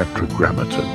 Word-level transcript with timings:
Tetragrammaton. 0.00 0.86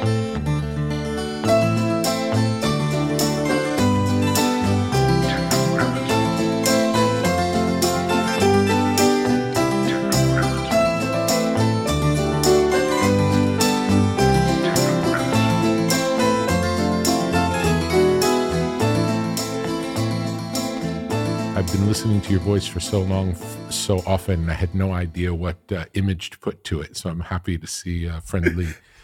I've 21.55 21.71
been 21.71 21.87
listening 21.87 22.21
to 22.21 22.31
your 22.31 22.39
voice 22.39 22.65
for 22.65 22.79
so 22.79 23.01
long, 23.01 23.35
so 23.69 24.01
often. 24.07 24.49
I 24.49 24.53
had 24.53 24.73
no 24.73 24.93
idea 24.93 25.31
what 25.31 25.57
uh, 25.71 25.85
image 25.93 26.31
to 26.31 26.39
put 26.39 26.63
to 26.63 26.81
it. 26.81 26.97
So 26.97 27.11
I'm 27.11 27.19
happy 27.19 27.59
to 27.59 27.67
see 27.67 28.05
a 28.05 28.19
friendly, 28.21 28.69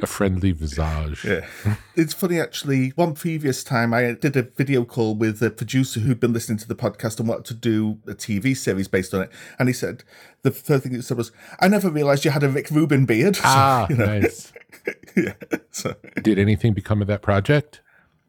a 0.00 0.06
friendly 0.06 0.52
visage. 0.52 1.24
Yeah. 1.24 1.46
it's 1.94 2.12
funny, 2.12 2.38
actually. 2.38 2.90
One 2.90 3.14
previous 3.14 3.64
time, 3.64 3.94
I 3.94 4.12
did 4.12 4.36
a 4.36 4.42
video 4.42 4.84
call 4.84 5.14
with 5.14 5.42
a 5.42 5.50
producer 5.50 6.00
who'd 6.00 6.20
been 6.20 6.32
listening 6.34 6.58
to 6.58 6.68
the 6.68 6.74
podcast 6.74 7.18
and 7.18 7.28
wanted 7.28 7.46
to 7.46 7.54
do 7.54 7.98
a 8.06 8.14
TV 8.14 8.56
series 8.56 8.88
based 8.88 9.14
on 9.14 9.22
it. 9.22 9.30
And 9.58 9.68
he 9.68 9.72
said, 9.72 10.04
the 10.42 10.50
first 10.50 10.82
thing 10.84 10.94
he 10.94 11.00
said 11.00 11.16
was, 11.16 11.32
I 11.60 11.68
never 11.68 11.88
realized 11.90 12.24
you 12.24 12.30
had 12.30 12.42
a 12.42 12.48
Rick 12.48 12.70
Rubin 12.70 13.06
beard. 13.06 13.36
So, 13.36 13.42
Ah, 13.46 13.86
you 13.88 13.96
know, 13.96 14.04
nice. 14.20 14.52
yeah. 15.16 15.32
So, 15.70 15.94
Did 16.22 16.38
anything 16.38 16.74
become 16.74 17.00
of 17.00 17.08
that 17.08 17.22
project? 17.22 17.80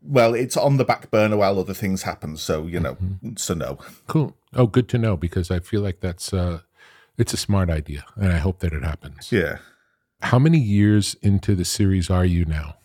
well, 0.04 0.34
it's 0.34 0.56
on 0.56 0.78
the 0.78 0.86
back 0.86 1.12
burner 1.12 1.36
while 1.36 1.60
other 1.60 1.74
things 1.74 2.04
happen. 2.04 2.38
So, 2.38 2.66
you 2.66 2.80
know, 2.80 2.96
so 3.36 3.54
no. 3.54 3.78
Cool. 4.08 4.38
Oh, 4.54 4.68
good 4.68 4.88
to 4.90 4.98
know 4.98 5.18
because 5.18 5.52
I 5.52 5.60
feel 5.60 5.82
like 5.82 6.00
that's 6.00 6.32
uh, 6.34 6.62
it's 7.18 7.34
a 7.34 7.38
smart 7.38 7.70
idea, 7.70 8.06
and 8.16 8.32
I 8.32 8.38
hope 8.38 8.60
that 8.60 8.72
it 8.72 8.84
happens. 8.84 9.32
Yeah. 9.34 9.58
How 10.22 10.40
many 10.40 10.58
years 10.58 11.16
into 11.22 11.56
the 11.56 11.66
series 11.66 12.10
are 12.10 12.26
you 12.26 12.46
now? 12.46 12.78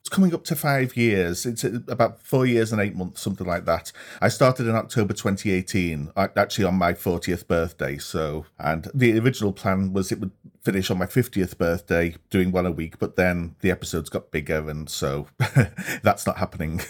It's 0.00 0.08
coming 0.08 0.32
up 0.32 0.44
to 0.44 0.54
five 0.54 0.96
years. 0.96 1.44
It's 1.44 1.64
uh, 1.64 1.80
about 1.88 2.22
four 2.22 2.46
years 2.46 2.70
and 2.70 2.80
eight 2.80 2.94
months, 2.94 3.20
something 3.20 3.46
like 3.46 3.64
that. 3.64 3.90
I 4.22 4.28
started 4.28 4.68
in 4.68 4.76
October 4.76 5.12
2018, 5.12 6.12
uh, 6.14 6.28
actually 6.36 6.64
on 6.64 6.76
my 6.76 6.92
40th 6.92 7.48
birthday. 7.48 7.98
So, 7.98 8.46
and 8.60 8.88
the 8.94 9.18
original 9.18 9.52
plan 9.52 9.92
was 9.92 10.12
it 10.12 10.20
would 10.20 10.30
finish 10.62 10.92
on 10.92 10.98
my 10.98 11.06
50th 11.06 11.58
birthday, 11.58 12.14
doing 12.30 12.52
one 12.52 12.66
a 12.66 12.70
week, 12.70 13.00
but 13.00 13.16
then 13.16 13.56
the 13.62 13.72
episodes 13.72 14.08
got 14.08 14.30
bigger, 14.30 14.70
and 14.70 14.88
so 14.88 15.26
that's 16.04 16.24
not 16.24 16.38
happening. 16.38 16.80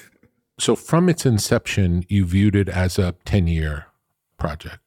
So, 0.58 0.76
from 0.76 1.08
its 1.08 1.24
inception, 1.24 2.04
you 2.08 2.24
viewed 2.26 2.56
it 2.56 2.68
as 2.68 2.98
a 2.98 3.14
ten-year 3.24 3.86
project. 4.38 4.80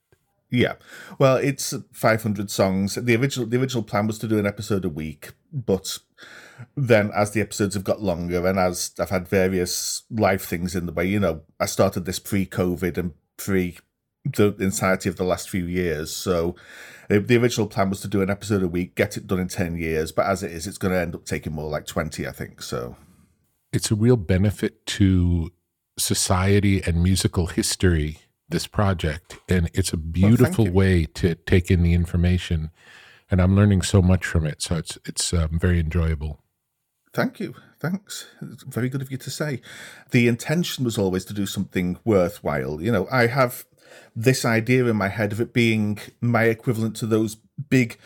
Yeah. 0.52 0.74
Well, 1.20 1.38
it's 1.38 1.74
500 1.94 2.50
songs. 2.50 2.96
The 2.96 3.16
original 3.16 3.48
the 3.48 3.60
original 3.60 3.84
plan 3.84 4.08
was 4.08 4.18
to 4.20 4.28
do 4.28 4.40
an 4.40 4.48
episode 4.48 4.86
a 4.86 4.90
week, 4.90 5.32
but 5.54 6.00
then 6.76 7.12
as 7.16 7.32
the 7.32 7.42
episodes 7.42 7.76
have 7.76 7.84
got 7.84 8.02
longer 8.02 8.46
and 8.46 8.60
as 8.60 8.92
I've 9.00 9.12
had 9.12 9.28
various 9.28 10.04
life 10.10 10.44
things 10.44 10.76
in 10.76 10.86
the 10.86 10.92
way, 10.92 11.06
you 11.06 11.20
know, 11.20 11.42
I 11.60 11.66
started 11.66 12.06
this 12.06 12.20
pre-COVID 12.20 12.98
and 12.98 13.14
pre 13.38 13.78
the 14.26 14.56
entirety 14.60 15.10
of 15.10 15.16
the 15.16 15.24
last 15.24 15.50
few 15.50 15.66
years. 15.66 16.14
So 16.14 16.56
the, 17.08 17.20
the 17.20 17.38
original 17.38 17.68
plan 17.68 17.90
was 17.90 18.02
to 18.02 18.08
do 18.08 18.22
an 18.22 18.30
episode 18.30 18.64
a 18.64 18.68
week, 18.68 18.96
get 18.96 19.18
it 19.18 19.28
done 19.28 19.40
in 19.40 19.48
10 19.48 19.78
years, 19.78 20.12
but 20.12 20.26
as 20.26 20.44
it 20.44 20.52
is, 20.52 20.68
it's 20.68 20.78
going 20.78 20.94
to 20.94 21.00
end 21.00 21.16
up 21.16 21.26
taking 21.26 21.54
more 21.54 21.70
like 21.70 21.86
20, 21.86 22.28
I 22.28 22.32
think. 22.32 22.62
So 22.62 22.96
It's 23.72 23.92
a 23.92 23.96
real 23.96 24.18
benefit 24.18 24.86
to 24.88 25.52
society 25.98 26.82
and 26.84 27.02
musical 27.02 27.48
history. 27.48 28.20
This 28.50 28.66
project, 28.66 29.38
and 29.48 29.70
it's 29.74 29.94
a 29.94 29.98
beautiful 29.98 30.66
you. 30.66 30.72
way 30.72 31.06
to 31.06 31.36
take 31.36 31.70
in 31.70 31.84
the 31.84 31.94
information, 31.94 32.72
and 33.30 33.40
I'm 33.40 33.56
learning 33.56 33.84
so 33.84 34.02
much 34.02 34.26
from 34.26 34.48
it. 34.48 34.62
So 34.62 34.76
it's 34.76 34.98
it's 35.06 35.34
um, 35.34 35.60
very 35.60 35.80
enjoyable. 35.80 36.40
Thank 37.14 37.40
you. 37.40 37.56
Thanks. 37.80 38.28
It's 38.42 38.64
very 38.64 38.90
good 38.90 39.02
of 39.02 39.12
you 39.12 39.18
to 39.18 39.30
say. 39.30 39.62
The 40.12 40.28
intention 40.28 40.84
was 40.84 40.98
always 40.98 41.26
to 41.26 41.34
do 41.34 41.46
something 41.46 41.98
worthwhile. 42.04 42.82
You 42.82 42.92
know, 42.92 43.08
I 43.12 43.28
have 43.28 43.66
this 44.16 44.46
idea 44.46 44.86
in 44.86 44.96
my 44.96 45.08
head 45.08 45.32
of 45.32 45.40
it 45.40 45.54
being 45.54 46.00
my 46.22 46.44
equivalent 46.44 46.96
to 46.98 47.06
those 47.06 47.38
big 47.70 47.98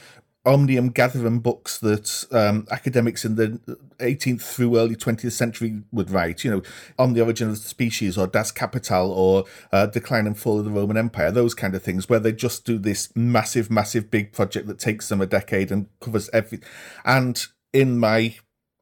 omnium 0.46 0.90
gatherum 0.90 1.40
books 1.40 1.78
that 1.78 2.26
um, 2.32 2.68
academics 2.70 3.24
in 3.24 3.36
the 3.36 3.60
18th 4.00 4.42
through 4.42 4.78
early 4.78 4.96
20th 4.96 5.32
century 5.32 5.82
would 5.92 6.10
write, 6.10 6.44
you 6.44 6.52
know, 6.52 6.62
on 7.00 7.14
the 7.14 7.22
origin 7.22 7.50
of 7.50 7.56
the 7.56 7.68
species 7.68 8.18
or 8.18 8.28
Das 8.28 8.52
Kapital 8.52 9.12
or 9.12 9.46
uh, 9.72 9.86
Decline 9.86 10.28
and 10.28 10.38
Fall 10.38 10.60
of 10.60 10.66
the 10.66 10.72
Roman 10.72 10.98
Empire, 10.98 11.32
those 11.32 11.54
kind 11.54 11.76
of 11.76 11.82
things, 11.82 12.10
where 12.10 12.20
they 12.20 12.34
just 12.34 12.66
do 12.66 12.78
this 12.78 13.10
massive, 13.16 13.72
massive 13.72 14.12
big 14.12 14.34
project 14.34 14.68
that 14.68 14.80
takes 14.80 15.08
them 15.08 15.22
a 15.22 15.26
decade 15.26 15.72
and 15.72 15.88
covers 16.02 16.30
every. 16.34 16.60
And 17.06 17.42
in 17.72 17.98
my 17.98 18.36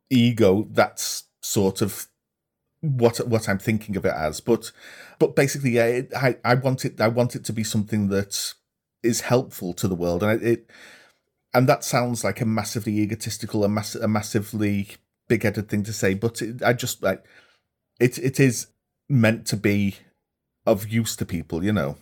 ego, 0.10 0.68
that's 0.72 1.26
sort 1.42 1.82
of 1.82 2.08
what 2.82 3.18
what 3.28 3.48
I'm 3.48 3.60
thinking 3.60 3.96
of 3.96 4.06
it 4.06 4.14
as. 4.14 4.42
But 4.42 4.72
but 5.20 5.36
basically, 5.36 5.72
yeah, 5.72 5.86
it, 5.86 6.14
I 6.16 6.38
I 6.44 6.56
want 6.56 6.86
it 6.86 7.00
I 7.00 7.08
want 7.08 7.36
it 7.36 7.44
to 7.46 7.54
be 7.54 7.64
something 7.64 8.08
that 8.10 8.56
is 9.04 9.22
helpful 9.22 9.74
to 9.74 9.88
the 9.88 9.96
world, 9.96 10.24
and 10.24 10.42
it. 10.42 10.48
it 10.48 10.70
and 11.54 11.68
that 11.68 11.84
sounds 11.84 12.24
like 12.24 12.42
a 12.42 12.46
massively 12.46 13.00
egotistical, 13.00 13.64
a, 13.64 13.70
mass, 13.70 13.96
a 13.96 14.08
massively 14.08 14.90
big-headed 15.28 15.70
thing 15.70 15.84
to 15.84 15.94
say, 15.94 16.14
but 16.14 16.42
it, 16.42 16.64
I 16.64 16.74
just 16.74 17.04
like 17.04 17.24
it. 18.00 18.18
It 18.18 18.40
is 18.40 18.68
meant 19.10 19.46
to 19.48 19.58
be 19.58 19.96
of 20.66 20.88
use 20.88 21.16
to 21.18 21.26
people, 21.26 21.64
you 21.64 21.74
know. 21.74 21.98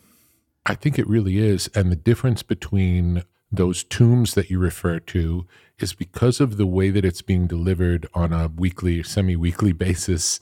I 0.66 0.76
think 0.76 1.00
it 1.00 1.08
really 1.08 1.40
is. 1.40 1.70
And 1.74 1.92
the 1.92 1.96
difference 1.96 2.44
between 2.44 3.24
those 3.52 3.84
tombs 3.84 4.36
that 4.36 4.50
you 4.52 4.60
refer 4.60 5.00
to 5.00 5.48
is 5.80 5.94
because 5.94 6.40
of 6.40 6.58
the 6.58 6.68
way 6.68 6.92
that 6.92 7.06
it's 7.06 7.24
being 7.24 7.48
delivered 7.48 8.08
on 8.14 8.31
a 8.31 8.50
weekly 8.50 9.00
or 9.00 9.04
semi 9.04 9.36
weekly 9.36 9.72
basis 9.88 10.40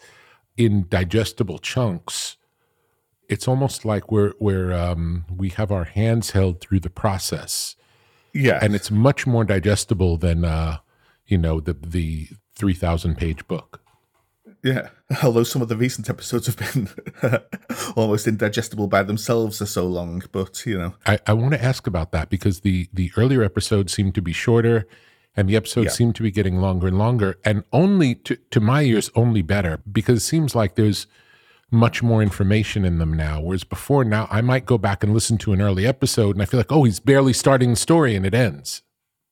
in 0.58 0.88
digestible 0.90 1.60
chunks. 1.60 2.36
It's 3.30 3.48
almost 3.48 3.86
like 3.86 4.12
we're, 4.12 4.34
we're 4.40 4.74
um, 4.74 5.26
we 5.34 5.50
have 5.50 5.72
our 5.72 5.84
hands 5.86 6.32
held 6.32 6.60
through 6.60 6.82
the 6.82 6.90
process. 6.90 7.77
Yeah, 8.38 8.60
And 8.62 8.76
it's 8.76 8.92
much 8.92 9.26
more 9.28 9.44
digestible 9.44 10.18
than, 10.18 10.46
uh, 10.46 10.78
you 11.26 11.38
know, 11.38 11.60
the, 11.60 11.74
the 11.74 12.30
3,000 12.56 13.16
page 13.18 13.48
book. 13.48 13.82
Yeah, 14.64 14.90
although 15.24 15.44
some 15.44 15.62
of 15.62 15.68
the 15.70 15.78
recent 15.78 16.10
episodes 16.10 16.48
have 16.48 16.58
been 16.58 16.90
almost 17.96 18.28
indigestible 18.28 18.88
by 18.88 19.04
themselves 19.04 19.60
for 19.60 19.66
so 19.66 19.86
long, 19.88 20.24
but 20.32 20.66
you 20.66 20.78
know, 20.78 20.96
I, 21.06 21.20
I 21.28 21.34
want 21.34 21.54
to 21.54 21.64
ask 21.64 21.86
about 21.88 22.12
that 22.12 22.30
because 22.30 22.62
the 22.62 22.88
the 22.92 23.12
earlier 23.16 23.44
episodes 23.44 23.94
seem 23.94 24.12
to 24.14 24.22
be 24.22 24.34
shorter 24.34 24.88
and 25.36 25.48
the 25.48 25.56
episodes 25.56 25.86
Yeah. 25.86 25.92
seem 25.92 26.14
to 26.14 26.24
be 26.24 26.32
getting 26.32 26.58
longer 26.58 26.88
and 26.88 26.98
longer 26.98 27.38
and 27.46 27.64
only 27.72 28.16
to, 28.16 28.36
to 28.52 28.60
my 28.60 28.82
ears 28.82 29.12
only 29.16 29.44
better 29.44 29.80
because 29.92 30.18
it 30.20 30.26
seems 30.26 30.56
like 30.56 30.74
there's 30.76 31.06
much 31.72 32.02
more 32.02 32.22
information 32.22 32.86
in 32.86 32.98
them 32.98 33.14
now 33.14 33.42
whereas 33.42 33.64
before 33.64 34.04
now 34.04 34.28
i 34.32 34.42
might 34.42 34.66
go 34.66 34.78
back 34.78 35.04
and 35.04 35.14
listen 35.14 35.38
to 35.38 35.52
an 35.52 35.62
early 35.62 35.86
episode 35.86 36.36
and 36.36 36.42
i 36.42 36.46
feel 36.46 36.60
like 36.60 36.72
oh 36.72 36.84
he's 36.84 37.00
barely 37.00 37.34
starting 37.34 37.72
the 37.72 37.76
story 37.76 38.16
and 38.16 38.26
it 38.26 38.34
ends 38.34 38.84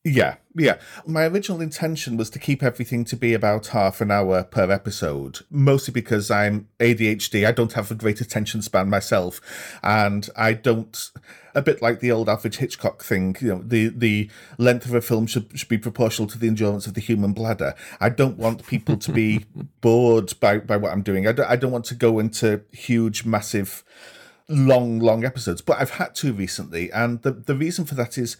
yeah, 0.07 0.35
yeah. 0.55 0.77
My 1.07 1.25
original 1.25 1.61
intention 1.61 2.15
was 2.15 2.29
to 2.29 2.39
keep 2.39 2.61
everything 2.61 3.05
to 3.05 3.15
be 3.15 3.33
about 3.33 3.67
half 3.67 4.01
an 4.01 4.11
hour 4.11 4.43
per 4.43 4.71
episode, 4.71 5.39
mostly 5.49 5.91
because 5.91 6.29
I'm 6.29 6.67
ADHD. 6.79 7.45
I 7.45 7.51
don't 7.51 7.73
have 7.73 7.89
a 7.89 7.95
great 7.95 8.21
attention 8.21 8.61
span 8.61 8.87
myself, 8.87 9.41
and 9.81 10.29
I 10.37 10.53
don't. 10.53 11.09
A 11.55 11.61
bit 11.61 11.81
like 11.81 12.01
the 12.01 12.11
old 12.11 12.27
Alfred 12.29 12.55
Hitchcock 12.55 13.03
thing, 13.03 13.35
you 13.39 13.47
know, 13.47 13.61
the 13.63 13.87
the 13.87 14.29
length 14.57 14.85
of 14.85 14.93
a 14.93 15.01
film 15.01 15.25
should 15.25 15.57
should 15.57 15.69
be 15.69 15.77
proportional 15.77 16.27
to 16.29 16.37
the 16.37 16.47
endurance 16.47 16.85
of 16.85 16.93
the 16.93 17.01
human 17.01 17.33
bladder. 17.33 17.73
I 17.99 18.09
don't 18.09 18.37
want 18.37 18.67
people 18.67 18.97
to 18.97 19.11
be 19.11 19.45
bored 19.81 20.33
by 20.39 20.59
by 20.59 20.77
what 20.77 20.91
I'm 20.91 21.01
doing. 21.01 21.27
I 21.27 21.31
don't, 21.31 21.49
I 21.49 21.55
don't 21.55 21.71
want 21.71 21.85
to 21.85 21.95
go 21.95 22.19
into 22.19 22.61
huge, 22.71 23.25
massive, 23.25 23.83
long, 24.49 24.99
long 24.99 25.23
episodes, 25.23 25.61
but 25.61 25.79
I've 25.79 25.91
had 25.91 26.13
to 26.15 26.33
recently, 26.33 26.91
and 26.91 27.21
the 27.21 27.31
the 27.31 27.55
reason 27.55 27.85
for 27.85 27.95
that 27.95 28.17
is 28.17 28.37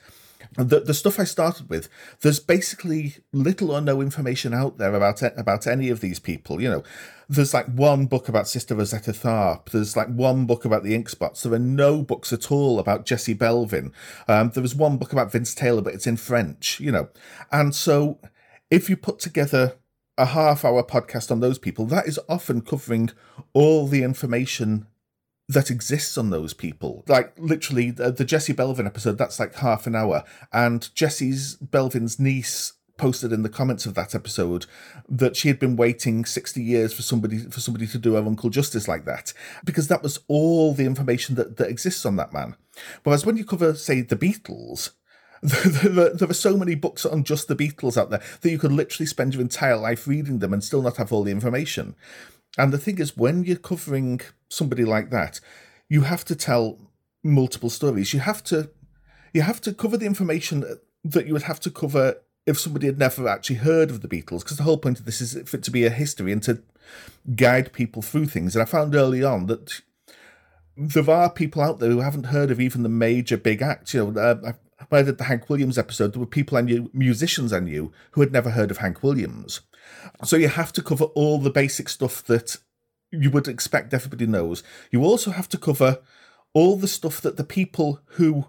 the 0.58 0.80
the 0.80 0.94
stuff 0.94 1.20
I 1.20 1.24
started 1.24 1.70
with, 1.70 1.90
there's 2.22 2.40
basically 2.40 3.16
little 3.34 3.72
or 3.72 3.82
no 3.82 4.02
information 4.02 4.54
out 4.54 4.78
there 4.78 4.94
about 4.94 5.22
about 5.22 5.68
any 5.68 5.90
of 5.90 6.02
these 6.02 6.20
people. 6.20 6.62
You 6.62 6.70
know, 6.70 6.84
there's 7.30 7.54
like 7.54 7.68
one 7.68 8.06
book 8.06 8.30
about 8.30 8.48
Sister 8.48 8.76
Rosetta 8.76 9.12
Tharpe. 9.12 9.70
There's 9.72 9.96
like 9.96 10.08
one 10.08 10.46
book 10.46 10.66
about 10.66 10.84
the 10.84 10.96
Ink 10.96 11.10
Spots. 11.10 11.44
There 11.44 11.54
are 11.54 11.60
no 11.60 12.02
books 12.02 12.32
at 12.32 12.52
all 12.52 12.80
about 12.80 13.06
Jesse 13.06 13.36
Belvin. 13.36 13.92
Um, 14.28 14.52
there 14.52 14.64
was 14.64 14.76
one 14.76 14.98
book 14.98 15.12
about 15.12 15.32
Vince 15.32 15.56
Taylor, 15.56 15.82
but 15.82 15.94
it's 15.94 16.08
in 16.08 16.18
French. 16.18 16.80
You 16.80 16.92
know, 16.92 17.10
and 17.52 17.74
so 17.76 18.20
if 18.70 18.90
you 18.90 18.98
put 18.98 19.20
together 19.20 19.78
a 20.18 20.28
half 20.28 20.64
hour 20.64 20.84
podcast 20.84 21.32
on 21.32 21.40
those 21.40 21.60
people, 21.60 21.86
that 21.86 22.08
is 22.08 22.20
often 22.30 22.62
covering 22.62 23.10
all 23.54 23.88
the 23.88 24.04
information 24.04 24.88
that 25.48 25.70
exists 25.70 26.18
on 26.18 26.30
those 26.30 26.54
people. 26.54 27.04
Like 27.08 27.34
literally 27.38 27.92
the, 27.92 28.12
the 28.12 28.26
Jesse 28.26 28.54
Belvin 28.54 28.86
episode, 28.86 29.18
that's 29.18 29.40
like 29.40 29.56
half 29.56 29.86
an 29.88 29.96
hour. 29.96 30.24
And 30.52 30.94
Jesse's 30.96 31.58
Belvin's 31.58 32.20
niece 32.20 32.74
posted 32.98 33.34
in 33.34 33.44
the 33.44 33.50
comments 33.50 33.86
of 33.86 33.94
that 33.94 34.16
episode 34.16 34.66
that 35.10 35.36
she 35.36 35.50
had 35.50 35.60
been 35.60 35.76
waiting 35.76 36.24
60 36.24 36.64
years 36.64 36.94
for 36.94 37.02
somebody 37.02 37.40
for 37.40 37.60
somebody 37.60 37.86
to 37.88 37.98
do 37.98 38.14
her 38.14 38.26
uncle 38.26 38.50
justice 38.50 38.88
like 38.88 39.06
that. 39.06 39.34
Because 39.64 39.88
that 39.88 40.04
was 40.04 40.20
all 40.28 40.74
the 40.74 40.86
information 40.86 41.36
that, 41.36 41.58
that 41.58 41.70
exists 41.70 42.06
on 42.06 42.16
that 42.16 42.34
man. 42.34 42.56
Whereas 43.04 43.26
when 43.26 43.38
you 43.38 43.46
cover, 43.46 43.76
say, 43.76 44.02
the 44.02 44.16
Beatles, 44.16 44.92
there, 45.42 46.14
there 46.14 46.30
are 46.30 46.34
so 46.34 46.58
many 46.58 46.76
books 46.76 47.06
on 47.06 47.24
just 47.24 47.48
the 47.48 47.56
Beatles 47.56 47.98
out 47.98 48.10
there 48.10 48.22
that 48.42 48.50
you 48.50 48.58
could 48.58 48.72
literally 48.72 49.06
spend 49.06 49.34
your 49.34 49.42
entire 49.42 49.78
life 49.78 50.08
reading 50.08 50.40
them 50.40 50.54
and 50.54 50.64
still 50.64 50.82
not 50.82 50.98
have 50.98 51.14
all 51.14 51.24
the 51.24 51.32
information. 51.32 51.96
And 52.58 52.72
the 52.72 52.78
thing 52.78 53.00
is, 53.00 53.18
when 53.18 53.44
you're 53.44 53.58
covering 53.58 54.22
somebody 54.50 54.86
like 54.86 55.10
that, 55.10 55.40
you 55.90 56.02
have 56.02 56.26
to 56.26 56.36
tell 56.36 56.80
multiple 57.24 57.70
stories. 57.70 58.14
You 58.14 58.20
have 58.22 58.44
to 58.46 58.70
you 59.34 59.42
have 59.42 59.60
to 59.62 59.74
cover 59.74 59.98
the 59.98 60.06
information 60.06 60.64
that 61.04 61.28
you 61.28 61.34
would 61.34 61.44
have 61.44 61.60
to 61.62 61.70
cover 61.70 62.16
if 62.46 62.60
somebody 62.60 62.86
had 62.86 63.00
never 63.00 63.28
actually 63.28 63.58
heard 63.58 63.90
of 63.90 64.02
the 64.02 64.08
Beatles, 64.08 64.40
because 64.40 64.58
the 64.58 64.64
whole 64.64 64.78
point 64.78 65.00
of 65.00 65.06
this 65.06 65.20
is 65.20 65.50
for 65.50 65.58
it 65.58 65.64
to 65.64 65.72
be 65.72 65.86
a 65.86 65.90
history 65.90 66.32
and 66.32 66.44
to 66.44 66.62
guide 67.36 67.74
people 67.74 68.02
through 68.02 68.28
things. 68.28 68.56
And 68.56 68.62
I 68.62 68.66
found 68.66 68.96
early 68.96 69.24
on 69.24 69.48
that 69.48 69.82
there 70.78 71.10
are 71.10 71.30
people 71.30 71.62
out 71.62 71.80
there 71.80 71.90
who 71.90 72.02
haven't 72.02 72.28
heard 72.28 72.52
of 72.52 72.62
even 72.62 72.84
the 72.84 72.90
major 72.90 73.38
big 73.38 73.62
acts. 73.62 73.94
You 73.94 74.12
know, 74.12 74.22
uh, 74.22 74.54
when 74.90 75.02
I 75.02 75.06
did 75.06 75.18
the 75.18 75.24
Hank 75.26 75.50
Williams 75.50 75.78
episode, 75.78 76.14
there 76.14 76.20
were 76.20 76.26
people 76.26 76.58
I 76.58 76.62
knew, 76.62 76.90
musicians 76.94 77.52
I 77.52 77.60
knew, 77.60 77.92
who 78.12 78.22
had 78.22 78.32
never 78.32 78.52
heard 78.52 78.72
of 78.72 78.78
Hank 78.78 79.02
Williams. 79.02 79.62
So 80.24 80.36
you 80.36 80.48
have 80.48 80.74
to 80.74 80.82
cover 80.82 81.06
all 81.06 81.40
the 81.40 81.50
basic 81.50 81.90
stuff 81.90 82.24
that 82.26 82.58
you 83.12 83.32
would 83.32 83.48
expect 83.48 83.94
everybody 83.94 84.28
knows. 84.28 84.64
You 84.92 85.04
also 85.04 85.32
have 85.32 85.50
to 85.50 85.58
cover 85.58 86.00
all 86.54 86.78
the 86.78 86.88
stuff 86.88 87.22
that 87.22 87.38
the 87.38 87.44
people 87.44 88.02
who 88.12 88.48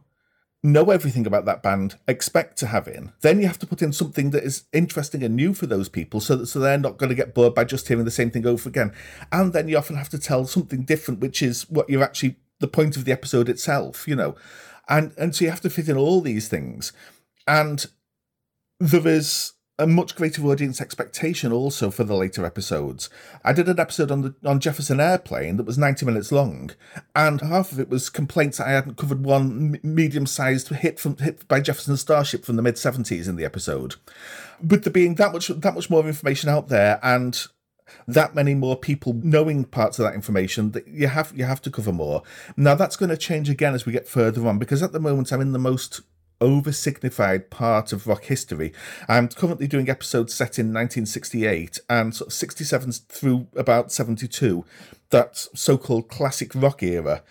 know 0.63 0.91
everything 0.91 1.27
about 1.27 1.45
that 1.45 1.63
band 1.63 1.97
expect 2.09 2.59
to 2.59 2.67
have 2.67 2.89
in. 2.89 3.13
Then 3.21 3.41
you 3.41 3.47
have 3.47 3.59
to 3.61 3.67
put 3.67 3.83
in 3.83 3.93
something 3.93 4.31
that 4.31 4.43
is 4.43 4.65
interesting 4.73 5.23
and 5.23 5.37
new 5.37 5.55
for 5.55 5.67
those 5.67 5.89
people 5.89 6.21
so 6.21 6.37
that 6.37 6.47
so 6.47 6.59
they're 6.59 6.79
not 6.79 6.99
going 6.99 7.11
to 7.11 7.15
get 7.15 7.35
bored 7.35 7.55
by 7.55 7.65
just 7.65 7.89
hearing 7.89 8.05
the 8.05 8.11
same 8.11 8.31
thing 8.31 8.47
over 8.47 8.69
again. 8.69 8.93
And 9.31 9.53
then 9.53 9.69
you 9.69 9.77
often 9.77 9.97
have 9.97 10.09
to 10.11 10.19
tell 10.19 10.47
something 10.47 10.85
different, 10.85 11.21
which 11.21 11.43
is 11.43 11.71
what 11.71 11.89
you're 11.89 12.03
actually 12.03 12.37
the 12.59 12.69
point 12.69 12.97
of 12.97 13.05
the 13.05 13.13
episode 13.13 13.49
itself, 13.49 14.09
you 14.09 14.17
know. 14.17 14.35
And 14.89 15.13
and 15.17 15.35
so 15.35 15.45
you 15.45 15.51
have 15.51 15.61
to 15.63 15.71
fit 15.71 15.89
in 15.89 15.97
all 15.97 16.21
these 16.21 16.49
things. 16.49 16.93
And 17.47 17.87
there 18.81 19.07
is 19.07 19.53
a 19.79 19.87
much 19.87 20.17
greater 20.17 20.43
audience 20.47 20.81
expectation 20.81 21.53
also 21.53 21.91
for 21.91 22.05
the 22.05 22.15
later 22.15 22.47
episodes. 22.47 23.11
I 23.45 23.53
did 23.53 23.69
an 23.69 23.79
episode 23.79 24.11
on 24.11 24.23
the 24.23 24.35
on 24.45 24.61
Jefferson 24.61 25.01
Airplane 25.01 25.57
that 25.59 25.67
was 25.67 25.77
90 25.77 26.07
minutes 26.07 26.33
long, 26.33 26.71
and 27.15 27.41
half 27.41 27.73
of 27.73 27.81
it 27.81 27.89
was 27.89 28.09
complaints 28.09 28.59
that 28.59 28.69
I 28.69 28.73
hadn't 28.73 28.97
covered 28.97 29.25
one 29.25 29.79
medium-sized 29.83 30.69
hit 30.69 30.99
from 30.99 31.17
hit 31.19 31.47
by 31.49 31.61
Jefferson 31.61 31.97
Starship 31.97 32.45
from 32.45 32.57
the 32.57 32.63
mid 32.63 32.77
70s 32.77 33.29
in 33.29 33.37
the 33.37 33.45
episode. 33.45 33.97
But 34.63 34.85
there 34.85 34.93
being 34.93 35.17
that 35.17 35.33
much 35.33 35.49
that 35.49 35.75
much 35.75 35.91
more 35.91 36.07
information 36.07 36.49
out 36.49 36.69
there 36.69 36.99
and 37.03 37.47
that 38.09 38.35
many 38.35 38.55
more 38.55 38.77
people 38.77 39.13
knowing 39.23 39.65
parts 39.65 39.99
of 39.99 40.05
that 40.05 40.15
information 40.15 40.73
that 40.73 40.89
you 40.89 41.09
have 41.09 41.33
you 41.37 41.45
have 41.45 41.61
to 41.63 41.71
cover 41.71 41.93
more. 41.93 42.23
Now 42.57 42.75
that's 42.75 42.97
going 42.97 43.11
to 43.11 43.17
change 43.17 43.51
again 43.51 43.75
as 43.75 43.85
we 43.85 43.93
get 43.93 44.09
further 44.09 44.47
on 44.47 44.59
because 44.59 44.83
at 44.83 44.93
the 44.93 45.01
moment 45.01 45.33
I'm 45.33 45.41
in 45.41 45.53
the 45.53 45.59
most 45.59 46.01
oversignified 46.41 47.51
part 47.51 47.93
of 47.93 48.07
rock 48.07 48.25
history. 48.25 48.73
I'm 49.09 49.29
currently 49.29 49.67
doing 49.67 49.89
episodes 49.89 50.35
set 50.35 50.59
in 50.59 50.67
1968 50.67 51.81
and 51.89 52.15
sort 52.15 52.29
of 52.29 52.35
67 52.35 52.93
through 53.09 53.49
about 53.57 53.93
72, 53.93 54.65
that 55.11 55.37
so 55.55 55.79
called 55.79 56.09
classic 56.09 56.55
rock 56.55 56.83
era. 56.83 57.23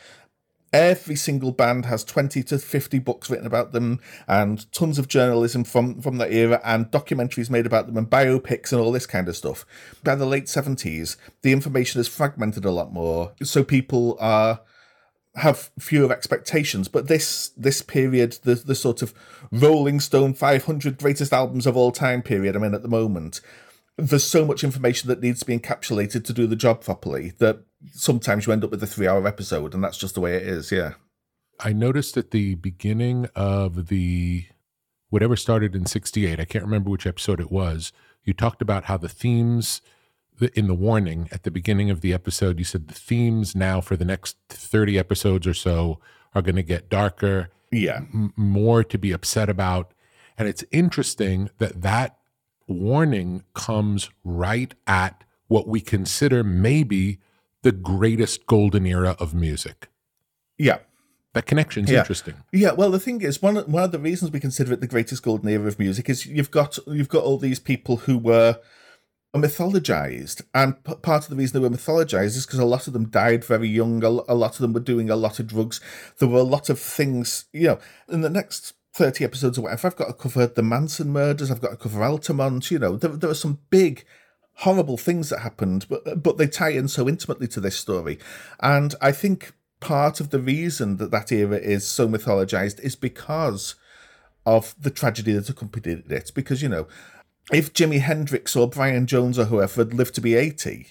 Every 0.74 1.16
single 1.16 1.54
band 1.54 1.86
has 1.86 2.04
20 2.04 2.44
to 2.44 2.60
50 2.60 3.00
books 3.00 3.30
written 3.30 3.48
about 3.48 3.72
them 3.72 4.02
and 4.28 4.69
tons 4.74 5.00
of 5.00 5.08
journalism 5.08 5.63
from, 5.63 6.01
from 6.01 6.18
that 6.18 6.34
era 6.34 6.60
and 6.66 6.92
documentaries 6.92 7.50
made 7.50 7.66
about 7.66 7.88
them 7.88 7.96
and 7.96 8.10
biopics 8.10 8.74
and 8.74 8.81
all 8.81 8.92
this 8.92 9.06
kind 9.06 9.30
of 9.30 9.38
stuff. 9.38 9.66
By 10.04 10.16
the 10.16 10.25
late 10.25 10.46
70s, 10.46 11.16
the 11.44 11.54
information 11.54 12.01
is 12.01 12.10
fragmented 12.10 12.66
a 12.66 12.72
lot 12.72 12.92
more, 12.92 13.31
so 13.42 13.63
people 13.63 14.18
are 14.19 14.60
have 15.36 15.72
fewer 15.80 16.12
expectations. 16.12 16.88
But 16.88 17.08
this 17.08 17.50
this 17.58 17.82
period, 17.82 18.40
the 18.44 18.56
the 18.56 18.76
sort 18.76 19.02
of 19.02 19.14
Rolling 19.52 20.00
Stone 20.00 20.34
500 20.36 20.98
greatest 20.98 21.34
albums 21.34 21.68
of 21.68 21.78
all 21.78 21.92
time 21.92 22.22
period 22.22 22.56
I'm 22.56 22.64
in 22.64 22.74
at 22.74 22.82
the 22.82 22.88
moment, 22.88 23.42
there's 23.98 24.24
so 24.24 24.46
much 24.46 24.64
information 24.64 25.08
that 25.10 25.22
needs 25.22 25.40
to 25.42 25.46
be 25.46 25.58
encapsulated 25.58 26.26
to 26.26 26.34
do 26.34 26.48
the 26.48 26.56
job 26.56 26.84
properly 26.84 27.34
that 27.40 27.60
sometimes 27.92 28.46
you 28.46 28.54
end 28.54 28.64
up 28.64 28.72
with 28.72 28.84
a 28.84 28.88
three 28.88 29.08
hour 29.08 29.26
episode, 29.28 29.74
and 29.74 29.84
that's 29.84 29.98
just 29.98 30.16
the 30.16 30.22
way 30.22 30.36
it 30.36 30.44
is. 30.44 30.72
Yeah. 30.72 30.94
I 31.60 31.72
noticed 31.72 32.18
at 32.18 32.32
the 32.32 32.56
beginning 32.56 33.28
of 33.36 33.88
the 33.88 34.48
whatever 35.10 35.38
started 35.38 35.76
in 35.76 35.86
68, 35.86 36.40
I 36.40 36.46
can't 36.46 36.66
remember 36.66 36.90
which 36.90 37.08
episode 37.08 37.40
it 37.40 37.52
was, 37.52 37.94
you 38.26 38.34
talked 38.34 38.62
about 38.62 38.86
how 38.86 38.98
the 38.98 39.08
themes 39.08 39.82
in 40.54 40.68
the 40.68 40.74
warning 40.74 41.30
at 41.32 41.44
the 41.44 41.52
beginning 41.52 41.90
of 41.90 42.02
the 42.02 42.14
episode, 42.14 42.60
you 42.60 42.66
said 42.66 42.88
the 42.88 42.94
themes 42.94 43.56
now 43.56 43.82
for 43.82 43.96
the 43.96 44.06
next 44.06 44.38
30 44.50 44.98
episodes 45.00 45.48
or 45.48 45.54
so 45.54 46.00
are 46.34 46.42
going 46.42 46.56
to 46.56 46.64
get 46.64 46.90
darker. 46.90 47.50
Yeah. 47.72 48.02
M- 48.14 48.34
more 48.36 48.84
to 48.84 48.98
be 48.98 49.12
upset 49.12 49.50
about. 49.50 49.94
And 50.38 50.48
it's 50.48 50.64
interesting 50.72 51.50
that 51.60 51.82
that 51.82 52.18
warning 52.68 53.44
comes 53.54 54.10
right 54.24 54.74
at 54.88 55.24
what 55.48 55.68
we 55.68 55.80
consider 55.80 56.44
maybe 56.44 57.20
the 57.62 57.72
greatest 57.72 58.46
golden 58.46 58.86
era 58.86 59.16
of 59.20 59.34
music. 59.34 59.90
Yeah. 60.58 60.80
That 61.34 61.46
connection's 61.46 61.92
yeah. 61.92 62.00
interesting. 62.00 62.36
Yeah, 62.54 62.72
well, 62.72 62.92
the 62.92 63.00
thing 63.00 63.22
is, 63.22 63.42
one 63.42 63.58
one 63.58 63.84
of 63.84 63.92
the 63.92 64.00
reasons 64.00 64.32
we 64.32 64.40
consider 64.40 64.72
it 64.72 64.80
the 64.80 64.88
greatest 64.88 65.22
golden 65.22 65.50
era 65.50 65.68
of 65.68 65.78
music 65.78 66.10
is 66.10 66.26
you've 66.26 66.50
got 66.50 66.80
you've 66.88 67.10
got 67.10 67.24
all 67.24 67.38
these 67.38 67.60
people 67.60 67.98
who 67.98 68.18
were 68.18 68.60
mythologized. 69.38 70.42
And 70.54 70.84
p- 70.84 70.96
part 70.96 71.24
of 71.24 71.30
the 71.30 71.36
reason 71.36 71.62
they 71.62 71.68
were 71.68 71.76
mythologized 71.76 72.38
is 72.38 72.46
because 72.46 72.60
a 72.60 72.66
lot 72.66 72.88
of 72.88 72.94
them 72.94 73.10
died 73.10 73.44
very 73.44 73.68
young. 73.68 74.04
A, 74.04 74.08
a 74.08 74.36
lot 74.36 74.54
of 74.54 74.58
them 74.60 74.74
were 74.74 74.80
doing 74.80 75.10
a 75.10 75.16
lot 75.16 75.40
of 75.40 75.48
drugs. 75.48 75.82
There 76.20 76.30
were 76.30 76.40
a 76.40 76.44
lot 76.44 76.70
of 76.70 76.80
things, 76.80 77.46
you 77.54 77.68
know, 77.68 77.80
in 78.10 78.22
the 78.22 78.30
next 78.30 78.74
30 78.94 79.26
episodes 79.26 79.58
or 79.58 79.64
whatever, 79.64 79.88
I've 79.88 79.96
got 79.98 80.08
to 80.08 80.14
cover 80.14 80.48
the 80.48 80.64
Manson 80.64 81.12
murders, 81.12 81.52
I've 81.52 81.62
got 81.62 81.72
to 81.72 81.76
cover 81.76 82.02
Altamont, 82.02 82.72
you 82.72 82.80
know, 82.80 82.96
there, 82.96 83.10
there 83.10 83.30
are 83.30 83.34
some 83.34 83.60
big, 83.70 84.06
horrible 84.60 84.96
things 84.96 85.28
that 85.30 85.42
happened, 85.42 85.86
but, 85.90 86.24
but 86.24 86.38
they 86.38 86.48
tie 86.48 86.70
in 86.70 86.88
so 86.88 87.10
intimately 87.10 87.48
to 87.50 87.60
this 87.60 87.76
story. 87.76 88.18
And 88.62 88.96
I 89.02 89.12
think 89.12 89.52
part 89.82 90.22
of 90.22 90.30
the 90.30 90.40
reason 90.40 90.96
that 90.98 91.12
that 91.12 91.30
era 91.34 91.58
is 91.58 91.86
so 91.86 92.08
mythologized 92.08 92.80
is 92.80 92.96
because 92.96 93.76
of 94.46 94.74
the 94.80 94.92
tragedy 94.92 95.34
that 95.34 95.50
accompanied 95.50 96.10
it. 96.10 96.32
Because, 96.34 96.62
you 96.62 96.70
know, 96.70 96.88
if 97.51 97.74
Jimi 97.74 98.00
Hendrix 98.00 98.56
or 98.56 98.69
Brian 98.69 99.06
Jones 99.06 99.38
or 99.38 99.45
whoever 99.45 99.81
had 99.81 99.94
lived 99.94 100.15
to 100.15 100.21
be 100.21 100.36
80, 100.36 100.88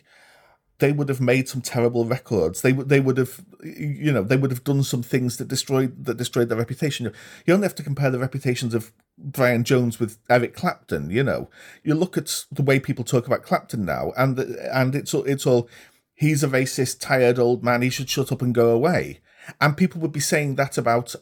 they 0.78 0.92
would 0.92 1.08
have 1.08 1.20
made 1.20 1.48
some 1.48 1.60
terrible 1.60 2.04
records. 2.04 2.62
They 2.62 2.72
would 2.72 2.88
they 2.88 3.00
would 3.00 3.16
have 3.16 3.44
you 3.62 4.12
know 4.12 4.22
they 4.22 4.36
would 4.36 4.50
have 4.50 4.64
done 4.64 4.82
some 4.82 5.02
things 5.02 5.36
that 5.36 5.48
destroyed 5.48 6.04
that 6.04 6.16
destroyed 6.16 6.48
their 6.48 6.58
reputation. 6.58 7.12
You 7.46 7.54
only 7.54 7.64
have 7.64 7.76
to 7.76 7.82
compare 7.82 8.10
the 8.10 8.18
reputations 8.18 8.74
of 8.74 8.92
Brian 9.16 9.64
Jones 9.64 10.00
with 10.00 10.18
Eric 10.28 10.54
Clapton. 10.54 11.10
You 11.10 11.22
know, 11.22 11.48
you 11.82 11.94
look 11.94 12.16
at 12.16 12.44
the 12.50 12.62
way 12.62 12.80
people 12.80 13.04
talk 13.04 13.26
about 13.26 13.44
Clapton 13.44 13.84
now, 13.84 14.12
and 14.16 14.36
the, 14.36 14.68
and 14.76 14.94
it's 14.94 15.14
all 15.14 15.24
it's 15.24 15.46
all 15.46 15.68
he's 16.14 16.42
a 16.42 16.48
racist, 16.48 17.00
tired 17.00 17.38
old 17.38 17.62
man. 17.62 17.82
He 17.82 17.90
should 17.90 18.10
shut 18.10 18.32
up 18.32 18.42
and 18.42 18.54
go 18.54 18.70
away. 18.70 19.20
And 19.60 19.76
people 19.76 20.00
would 20.00 20.12
be 20.12 20.20
saying 20.20 20.54
that 20.56 20.78
about 20.78 21.14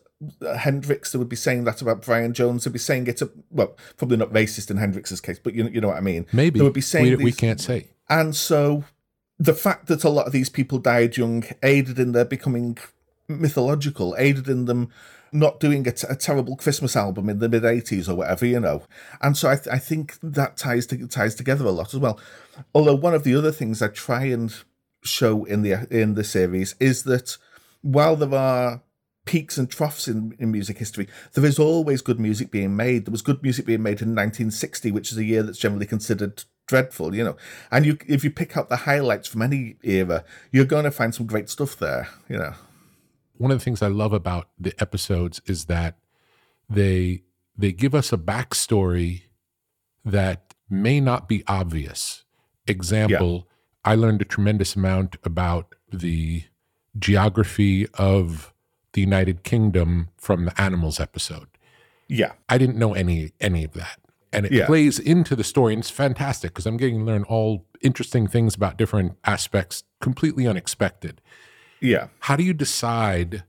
Hendrix, 0.57 1.13
they 1.13 1.19
would 1.19 1.29
be 1.29 1.37
saying 1.37 1.65
that 1.65 1.83
about 1.83 2.03
Brian 2.03 2.33
Jones. 2.33 2.65
They'd 2.65 2.73
be 2.73 2.79
saying 2.79 3.07
it, 3.07 3.23
a 3.23 3.31
well, 3.51 3.77
probably 3.97 4.17
not 4.17 4.33
racist 4.33 4.71
in 4.71 4.77
Hendrix's 4.77 5.21
case, 5.21 5.39
but 5.39 5.55
you, 5.55 5.69
you 5.69 5.81
know 5.81 5.89
what 5.89 5.97
I 5.97 6.01
mean. 6.01 6.27
Maybe 6.33 6.59
they 6.59 6.65
would 6.65 6.73
be 6.73 6.81
saying 6.81 7.05
we, 7.05 7.15
these, 7.17 7.25
we 7.25 7.33
can't 7.33 7.61
say. 7.61 7.89
And 8.09 8.35
so, 8.35 8.85
the 9.39 9.55
fact 9.55 9.87
that 9.87 10.05
a 10.05 10.09
lot 10.09 10.27
of 10.27 10.33
these 10.33 10.49
people 10.49 10.79
died 10.79 11.17
young 11.17 11.45
aided 11.63 11.99
in 11.99 12.13
their 12.13 12.25
becoming 12.25 12.79
mythological, 13.29 14.15
aided 14.19 14.49
in 14.49 14.67
them 14.67 14.91
not 15.35 15.59
doing 15.61 15.89
a, 15.89 15.93
t- 15.93 16.07
a 16.11 16.15
terrible 16.15 16.57
Christmas 16.57 16.95
album 16.95 17.29
in 17.29 17.39
the 17.39 17.49
mid 17.49 17.63
'80s 17.63 18.09
or 18.09 18.15
whatever, 18.15 18.47
you 18.47 18.61
know. 18.61 18.83
And 19.21 19.37
so, 19.37 19.49
I, 19.49 19.57
th- 19.57 19.69
I 19.69 19.79
think 19.79 20.19
that 20.23 20.57
ties 20.57 20.87
to, 20.89 21.07
ties 21.09 21.35
together 21.35 21.65
a 21.65 21.71
lot 21.71 21.95
as 21.95 22.01
well. 22.01 22.21
Although 22.75 22.97
one 22.97 23.15
of 23.15 23.25
the 23.25 23.35
other 23.35 23.53
things 23.53 23.83
I 23.83 23.89
try 23.89 24.25
and 24.25 24.55
show 25.03 25.45
in 25.45 25.63
the 25.63 25.87
in 25.91 26.15
the 26.15 26.25
series 26.25 26.77
is 26.79 27.03
that 27.05 27.37
while 27.81 28.15
there 28.15 28.35
are 28.35 28.83
peaks 29.25 29.57
and 29.57 29.71
troughs 29.71 30.09
in, 30.09 30.35
in 30.39 30.51
music 30.51 30.79
history. 30.79 31.09
There 31.35 31.45
is 31.45 31.59
always 31.59 32.03
good 32.03 32.19
music 32.19 32.51
being 32.51 32.75
made. 32.75 33.07
There 33.07 33.13
was 33.13 33.23
good 33.23 33.43
music 33.43 33.67
being 33.67 33.83
made 33.83 34.03
in 34.03 34.09
1960, 34.09 34.91
which 34.91 35.13
is 35.13 35.19
a 35.19 35.25
year 35.25 35.43
that's 35.43 35.59
generally 35.59 35.87
considered 35.87 36.45
dreadful, 36.67 37.15
you 37.15 37.25
know. 37.25 37.37
And 37.71 37.87
you, 37.87 37.99
if 38.07 38.25
you 38.25 38.31
pick 38.31 38.57
up 38.57 38.69
the 38.69 38.79
highlights 38.79 39.29
from 39.29 39.43
any 39.43 39.77
era, 39.83 40.25
you're 40.51 40.65
going 40.65 40.85
to 40.85 40.91
find 40.91 41.15
some 41.15 41.27
great 41.27 41.49
stuff 41.49 41.77
there, 41.77 42.09
you 42.29 42.37
know. 42.37 42.55
One 43.37 43.51
of 43.51 43.59
the 43.59 43.65
things 43.65 43.83
I 43.83 43.89
love 43.89 44.13
about 44.13 44.49
the 44.59 44.75
episodes 44.81 45.41
is 45.47 45.67
that 45.67 45.99
they 46.69 47.23
they 47.57 47.73
give 47.73 47.95
us 47.95 48.13
a 48.13 48.17
backstory 48.17 49.25
that 50.05 50.55
may 50.71 51.01
not 51.01 51.29
be 51.29 51.45
obvious. 51.47 52.25
Example, 52.67 53.47
yeah. 53.85 53.93
I 53.93 53.95
learned 53.95 54.23
a 54.23 54.25
tremendous 54.25 54.75
amount 54.75 55.17
about 55.25 55.75
the 55.93 56.45
geography 56.99 57.89
of 57.95 58.52
the 58.93 59.01
United 59.01 59.43
Kingdom 59.43 60.09
from 60.17 60.45
the 60.45 60.61
animals 60.61 61.01
episode. 61.01 61.49
Yeah. 62.09 62.33
I 62.49 62.59
didn't 62.59 62.77
know 62.77 62.95
any 62.95 63.33
any 63.41 63.65
of 63.65 63.73
that. 63.73 63.99
And 64.33 64.47
it 64.47 64.53
yeah. 64.53 64.67
plays 64.67 64.99
into 64.99 65.37
the 65.37 65.45
story 65.45 65.75
and 65.75 65.83
it's 65.83 65.91
fantastic 65.91 66.53
because 66.53 66.67
I'm 66.67 66.79
getting 66.79 67.01
to 67.01 67.05
learn 67.05 67.25
all 67.25 67.67
interesting 67.83 68.27
things 68.27 68.55
about 68.55 68.79
different 68.79 69.19
aspects 69.25 69.85
completely 70.01 70.47
unexpected. 70.47 71.21
Yeah. 71.81 72.09
How 72.21 72.37
do 72.37 72.43
you 72.43 72.55
decide 72.55 73.45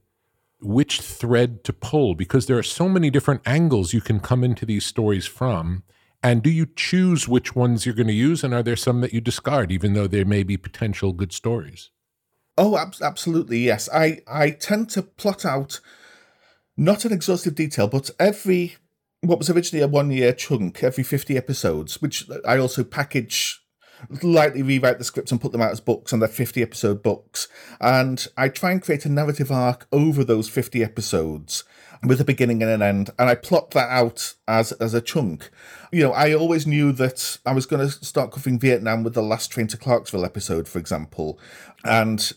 which 0.63 1.01
thread 1.01 1.63
to 1.65 1.73
pull 1.73 2.15
because 2.15 2.47
there 2.47 2.57
are 2.57 2.63
so 2.63 2.87
many 2.87 3.09
different 3.09 3.41
angles 3.45 3.93
you 3.93 4.01
can 4.01 4.19
come 4.19 4.43
into 4.43 4.65
these 4.65 4.85
stories 4.85 5.25
from. 5.25 5.83
And 6.21 6.41
do 6.41 6.49
you 6.49 6.67
choose 6.75 7.27
which 7.27 7.53
ones 7.53 7.85
you're 7.85 7.95
going 7.95 8.07
to 8.07 8.13
use? 8.13 8.43
And 8.43 8.53
are 8.53 8.63
there 8.63 8.77
some 8.77 9.01
that 9.01 9.13
you 9.13 9.19
discard, 9.19 9.71
even 9.71 9.93
though 9.93 10.07
there 10.07 10.25
may 10.25 10.43
be 10.43 10.55
potential 10.55 11.11
good 11.11 11.33
stories? 11.33 11.91
Oh, 12.57 12.77
ab- 12.77 12.95
absolutely, 13.01 13.59
yes. 13.59 13.89
I, 13.93 14.21
I 14.27 14.51
tend 14.51 14.89
to 14.91 15.01
plot 15.01 15.45
out 15.45 15.79
not 16.77 17.05
an 17.05 17.11
exhaustive 17.13 17.55
detail, 17.55 17.87
but 17.87 18.09
every 18.19 18.75
what 19.21 19.39
was 19.39 19.49
originally 19.49 19.81
a 19.81 19.87
one 19.87 20.11
year 20.11 20.33
chunk, 20.33 20.83
every 20.83 21.03
50 21.03 21.37
episodes, 21.37 22.01
which 22.01 22.29
I 22.45 22.57
also 22.57 22.83
package 22.83 23.63
lightly 24.21 24.61
rewrite 24.61 24.97
the 24.97 25.03
scripts 25.03 25.31
and 25.31 25.39
put 25.39 25.51
them 25.51 25.61
out 25.61 25.71
as 25.71 25.79
books 25.79 26.11
and 26.11 26.21
they're 26.21 26.29
50 26.29 26.61
episode 26.61 27.01
books. 27.01 27.47
And 27.79 28.25
i 28.37 28.49
try 28.49 28.71
and 28.71 28.81
create 28.81 29.05
a 29.05 29.09
narrative 29.09 29.51
arc 29.51 29.87
over 29.91 30.23
those 30.23 30.49
50 30.49 30.83
episodes 30.83 31.63
with 32.05 32.19
a 32.19 32.25
beginning 32.25 32.61
and 32.61 32.69
an 32.69 32.81
end 32.81 33.11
and 33.17 33.29
i 33.29 33.35
plot 33.35 33.71
that 33.71 33.89
out 33.89 34.33
as 34.45 34.73
as 34.73 34.93
a 34.93 34.99
chunk. 34.99 35.49
You 35.91 36.03
know 36.03 36.11
i 36.11 36.33
always 36.33 36.67
knew 36.67 36.91
that 36.91 37.37
i 37.45 37.53
was 37.53 37.65
going 37.65 37.87
to 37.87 37.91
start 38.05 38.31
covering 38.31 38.59
vietnam 38.59 39.03
with 39.03 39.13
the 39.13 39.23
last 39.23 39.51
train 39.51 39.67
to 39.67 39.77
clarksville 39.77 40.25
episode 40.25 40.67
for 40.67 40.79
example. 40.79 41.39
And 41.85 42.33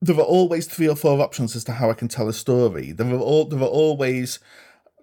there 0.00 0.16
are 0.16 0.22
always 0.22 0.66
three 0.66 0.88
or 0.88 0.96
four 0.96 1.20
options 1.20 1.54
as 1.54 1.64
to 1.64 1.72
how 1.72 1.90
I 1.90 1.94
can 1.94 2.08
tell 2.08 2.28
a 2.28 2.32
story. 2.32 2.92
There 2.92 3.08
are 3.08 3.18
all 3.18 3.44
there 3.44 3.60
are 3.60 3.64
always 3.64 4.38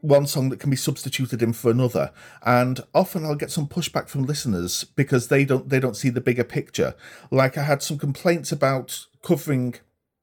one 0.02 0.28
song 0.28 0.50
that 0.50 0.60
can 0.60 0.70
be 0.70 0.76
substituted 0.76 1.42
in 1.42 1.54
for 1.54 1.72
another, 1.72 2.12
and 2.44 2.82
often 2.94 3.26
I'll 3.26 3.36
get 3.36 3.52
some 3.52 3.68
pushback 3.68 4.10
from 4.10 4.26
listeners 4.26 4.84
because 4.84 5.28
they 5.28 5.46
don't 5.46 5.70
they 5.70 5.80
don't 5.80 5.98
see 5.98 6.10
the 6.10 6.22
bigger 6.22 6.44
picture. 6.44 6.96
Like 7.32 7.58
I 7.58 7.64
had 7.64 7.84
some 7.84 7.98
complaints 7.98 8.52
about 8.52 9.06
covering 9.22 9.76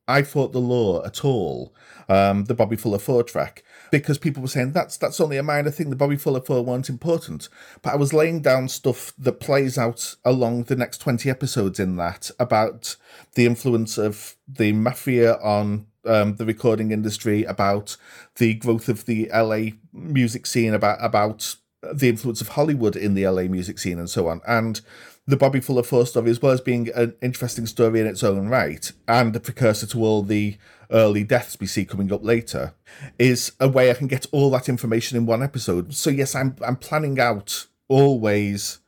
I 0.06 0.22
Fought 0.22 0.52
the 0.52 0.60
Law 0.60 1.04
at 1.04 1.24
all, 1.24 1.74
um, 2.08 2.44
the 2.44 2.54
Bobby 2.54 2.76
Fuller 2.76 2.98
4 2.98 3.22
track, 3.22 3.63
because 3.90 4.18
people 4.18 4.42
were 4.42 4.48
saying 4.48 4.72
that's 4.72 4.96
that's 4.96 5.20
only 5.20 5.36
a 5.36 5.42
minor 5.42 5.70
thing, 5.70 5.90
the 5.90 5.96
Bobby 5.96 6.16
Fuller 6.16 6.40
4 6.40 6.64
weren't 6.64 6.88
important. 6.88 7.48
But 7.82 7.94
I 7.94 7.96
was 7.96 8.12
laying 8.12 8.42
down 8.42 8.68
stuff 8.68 9.12
that 9.18 9.40
plays 9.40 9.78
out 9.78 10.16
along 10.24 10.64
the 10.64 10.76
next 10.76 10.98
20 10.98 11.28
episodes 11.30 11.78
in 11.78 11.96
that 11.96 12.30
about 12.38 12.96
the 13.34 13.46
influence 13.46 13.98
of 13.98 14.36
the 14.48 14.72
mafia 14.72 15.34
on 15.36 15.86
um, 16.06 16.36
the 16.36 16.46
recording 16.46 16.90
industry, 16.90 17.44
about 17.44 17.96
the 18.36 18.54
growth 18.54 18.88
of 18.88 19.06
the 19.06 19.30
LA 19.32 19.76
music 19.92 20.46
scene, 20.46 20.74
about 20.74 20.98
about 21.00 21.56
the 21.92 22.08
influence 22.08 22.40
of 22.40 22.48
Hollywood 22.48 22.96
in 22.96 23.14
the 23.14 23.26
LA 23.26 23.42
music 23.42 23.78
scene, 23.78 23.98
and 23.98 24.10
so 24.10 24.28
on. 24.28 24.40
And 24.46 24.80
the 25.26 25.36
Bobby 25.36 25.60
Fuller 25.60 25.82
4 25.82 26.06
story, 26.06 26.30
as 26.30 26.42
well 26.42 26.52
as 26.52 26.60
being 26.60 26.90
an 26.94 27.14
interesting 27.22 27.66
story 27.66 28.00
in 28.00 28.06
its 28.06 28.22
own 28.22 28.48
right, 28.48 28.92
and 29.08 29.34
a 29.34 29.40
precursor 29.40 29.86
to 29.86 30.04
all 30.04 30.22
the 30.22 30.56
early 30.94 31.24
deaths 31.24 31.58
we 31.60 31.66
see 31.66 31.84
coming 31.84 32.10
up 32.12 32.24
later, 32.24 32.74
is 33.18 33.52
a 33.60 33.68
way 33.68 33.90
I 33.90 33.94
can 33.94 34.06
get 34.06 34.26
all 34.32 34.50
that 34.50 34.68
information 34.68 35.18
in 35.18 35.26
one 35.26 35.42
episode. 35.42 35.92
So 35.92 36.08
yes, 36.08 36.34
I'm 36.34 36.56
I'm 36.64 36.76
planning 36.76 37.20
out 37.20 37.66
always. 37.88 38.78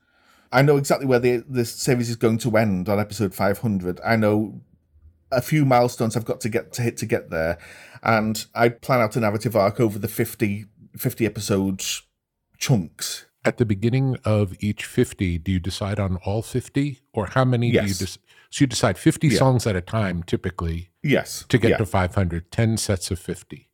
I 0.52 0.62
know 0.62 0.76
exactly 0.76 1.06
where 1.06 1.18
the 1.18 1.44
the 1.48 1.66
series 1.66 2.08
is 2.08 2.16
going 2.16 2.38
to 2.38 2.56
end 2.56 2.88
on 2.88 2.98
episode 2.98 3.34
500. 3.34 4.00
I 4.04 4.16
know 4.16 4.60
a 5.32 5.42
few 5.42 5.64
milestones 5.64 6.16
I've 6.16 6.25
got 6.25 6.40
to 6.42 6.48
get 6.48 6.72
to 6.75 6.82
hit 6.82 6.96
to 6.98 7.06
get 7.06 7.30
there, 7.30 7.58
and 8.02 8.46
I 8.54 8.70
plan 8.70 9.00
out 9.00 9.16
a 9.16 9.20
narrative 9.20 9.56
arc 9.56 9.80
over 9.80 9.98
the 9.98 10.08
50, 10.08 10.66
50 10.96 11.26
episodes 11.26 12.02
chunks 12.58 13.26
at 13.46 13.58
the 13.58 13.64
beginning 13.64 14.18
of 14.25 14.56
each 14.60 14.84
50 14.84 15.38
do 15.38 15.52
you 15.52 15.60
decide 15.60 16.00
on 16.00 16.16
all 16.25 16.42
50 16.42 17.00
or 17.12 17.26
how 17.26 17.44
many 17.44 17.70
yes. 17.70 17.84
do 17.84 17.88
you 17.88 17.94
decide 17.94 18.22
so 18.56 18.62
you 18.62 18.66
decide 18.66 18.96
50 18.96 19.28
yeah. 19.28 19.38
songs 19.38 19.66
at 19.66 19.76
a 19.76 19.82
time 19.82 20.22
typically 20.22 20.88
yes 21.02 21.44
to 21.50 21.58
get 21.58 21.72
yeah. 21.72 21.76
to 21.76 21.84
500 21.84 22.50
10 22.50 22.76
sets 22.78 23.10
of 23.10 23.18
50 23.18 23.68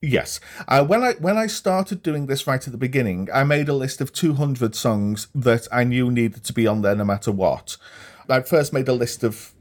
yes 0.00 0.40
uh, 0.68 0.82
when 0.82 1.02
i 1.02 1.12
when 1.18 1.36
i 1.36 1.46
started 1.46 2.02
doing 2.02 2.26
this 2.26 2.46
right 2.46 2.66
at 2.66 2.72
the 2.72 2.78
beginning 2.78 3.28
i 3.34 3.44
made 3.44 3.68
a 3.68 3.74
list 3.74 4.00
of 4.00 4.10
200 4.10 4.74
songs 4.74 5.28
that 5.34 5.68
i 5.70 5.84
knew 5.84 6.10
needed 6.10 6.44
to 6.44 6.54
be 6.54 6.66
on 6.66 6.80
there 6.80 6.94
no 6.94 7.04
matter 7.04 7.30
what 7.30 7.76
i 8.30 8.40
first 8.40 8.72
made 8.72 8.88
a 8.88 8.94
list 8.94 9.22
of 9.22 9.52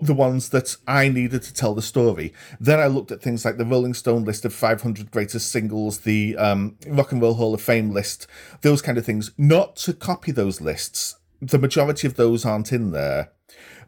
the 0.00 0.12
ones 0.12 0.48
that 0.48 0.76
I 0.88 1.08
needed 1.08 1.42
to 1.42 1.54
tell 1.54 1.72
the 1.72 1.80
story. 1.80 2.32
Then 2.58 2.80
I 2.80 2.88
looked 2.88 3.12
at 3.12 3.22
things 3.22 3.44
like 3.44 3.58
the 3.58 3.64
Rolling 3.64 3.94
Stone 3.94 4.24
list 4.24 4.44
of 4.44 4.52
500 4.52 5.12
greatest 5.12 5.52
singles, 5.52 6.00
the 6.00 6.36
um, 6.36 6.76
Rock 6.88 7.12
and 7.12 7.22
Roll 7.22 7.34
Hall 7.34 7.54
of 7.54 7.62
Fame 7.62 7.92
list, 7.92 8.26
those 8.62 8.82
kind 8.82 8.98
of 8.98 9.06
things. 9.06 9.30
Not 9.38 9.76
to 9.76 9.94
copy 9.94 10.32
those 10.32 10.60
lists. 10.60 11.14
The 11.40 11.60
majority 11.60 12.08
of 12.08 12.16
those 12.16 12.44
aren't 12.44 12.72
in 12.72 12.90
there. 12.90 13.30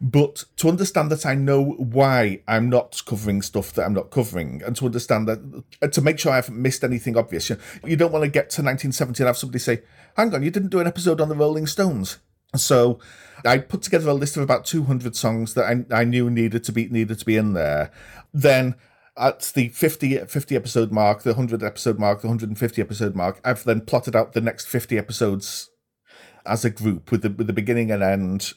But 0.01 0.45
to 0.57 0.69
understand 0.69 1.11
that 1.11 1.25
I 1.25 1.35
know 1.35 1.63
why 1.63 2.41
I'm 2.47 2.69
not 2.69 3.01
covering 3.05 3.41
stuff 3.41 3.73
that 3.73 3.85
I'm 3.85 3.93
not 3.93 4.11
covering, 4.11 4.61
and 4.65 4.75
to 4.75 4.85
understand 4.85 5.27
that, 5.27 5.63
uh, 5.81 5.87
to 5.87 6.01
make 6.01 6.19
sure 6.19 6.31
I 6.31 6.37
haven't 6.37 6.61
missed 6.61 6.83
anything 6.83 7.17
obvious. 7.17 7.49
You 7.83 7.95
don't 7.95 8.11
want 8.11 8.23
to 8.23 8.29
get 8.29 8.49
to 8.51 8.61
1970 8.61 9.23
and 9.23 9.27
have 9.27 9.37
somebody 9.37 9.59
say, 9.59 9.81
hang 10.15 10.33
on, 10.33 10.43
you 10.43 10.51
didn't 10.51 10.69
do 10.69 10.79
an 10.79 10.87
episode 10.87 11.21
on 11.21 11.29
the 11.29 11.35
Rolling 11.35 11.67
Stones. 11.67 12.19
So 12.55 12.99
I 13.45 13.57
put 13.57 13.81
together 13.81 14.09
a 14.09 14.13
list 14.13 14.37
of 14.37 14.43
about 14.43 14.65
200 14.65 15.15
songs 15.15 15.53
that 15.53 15.65
I, 15.65 16.01
I 16.01 16.03
knew 16.03 16.29
needed 16.29 16.63
to 16.65 16.71
be 16.71 16.87
needed 16.89 17.19
to 17.19 17.25
be 17.25 17.37
in 17.37 17.53
there. 17.53 17.91
Then 18.33 18.75
at 19.17 19.51
the 19.55 19.69
50, 19.69 20.17
50 20.19 20.55
episode 20.55 20.91
mark, 20.91 21.23
the 21.23 21.31
100 21.31 21.63
episode 21.63 21.99
mark, 21.99 22.21
the 22.21 22.27
150 22.27 22.81
episode 22.81 23.15
mark, 23.15 23.41
I've 23.43 23.63
then 23.63 23.81
plotted 23.81 24.15
out 24.15 24.33
the 24.33 24.41
next 24.41 24.67
50 24.67 24.97
episodes 24.97 25.69
as 26.45 26.63
a 26.63 26.69
group 26.69 27.11
with 27.11 27.23
the 27.23 27.29
with 27.29 27.47
the 27.47 27.53
beginning 27.53 27.91
and 27.91 28.01
end 28.01 28.53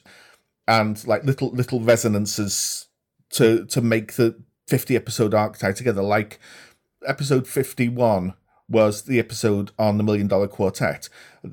and 0.71 1.05
like 1.05 1.23
little 1.25 1.49
little 1.49 1.81
resonances 1.81 2.87
to 3.29 3.65
to 3.65 3.81
make 3.81 4.13
the 4.13 4.41
50 4.67 4.95
episode 4.95 5.33
arc 5.33 5.57
tie 5.57 5.73
together 5.73 6.01
like 6.01 6.39
episode 7.05 7.47
51 7.47 8.33
was 8.69 9.01
the 9.01 9.19
episode 9.19 9.71
on 9.77 9.97
the 9.97 10.03
Million 10.03 10.27
Dollar 10.27 10.47
Quartet. 10.47 11.09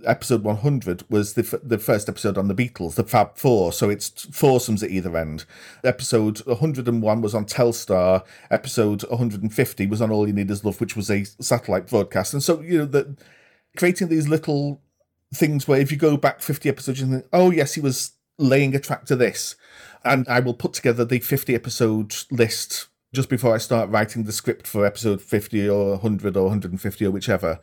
Episode 0.06 0.44
100 0.44 1.04
was 1.10 1.32
the, 1.32 1.42
f- 1.42 1.60
the 1.64 1.78
first 1.78 2.08
episode 2.08 2.38
on 2.38 2.46
the 2.46 2.54
Beatles, 2.54 2.94
the 2.94 3.02
Fab 3.02 3.37
Four, 3.37 3.72
so 3.72 3.90
it's 3.90 4.26
foursomes 4.26 4.84
at 4.84 4.90
either 4.90 5.16
end. 5.16 5.44
Episode 5.82 6.38
101 6.46 7.20
was 7.20 7.34
on 7.34 7.44
Telstar. 7.44 8.25
Episode 8.52 9.02
150 9.02 9.87
was 9.88 10.00
on 10.00 10.12
All 10.12 10.28
You 10.28 10.32
Need 10.32 10.48
Is 10.48 10.64
Love, 10.64 10.80
which 10.80 10.94
was 10.94 11.10
a 11.10 11.25
satellite 11.25 11.88
broadcast. 11.88 12.34
And 12.34 12.42
so, 12.42 12.60
you 12.60 12.78
know, 12.78 12.84
that 12.84 13.18
creating 13.76 14.06
these 14.06 14.28
little 14.28 14.80
things 15.34 15.66
where 15.66 15.80
if 15.80 15.90
you 15.90 15.98
go 15.98 16.16
back 16.16 16.40
50 16.40 16.68
episodes, 16.68 17.00
you 17.00 17.08
think, 17.08 17.26
oh, 17.32 17.50
yes, 17.50 17.75
he 17.75 17.80
was 17.80 18.12
laying 18.38 18.75
a 18.75 18.80
track 18.80 19.04
to 19.07 19.16
this. 19.16 19.57
And 20.04 20.26
I 20.28 20.40
will 20.40 20.54
put 20.54 20.73
together 20.73 21.04
the 21.04 21.18
50 21.18 21.54
episode 21.54 22.14
list 22.30 22.88
just 23.12 23.28
before 23.28 23.54
I 23.54 23.59
start 23.59 23.90
writing 23.90 24.25
the 24.25 24.33
script 24.33 24.66
for 24.66 24.85
episode 24.85 25.21
50 25.21 25.68
or 25.68 25.92
100 25.92 26.37
or 26.37 26.45
150 26.45 27.04
or 27.04 27.11
whichever. 27.11 27.59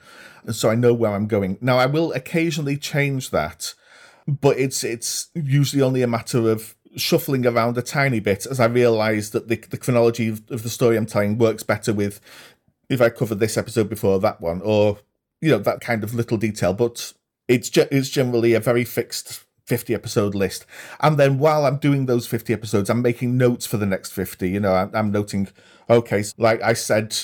So 0.51 0.69
I 0.69 0.75
know 0.75 0.93
where 0.93 1.11
I'm 1.11 1.27
going. 1.27 1.57
Now 1.61 1.77
I 1.77 1.85
will 1.85 2.11
occasionally 2.13 2.77
change 2.77 3.29
that, 3.29 3.73
but 4.27 4.57
it's 4.57 4.83
it's 4.83 5.29
usually 5.33 5.81
only 5.81 6.01
a 6.01 6.07
matter 6.07 6.49
of 6.49 6.75
shuffling 6.95 7.45
around 7.45 7.77
a 7.77 7.81
tiny 7.81 8.19
bit 8.19 8.45
as 8.45 8.59
I 8.59 8.65
realize 8.65 9.31
that 9.31 9.47
the, 9.47 9.57
the 9.57 9.77
chronology 9.77 10.29
of, 10.29 10.41
of 10.49 10.63
the 10.63 10.69
story 10.69 10.95
I'm 10.95 11.05
telling 11.05 11.37
works 11.37 11.63
better 11.63 11.93
with 11.93 12.21
if 12.89 13.01
I 13.01 13.09
covered 13.09 13.39
this 13.39 13.57
episode 13.57 13.89
before 13.89 14.19
that 14.19 14.39
one 14.39 14.61
or 14.61 14.99
you 15.41 15.51
know 15.51 15.59
that 15.59 15.81
kind 15.81 16.03
of 16.03 16.15
little 16.15 16.37
detail, 16.37 16.73
but 16.73 17.13
it's 17.47 17.69
ge- 17.69 17.89
it's 17.91 18.09
generally 18.09 18.53
a 18.53 18.59
very 18.59 18.83
fixed 18.83 19.44
50 19.65 19.93
episode 19.93 20.35
list. 20.35 20.65
And 20.99 21.17
then 21.17 21.39
while 21.39 21.65
I'm 21.65 21.77
doing 21.77 22.05
those 22.05 22.27
50 22.27 22.53
episodes, 22.53 22.89
I'm 22.89 23.01
making 23.01 23.37
notes 23.37 23.65
for 23.65 23.77
the 23.77 23.85
next 23.85 24.11
50. 24.11 24.49
You 24.49 24.59
know, 24.59 24.73
I'm, 24.73 24.91
I'm 24.93 25.11
noting, 25.11 25.49
okay, 25.89 26.23
like 26.37 26.61
I 26.61 26.73
said 26.73 27.15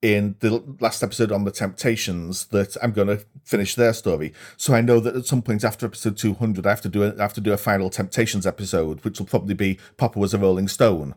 in 0.00 0.36
the 0.38 0.62
last 0.80 1.02
episode 1.02 1.32
on 1.32 1.44
the 1.44 1.50
Temptations 1.50 2.46
that 2.46 2.76
I'm 2.82 2.92
going 2.92 3.08
to 3.08 3.24
finish 3.42 3.74
their 3.74 3.92
story. 3.92 4.32
So 4.56 4.74
I 4.74 4.80
know 4.80 5.00
that 5.00 5.16
at 5.16 5.26
some 5.26 5.42
point 5.42 5.64
after 5.64 5.86
episode 5.86 6.16
200, 6.16 6.66
I 6.66 6.70
have 6.70 6.80
to 6.82 6.88
do 6.88 7.02
a, 7.02 7.14
I 7.16 7.22
have 7.22 7.34
to 7.34 7.40
do 7.40 7.52
a 7.52 7.56
final 7.56 7.90
Temptations 7.90 8.46
episode, 8.46 9.04
which 9.04 9.18
will 9.18 9.26
probably 9.26 9.54
be 9.54 9.78
Papa 9.96 10.18
was 10.18 10.34
a 10.34 10.38
Rolling 10.38 10.68
Stone, 10.68 11.14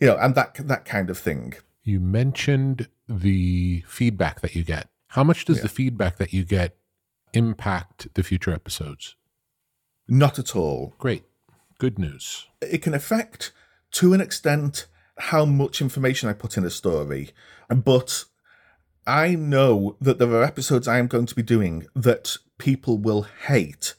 you 0.00 0.06
know, 0.06 0.16
and 0.16 0.34
that 0.34 0.54
that 0.66 0.86
kind 0.86 1.10
of 1.10 1.18
thing. 1.18 1.54
You 1.82 2.00
mentioned 2.00 2.88
the 3.06 3.84
feedback 3.86 4.40
that 4.40 4.54
you 4.54 4.64
get. 4.64 4.88
How 5.08 5.24
much 5.24 5.44
does 5.44 5.58
yeah. 5.58 5.64
the 5.64 5.68
feedback 5.68 6.16
that 6.16 6.32
you 6.32 6.44
get 6.44 6.76
impact 7.34 8.14
the 8.14 8.22
future 8.22 8.52
episodes? 8.52 9.16
Not 10.08 10.38
at 10.38 10.56
all. 10.56 10.94
Great. 10.98 11.24
Good 11.78 11.98
news. 11.98 12.46
It 12.60 12.82
can 12.82 12.94
affect, 12.94 13.52
to 13.92 14.14
an 14.14 14.20
extent, 14.20 14.86
how 15.18 15.44
much 15.44 15.80
information 15.80 16.28
I 16.28 16.32
put 16.32 16.56
in 16.56 16.64
a 16.64 16.70
story, 16.70 17.30
but 17.68 18.24
I 19.06 19.34
know 19.34 19.96
that 20.00 20.18
there 20.18 20.30
are 20.30 20.44
episodes 20.44 20.86
I 20.86 20.98
am 20.98 21.06
going 21.06 21.26
to 21.26 21.34
be 21.34 21.42
doing 21.42 21.86
that 21.94 22.36
people 22.58 22.98
will 22.98 23.26
hate. 23.46 23.94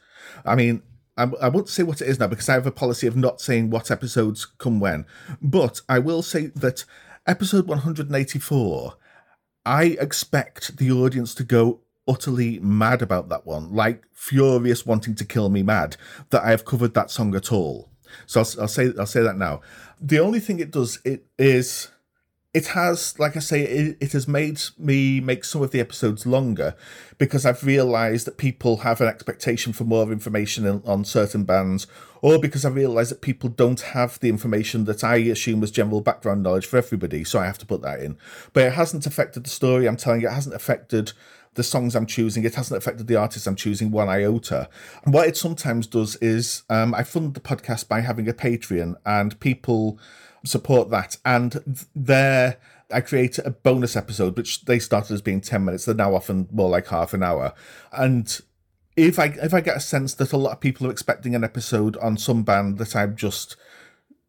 I 0.45 0.55
mean, 0.55 0.81
I, 1.17 1.23
I 1.41 1.49
won't 1.49 1.69
say 1.69 1.83
what 1.83 2.01
it 2.01 2.07
is 2.07 2.19
now 2.19 2.27
because 2.27 2.49
I 2.49 2.53
have 2.53 2.65
a 2.65 2.71
policy 2.71 3.07
of 3.07 3.15
not 3.15 3.41
saying 3.41 3.69
what 3.69 3.91
episodes 3.91 4.45
come 4.45 4.79
when, 4.79 5.05
but 5.41 5.81
I 5.87 5.99
will 5.99 6.21
say 6.23 6.47
that 6.47 6.85
episode 7.27 7.67
184, 7.67 8.95
I 9.65 9.83
expect 9.99 10.77
the 10.77 10.91
audience 10.91 11.35
to 11.35 11.43
go 11.43 11.81
utterly 12.07 12.59
mad 12.59 13.01
about 13.01 13.29
that 13.29 13.45
one, 13.45 13.73
like 13.73 14.03
furious 14.13 14.85
wanting 14.85 15.15
to 15.15 15.25
kill 15.25 15.49
me 15.49 15.63
mad 15.63 15.97
that 16.29 16.43
I 16.43 16.51
have 16.51 16.65
covered 16.65 16.93
that 16.93 17.11
song 17.11 17.35
at 17.35 17.51
all. 17.51 17.89
So 18.25 18.41
I'll, 18.41 18.61
I'll 18.61 18.67
say 18.67 18.91
I'll 18.99 19.05
say 19.05 19.21
that 19.21 19.37
now. 19.37 19.61
The 19.99 20.19
only 20.19 20.39
thing 20.39 20.59
it 20.59 20.71
does 20.71 20.99
it 21.05 21.25
is 21.37 21.89
it 22.53 22.67
has, 22.67 23.17
like 23.17 23.35
I 23.35 23.39
say, 23.39 23.63
it, 23.63 23.97
it, 23.99 24.11
has 24.11 24.27
made 24.27 24.61
me 24.77 25.19
make 25.19 25.43
some 25.43 25.63
of 25.63 25.71
the 25.71 25.79
episodes 25.79 26.27
longer 26.27 26.75
because 27.17 27.47
I've 27.47 27.63
realised 27.63 28.27
that 28.27 28.37
people 28.37 28.77
have 28.77 29.01
an 29.01 29.07
expectation 29.07 29.73
for 29.73 29.85
more 29.85 30.11
information 30.11 30.67
in, 30.67 30.83
on 30.85 31.03
certain 31.03 31.45
bands, 31.45 31.87
or 32.21 32.37
because 32.37 32.63
I 32.63 32.69
realise 32.69 33.09
that 33.09 33.21
people 33.21 33.49
don't 33.49 33.81
have 33.81 34.19
the 34.19 34.29
information 34.29 34.85
that 34.85 35.03
I 35.03 35.15
assume 35.15 35.61
was 35.61 35.71
general 35.71 36.01
background 36.01 36.43
knowledge 36.43 36.67
for 36.67 36.77
everybody, 36.77 37.23
so 37.23 37.39
I 37.39 37.45
have 37.45 37.57
to 37.57 37.65
put 37.65 37.81
that 37.81 38.01
in. 38.01 38.17
But 38.53 38.65
it 38.65 38.73
hasn't 38.73 39.07
affected 39.07 39.45
the 39.45 39.49
story 39.49 39.87
I'm 39.87 39.97
telling 39.97 40.21
it 40.21 40.31
hasn't 40.31 40.55
affected 40.55 41.13
the 41.55 41.63
songs 41.63 41.95
I'm 41.95 42.05
choosing, 42.05 42.43
it 42.43 42.55
hasn't 42.55 42.77
affected 42.77 43.07
the 43.07 43.15
artists 43.15 43.47
I'm 43.47 43.55
choosing 43.55 43.91
one 43.91 44.09
iota. 44.09 44.69
what 45.05 45.27
it 45.27 45.37
sometimes 45.37 45.87
does 45.87 46.15
is 46.17 46.63
um, 46.69 46.93
I 46.93 47.03
fund 47.03 47.33
the 47.33 47.39
podcast 47.39 47.87
by 47.87 48.01
having 48.01 48.27
a 48.27 48.33
Patreon, 48.33 48.95
and 49.05 49.39
people 49.39 49.99
support 50.45 50.89
that. 50.89 51.17
And 51.25 51.85
there, 51.95 52.57
I 52.91 53.01
create 53.01 53.37
a 53.39 53.51
bonus 53.51 53.95
episode, 53.95 54.37
which 54.37 54.65
they 54.65 54.79
started 54.79 55.13
as 55.13 55.21
being 55.21 55.41
10 55.41 55.65
minutes. 55.65 55.85
They're 55.85 55.95
now 55.95 56.15
often 56.15 56.47
more 56.51 56.69
like 56.69 56.87
half 56.87 57.13
an 57.13 57.23
hour. 57.23 57.53
And 57.91 58.39
if 58.95 59.17
I 59.17 59.25
if 59.41 59.53
I 59.53 59.61
get 59.61 59.77
a 59.77 59.81
sense 59.81 60.13
that 60.15 60.33
a 60.33 60.37
lot 60.37 60.51
of 60.51 60.59
people 60.59 60.87
are 60.87 60.91
expecting 60.91 61.33
an 61.33 61.43
episode 61.43 61.97
on 61.97 62.17
some 62.17 62.43
band 62.43 62.77
that 62.77 62.95
I've 62.95 63.15
just 63.15 63.55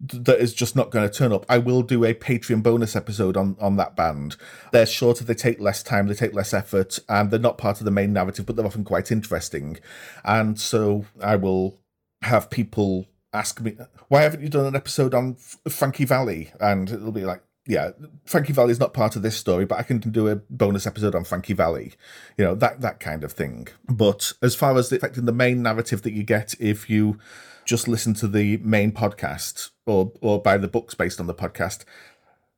that 0.00 0.40
is 0.40 0.52
just 0.52 0.76
not 0.76 0.90
going 0.90 1.08
to 1.08 1.14
turn 1.14 1.32
up, 1.32 1.46
I 1.48 1.58
will 1.58 1.82
do 1.82 2.04
a 2.04 2.14
Patreon 2.14 2.62
bonus 2.62 2.96
episode 2.96 3.36
on 3.36 3.56
on 3.60 3.76
that 3.76 3.96
band. 3.96 4.36
They're 4.72 4.86
shorter, 4.86 5.24
they 5.24 5.34
take 5.34 5.60
less 5.60 5.82
time, 5.82 6.08
they 6.08 6.14
take 6.14 6.34
less 6.34 6.52
effort, 6.52 6.98
and 7.08 7.30
they're 7.30 7.40
not 7.40 7.58
part 7.58 7.80
of 7.80 7.84
the 7.84 7.90
main 7.90 8.12
narrative, 8.12 8.46
but 8.46 8.56
they're 8.56 8.66
often 8.66 8.84
quite 8.84 9.12
interesting. 9.12 9.78
And 10.24 10.58
so 10.58 11.06
I 11.22 11.36
will 11.36 11.78
have 12.22 12.50
people 12.50 13.06
ask 13.32 13.60
me, 13.60 13.76
why 14.08 14.22
haven't 14.22 14.42
you 14.42 14.48
done 14.48 14.66
an 14.66 14.76
episode 14.76 15.14
on 15.14 15.34
Frankie 15.68 16.04
Valli?" 16.04 16.52
And 16.60 16.90
it'll 16.90 17.12
be 17.12 17.24
like, 17.24 17.42
yeah, 17.66 17.90
Frankie 18.26 18.52
Valli 18.52 18.72
is 18.72 18.80
not 18.80 18.92
part 18.92 19.16
of 19.16 19.22
this 19.22 19.36
story, 19.36 19.64
but 19.64 19.78
I 19.78 19.82
can 19.84 19.98
do 19.98 20.28
a 20.28 20.36
bonus 20.36 20.86
episode 20.86 21.14
on 21.14 21.24
Frankie 21.24 21.54
Valli." 21.54 21.94
you 22.36 22.44
know, 22.44 22.54
that 22.56 22.80
that 22.80 23.00
kind 23.00 23.24
of 23.24 23.32
thing. 23.32 23.68
But 23.88 24.32
as 24.42 24.54
far 24.54 24.76
as 24.76 24.92
affecting 24.92 25.24
the 25.24 25.32
main 25.32 25.62
narrative 25.62 26.02
that 26.02 26.12
you 26.12 26.24
get 26.24 26.54
if 26.60 26.90
you 26.90 27.18
just 27.64 27.88
listen 27.88 28.14
to 28.14 28.28
the 28.28 28.58
main 28.58 28.92
podcast 28.92 29.70
or 29.86 30.12
or 30.20 30.40
buy 30.40 30.56
the 30.56 30.68
books 30.68 30.94
based 30.94 31.20
on 31.20 31.26
the 31.26 31.34
podcast, 31.34 31.84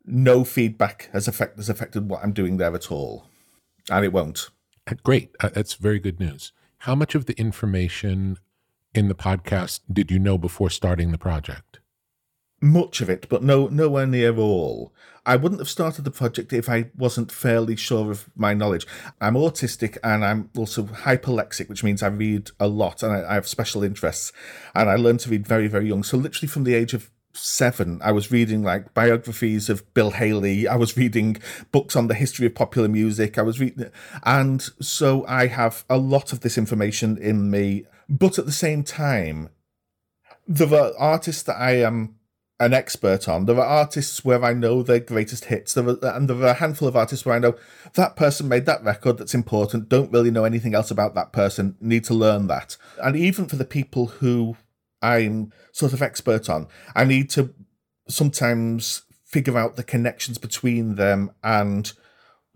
no 0.04 0.44
feedback 0.44 1.08
has 1.12 1.28
affect 1.28 1.56
has 1.56 1.68
affected 1.68 2.08
what 2.08 2.22
I'm 2.22 2.32
doing 2.32 2.56
there 2.56 2.75
at 2.75 2.90
all, 2.90 3.26
and 3.90 4.04
it 4.04 4.12
won't. 4.12 4.50
Great, 5.02 5.34
uh, 5.40 5.48
that's 5.48 5.75
very 5.75 5.98
good 5.98 6.20
news. 6.20 6.52
How 6.78 6.94
much 6.94 7.14
of 7.14 7.26
the 7.26 7.38
information 7.38 8.38
in 8.94 9.08
the 9.08 9.14
podcast 9.14 9.80
did 9.92 10.10
you 10.10 10.18
know 10.18 10.38
before 10.38 10.70
starting 10.70 11.10
the 11.10 11.18
project? 11.18 11.80
Much 12.60 13.00
of 13.00 13.10
it, 13.10 13.28
but 13.28 13.42
no 13.42 13.68
nowhere 13.68 14.06
near 14.06 14.36
all. 14.36 14.92
I 15.26 15.34
wouldn't 15.34 15.60
have 15.60 15.68
started 15.68 16.04
the 16.04 16.10
project 16.12 16.52
if 16.52 16.68
I 16.68 16.90
wasn't 16.96 17.32
fairly 17.32 17.75
sure 17.75 18.12
of 18.12 18.30
my 18.36 18.54
knowledge. 18.54 18.86
I'm 19.20 19.34
autistic 19.34 19.98
and 20.04 20.25
I'm 20.25 20.50
also 20.56 20.84
hyperlexic, 20.84 21.68
which 21.68 21.82
means 21.82 22.02
I 22.02 22.08
read 22.08 22.50
a 22.60 22.68
lot 22.68 23.02
and 23.02 23.12
I, 23.12 23.32
I 23.32 23.34
have 23.34 23.48
special 23.48 23.82
interests. 23.82 24.32
And 24.75 24.88
I 24.88 24.94
learned 24.94 25.20
to 25.20 25.30
read 25.30 25.44
very, 25.44 25.66
very 25.66 25.88
young. 25.88 26.04
So 26.04 26.16
literally 26.16 26.46
from 26.46 26.62
the 26.62 26.75
age 26.75 26.94
of 26.94 27.10
seven, 27.34 28.00
I 28.04 28.12
was 28.12 28.30
reading 28.30 28.62
like 28.62 28.94
biographies 28.94 29.68
of 29.68 29.92
Bill 29.94 30.12
Haley. 30.12 30.68
I 30.68 30.76
was 30.76 30.96
reading 30.96 31.38
books 31.72 31.96
on 31.96 32.06
the 32.06 32.14
history 32.14 32.46
of 32.46 32.54
popular 32.54 32.88
music. 32.88 33.36
I 33.36 33.42
was 33.42 33.60
reading, 33.60 33.90
and 34.22 34.62
so 34.80 35.26
I 35.26 35.48
have 35.48 35.84
a 35.90 35.98
lot 35.98 36.32
of 36.32 36.40
this 36.40 36.56
information 36.56 37.18
in 37.18 37.50
me. 37.50 37.84
But 38.08 38.38
at 38.38 38.46
the 38.46 38.52
same 38.52 38.84
time, 38.84 39.50
there 40.46 40.72
are 40.72 40.92
artists 40.98 41.42
that 41.42 41.56
I 41.56 41.82
am 41.82 42.14
an 42.58 42.72
expert 42.72 43.28
on. 43.28 43.44
There 43.44 43.58
are 43.58 43.64
artists 43.64 44.25
where 44.25 44.42
I 44.42 44.54
know 44.54 44.82
their 44.82 45.00
greatest 45.00 45.46
hits. 45.46 45.75
There 45.75 45.88
are, 45.88 45.98
and 46.02 46.28
there 46.28 46.38
are 46.38 46.48
a 46.48 46.54
handful 46.54 46.88
of 46.88 46.96
artists 46.96 47.26
where 47.26 47.34
I 47.34 47.38
know 47.38 47.54
that 47.94 48.16
person 48.16 48.48
made 48.48 48.66
that 48.66 48.82
record 48.82 49.18
that's 49.18 49.34
important. 49.34 49.88
Don't 49.88 50.12
really 50.12 50.30
know 50.30 50.44
anything 50.44 50.75
else 50.75 50.90
about 50.90 51.14
that 51.14 51.32
person. 51.32 51.76
Need 51.80 52.04
to 52.04 52.14
learn 52.14 52.46
that. 52.46 52.76
And 53.02 53.16
even 53.16 53.46
for 53.46 53.56
the 53.56 53.64
people 53.64 54.06
who 54.06 54.56
I'm 55.02 55.52
sort 55.73 55.92
of 55.92 56.00
expert 56.00 56.49
on, 56.49 56.66
I 56.95 57.04
need 57.04 57.28
to 57.30 57.52
sometimes 58.08 59.02
figure 59.25 59.58
out 59.58 59.76
the 59.76 59.84
connections 59.84 60.38
between 60.38 60.95
them 60.95 61.32
and 61.42 61.92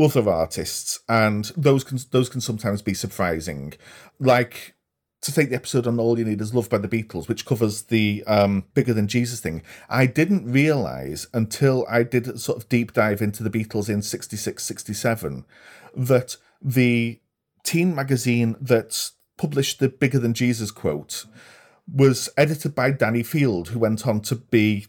other 0.00 0.30
artists, 0.30 1.00
and 1.08 1.52
those 1.56 1.84
can 1.84 1.98
those 2.10 2.30
can 2.30 2.40
sometimes 2.40 2.80
be 2.80 2.94
surprising. 2.94 3.74
Like 4.18 4.74
to 5.22 5.32
take 5.32 5.50
the 5.50 5.56
episode 5.56 5.86
on 5.86 6.00
All 6.00 6.18
You 6.18 6.24
Need 6.24 6.40
Is 6.40 6.54
Love 6.54 6.70
by 6.70 6.78
the 6.78 6.88
Beatles, 6.88 7.28
which 7.28 7.44
covers 7.44 7.82
the 7.82 8.24
um, 8.26 8.64
Bigger 8.74 8.94
Than 8.94 9.06
Jesus 9.06 9.40
thing, 9.40 9.62
I 9.88 10.06
didn't 10.06 10.50
realize 10.50 11.26
until 11.34 11.86
I 11.88 12.04
did 12.04 12.26
a 12.26 12.38
sort 12.38 12.58
of 12.58 12.68
deep 12.68 12.92
dive 12.92 13.20
into 13.20 13.42
the 13.42 13.50
Beatles 13.50 13.88
in 13.88 14.02
66, 14.02 14.62
67, 14.62 15.44
that 15.94 16.36
the 16.62 17.20
teen 17.64 17.94
magazine 17.94 18.56
that 18.60 19.10
published 19.36 19.78
the 19.78 19.88
Bigger 19.88 20.18
Than 20.18 20.34
Jesus 20.34 20.70
quote 20.70 21.26
was 21.92 22.28
edited 22.36 22.74
by 22.74 22.90
Danny 22.90 23.22
Field, 23.22 23.68
who 23.68 23.78
went 23.78 24.06
on 24.06 24.20
to 24.22 24.36
be 24.36 24.86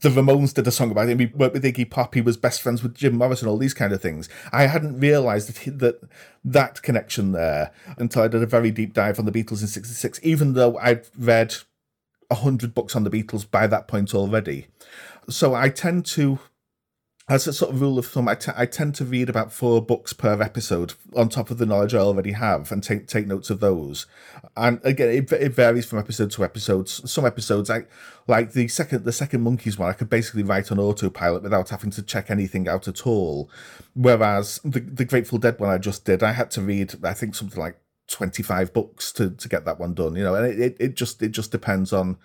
the 0.00 0.08
Ramones 0.08 0.54
did 0.54 0.66
a 0.66 0.70
song 0.70 0.90
about 0.90 1.08
him. 1.08 1.18
He 1.18 1.26
worked 1.26 1.54
with 1.54 1.64
Iggy 1.64 1.88
Pop. 1.90 2.14
He 2.14 2.20
was 2.20 2.36
best 2.36 2.62
friends 2.62 2.82
with 2.82 2.94
Jim 2.94 3.16
Morrison. 3.16 3.48
All 3.48 3.58
these 3.58 3.74
kind 3.74 3.92
of 3.92 4.00
things. 4.00 4.28
I 4.52 4.66
hadn't 4.66 5.00
realised 5.00 5.48
that 5.48 5.78
that 5.78 6.00
that 6.44 6.82
connection 6.82 7.32
there 7.32 7.72
until 7.96 8.22
I 8.22 8.28
did 8.28 8.42
a 8.42 8.46
very 8.46 8.70
deep 8.70 8.94
dive 8.94 9.18
on 9.18 9.24
the 9.24 9.32
Beatles 9.32 9.60
in 9.60 9.68
'66. 9.68 10.20
Even 10.22 10.52
though 10.52 10.78
I'd 10.78 11.06
read 11.16 11.56
a 12.30 12.36
hundred 12.36 12.74
books 12.74 12.94
on 12.94 13.04
the 13.04 13.10
Beatles 13.10 13.50
by 13.50 13.66
that 13.66 13.88
point 13.88 14.14
already, 14.14 14.68
so 15.28 15.54
I 15.54 15.68
tend 15.68 16.06
to 16.06 16.38
as 17.28 17.46
a 17.46 17.52
sort 17.52 17.74
of 17.74 17.80
rule 17.80 17.98
of 17.98 18.06
thumb, 18.06 18.26
I, 18.26 18.34
t- 18.34 18.52
I 18.56 18.64
tend 18.64 18.94
to 18.96 19.04
read 19.04 19.28
about 19.28 19.52
four 19.52 19.84
books 19.84 20.14
per 20.14 20.40
episode 20.40 20.94
on 21.14 21.28
top 21.28 21.50
of 21.50 21.58
the 21.58 21.66
knowledge 21.66 21.94
I 21.94 21.98
already 21.98 22.32
have 22.32 22.72
and 22.72 22.82
take 22.82 23.06
take 23.06 23.26
notes 23.26 23.50
of 23.50 23.60
those. 23.60 24.06
And 24.58 24.80
again, 24.82 25.08
it, 25.10 25.32
it 25.32 25.54
varies 25.54 25.86
from 25.86 26.00
episode 26.00 26.30
to 26.32 26.44
episode. 26.44 26.88
Some 26.88 27.24
episodes, 27.24 27.70
I 27.70 27.84
like 28.26 28.52
the 28.52 28.66
second 28.68 29.04
the 29.04 29.12
second 29.12 29.44
Monkees 29.44 29.78
one, 29.78 29.88
I 29.88 29.92
could 29.92 30.10
basically 30.10 30.42
write 30.42 30.72
on 30.72 30.78
autopilot 30.78 31.42
without 31.42 31.68
having 31.68 31.90
to 31.92 32.02
check 32.02 32.30
anything 32.30 32.68
out 32.68 32.88
at 32.88 33.06
all. 33.06 33.48
Whereas 33.94 34.60
the 34.64 34.80
the 34.80 35.04
Grateful 35.04 35.38
Dead 35.38 35.58
one 35.60 35.70
I 35.70 35.78
just 35.78 36.04
did, 36.04 36.22
I 36.22 36.32
had 36.32 36.50
to 36.52 36.60
read 36.60 36.94
I 37.04 37.14
think 37.14 37.34
something 37.34 37.60
like 37.60 37.78
twenty 38.08 38.42
five 38.42 38.72
books 38.72 39.12
to 39.12 39.30
to 39.30 39.48
get 39.48 39.64
that 39.64 39.78
one 39.78 39.94
done. 39.94 40.16
You 40.16 40.24
know, 40.24 40.34
and 40.34 40.46
it, 40.46 40.60
it, 40.60 40.76
it 40.80 40.94
just 40.96 41.22
it 41.22 41.30
just 41.30 41.52
depends 41.52 41.92
on 41.92 42.18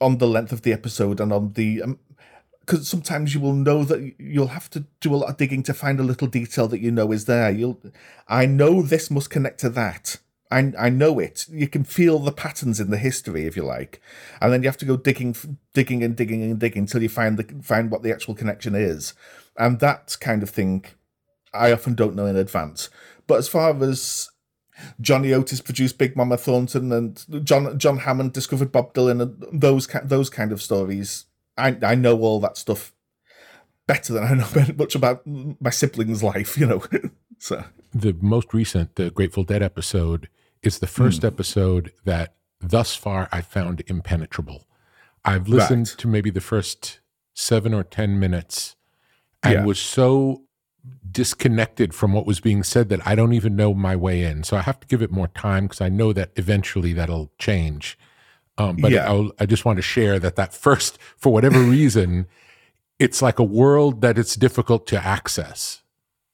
on 0.00 0.16
the 0.16 0.26
length 0.26 0.52
of 0.52 0.62
the 0.62 0.72
episode 0.72 1.20
and 1.20 1.32
on 1.32 1.50
the 1.50 1.82
um, 1.82 1.98
because 2.60 2.88
sometimes 2.88 3.34
you 3.34 3.40
will 3.40 3.52
know 3.52 3.84
that 3.84 4.14
you'll 4.18 4.48
have 4.48 4.70
to 4.70 4.84
do 5.00 5.12
a 5.14 5.16
lot 5.16 5.30
of 5.30 5.36
digging 5.36 5.62
to 5.64 5.74
find 5.74 5.98
a 5.98 6.04
little 6.04 6.28
detail 6.28 6.68
that 6.68 6.80
you 6.80 6.90
know 6.90 7.10
is 7.10 7.24
there. 7.24 7.50
You'll, 7.50 7.80
I 8.28 8.46
know 8.46 8.80
this 8.80 9.10
must 9.10 9.28
connect 9.28 9.58
to 9.60 9.70
that. 9.70 10.18
I 10.50 10.72
I 10.78 10.90
know 10.90 11.18
it. 11.18 11.46
You 11.48 11.68
can 11.68 11.84
feel 11.84 12.18
the 12.18 12.32
patterns 12.32 12.80
in 12.80 12.90
the 12.90 12.98
history, 12.98 13.46
if 13.46 13.56
you 13.56 13.64
like, 13.64 14.00
and 14.40 14.52
then 14.52 14.62
you 14.62 14.68
have 14.68 14.76
to 14.78 14.84
go 14.84 14.96
digging, 14.96 15.36
digging 15.74 16.02
and 16.02 16.16
digging 16.16 16.42
and 16.42 16.58
digging 16.58 16.82
until 16.82 17.02
you 17.02 17.08
find 17.08 17.38
the 17.38 17.62
find 17.62 17.90
what 17.90 18.02
the 18.02 18.12
actual 18.12 18.34
connection 18.34 18.74
is, 18.74 19.14
and 19.56 19.80
that 19.80 20.16
kind 20.20 20.42
of 20.42 20.50
thing, 20.50 20.84
I 21.54 21.72
often 21.72 21.94
don't 21.94 22.16
know 22.16 22.26
in 22.26 22.36
advance. 22.36 22.90
But 23.26 23.38
as 23.38 23.48
far 23.48 23.80
as 23.82 24.30
Johnny 25.00 25.32
Otis 25.32 25.60
produced 25.60 25.98
Big 25.98 26.16
Mama 26.16 26.36
Thornton, 26.36 26.92
and 26.92 27.44
John 27.44 27.78
John 27.78 27.98
Hammond 27.98 28.32
discovered 28.32 28.72
Bob 28.72 28.92
Dylan, 28.94 29.22
and 29.22 29.60
those 29.60 29.86
those 30.02 30.30
kind 30.30 30.52
of 30.52 30.62
stories, 30.62 31.26
I 31.56 31.76
I 31.82 31.94
know 31.94 32.20
all 32.20 32.40
that 32.40 32.56
stuff 32.56 32.92
better 33.86 34.12
than 34.12 34.24
I 34.24 34.34
know 34.34 34.74
much 34.76 34.94
about 34.94 35.22
my 35.26 35.70
siblings' 35.70 36.22
life, 36.22 36.58
you 36.58 36.66
know. 36.66 36.82
so 37.38 37.64
the 37.92 38.16
most 38.20 38.54
recent, 38.54 38.96
the 38.96 39.10
Grateful 39.10 39.44
Dead 39.44 39.62
episode, 39.62 40.28
is 40.62 40.78
the 40.78 40.86
first 40.86 41.22
mm. 41.22 41.26
episode 41.26 41.92
that 42.04 42.34
thus 42.60 42.94
far 42.94 43.28
I 43.32 43.40
found 43.40 43.82
impenetrable. 43.86 44.66
I've 45.24 45.48
listened 45.48 45.88
right. 45.88 45.98
to 45.98 46.08
maybe 46.08 46.30
the 46.30 46.40
first 46.40 47.00
seven 47.34 47.74
or 47.74 47.82
ten 47.82 48.18
minutes 48.18 48.76
and 49.42 49.54
yeah. 49.54 49.64
was 49.64 49.78
so 49.78 50.42
disconnected 51.10 51.94
from 51.94 52.12
what 52.12 52.26
was 52.26 52.40
being 52.40 52.62
said 52.62 52.88
that 52.88 53.06
I 53.06 53.14
don't 53.14 53.32
even 53.32 53.56
know 53.56 53.74
my 53.74 53.96
way 53.96 54.22
in. 54.22 54.44
So 54.44 54.56
I 54.56 54.62
have 54.62 54.80
to 54.80 54.86
give 54.86 55.02
it 55.02 55.10
more 55.10 55.28
time 55.28 55.64
because 55.64 55.80
I 55.80 55.88
know 55.88 56.12
that 56.12 56.30
eventually 56.36 56.92
that'll 56.92 57.30
change. 57.38 57.98
Um, 58.58 58.76
but 58.76 58.92
yeah. 58.92 59.06
I'll, 59.06 59.30
I 59.38 59.46
just 59.46 59.64
want 59.64 59.78
to 59.78 59.82
share 59.82 60.18
that 60.18 60.36
that 60.36 60.52
first, 60.52 60.98
for 61.16 61.32
whatever 61.32 61.58
reason, 61.60 62.26
it's 62.98 63.22
like 63.22 63.38
a 63.38 63.44
world 63.44 64.02
that 64.02 64.18
it's 64.18 64.36
difficult 64.36 64.86
to 64.88 65.04
access. 65.04 65.79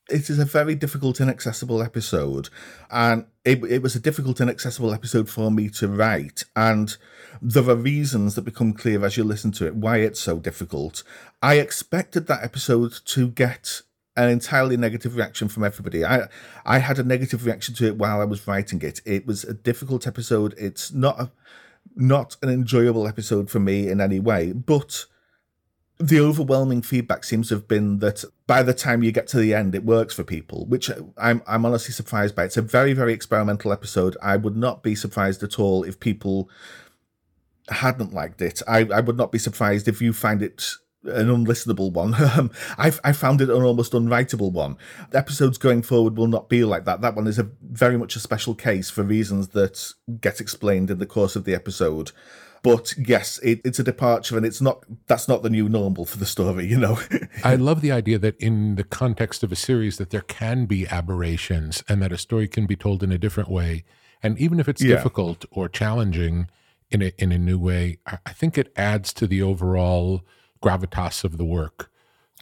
It 0.09 0.31
is 0.31 0.39
a 0.39 0.45
very 0.45 0.77
difficult, 0.77 1.21
inaccessible 1.21 1.83
episode, 1.83 2.49
and 2.91 3.27
it, 3.45 3.63
it 3.65 3.83
was 3.83 3.97
a 3.97 4.01
difficult, 4.01 4.41
inaccessible 4.41 4.95
episode 4.95 5.29
for 5.29 5.51
me 5.51 5.69
to 5.71 5.89
write. 5.89 6.45
And 6.55 6.97
there 7.43 7.69
are 7.69 7.75
reasons 7.75 8.35
that 8.35 8.43
become 8.43 8.73
clear 8.73 9.05
as 9.05 9.17
you 9.17 9.25
listen 9.25 9.51
to 9.53 9.67
it 9.67 9.75
why 9.75 9.99
it's 9.99 10.21
so 10.21 10.39
difficult. 10.39 11.03
I 11.43 11.55
expected 11.55 12.29
that 12.29 12.45
episode 12.45 12.95
to 13.07 13.29
get 13.29 13.83
an 14.17 14.31
entirely 14.31 14.77
negative 14.77 15.17
reaction 15.17 15.49
from 15.49 15.65
everybody. 15.65 16.05
I 16.05 16.29
I 16.65 16.79
had 16.79 16.99
a 16.99 17.05
negative 17.05 17.45
reaction 17.45 17.75
to 17.77 17.87
it 17.87 17.99
while 17.99 18.21
I 18.21 18.25
was 18.25 18.47
writing 18.47 18.81
it. 18.83 19.01
It 19.05 19.27
was 19.27 19.45
a 19.45 19.55
difficult 19.55 20.07
episode. 20.07 20.55
It's 20.57 20.93
not 20.93 21.21
a 21.21 21.31
not 21.95 22.37
an 22.43 22.49
enjoyable 22.49 23.07
episode 23.07 23.51
for 23.51 23.61
me 23.61 23.89
in 23.89 24.01
any 24.01 24.21
way, 24.21 24.53
but 24.53 25.07
the 25.99 26.21
overwhelming 26.21 26.83
feedback 26.83 27.25
seems 27.25 27.49
to 27.49 27.55
have 27.55 27.69
been 27.69 28.01
that 28.01 28.25
by 28.47 28.63
the 28.63 28.75
time 28.75 29.03
you 29.03 29.13
get 29.13 29.27
to 29.29 29.39
the 29.39 29.55
end, 29.55 29.75
it 29.75 29.85
works 29.85 30.15
for 30.15 30.25
people, 30.25 30.67
which 30.67 30.91
I'm 31.17 31.43
I'm 31.47 31.65
honestly 31.65 31.93
surprised 31.93 32.35
by. 32.35 32.45
It's 32.45 32.57
a 32.57 32.63
very 32.63 32.93
very 32.93 33.13
experimental 33.13 33.73
episode. 33.73 34.17
I 34.23 34.37
would 34.37 34.57
not 34.57 34.83
be 34.83 34.95
surprised 34.95 35.43
at 35.43 35.59
all 35.59 35.85
if 35.85 35.99
people 35.99 36.51
hadn't 37.69 38.13
liked 38.13 38.43
it. 38.43 38.61
I 38.69 38.81
I 38.81 39.01
would 39.01 39.17
not 39.17 39.33
be 39.33 39.39
surprised 39.39 39.89
if 39.89 40.03
you 40.03 40.13
find 40.13 40.43
it 40.43 40.71
an 41.05 41.29
unlistenable 41.29 41.93
one. 41.93 42.15
Um, 42.37 42.51
I 42.77 42.93
I 43.03 43.13
found 43.13 43.41
it 43.41 43.49
an 43.49 43.63
almost 43.63 43.93
unwritable 43.93 44.53
one. 44.53 44.77
The 45.11 45.19
episodes 45.19 45.57
going 45.57 45.83
forward 45.83 46.19
will 46.19 46.27
not 46.27 46.51
be 46.51 46.65
like 46.65 46.85
that. 46.85 47.01
That 47.01 47.15
one 47.15 47.27
is 47.27 47.39
a 47.39 47.49
very 47.63 47.97
much 47.97 48.17
a 48.17 48.21
special 48.21 48.55
case 48.55 48.91
for 48.91 49.03
reasons 49.03 49.49
that 49.49 49.95
get 50.21 50.41
explained 50.41 50.91
in 50.91 50.99
the 50.99 51.07
course 51.07 51.37
of 51.37 51.45
the 51.45 51.55
episode 51.55 52.11
but 52.67 52.95
yes, 52.99 53.39
it, 53.45 53.61
it's 53.65 53.79
a 53.79 53.85
departure, 53.85 54.37
and 54.37 54.45
it's 54.45 54.61
not. 54.61 54.85
That's 55.07 55.29
not 55.29 55.45
the 55.45 55.51
new 55.51 55.69
normal 55.69 56.05
for 56.05 56.19
the 56.19 56.27
story, 56.27 56.67
you 56.67 56.77
know. 56.77 56.99
I 57.45 57.55
love 57.55 57.81
the 57.81 57.93
idea 57.93 58.19
that 58.19 58.37
in 58.39 58.75
the 58.75 58.83
context 58.83 59.45
of 59.45 59.53
a 59.53 59.57
series, 59.57 59.99
that 59.99 60.11
there 60.11 60.23
can 60.23 60.67
be 60.67 60.85
aberrations, 60.89 61.85
and 61.89 62.03
that 62.03 62.11
a 62.11 62.19
story 62.19 62.49
can 62.49 62.67
be 62.67 62.75
told 62.75 63.05
in 63.05 63.13
a 63.13 63.19
different 63.19 63.49
way, 63.49 63.85
and 64.21 64.37
even 64.41 64.59
if 64.59 64.69
it's 64.69 64.83
yeah. 64.83 64.97
difficult 64.97 65.45
or 65.53 65.69
challenging 65.69 66.49
in 66.91 67.03
a 67.03 67.13
in 67.19 67.31
a 67.31 67.39
new 67.39 67.57
way, 67.59 67.99
I, 68.05 68.19
I 68.27 68.33
think 68.33 68.59
it 68.59 68.73
adds 68.75 69.13
to 69.13 69.29
the 69.29 69.43
overall 69.43 70.23
gravitas 70.61 71.23
of 71.23 71.39
the 71.39 71.45
work. 71.45 71.89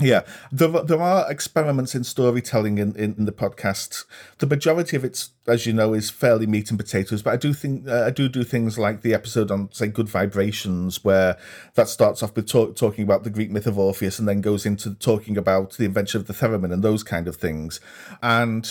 Yeah, 0.01 0.23
there, 0.51 0.69
there 0.69 1.01
are 1.01 1.31
experiments 1.31 1.95
in 1.95 2.03
storytelling 2.03 2.79
in, 2.79 2.97
in, 2.97 3.15
in, 3.17 3.27
the 3.27 3.33
podcast. 3.33 4.05
The 4.39 4.47
majority 4.47 4.97
of 4.97 5.05
it, 5.05 5.29
as 5.47 5.67
you 5.67 5.73
know, 5.73 5.95
is 5.95 6.11
fairly 6.11 6.49
meat 6.49 6.71
and 6.71 6.79
potatoes. 6.79 7.23
But 7.23 7.35
I 7.35 7.37
do 7.37 7.53
think 7.53 7.87
uh, 7.87 8.03
I 8.03 8.11
do 8.11 8.29
do 8.29 8.43
things 8.43 8.77
like 8.77 9.03
the 9.03 9.15
episode 9.15 9.53
on, 9.53 9.71
say, 9.73 9.87
Good 9.87 10.09
Vibrations, 10.09 11.05
where 11.05 11.39
that 11.75 11.89
starts 11.89 12.25
off 12.25 12.35
with 12.35 12.49
talk, 12.49 12.75
talking 12.75 13.05
about 13.05 13.23
the 13.23 13.31
Greek 13.31 13.53
myth 13.53 13.69
of 13.69 13.79
Orpheus 13.79 14.19
and 14.19 14.27
then 14.27 14.41
goes 14.41 14.67
into 14.67 14.95
talking 14.95 15.37
about 15.37 15.75
the 15.75 15.85
invention 15.85 16.21
of 16.21 16.27
the 16.27 16.35
theremin 16.35 16.73
and 16.73 16.83
those 16.83 17.05
kind 17.05 17.29
of 17.29 17.37
things. 17.37 17.79
And 18.21 18.69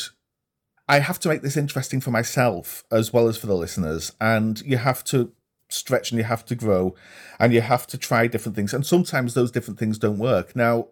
I 0.90 1.00
have 1.00 1.20
to 1.20 1.30
make 1.30 1.42
this 1.42 1.56
interesting 1.56 2.02
for 2.02 2.12
myself 2.12 2.84
as 2.92 3.14
well 3.14 3.30
as 3.30 3.38
for 3.38 3.48
the 3.48 3.56
listeners. 3.56 4.12
And 4.20 4.62
you 4.64 4.76
have 4.76 5.06
to 5.06 5.32
stretch 5.70 6.12
and 6.12 6.18
you 6.18 6.26
have 6.26 6.46
to 6.46 6.56
grow 6.56 6.96
and 7.40 7.54
you 7.54 7.62
have 7.62 7.88
to 7.88 7.98
try 7.98 8.28
different 8.28 8.56
things. 8.56 8.74
And 8.74 8.86
sometimes 8.86 9.34
those 9.34 9.52
different 9.52 9.80
things 9.80 9.98
don't 9.98 10.20
work. 10.20 10.56
Now, 10.56 10.90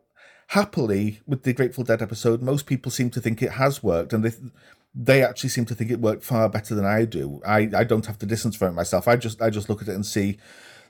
happily 0.52 1.22
with 1.26 1.44
the 1.44 1.54
Grateful 1.54 1.86
Dead 1.86 2.02
episode, 2.02 2.42
most 2.42 2.66
people 2.66 2.92
seem 2.92 3.10
to 3.12 3.22
think 3.22 3.42
it 3.42 3.54
has 3.54 3.82
worked, 3.82 4.12
and 4.14 4.24
they 4.24 4.32
they 4.94 5.24
actually 5.24 5.50
seem 5.50 5.64
to 5.66 5.74
think 5.74 5.90
it 5.90 6.02
worked 6.02 6.24
far 6.24 6.50
better 6.50 6.76
than 6.76 6.86
I 6.86 7.06
do. 7.06 7.42
I, 7.48 7.70
I 7.74 7.86
don't 7.86 8.06
have 8.06 8.20
to 8.20 8.26
distance 8.26 8.58
from 8.58 8.70
it 8.70 8.74
myself. 8.74 9.08
I 9.08 9.16
just 9.16 9.42
I 9.42 9.50
just 9.50 9.70
look 9.70 9.82
at 9.82 9.88
it 9.88 9.96
and 9.96 10.06
see 10.06 10.38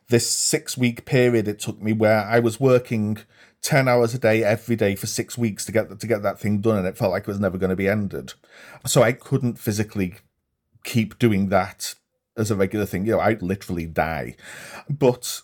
this 0.10 0.28
six 0.28 0.78
week 0.78 1.06
period 1.06 1.48
it 1.48 1.60
took 1.60 1.80
me 1.80 1.94
where 1.94 2.26
I 2.26 2.40
was 2.40 2.60
working 2.60 3.20
ten 3.62 3.88
hours 3.88 4.16
a 4.16 4.20
day 4.20 4.44
every 4.44 4.76
day 4.76 4.96
for 4.96 5.06
six 5.06 5.38
weeks 5.38 5.64
to 5.66 5.72
get 5.72 6.00
to 6.00 6.08
get 6.08 6.24
that 6.24 6.40
thing 6.40 6.60
done, 6.60 6.78
and 6.78 6.88
it 6.88 6.98
felt 6.98 7.12
like 7.12 7.24
it 7.24 7.28
was 7.28 7.40
never 7.40 7.60
going 7.60 7.70
to 7.70 7.76
be 7.76 7.88
ended. 7.88 8.34
So 8.88 9.04
I 9.04 9.12
couldn't 9.12 9.60
physically 9.60 10.16
keep 10.84 11.20
doing 11.20 11.50
that 11.50 11.94
as 12.36 12.50
a 12.50 12.56
regular 12.56 12.88
thing. 12.88 13.06
You 13.06 13.14
know, 13.14 13.20
I'd 13.20 13.44
literally 13.44 13.86
die. 13.86 14.36
But 14.90 15.44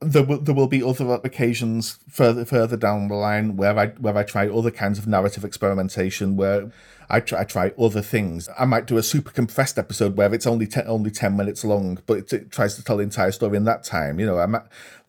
there 0.00 0.22
will 0.22 0.38
there 0.38 0.54
will 0.54 0.66
be 0.66 0.82
other 0.82 1.20
occasions 1.24 1.98
further 2.08 2.44
further 2.44 2.76
down 2.76 3.08
the 3.08 3.14
line 3.14 3.56
where 3.56 3.78
I 3.78 3.88
where 3.88 4.16
I 4.16 4.22
try 4.22 4.48
other 4.48 4.70
kinds 4.70 4.98
of 4.98 5.06
narrative 5.06 5.44
experimentation 5.44 6.36
where 6.36 6.72
I 7.10 7.20
try 7.20 7.40
I 7.40 7.44
try 7.44 7.72
other 7.78 8.00
things. 8.00 8.48
I 8.58 8.64
might 8.64 8.86
do 8.86 8.96
a 8.96 9.02
super 9.02 9.30
compressed 9.30 9.78
episode 9.78 10.16
where 10.16 10.32
it's 10.32 10.46
only 10.46 10.66
ten, 10.66 10.86
only 10.86 11.10
ten 11.10 11.36
minutes 11.36 11.64
long, 11.64 11.98
but 12.06 12.18
it, 12.18 12.32
it, 12.32 12.50
tries 12.50 12.76
to 12.76 12.84
tell 12.84 12.96
the 12.96 13.02
entire 13.02 13.32
story 13.32 13.58
in 13.58 13.64
that 13.64 13.84
time. 13.84 14.18
You 14.18 14.26
know, 14.26 14.38
I'm 14.38 14.56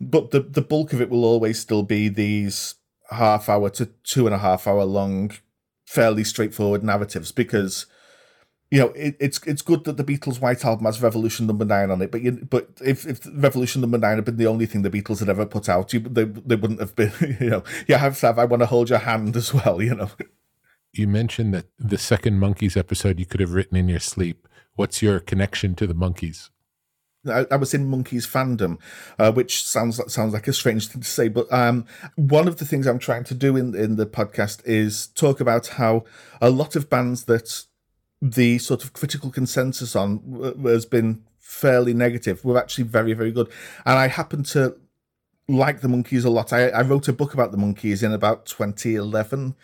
but 0.02 0.32
the 0.32 0.42
the 0.42 0.62
bulk 0.62 0.92
of 0.92 1.02
it 1.02 1.10
will 1.10 1.24
always 1.24 1.60
still 1.60 1.84
be 1.84 2.10
these 2.10 2.76
half 3.12 3.48
hour 3.48 3.70
to 3.70 3.86
two 4.04 4.26
and 4.26 4.36
a 4.36 4.40
half 4.40 4.68
hour 4.68 4.84
long, 4.84 5.32
fairly 5.86 6.26
straightforward 6.26 6.84
narratives 6.84 7.32
because 7.32 7.86
you 8.72 8.80
know, 8.80 8.88
it, 8.92 9.18
it's 9.20 9.46
it's 9.46 9.62
good 9.62 9.84
that 9.84 9.98
the 9.98 10.04
Beatles' 10.04 10.40
White 10.40 10.64
Album 10.64 10.86
has 10.86 11.02
Revolution 11.02 11.46
Number 11.46 11.66
Nine 11.66 11.92
on 11.92 12.02
it, 12.02 12.10
but 12.10 12.22
you, 12.22 12.32
but 12.32 12.70
if, 12.84 13.06
if 13.06 13.28
Revolution 13.34 13.82
Number 13.82 13.98
Nine 13.98 14.16
had 14.16 14.26
been 14.26 14.38
the 14.38 14.48
only 14.48 14.66
thing 14.66 14.82
the 14.82 14.90
Beatles 14.90 15.20
had 15.20 15.28
ever 15.28 15.46
put 15.46 15.68
out, 15.68 15.92
you, 15.92 16.00
they 16.00 16.24
they 16.24 16.56
wouldn't 16.56 16.80
have 16.80 16.96
been. 16.96 17.12
You 17.42 17.50
know, 17.50 17.64
you 17.88 17.96
have 17.96 18.18
to 18.20 18.28
have 18.28 18.40
"I 18.40 18.46
Want 18.46 18.62
to 18.62 18.68
Hold 18.68 18.90
Your 18.90 19.00
Hand" 19.00 19.36
as 19.36 19.54
well. 19.54 19.82
You 19.82 19.96
know. 19.96 20.10
You 20.94 21.08
mentioned 21.08 21.54
that 21.54 21.66
the 21.78 21.98
second 21.98 22.40
Monkees 22.40 22.78
episode 22.78 23.20
you 23.20 23.26
could 23.26 23.40
have 23.40 23.54
written 23.54 23.78
in 23.78 23.90
your 23.90 24.00
sleep. 24.00 24.48
What's 24.76 25.02
your 25.02 25.20
connection 25.20 25.76
to 25.76 25.88
the 25.88 25.96
Monkees? 25.96 26.50
I, 27.28 27.46
I 27.52 27.56
was 27.56 27.74
in 27.74 27.90
Monkees 27.90 28.28
fandom, 28.28 28.78
uh, 29.20 29.32
which 29.32 29.64
sounds 29.64 30.00
like, 30.00 30.10
sounds 30.10 30.34
like 30.34 30.48
a 30.48 30.54
strange 30.54 30.88
thing 30.88 31.02
to 31.02 31.08
say, 31.08 31.28
but 31.28 31.52
um, 31.52 31.86
one 32.16 32.48
of 32.48 32.58
the 32.58 32.66
things 32.66 32.88
I'm 32.88 33.00
trying 33.00 33.24
to 33.26 33.34
do 33.34 33.56
in 33.56 33.76
in 33.76 33.98
the 33.98 34.06
podcast 34.06 34.62
is 34.66 35.08
talk 35.08 35.40
about 35.40 35.68
how 35.68 36.04
a 36.42 36.50
lot 36.50 36.76
of 36.76 36.90
bands 36.90 37.26
that 37.26 37.66
the 38.22 38.60
sort 38.60 38.84
of 38.84 38.94
critical 38.94 39.32
consensus 39.32 39.96
on 39.96 40.56
has 40.64 40.86
been 40.86 41.24
fairly 41.40 41.94
negative. 41.94 42.46
We're 42.46 42.58
actually 42.58 42.86
very, 42.86 43.14
very 43.14 43.32
good. 43.32 43.52
And 43.86 43.98
I 43.98 44.08
happen 44.08 44.44
to 44.44 44.78
like 45.48 45.82
the 45.82 45.88
Monkees 45.88 46.26
a 46.26 46.30
lot. 46.30 46.54
I, 46.54 46.70
I 46.70 46.82
wrote 46.82 47.08
a 47.08 47.14
book 47.14 47.34
about 47.34 47.52
the 47.52 47.58
Monkees 47.58 48.04
in 48.04 48.14
about 48.14 48.46
2011, 48.46 49.56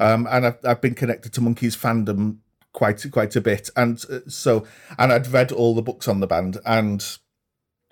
um, 0.00 0.26
and 0.30 0.46
I've, 0.46 0.58
I've 0.64 0.80
been 0.80 0.94
connected 0.94 1.32
to 1.34 1.40
Monkees 1.40 1.76
fandom 1.76 2.38
quite 2.72 3.04
quite 3.12 3.36
a 3.36 3.40
bit. 3.40 3.70
And 3.76 4.02
uh, 4.10 4.20
so, 4.28 4.66
and 4.98 5.12
I'd 5.12 5.28
read 5.28 5.52
all 5.52 5.74
the 5.74 5.82
books 5.82 6.08
on 6.08 6.20
the 6.20 6.26
band, 6.26 6.58
and 6.64 7.04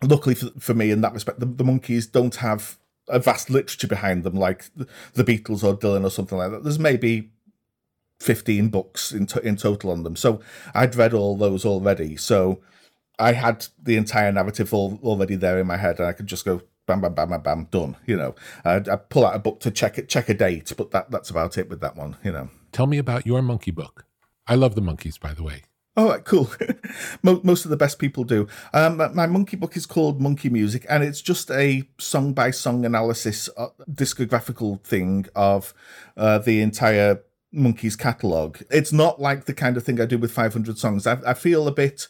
luckily 0.02 0.34
for, 0.34 0.50
for 0.58 0.74
me 0.74 0.90
in 0.90 1.00
that 1.02 1.12
respect, 1.12 1.40
the, 1.40 1.46
the 1.46 1.64
Monkees 1.64 2.10
don't 2.10 2.36
have 2.36 2.78
a 3.08 3.18
vast 3.18 3.50
literature 3.50 3.86
behind 3.86 4.24
them 4.24 4.34
like 4.34 4.64
the 5.12 5.24
Beatles 5.24 5.62
or 5.62 5.76
Dylan 5.76 6.04
or 6.04 6.10
something 6.10 6.38
like 6.38 6.50
that. 6.50 6.64
There's 6.64 6.78
maybe 6.78 7.30
15 8.20 8.68
books 8.68 9.12
in, 9.12 9.26
to- 9.26 9.46
in 9.46 9.56
total 9.56 9.90
on 9.90 10.02
them. 10.02 10.16
So 10.16 10.40
I'd 10.74 10.96
read 10.96 11.14
all 11.14 11.36
those 11.36 11.64
already. 11.64 12.16
So 12.16 12.60
I 13.18 13.32
had 13.32 13.66
the 13.82 13.96
entire 13.96 14.32
narrative 14.32 14.72
all, 14.72 14.98
already 15.02 15.36
there 15.36 15.58
in 15.58 15.66
my 15.66 15.76
head, 15.76 15.98
and 15.98 16.08
I 16.08 16.12
could 16.12 16.26
just 16.26 16.44
go 16.44 16.62
bam, 16.86 17.00
bam, 17.00 17.14
bam, 17.14 17.30
bam, 17.30 17.40
bam, 17.42 17.64
done. 17.70 17.96
You 18.06 18.16
know, 18.16 18.34
I'd, 18.64 18.88
I'd 18.88 19.08
pull 19.08 19.26
out 19.26 19.36
a 19.36 19.38
book 19.38 19.60
to 19.60 19.70
check 19.70 19.98
it, 19.98 20.08
check 20.08 20.28
a 20.28 20.34
date, 20.34 20.72
but 20.76 20.90
that 20.90 21.10
that's 21.10 21.30
about 21.30 21.58
it 21.58 21.68
with 21.68 21.80
that 21.80 21.96
one. 21.96 22.16
You 22.22 22.32
know. 22.32 22.50
Tell 22.72 22.86
me 22.86 22.98
about 22.98 23.26
your 23.26 23.40
Monkee 23.42 23.74
book. 23.74 24.04
I 24.46 24.56
love 24.56 24.74
the 24.74 24.82
Monkees, 24.82 25.18
by 25.18 25.32
the 25.32 25.42
way. 25.42 25.62
All 25.96 26.08
right, 26.08 26.24
cool. 26.24 26.50
Most 27.22 27.64
of 27.64 27.70
the 27.70 27.76
best 27.76 28.00
people 28.00 28.24
do. 28.24 28.48
Um, 28.72 28.96
my 28.96 29.28
Monkee 29.28 29.56
book 29.56 29.76
is 29.76 29.86
called 29.86 30.20
Monkee 30.20 30.50
Music, 30.50 30.84
and 30.88 31.04
it's 31.04 31.20
just 31.20 31.52
a 31.52 31.84
song 31.98 32.32
by 32.32 32.50
song 32.50 32.84
analysis, 32.84 33.48
uh, 33.56 33.68
discographical 33.88 34.82
thing 34.82 35.26
of 35.36 35.72
uh, 36.16 36.38
the 36.38 36.60
entire 36.62 37.20
Monkees 37.54 37.98
catalog. 37.98 38.58
It's 38.70 38.92
not 38.92 39.20
like 39.20 39.44
the 39.44 39.54
kind 39.54 39.76
of 39.76 39.84
thing 39.84 40.00
I 40.00 40.06
do 40.06 40.18
with 40.18 40.32
500 40.32 40.78
songs. 40.78 41.06
I, 41.06 41.18
I 41.26 41.34
feel 41.34 41.66
a 41.68 41.72
bit 41.72 42.08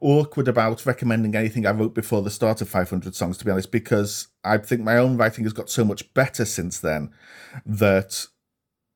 awkward 0.00 0.48
about 0.48 0.84
recommending 0.86 1.34
anything 1.34 1.66
I 1.66 1.72
wrote 1.72 1.94
before 1.94 2.22
the 2.22 2.30
start 2.30 2.60
of 2.60 2.68
500 2.68 3.14
songs, 3.14 3.38
to 3.38 3.44
be 3.44 3.50
honest, 3.50 3.72
because 3.72 4.28
I 4.44 4.58
think 4.58 4.82
my 4.82 4.96
own 4.98 5.16
writing 5.16 5.44
has 5.44 5.52
got 5.52 5.70
so 5.70 5.84
much 5.84 6.12
better 6.14 6.44
since 6.44 6.78
then 6.78 7.10
that 7.64 8.26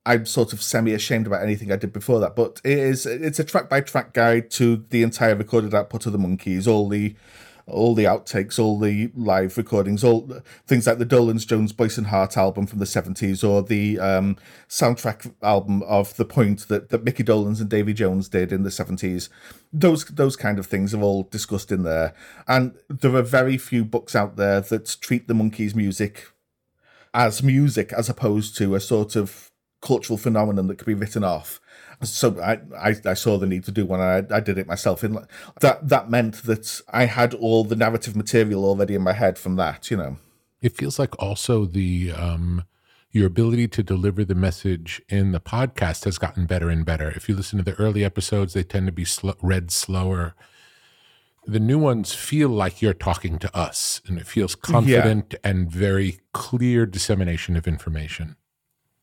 I'm 0.07 0.27
sort 0.27 0.53
of 0.53 0.63
semi 0.63 0.93
ashamed 0.93 1.27
about 1.27 1.43
anything 1.43 1.71
I 1.71 1.77
did 1.77 1.93
before 1.93 2.21
that. 2.21 2.37
But 2.37 2.61
it 2.65 2.79
is 2.79 3.07
it's 3.07 3.39
a 3.39 3.45
track 3.45 3.69
by 3.69 3.81
track 3.81 4.13
guide 4.13 4.51
to 4.53 4.85
the 4.91 5.03
entire 5.03 5.35
recorded 5.35 5.75
output 5.75 6.07
of 6.07 6.13
the 6.13 6.19
Monkees, 6.19 6.67
all 6.67 6.89
the 6.89 7.15
all 7.71 7.95
the 7.95 8.05
outtakes, 8.05 8.59
all 8.59 8.79
the 8.79 9.11
live 9.15 9.57
recordings, 9.57 10.05
all 10.05 10.29
things 10.67 10.87
like 10.87 10.99
the 10.99 11.07
Dolenz 11.07 11.47
Jones 11.47 11.73
Boyce 11.73 11.99
and 11.99 12.09
Hart 12.09 12.37
album 12.37 12.67
from 12.67 12.79
the 12.79 12.85
70s 12.85 13.49
or 13.49 13.63
the 13.63 13.99
um, 13.99 14.37
soundtrack 14.69 15.33
album 15.43 15.83
of 15.85 16.17
The 16.17 16.25
Point 16.25 16.69
that, 16.69 16.91
that 16.91 17.05
Micky 17.05 17.25
Dolenz 17.25 17.61
and 17.61 17.71
Davy 17.71 17.93
Jones 17.93 18.29
did 18.29 18.53
in 18.53 18.63
the 18.63 18.71
70s. 18.71 19.29
Those 19.73 20.05
those 20.07 20.37
kind 20.37 20.59
of 20.59 20.67
things 20.67 20.93
are 20.95 21.03
all 21.03 21.25
discussed 21.25 21.71
in 21.71 21.85
there. 21.85 22.15
And 22.49 22.77
there 22.89 23.15
are 23.15 23.23
very 23.23 23.57
few 23.57 23.85
books 23.85 24.17
out 24.17 24.37
there 24.37 24.61
that 24.61 24.97
treat 25.01 25.29
the 25.29 25.35
Monkees 25.35 25.75
music 25.75 26.27
as 27.15 27.43
music 27.43 27.93
as 27.93 28.09
opposed 28.09 28.57
to 28.57 28.75
a 28.75 28.81
sort 28.81 29.17
of 29.17 29.51
cultural 29.81 30.17
phenomenon 30.17 30.67
that 30.67 30.79
could 30.79 30.87
be 30.87 30.95
written 30.95 31.25
off 31.25 31.60
so 32.03 32.41
I, 32.41 32.59
I, 32.79 32.95
I 33.05 33.15
saw 33.15 33.37
the 33.37 33.47
need 33.47 33.65
to 33.65 33.73
do 33.73 33.85
one. 33.85 34.01
I, 34.01 34.23
I 34.31 34.41
did 34.41 34.59
it 34.59 34.67
myself. 34.67 35.05
In 35.05 35.19
that 35.61 35.89
that 35.89 36.11
meant 36.11 36.43
that 36.45 36.81
I 36.91 37.05
had 37.05 37.35
all 37.35 37.65
the 37.65 37.77
narrative 37.77 38.17
material 38.17 38.65
already 38.65 38.95
in 38.95 39.03
my 39.03 39.13
head 39.13 39.39
from 39.39 39.57
that. 39.57 39.91
You 39.91 39.97
know, 39.97 40.17
it 40.63 40.77
feels 40.77 40.99
like 40.99 41.21
also 41.23 41.67
the 41.67 42.13
um, 42.13 42.65
your 43.11 43.27
ability 43.27 43.69
to 43.69 43.83
deliver 43.83 44.25
the 44.25 44.35
message 44.35 45.03
in 45.09 45.33
the 45.33 45.41
podcast 45.41 46.05
has 46.05 46.17
gotten 46.17 46.47
better 46.47 46.71
and 46.71 46.85
better. 46.85 47.11
If 47.11 47.29
you 47.29 47.37
listen 47.37 47.59
to 47.59 47.65
the 47.65 47.79
early 47.79 48.05
episodes, 48.05 48.55
they 48.55 48.63
tend 48.63 48.87
to 48.87 48.93
be 48.93 49.05
sl- 49.05 49.31
read 49.43 49.71
slower. 49.71 50.35
The 51.47 51.61
new 51.61 51.79
ones 51.79 52.15
feel 52.15 52.49
like 52.49 52.81
you're 52.81 52.95
talking 52.95 53.39
to 53.41 53.57
us, 53.57 54.01
and 54.07 54.19
it 54.19 54.27
feels 54.27 54.55
confident 54.55 55.33
yeah. 55.33 55.51
and 55.51 55.71
very 55.71 56.21
clear 56.33 56.87
dissemination 56.87 57.57
of 57.57 57.67
information. 57.67 58.37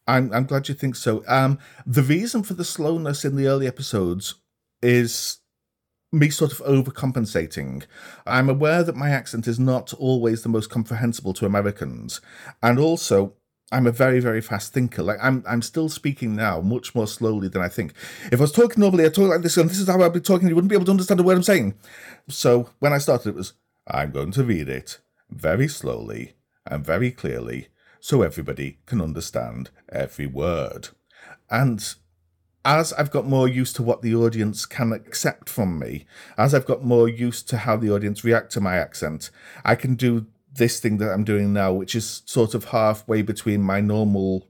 I'm 0.08 0.34
I'm 0.34 0.46
glad 0.46 0.70
you 0.70 0.76
think 0.76 0.96
so. 0.96 1.24
Um, 1.28 1.60
the 1.86 2.04
reason 2.04 2.44
for 2.44 2.54
the 2.54 2.66
slowness 2.66 3.26
in 3.26 3.36
the 3.36 3.48
early 3.48 3.68
episodes 3.68 4.36
is 4.82 5.40
me 6.12 6.30
sort 6.30 6.52
of 6.52 6.60
overcompensating. 6.60 7.86
I'm 8.26 8.50
aware 8.50 8.84
that 8.84 8.96
my 8.96 9.10
accent 9.10 9.48
is 9.48 9.60
not 9.60 9.94
always 9.94 10.44
the 10.44 10.50
most 10.50 10.70
comprehensible 10.70 11.34
to 11.34 11.46
Americans. 11.46 12.22
And 12.64 12.80
also, 12.80 13.34
I'm 13.72 13.86
a 13.86 13.92
very, 13.92 14.22
very 14.22 14.40
fast 14.40 14.74
thinker. 14.74 15.04
Like 15.04 15.18
I'm 15.22 15.44
I'm 15.48 15.62
still 15.62 15.90
speaking 15.90 16.36
now 16.36 16.62
much 16.62 16.96
more 16.96 17.08
slowly 17.08 17.50
than 17.50 17.62
I 17.62 17.68
think. 17.68 17.94
If 18.32 18.40
I 18.40 18.44
was 18.44 18.52
talking 18.54 18.80
normally, 18.80 19.06
I'd 19.06 19.14
talk 19.14 19.30
like 19.30 19.42
this, 19.42 19.58
and 19.58 19.70
this 19.70 19.80
is 19.80 19.88
how 19.88 20.02
I'd 20.02 20.14
be 20.14 20.22
talking, 20.22 20.48
you 20.48 20.56
wouldn't 20.56 20.70
be 20.70 20.76
able 20.76 20.86
to 20.86 20.92
understand 20.92 21.20
a 21.20 21.24
word 21.24 21.36
I'm 21.36 21.44
saying. 21.44 21.76
So 22.30 22.70
when 22.80 22.94
I 22.94 22.98
started, 22.98 23.30
it 23.30 23.36
was 23.36 23.54
I'm 23.88 24.12
going 24.12 24.32
to 24.32 24.44
read 24.44 24.70
it 24.70 25.00
very 25.30 25.68
slowly 25.68 26.36
and 26.66 26.86
very 26.86 27.12
clearly 27.12 27.68
so 28.00 28.22
everybody 28.22 28.80
can 28.86 29.02
understand 29.02 29.70
every 29.90 30.28
word. 30.28 30.90
And 31.50 31.96
as 32.66 32.92
I've 32.94 33.12
got 33.12 33.26
more 33.26 33.48
used 33.48 33.76
to 33.78 33.84
what 33.84 34.02
the 34.02 34.14
audience 34.14 34.66
can 34.66 34.92
accept 34.92 35.50
from 35.50 35.80
me, 35.80 36.06
as 36.38 36.54
I've 36.54 36.66
got 36.66 36.84
more 36.84 37.08
used 37.08 37.48
to 37.50 37.58
how 37.60 37.78
the 37.78 37.92
audience 37.92 38.24
react 38.24 38.52
to 38.54 38.62
my 38.62 38.76
accent, 38.76 39.30
I 39.64 39.76
can 39.76 39.96
do 39.96 40.28
this 40.54 40.80
thing 40.80 40.98
that 40.98 41.12
I'm 41.12 41.24
doing 41.24 41.54
now, 41.54 41.72
which 41.72 41.96
is 41.96 42.24
sort 42.26 42.54
of 42.54 42.66
halfway 42.66 43.22
between 43.22 43.62
my 43.62 43.80
normal, 43.80 44.48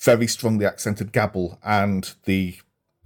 very 0.00 0.26
strongly 0.26 0.66
accented 0.66 1.12
gabble 1.12 1.58
and 1.64 2.12
the 2.24 2.56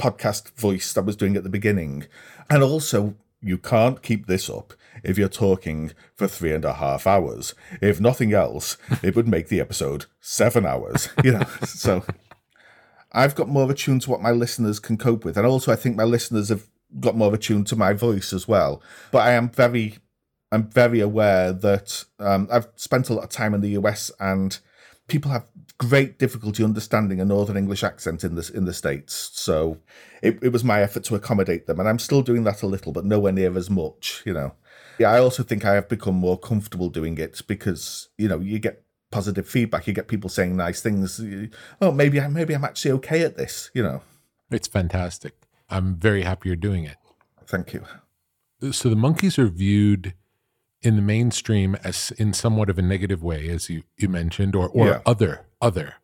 podcast 0.01 0.51
voice 0.57 0.93
that 0.93 1.03
I 1.03 1.05
was 1.05 1.17
doing 1.17 1.37
at 1.37 1.45
the 1.45 1.49
beginning. 1.49 2.07
And 2.51 2.63
also, 2.63 3.15
you 3.41 3.59
can't 3.59 4.03
keep 4.03 4.27
this 4.27 4.51
up 4.51 4.75
if 5.03 5.19
you're 5.19 5.29
talking 5.29 5.93
for 6.15 6.29
three 6.29 6.53
and 6.53 6.65
a 6.65 6.75
half 6.75 7.07
hours. 7.07 7.55
If 7.81 8.01
nothing 8.01 8.33
else, 8.33 8.77
it 9.03 9.17
would 9.17 9.29
make 9.29 9.49
the 9.49 9.61
episode 9.61 10.07
seven 10.21 10.65
hours, 10.65 11.09
you 11.23 11.33
know. 11.33 11.47
so 11.65 12.05
I've 13.13 13.35
got 13.35 13.49
more 13.49 13.65
of 13.65 13.71
a 13.71 13.75
tune 13.75 14.01
to 14.01 14.11
what 14.11 14.23
my 14.23 14.31
listeners 14.31 14.79
can 14.81 14.97
cope 14.97 15.25
with. 15.25 15.37
And 15.37 15.47
also, 15.47 15.73
I 15.73 15.77
think 15.77 15.97
my 15.97 16.05
listeners 16.05 16.49
have 16.49 16.67
got 17.01 17.17
more 17.17 17.29
of 17.29 17.35
a 17.35 17.39
tune 17.39 17.65
to 17.65 17.77
my 17.77 17.93
voice 17.93 18.33
as 18.33 18.47
well. 18.47 18.83
But 19.11 19.23
I 19.23 19.33
am 19.33 19.51
very 19.51 19.99
I'm 20.53 20.71
very 20.71 21.01
aware 21.01 21.53
that 21.53 22.05
um, 22.21 22.49
I've 22.51 22.69
spent 22.77 23.11
a 23.11 23.15
lot 23.15 23.25
of 23.25 23.31
time 23.31 23.55
in 23.55 23.61
the 23.61 23.71
US 23.71 24.13
and 24.21 24.57
people 25.09 25.33
have 25.33 25.49
great 25.79 26.19
difficulty 26.19 26.63
understanding 26.63 27.21
a 27.21 27.25
Northern 27.25 27.57
English 27.57 27.83
accent 27.83 28.25
in 28.25 28.37
the 28.37 28.51
in 28.55 28.65
the 28.65 28.73
states. 28.73 29.31
So 29.35 29.79
it, 30.23 30.39
it 30.43 30.51
was 30.51 30.65
my 30.65 30.81
effort 30.81 31.05
to 31.05 31.17
accommodate 31.17 31.67
them, 31.67 31.81
and 31.81 31.89
I'm 31.89 31.99
still 31.99 32.23
doing 32.23 32.45
that 32.45 32.63
a 32.63 32.67
little, 32.67 32.93
but 32.93 33.05
nowhere 33.05 33.33
near 33.33 33.57
as 33.57 33.69
much. 33.71 34.23
You 34.25 34.35
know. 34.35 34.55
Yeah, 34.99 35.11
I 35.11 35.19
also 35.19 35.43
think 35.43 35.65
I 35.65 35.75
have 35.75 35.89
become 35.89 36.15
more 36.15 36.39
comfortable 36.39 36.89
doing 36.89 37.19
it 37.19 37.43
because 37.47 38.09
you 38.17 38.29
know 38.29 38.39
you 38.39 38.59
get 38.59 38.85
positive 39.11 39.49
feedback, 39.49 39.87
you 39.87 39.93
get 39.93 40.09
people 40.09 40.31
saying 40.31 40.57
nice 40.57 40.81
things. 40.81 41.21
Oh, 41.81 41.93
maybe 41.93 42.21
I 42.21 42.29
maybe 42.29 42.55
I'm 42.55 42.65
actually 42.65 42.93
okay 42.93 43.23
at 43.23 43.37
this. 43.37 43.71
You 43.75 43.83
know. 43.83 44.03
It's 44.51 44.69
fantastic. 44.69 45.35
I'm 45.71 45.97
very 45.97 46.23
happy 46.23 46.49
you're 46.49 46.57
doing 46.57 46.85
it. 46.85 46.97
Thank 47.47 47.73
you. 47.73 47.85
So 48.73 48.89
the 48.89 48.95
Monkees 48.97 49.39
are 49.39 49.49
viewed 49.49 50.15
in 50.83 50.97
the 50.97 51.03
mainstream 51.03 51.77
as 51.83 52.13
in 52.19 52.33
somewhat 52.33 52.69
of 52.69 52.79
a 52.79 52.83
negative 52.83 53.23
way, 53.23 53.49
as 53.49 53.71
you, 53.71 53.83
you 53.97 54.09
mentioned, 54.09 54.55
or 54.55 54.69
or 54.69 54.87
yeah. 54.87 55.01
other 55.07 55.47
other. 55.61 55.95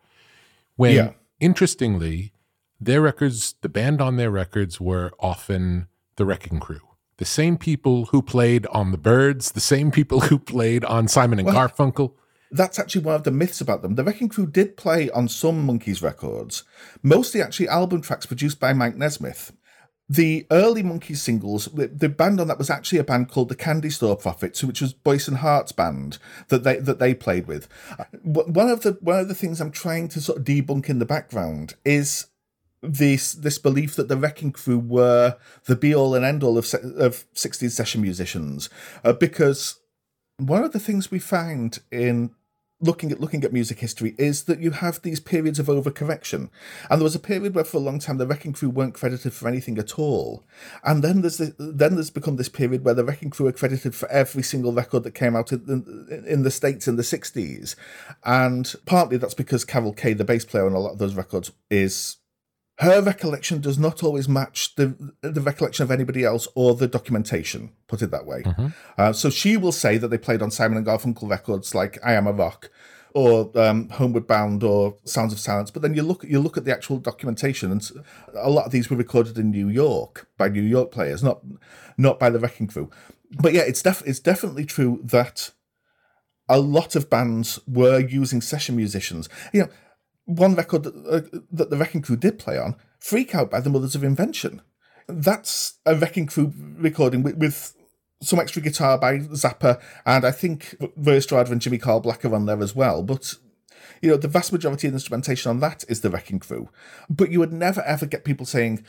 When 0.77 0.95
yeah. 0.95 1.13
interestingly, 1.39 2.33
their 2.81 3.01
records, 3.01 3.55
the 3.61 3.69
band 3.69 4.01
on 4.01 4.17
their 4.17 4.31
records 4.31 4.81
were 4.81 5.13
often 5.21 5.89
the 6.17 6.25
Wrecking 6.25 6.61
Crew. 6.61 6.81
The 7.21 7.27
same 7.27 7.59
people 7.59 8.07
who 8.07 8.23
played 8.23 8.67
on 8.69 8.93
the 8.93 8.99
Byrds, 8.99 9.53
the 9.53 9.61
same 9.61 9.91
people 9.91 10.21
who 10.21 10.39
played 10.39 10.87
on 10.87 11.07
Simon 11.07 11.39
and 11.39 11.47
well, 11.47 11.69
Garfunkel. 11.69 12.15
That's 12.51 12.79
actually 12.79 13.03
one 13.03 13.15
of 13.15 13.25
the 13.25 13.31
myths 13.31 13.61
about 13.61 13.83
them. 13.83 13.95
The 13.95 14.03
Wrecking 14.03 14.31
Crew 14.31 14.47
did 14.47 14.79
play 14.79 15.11
on 15.11 15.29
some 15.29 15.67
Monkees 15.69 16.03
records, 16.03 16.65
mostly 17.03 17.43
actually 17.43 17.69
album 17.69 18.01
tracks 18.01 18.25
produced 18.25 18.59
by 18.59 18.73
Mike 18.73 18.97
Nesmith 18.97 19.53
the 20.11 20.45
early 20.51 20.83
Monkee 20.83 21.15
singles, 21.15 21.67
the, 21.67 21.87
the, 21.87 22.09
band 22.09 22.41
on 22.41 22.49
that 22.49 22.59
was 22.59 22.69
actually 22.69 22.99
a 22.99 23.05
band 23.05 23.31
called 23.31 23.49
the 23.49 23.55
Candy 23.55 23.91
Store 23.91 24.17
Prophets, 24.17 24.65
which 24.65 24.81
was 24.81 24.93
Boyce 24.93 25.29
and 25.29 25.37
Hart's 25.37 25.71
band 25.71 26.19
that 26.49 26.65
they 26.65 26.79
that 26.79 26.99
they 26.99 27.15
played 27.15 27.47
with. 27.47 27.69
Uh, 27.97 28.05
one 28.25 28.69
of 28.69 28.81
the 28.81 28.99
one 29.01 29.21
of 29.21 29.29
the 29.29 29.37
things 29.37 29.61
I'm 29.61 29.71
trying 29.71 30.09
to 30.09 30.21
sort 30.21 30.39
of 30.39 30.45
debunk 30.45 30.89
in 30.89 30.99
the 30.99 31.07
background 31.07 31.75
is 31.85 32.27
this 32.83 33.33
this 33.33 33.59
belief 33.59 33.97
that 33.97 34.09
the 34.09 34.17
Wrecking 34.17 34.53
Crew 34.53 34.79
were 34.79 35.37
the 35.67 35.77
be 35.77 35.95
all 35.95 36.15
and 36.15 36.25
end 36.25 36.43
all 36.43 36.57
of 36.57 36.73
of 36.75 37.25
60s 37.35 37.71
session 37.73 38.01
musicians, 38.01 38.71
uh, 39.05 39.13
because 39.13 39.81
one 40.39 40.65
of 40.65 40.73
the 40.73 40.81
things 40.81 41.11
we 41.11 41.19
find 41.19 41.79
in 41.91 42.31
looking 42.81 43.13
at 43.13 43.21
looking 43.21 43.45
at 43.45 43.53
music 43.53 43.79
history 43.79 44.15
is 44.19 44.45
that 44.45 44.61
you 44.61 44.71
have 44.71 45.03
these 45.03 45.21
periods 45.21 45.59
of 45.59 45.67
overcorrection. 45.67 46.49
And 46.89 47.01
there 47.01 47.05
was 47.05 47.15
a 47.15 47.21
period 47.21 47.55
where 47.55 47.65
for 47.65 47.77
a 47.77 47.81
long 47.81 47.99
time 47.99 48.17
the 48.17 48.27
Wrecking 48.27 48.55
Crew 48.55 48.71
weren't 48.71 48.95
credited 48.95 49.33
for 49.33 49.49
anything 49.49 49.79
at 49.79 49.99
all. 49.99 50.45
And 50.83 51.05
then 51.05 51.21
there's 51.21 51.37
the, 51.37 51.55
then 51.59 51.95
there's 51.95 52.11
become 52.11 52.37
this 52.37 52.49
period 52.49 52.85
where 52.85 52.95
the 52.95 53.05
Wrecking 53.05 53.31
Crew 53.31 53.47
are 53.47 53.53
credited 53.53 53.95
for 53.95 54.09
every 54.11 54.43
single 54.43 54.73
record 54.73 55.03
that 55.03 55.15
came 55.15 55.37
out 55.37 55.53
in, 55.53 56.25
in 56.27 56.43
the 56.43 56.51
States 56.51 56.89
in 56.89 56.97
the 56.97 57.03
60s. 57.03 57.77
And 58.25 58.75
partly 58.87 59.19
that's 59.19 59.35
because 59.35 59.65
Carol 59.65 59.93
Kaye, 59.93 60.15
the 60.15 60.25
bass 60.25 60.45
player 60.45 60.67
on 60.67 60.73
a 60.73 60.81
lot 60.81 60.93
of 60.93 60.99
those 60.99 61.15
records, 61.15 61.53
is 61.71 62.17
her 62.81 63.03
recollection 63.03 63.61
does 63.61 63.79
not 63.79 64.03
always 64.03 64.27
match 64.29 64.75
the 64.77 65.13
the 65.21 65.41
recollection 65.41 65.83
of 65.83 65.91
anybody 65.91 66.25
else 66.25 66.49
or 66.55 66.75
the 66.75 66.89
documentation. 66.89 67.73
Put 67.89 68.01
it 68.01 68.11
that 68.11 68.25
way. 68.25 68.43
Mm-hmm. 68.43 68.69
Uh, 68.97 69.13
so 69.13 69.29
she 69.29 69.59
will 69.59 69.73
say 69.73 69.99
that 69.99 70.09
they 70.09 70.17
played 70.19 70.41
on 70.41 70.51
Simon 70.51 70.79
and 70.79 70.87
Garfunkel 70.87 71.29
records 71.29 71.75
like 71.75 71.99
"I 72.03 72.15
Am 72.15 72.27
a 72.27 72.33
Rock" 72.33 72.71
or 73.15 73.51
um, 73.61 73.91
"Homeward 73.91 74.27
Bound" 74.27 74.63
or 74.63 74.97
"Sounds 75.05 75.35
of 75.35 75.39
Silence." 75.39 75.71
But 75.71 75.83
then 75.83 75.95
you 75.95 76.03
look 76.03 76.25
you 76.25 76.41
look 76.41 76.57
at 76.57 76.65
the 76.65 76.73
actual 76.73 76.99
documentation, 76.99 77.71
and 77.71 77.87
a 78.35 78.49
lot 78.49 78.65
of 78.65 78.73
these 78.73 78.89
were 78.89 78.97
recorded 78.97 79.37
in 79.37 79.51
New 79.51 79.69
York 79.69 80.27
by 80.39 80.49
New 80.49 80.63
York 80.63 80.91
players, 80.91 81.23
not 81.23 81.43
not 81.99 82.19
by 82.19 82.31
the 82.31 82.39
Wrecking 82.39 82.69
Crew. 82.69 82.91
But 83.33 83.53
yeah, 83.53 83.63
it's 83.63 83.83
def- 83.83 84.07
it's 84.07 84.21
definitely 84.21 84.65
true 84.65 85.01
that 85.05 85.51
a 86.49 86.59
lot 86.59 86.97
of 86.97 87.11
bands 87.11 87.61
were 87.69 88.01
using 88.01 88.41
session 88.41 88.75
musicians. 88.75 89.29
You 89.53 89.65
know 89.65 89.69
one 90.37 90.55
record 90.55 90.85
that, 90.85 90.95
uh, 91.07 91.39
that 91.53 91.71
the 91.71 91.77
Wrecking 91.77 92.03
Crew 92.03 92.17
did 92.17 92.39
play 92.39 92.59
on, 92.59 92.77
Freak 92.99 93.35
Out 93.35 93.51
by 93.51 93.61
the 93.61 93.71
Mothers 93.71 93.95
of 93.95 94.05
Invention. 94.05 94.63
That's 95.09 95.79
a 95.85 95.97
Wrecking 95.97 96.27
Crew 96.27 96.53
recording 96.77 97.23
with, 97.23 97.37
with 97.37 97.75
some 98.23 98.39
extra 98.39 98.63
guitar 98.63 98.99
by 98.99 99.19
Zappa, 99.19 99.81
and 100.07 100.25
I 100.25 100.31
think 100.31 100.77
Roy 100.97 101.21
and 101.31 101.61
Jimmy 101.61 101.79
Carl 101.79 102.01
Black 102.01 102.25
are 102.25 102.35
on 102.35 102.47
there 102.47 102.63
as 102.63 102.77
well. 102.77 103.03
But 103.03 103.35
you 104.03 104.11
know, 104.11 104.17
the 104.17 104.29
vast 104.29 104.53
majority 104.53 104.87
of 104.87 104.93
the 104.93 104.97
instrumentation 104.97 105.51
on 105.51 105.61
that 105.61 105.85
is 105.89 106.01
the 106.01 106.11
Wrecking 106.11 106.39
Crew. 106.39 106.71
But 107.09 107.31
you 107.31 107.41
would 107.41 107.53
never 107.53 107.83
ever 107.83 108.07
get 108.07 108.25
people 108.25 108.47
saying 108.47 108.85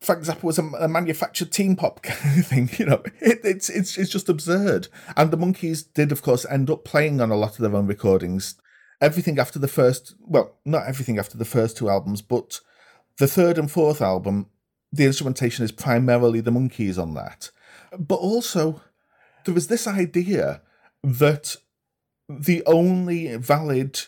Frank 0.00 0.24
Zappa 0.24 0.42
was 0.42 0.58
a, 0.58 0.64
a 0.78 0.88
manufactured 0.88 1.52
teen 1.52 1.76
pop 1.76 2.02
kind 2.02 2.40
of 2.40 2.46
thing. 2.46 2.68
You 2.76 2.86
know, 2.86 3.02
it, 3.20 3.40
it's 3.44 3.70
it's 3.70 3.96
it's 3.96 4.10
just 4.10 4.28
absurd. 4.28 4.88
And 5.16 5.30
the 5.30 5.38
Monkees 5.38 5.86
did, 5.94 6.12
of 6.12 6.22
course, 6.22 6.44
end 6.50 6.68
up 6.68 6.84
playing 6.84 7.20
on 7.20 7.30
a 7.30 7.36
lot 7.36 7.52
of 7.52 7.58
their 7.58 7.76
own 7.76 7.86
recordings 7.86 8.56
everything 9.00 9.38
after 9.38 9.58
the 9.58 9.68
first, 9.68 10.14
well, 10.20 10.56
not 10.64 10.86
everything 10.86 11.18
after 11.18 11.36
the 11.36 11.44
first 11.44 11.76
two 11.76 11.88
albums, 11.88 12.22
but 12.22 12.60
the 13.18 13.26
third 13.26 13.58
and 13.58 13.70
fourth 13.70 14.00
album, 14.00 14.46
the 14.92 15.04
instrumentation 15.04 15.64
is 15.64 15.72
primarily 15.72 16.40
the 16.40 16.52
Monkees 16.52 17.00
on 17.00 17.14
that. 17.14 17.50
But 17.98 18.16
also, 18.16 18.82
there 19.44 19.54
was 19.54 19.68
this 19.68 19.86
idea 19.86 20.62
that 21.02 21.56
the 22.28 22.64
only 22.66 23.36
valid 23.36 24.00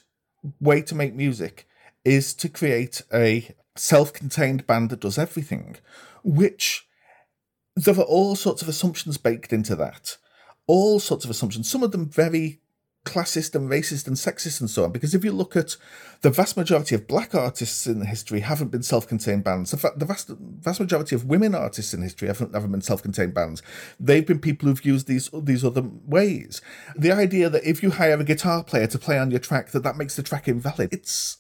way 0.61 0.83
to 0.83 0.95
make 0.95 1.15
music 1.15 1.67
is 2.05 2.35
to 2.35 2.49
create 2.49 3.03
a 3.13 3.55
self 3.77 4.13
contained 4.13 4.67
band 4.67 4.91
that 4.91 5.01
does 5.01 5.19
everything, 5.19 5.77
which 6.25 6.87
there 7.77 7.95
are 7.95 8.03
all 8.03 8.35
sorts 8.35 8.63
of 8.63 8.69
assumptions 8.69 9.19
baked 9.19 9.53
into 9.53 9.77
that. 9.77 10.17
All 10.67 11.01
sorts 11.01 11.25
of 11.25 11.31
assumptions, 11.31 11.71
some 11.71 11.83
of 11.83 11.93
them 11.93 12.09
very 12.09 12.61
classist 13.05 13.55
and 13.55 13.71
racist 13.71 14.07
and 14.07 14.17
sexist 14.17 14.61
and 14.61 14.69
so 14.69 14.85
on. 14.85 14.93
Because 14.93 15.15
if 15.15 15.25
you 15.25 15.33
look 15.33 15.57
at 15.57 15.77
the 16.21 16.31
vast 16.31 16.57
majority 16.57 16.95
of 16.95 17.07
black 17.07 17.35
artists 17.35 17.87
in 17.87 18.05
history 18.05 18.41
haven't 18.41 18.69
been 18.69 18.83
self-contained 18.83 19.45
bands. 19.45 19.71
The 19.71 20.05
vast 20.05 20.29
vast 20.39 20.81
majority 20.81 21.15
of 21.15 21.25
women 21.25 21.55
artists 21.55 21.95
in 21.95 22.03
history 22.03 22.29
haven't, 22.29 22.55
haven't 22.55 22.73
been 22.73 22.81
self-contained 22.81 23.35
bands. 23.35 23.63
They've 23.99 24.27
been 24.27 24.41
people 24.41 24.69
who've 24.69 24.85
used 24.85 25.07
these 25.07 25.31
these 25.33 25.65
other 25.65 25.83
ways. 25.83 26.61
The 26.97 27.13
idea 27.13 27.49
that 27.51 27.65
if 27.65 27.83
you 27.83 27.93
hire 27.93 28.19
a 28.19 28.25
guitar 28.25 28.65
player 28.65 28.87
to 28.89 28.99
play 28.99 29.19
on 29.19 29.31
your 29.31 29.41
track, 29.41 29.71
that 29.71 29.85
that 29.85 29.97
makes 29.97 30.17
the 30.17 30.23
track 30.23 30.49
invalid. 30.49 30.93
It's 30.93 31.39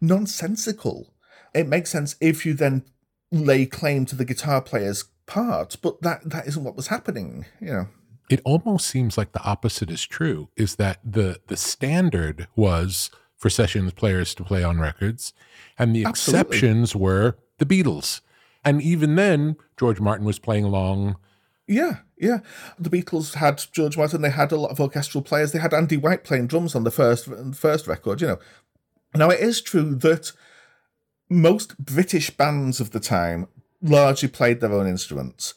nonsensical. 0.00 1.14
It 1.54 1.66
makes 1.66 1.90
sense 1.90 2.16
if 2.20 2.44
you 2.44 2.54
then 2.54 2.84
lay 3.32 3.66
claim 3.66 4.04
to 4.06 4.16
the 4.16 4.24
guitar 4.24 4.60
player's 4.60 5.04
part, 5.26 5.76
but 5.82 6.02
that 6.02 6.28
that 6.28 6.46
isn't 6.46 6.64
what 6.64 6.76
was 6.76 6.88
happening. 6.88 7.46
You 7.60 7.72
know 7.72 7.88
it 8.28 8.40
almost 8.44 8.86
seems 8.86 9.16
like 9.16 9.32
the 9.32 9.42
opposite 9.42 9.90
is 9.90 10.04
true 10.04 10.48
is 10.56 10.76
that 10.76 10.98
the 11.04 11.40
the 11.46 11.56
standard 11.56 12.46
was 12.56 13.10
for 13.36 13.50
sessions 13.50 13.92
players 13.92 14.34
to 14.34 14.44
play 14.44 14.62
on 14.62 14.80
records 14.80 15.32
and 15.78 15.94
the 15.94 16.04
Absolutely. 16.04 16.40
exceptions 16.40 16.94
were 16.94 17.36
the 17.58 17.66
Beatles. 17.66 18.20
And 18.64 18.82
even 18.82 19.14
then 19.14 19.56
George 19.78 20.00
Martin 20.00 20.26
was 20.26 20.38
playing 20.38 20.64
along. 20.64 21.16
Yeah 21.66 21.98
yeah. 22.18 22.38
The 22.78 22.90
Beatles 22.90 23.34
had 23.34 23.64
George 23.72 23.96
Martin 23.96 24.22
they 24.22 24.30
had 24.30 24.52
a 24.52 24.56
lot 24.56 24.70
of 24.70 24.80
orchestral 24.80 25.22
players. 25.22 25.52
They 25.52 25.60
had 25.60 25.74
Andy 25.74 25.96
White 25.96 26.24
playing 26.24 26.48
drums 26.48 26.74
on 26.74 26.84
the 26.84 26.90
first 26.90 27.28
first 27.54 27.86
record 27.86 28.20
you 28.20 28.26
know. 28.26 28.38
Now 29.14 29.30
it 29.30 29.40
is 29.40 29.60
true 29.60 29.94
that 29.96 30.32
most 31.30 31.78
British 31.78 32.30
bands 32.30 32.80
of 32.80 32.90
the 32.90 33.00
time 33.00 33.48
largely 33.80 34.28
played 34.28 34.60
their 34.60 34.72
own 34.72 34.86
instruments 34.88 35.54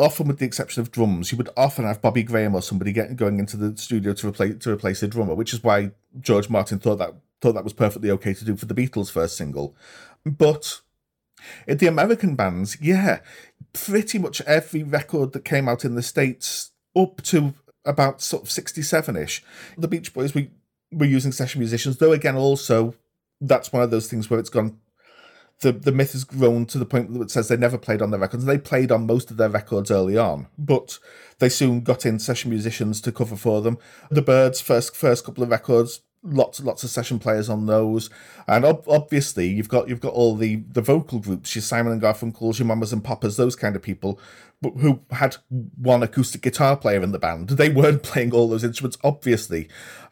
often 0.00 0.28
with 0.28 0.38
the 0.38 0.46
exception 0.46 0.80
of 0.80 0.90
drums, 0.90 1.30
you 1.30 1.38
would 1.38 1.50
often 1.56 1.84
have 1.84 2.02
Bobby 2.02 2.22
Graham 2.22 2.54
or 2.54 2.62
somebody 2.62 2.92
getting 2.92 3.16
going 3.16 3.38
into 3.38 3.56
the 3.56 3.76
studio 3.76 4.12
to 4.14 4.28
replace 4.28 4.58
to 4.58 4.72
replace 4.72 5.02
a 5.02 5.08
drummer, 5.08 5.34
which 5.34 5.52
is 5.52 5.62
why 5.62 5.92
George 6.20 6.48
Martin 6.48 6.78
thought 6.78 6.96
that 6.96 7.14
thought 7.40 7.54
that 7.54 7.64
was 7.64 7.72
perfectly 7.72 8.10
okay 8.10 8.34
to 8.34 8.44
do 8.44 8.56
for 8.56 8.66
the 8.66 8.74
Beatles' 8.74 9.10
first 9.10 9.36
single. 9.36 9.74
But 10.24 10.80
in 11.66 11.78
the 11.78 11.86
American 11.86 12.34
bands, 12.34 12.76
yeah, 12.80 13.20
pretty 13.72 14.18
much 14.18 14.40
every 14.42 14.82
record 14.82 15.32
that 15.32 15.44
came 15.44 15.68
out 15.68 15.84
in 15.84 15.94
the 15.94 16.02
States 16.02 16.70
up 16.96 17.22
to 17.22 17.54
about 17.84 18.20
sort 18.20 18.42
of 18.42 18.50
67 18.50 19.16
ish, 19.16 19.42
the 19.78 19.88
Beach 19.88 20.12
Boys 20.12 20.34
we 20.34 20.50
were 20.92 21.06
using 21.06 21.32
session 21.32 21.60
musicians, 21.60 21.96
though 21.96 22.12
again, 22.12 22.36
also 22.36 22.94
that's 23.40 23.72
one 23.72 23.82
of 23.82 23.90
those 23.90 24.08
things 24.08 24.28
where 24.28 24.38
it's 24.38 24.50
gone. 24.50 24.78
The, 25.60 25.72
the 25.72 25.92
myth 25.92 26.12
has 26.12 26.24
grown 26.24 26.64
to 26.66 26.78
the 26.78 26.86
point 26.86 27.12
that 27.12 27.20
it 27.20 27.30
says 27.30 27.48
they 27.48 27.56
never 27.56 27.76
played 27.76 28.00
on 28.00 28.10
their 28.10 28.20
records. 28.20 28.44
They 28.46 28.58
played 28.58 28.90
on 28.90 29.06
most 29.06 29.30
of 29.30 29.36
their 29.36 29.50
records 29.50 29.90
early 29.90 30.16
on, 30.16 30.46
but 30.58 30.98
they 31.38 31.50
soon 31.50 31.82
got 31.82 32.06
in 32.06 32.18
session 32.18 32.50
musicians 32.50 33.00
to 33.02 33.12
cover 33.12 33.36
for 33.36 33.60
them. 33.60 33.78
The 34.10 34.22
Byrds' 34.22 34.60
first 34.60 34.96
first 34.96 35.24
couple 35.24 35.44
of 35.44 35.50
records 35.50 36.00
lots 36.22 36.60
lots 36.60 36.84
of 36.84 36.90
session 36.90 37.18
players 37.18 37.48
on 37.48 37.64
those 37.64 38.10
and 38.46 38.64
ob- 38.64 38.84
obviously 38.86 39.48
you've 39.48 39.70
got 39.70 39.88
you've 39.88 40.00
got 40.00 40.12
all 40.12 40.36
the 40.36 40.56
the 40.68 40.82
vocal 40.82 41.18
groups 41.18 41.54
your 41.54 41.62
simon 41.62 41.92
and 41.92 42.02
garfunkel's 42.02 42.58
your 42.58 42.66
mamas 42.66 42.92
and 42.92 43.02
papas 43.02 43.36
those 43.36 43.56
kind 43.56 43.74
of 43.74 43.80
people 43.80 44.20
who 44.62 45.00
had 45.12 45.36
one 45.78 46.02
acoustic 46.02 46.42
guitar 46.42 46.76
player 46.76 47.02
in 47.02 47.12
the 47.12 47.18
band 47.18 47.48
they 47.50 47.70
weren't 47.70 48.02
playing 48.02 48.32
all 48.32 48.48
those 48.48 48.64
instruments 48.64 48.98
obviously 49.02 49.66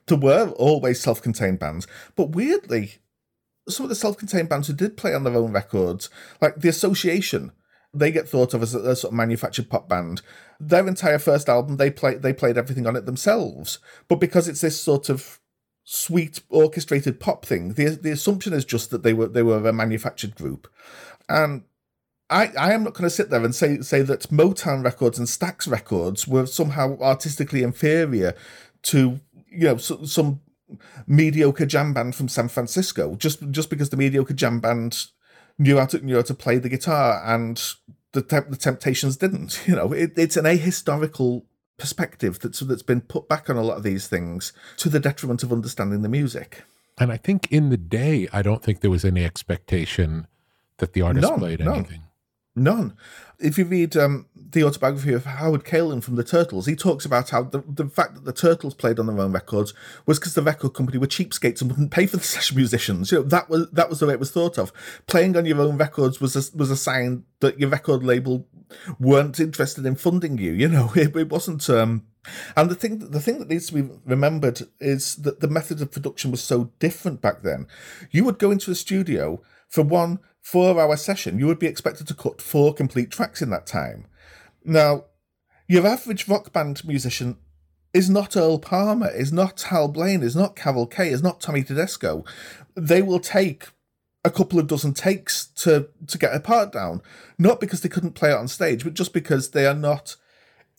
there 0.06 0.16
were 0.16 0.48
always 0.56 0.98
self-contained 0.98 1.58
bands 1.58 1.86
but 2.16 2.30
weirdly 2.30 2.94
some 3.68 3.84
of 3.84 3.90
the 3.90 3.94
self-contained 3.94 4.48
bands 4.48 4.66
who 4.66 4.74
did 4.74 4.96
play 4.96 5.14
on 5.14 5.24
their 5.24 5.36
own 5.36 5.52
records 5.52 6.10
like 6.40 6.56
the 6.56 6.68
association 6.68 7.52
they 7.94 8.12
get 8.12 8.28
thought 8.28 8.52
of 8.52 8.62
as 8.62 8.74
a, 8.74 8.80
a, 8.80 8.96
sort 8.96 9.12
of 9.12 9.16
manufactured 9.16 9.70
pop 9.70 9.88
band. 9.88 10.20
Their 10.60 10.86
entire 10.86 11.18
first 11.18 11.48
album, 11.48 11.78
they 11.78 11.90
played 11.90 12.22
they 12.22 12.32
played 12.34 12.58
everything 12.58 12.86
on 12.86 12.96
it 12.96 13.06
themselves. 13.06 13.78
But 14.08 14.16
because 14.16 14.46
it's 14.46 14.60
this 14.60 14.78
sort 14.78 15.08
of 15.08 15.40
sweet 15.90 16.42
orchestrated 16.50 17.18
pop 17.18 17.46
thing. 17.46 17.72
The 17.72 17.88
the 17.88 18.10
assumption 18.10 18.52
is 18.52 18.66
just 18.66 18.90
that 18.90 19.02
they 19.02 19.14
were 19.14 19.28
they 19.28 19.42
were 19.42 19.66
a 19.66 19.72
manufactured 19.72 20.34
group, 20.34 20.68
and 21.30 21.62
I 22.28 22.52
I 22.58 22.72
am 22.74 22.84
not 22.84 22.92
going 22.92 23.04
to 23.04 23.10
sit 23.10 23.30
there 23.30 23.42
and 23.42 23.54
say 23.54 23.80
say 23.80 24.02
that 24.02 24.28
Motown 24.28 24.84
Records 24.84 25.18
and 25.18 25.26
Stax 25.26 25.66
Records 25.66 26.28
were 26.28 26.44
somehow 26.44 26.98
artistically 27.00 27.62
inferior 27.62 28.34
to 28.82 29.20
you 29.50 29.64
know 29.64 29.76
so, 29.78 30.04
some 30.04 30.40
mediocre 31.06 31.66
jam 31.66 31.94
band 31.94 32.14
from 32.14 32.28
San 32.28 32.48
Francisco 32.48 33.14
just 33.16 33.50
just 33.50 33.70
because 33.70 33.90
the 33.90 33.96
mediocre 33.96 34.34
jam 34.34 34.60
band 34.60 35.06
knew 35.58 35.78
how 35.78 35.86
to 35.86 36.04
knew 36.04 36.16
how 36.16 36.22
to 36.22 36.34
play 36.34 36.58
the 36.58 36.68
guitar 36.68 37.22
and 37.24 37.74
the 38.12 38.22
the 38.22 38.56
Temptations 38.56 39.16
didn't. 39.16 39.62
You 39.66 39.76
know, 39.76 39.92
it, 39.92 40.12
it's 40.16 40.36
an 40.36 40.44
ahistorical 40.44 41.44
perspective 41.76 42.38
that's 42.40 42.60
that's 42.60 42.82
been 42.82 43.00
put 43.00 43.28
back 43.28 43.48
on 43.48 43.56
a 43.56 43.62
lot 43.62 43.76
of 43.76 43.82
these 43.82 44.08
things 44.08 44.52
to 44.78 44.88
the 44.88 45.00
detriment 45.00 45.42
of 45.42 45.52
understanding 45.52 46.02
the 46.02 46.08
music. 46.08 46.64
And 46.98 47.12
I 47.12 47.16
think 47.16 47.50
in 47.52 47.70
the 47.70 47.76
day, 47.76 48.28
I 48.32 48.42
don't 48.42 48.62
think 48.62 48.80
there 48.80 48.90
was 48.90 49.04
any 49.04 49.24
expectation 49.24 50.26
that 50.78 50.94
the 50.94 51.02
artist 51.02 51.28
none, 51.28 51.38
played 51.38 51.60
anything. 51.60 52.02
None. 52.56 52.76
none. 52.78 52.96
If 53.38 53.56
you 53.56 53.64
read 53.64 53.96
um, 53.96 54.26
the 54.50 54.64
autobiography 54.64 55.12
of 55.12 55.26
Howard 55.26 55.64
Kaylan 55.64 56.02
from 56.02 56.16
the 56.16 56.24
Turtles, 56.24 56.66
he 56.66 56.74
talks 56.74 57.04
about 57.04 57.30
how 57.30 57.42
the, 57.42 57.62
the 57.66 57.86
fact 57.86 58.14
that 58.14 58.24
the 58.24 58.32
Turtles 58.32 58.74
played 58.74 58.98
on 58.98 59.06
their 59.06 59.20
own 59.20 59.32
records 59.32 59.74
was 60.06 60.18
because 60.18 60.34
the 60.34 60.42
record 60.42 60.70
company 60.70 60.98
were 60.98 61.06
cheapskates 61.06 61.60
and 61.60 61.70
wouldn't 61.70 61.90
pay 61.90 62.06
for 62.06 62.16
the 62.16 62.22
session 62.24 62.56
musicians. 62.56 63.12
You 63.12 63.18
know 63.18 63.24
that 63.24 63.50
was 63.50 63.70
that 63.70 63.90
was 63.90 64.00
the 64.00 64.06
way 64.06 64.14
it 64.14 64.20
was 64.20 64.30
thought 64.30 64.58
of. 64.58 64.72
Playing 65.06 65.36
on 65.36 65.44
your 65.44 65.60
own 65.60 65.76
records 65.76 66.20
was 66.20 66.34
a, 66.34 66.56
was 66.56 66.70
a 66.70 66.76
sign 66.76 67.24
that 67.40 67.60
your 67.60 67.68
record 67.68 68.02
label 68.02 68.46
weren't 68.98 69.40
interested 69.40 69.84
in 69.84 69.96
funding 69.96 70.38
you. 70.38 70.52
You 70.52 70.68
know, 70.68 70.92
it, 70.96 71.14
it 71.14 71.28
wasn't. 71.28 71.68
Um, 71.68 72.06
and 72.56 72.70
the 72.70 72.74
thing, 72.74 72.98
the 72.98 73.20
thing 73.20 73.38
that 73.38 73.48
needs 73.48 73.68
to 73.68 73.82
be 73.82 73.90
remembered 74.04 74.62
is 74.80 75.16
that 75.16 75.40
the 75.40 75.48
method 75.48 75.80
of 75.80 75.92
production 75.92 76.30
was 76.30 76.42
so 76.42 76.70
different 76.78 77.20
back 77.20 77.42
then. 77.42 77.66
You 78.10 78.24
would 78.24 78.38
go 78.38 78.50
into 78.50 78.70
a 78.70 78.74
studio 78.74 79.42
for 79.68 79.82
one 79.82 80.20
four-hour 80.40 80.96
session. 80.96 81.38
You 81.38 81.46
would 81.46 81.58
be 81.58 81.66
expected 81.66 82.06
to 82.08 82.14
cut 82.14 82.40
four 82.40 82.72
complete 82.72 83.10
tracks 83.10 83.42
in 83.42 83.50
that 83.50 83.66
time. 83.66 84.06
Now, 84.64 85.04
your 85.66 85.86
average 85.86 86.28
rock 86.28 86.52
band 86.52 86.84
musician 86.84 87.36
is 87.92 88.10
not 88.10 88.36
Earl 88.36 88.58
Palmer, 88.58 89.10
is 89.10 89.32
not 89.32 89.62
Hal 89.62 89.88
Blaine, 89.88 90.22
is 90.22 90.36
not 90.36 90.56
Carol 90.56 90.86
Kaye, 90.86 91.10
is 91.10 91.22
not 91.22 91.40
Tommy 91.40 91.62
Tedesco. 91.62 92.24
They 92.74 93.02
will 93.02 93.20
take 93.20 93.68
a 94.24 94.30
couple 94.30 94.58
of 94.58 94.66
dozen 94.66 94.94
takes 94.94 95.46
to 95.46 95.88
to 96.06 96.18
get 96.18 96.34
a 96.34 96.40
part 96.40 96.72
down, 96.72 97.00
not 97.38 97.60
because 97.60 97.80
they 97.80 97.88
couldn't 97.88 98.14
play 98.14 98.30
it 98.30 98.36
on 98.36 98.48
stage, 98.48 98.84
but 98.84 98.94
just 98.94 99.12
because 99.12 99.50
they 99.50 99.66
are 99.66 99.74
not 99.74 100.16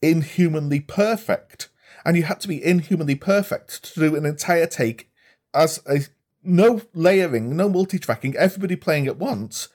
inhumanly 0.02 0.80
perfect. 0.80 1.70
And 2.06 2.15
you 2.15 2.24
had 2.24 2.39
to 2.42 2.48
be 2.48 2.63
inhumanly 2.63 3.15
perfect 3.15 3.94
to 3.94 4.00
do 4.00 4.15
an 4.15 4.26
entire 4.26 4.68
take 4.68 5.10
as 5.54 5.82
a 5.89 6.02
no 6.44 6.82
layering, 6.94 7.56
no 7.56 7.70
multi-tracking, 7.70 8.36
everybody 8.38 8.76
playing 8.76 9.08
at 9.08 9.18
once, 9.18 9.68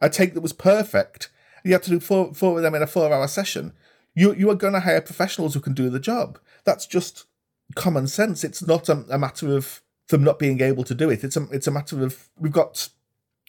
a 0.00 0.10
take 0.10 0.34
that 0.34 0.42
was 0.42 0.52
perfect. 0.52 1.30
You 1.64 1.72
have 1.72 1.82
to 1.82 1.90
do 1.90 2.00
four, 2.00 2.34
four 2.34 2.56
of 2.56 2.62
them 2.62 2.74
in 2.74 2.82
a 2.82 2.86
four-hour 2.86 3.28
session. 3.28 3.72
You 4.14 4.34
you 4.34 4.50
are 4.50 4.56
going 4.56 4.72
to 4.72 4.80
hire 4.80 5.00
professionals 5.00 5.54
who 5.54 5.60
can 5.60 5.74
do 5.74 5.88
the 5.90 6.00
job. 6.00 6.38
That's 6.64 6.86
just 6.86 7.26
common 7.74 8.06
sense. 8.06 8.44
It's 8.44 8.62
not 8.66 8.88
a, 8.88 9.04
a 9.10 9.18
matter 9.18 9.56
of 9.56 9.82
them 10.08 10.24
not 10.24 10.38
being 10.38 10.60
able 10.60 10.84
to 10.84 10.94
do 10.94 11.10
it. 11.10 11.24
It's 11.24 11.36
a 11.36 11.46
it's 11.50 11.66
a 11.66 11.70
matter 11.72 12.04
of 12.04 12.28
we've 12.38 12.52
got 12.52 12.88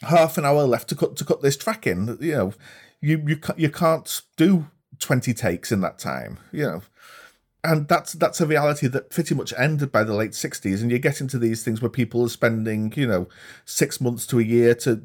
half 0.01 0.37
an 0.37 0.45
hour 0.45 0.63
left 0.63 0.89
to 0.89 0.95
cut 0.95 1.15
to 1.17 1.25
cut 1.25 1.41
this 1.41 1.57
track 1.57 1.85
in. 1.85 2.17
You 2.21 2.31
know, 2.33 2.53
you 3.01 3.23
you 3.27 3.39
you 3.57 3.69
can't 3.69 4.21
do 4.37 4.67
twenty 4.99 5.33
takes 5.33 5.71
in 5.71 5.81
that 5.81 5.99
time. 5.99 6.39
You 6.51 6.63
know, 6.63 6.81
and 7.63 7.87
that's 7.87 8.13
that's 8.13 8.41
a 8.41 8.47
reality 8.47 8.87
that 8.87 9.09
pretty 9.09 9.35
much 9.35 9.53
ended 9.57 9.91
by 9.91 10.03
the 10.03 10.15
late 10.15 10.35
sixties. 10.35 10.81
And 10.81 10.91
you 10.91 10.99
get 10.99 11.21
into 11.21 11.39
these 11.39 11.63
things 11.63 11.81
where 11.81 11.89
people 11.89 12.23
are 12.23 12.29
spending 12.29 12.93
you 12.95 13.07
know 13.07 13.27
six 13.65 13.99
months 13.99 14.25
to 14.27 14.39
a 14.39 14.43
year 14.43 14.75
to 14.75 15.03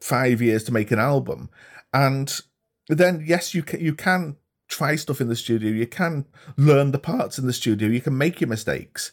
five 0.00 0.42
years 0.42 0.64
to 0.64 0.72
make 0.72 0.90
an 0.90 0.98
album, 0.98 1.48
and 1.94 2.40
then 2.88 3.24
yes, 3.24 3.54
you 3.54 3.62
can 3.62 3.80
you 3.80 3.94
can 3.94 4.36
try 4.68 4.96
stuff 4.96 5.20
in 5.20 5.28
the 5.28 5.36
studio. 5.36 5.70
You 5.70 5.86
can 5.86 6.26
learn 6.56 6.90
the 6.90 6.98
parts 6.98 7.38
in 7.38 7.46
the 7.46 7.52
studio. 7.52 7.88
You 7.88 8.00
can 8.00 8.18
make 8.18 8.40
your 8.40 8.48
mistakes. 8.48 9.12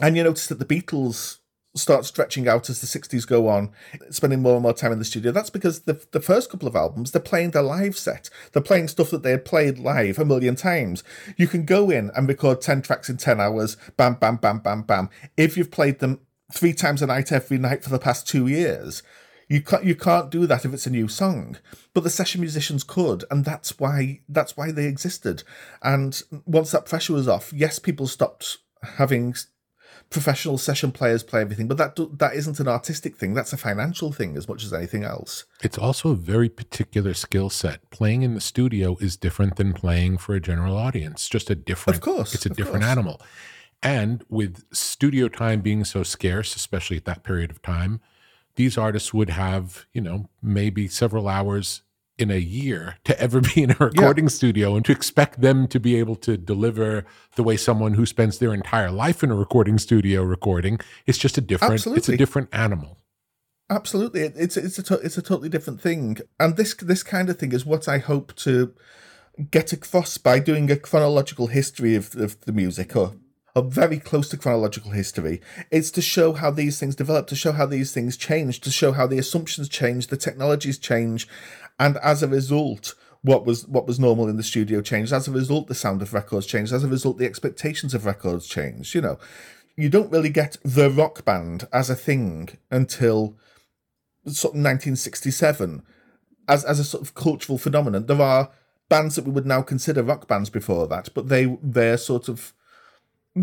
And 0.00 0.16
you 0.16 0.22
notice 0.22 0.46
that 0.46 0.60
the 0.60 0.64
Beatles 0.64 1.38
start 1.74 2.04
stretching 2.04 2.48
out 2.48 2.68
as 2.70 2.80
the 2.80 2.86
60s 2.86 3.26
go 3.26 3.48
on, 3.48 3.70
spending 4.10 4.42
more 4.42 4.54
and 4.54 4.62
more 4.62 4.72
time 4.72 4.92
in 4.92 4.98
the 4.98 5.04
studio. 5.04 5.32
That's 5.32 5.50
because 5.50 5.82
the, 5.82 6.04
the 6.12 6.20
first 6.20 6.50
couple 6.50 6.68
of 6.68 6.76
albums, 6.76 7.10
they're 7.10 7.20
playing 7.20 7.50
their 7.50 7.62
live 7.62 7.96
set. 7.96 8.30
They're 8.52 8.62
playing 8.62 8.88
stuff 8.88 9.10
that 9.10 9.22
they 9.22 9.30
had 9.30 9.44
played 9.44 9.78
live 9.78 10.18
a 10.18 10.24
million 10.24 10.56
times. 10.56 11.02
You 11.36 11.46
can 11.46 11.64
go 11.64 11.90
in 11.90 12.10
and 12.14 12.28
record 12.28 12.60
10 12.60 12.82
tracks 12.82 13.08
in 13.08 13.16
10 13.16 13.40
hours, 13.40 13.76
bam, 13.96 14.14
bam, 14.14 14.36
bam, 14.36 14.58
bam, 14.58 14.82
bam. 14.82 15.08
If 15.36 15.56
you've 15.56 15.70
played 15.70 15.98
them 15.98 16.20
three 16.52 16.72
times 16.72 17.02
a 17.02 17.06
night 17.06 17.32
every 17.32 17.58
night 17.58 17.84
for 17.84 17.90
the 17.90 17.98
past 17.98 18.26
two 18.26 18.46
years, 18.46 19.02
you 19.48 19.62
can't 19.62 19.84
you 19.84 19.94
can't 19.94 20.30
do 20.30 20.46
that 20.46 20.64
if 20.64 20.72
it's 20.74 20.86
a 20.86 20.90
new 20.90 21.08
song. 21.08 21.56
But 21.94 22.04
the 22.04 22.10
session 22.10 22.40
musicians 22.40 22.84
could, 22.84 23.24
and 23.30 23.44
that's 23.44 23.78
why 23.78 24.20
that's 24.28 24.56
why 24.56 24.70
they 24.70 24.86
existed. 24.86 25.42
And 25.82 26.20
once 26.44 26.70
that 26.70 26.86
pressure 26.86 27.14
was 27.14 27.28
off, 27.28 27.52
yes, 27.52 27.78
people 27.78 28.06
stopped 28.06 28.58
having 28.96 29.34
professional 30.10 30.56
session 30.58 30.92
players 30.92 31.22
play 31.22 31.40
everything, 31.40 31.66
but 31.66 31.78
that 31.78 31.96
that 32.18 32.34
isn't 32.34 32.60
an 32.60 32.68
artistic 32.68 33.16
thing. 33.16 33.34
That's 33.34 33.52
a 33.52 33.56
financial 33.56 34.12
thing 34.12 34.36
as 34.36 34.48
much 34.48 34.64
as 34.64 34.72
anything 34.72 35.04
else. 35.04 35.44
It's 35.62 35.78
also 35.78 36.10
a 36.10 36.16
very 36.16 36.48
particular 36.48 37.14
skill 37.14 37.50
set. 37.50 37.88
Playing 37.90 38.22
in 38.22 38.34
the 38.34 38.40
studio 38.40 38.96
is 39.00 39.16
different 39.16 39.56
than 39.56 39.72
playing 39.72 40.18
for 40.18 40.34
a 40.34 40.40
general 40.40 40.76
audience. 40.76 41.28
Just 41.28 41.50
a 41.50 41.54
different. 41.54 41.96
Of 41.96 42.02
course, 42.02 42.34
it's 42.34 42.46
a 42.46 42.50
different 42.50 42.82
course. 42.82 42.90
animal. 42.90 43.22
And 43.82 44.24
with 44.28 44.64
studio 44.74 45.28
time 45.28 45.60
being 45.60 45.84
so 45.84 46.02
scarce, 46.02 46.56
especially 46.56 46.96
at 46.96 47.04
that 47.04 47.22
period 47.22 47.50
of 47.50 47.62
time, 47.62 48.00
these 48.58 48.76
artists 48.76 49.14
would 49.14 49.30
have, 49.30 49.86
you 49.94 50.00
know, 50.00 50.28
maybe 50.42 50.88
several 50.88 51.28
hours 51.28 51.82
in 52.18 52.28
a 52.28 52.38
year 52.38 52.96
to 53.04 53.18
ever 53.20 53.40
be 53.54 53.62
in 53.62 53.70
a 53.70 53.76
recording 53.78 54.24
yeah. 54.24 54.30
studio 54.30 54.74
and 54.74 54.84
to 54.84 54.92
expect 54.92 55.40
them 55.40 55.68
to 55.68 55.78
be 55.78 55.94
able 55.94 56.16
to 56.16 56.36
deliver 56.36 57.06
the 57.36 57.44
way 57.44 57.56
someone 57.56 57.94
who 57.94 58.04
spends 58.04 58.38
their 58.38 58.52
entire 58.52 58.90
life 58.90 59.22
in 59.22 59.30
a 59.30 59.34
recording 59.34 59.78
studio 59.78 60.24
recording 60.24 60.80
it's 61.06 61.18
just 61.18 61.38
a 61.38 61.40
different 61.40 61.74
Absolutely. 61.74 61.98
it's 61.98 62.08
a 62.08 62.16
different 62.16 62.48
animal 62.52 62.98
Absolutely, 63.70 64.22
it's 64.22 64.56
it's 64.56 64.78
a 64.78 64.82
to- 64.82 65.00
it's 65.00 65.18
a 65.18 65.22
totally 65.22 65.50
different 65.50 65.78
thing, 65.78 66.16
and 66.40 66.56
this 66.56 66.74
this 66.76 67.02
kind 67.02 67.28
of 67.28 67.38
thing 67.38 67.52
is 67.52 67.66
what 67.66 67.86
I 67.86 67.98
hope 67.98 68.34
to 68.36 68.72
get 69.50 69.74
across 69.74 70.16
by 70.16 70.38
doing 70.38 70.70
a 70.70 70.76
chronological 70.76 71.48
history 71.48 71.94
of, 71.94 72.16
of 72.16 72.40
the 72.46 72.52
music, 72.52 72.96
or 72.96 73.12
a 73.56 73.62
very 73.62 73.98
close 73.98 74.28
to 74.28 74.36
chronological 74.36 74.92
history. 74.92 75.40
It's 75.70 75.90
to 75.92 76.02
show 76.02 76.32
how 76.32 76.50
these 76.50 76.78
things 76.78 76.94
develop, 76.94 77.26
to 77.28 77.36
show 77.36 77.52
how 77.52 77.66
these 77.66 77.92
things 77.92 78.16
change, 78.16 78.60
to 78.60 78.70
show 78.70 78.92
how 78.92 79.06
the 79.06 79.18
assumptions 79.18 79.68
change, 79.68 80.08
the 80.08 80.16
technologies 80.16 80.78
change, 80.78 81.28
and 81.78 81.96
as 81.98 82.22
a 82.22 82.28
result 82.28 82.94
what 83.22 83.44
was 83.44 83.66
what 83.66 83.86
was 83.86 83.98
normal 83.98 84.28
in 84.28 84.36
the 84.36 84.42
studio 84.42 84.80
changed. 84.80 85.12
As 85.12 85.26
a 85.26 85.32
result 85.32 85.66
the 85.66 85.74
sound 85.74 86.02
of 86.02 86.14
records 86.14 86.46
changed. 86.46 86.72
As 86.72 86.84
a 86.84 86.88
result 86.88 87.18
the 87.18 87.26
expectations 87.26 87.94
of 87.94 88.06
records 88.06 88.46
changed 88.46 88.94
you 88.94 89.00
know. 89.00 89.18
You 89.76 89.88
don't 89.88 90.10
really 90.10 90.30
get 90.30 90.56
the 90.64 90.90
rock 90.90 91.24
band 91.24 91.68
as 91.72 91.88
a 91.88 91.94
thing 91.94 92.48
until 92.70 93.36
sort 94.26 94.54
of 94.54 94.62
1967 94.62 95.82
as 96.48 96.64
as 96.64 96.78
a 96.78 96.84
sort 96.84 97.02
of 97.02 97.14
cultural 97.14 97.58
phenomenon 97.58 98.06
there 98.06 98.20
are 98.20 98.50
bands 98.88 99.16
that 99.16 99.24
we 99.24 99.30
would 99.30 99.46
now 99.46 99.62
consider 99.62 100.02
rock 100.02 100.26
bands 100.26 100.50
before 100.50 100.86
that, 100.88 101.08
but 101.14 101.28
they 101.28 101.58
they're 101.62 101.96
sort 101.96 102.28
of 102.28 102.52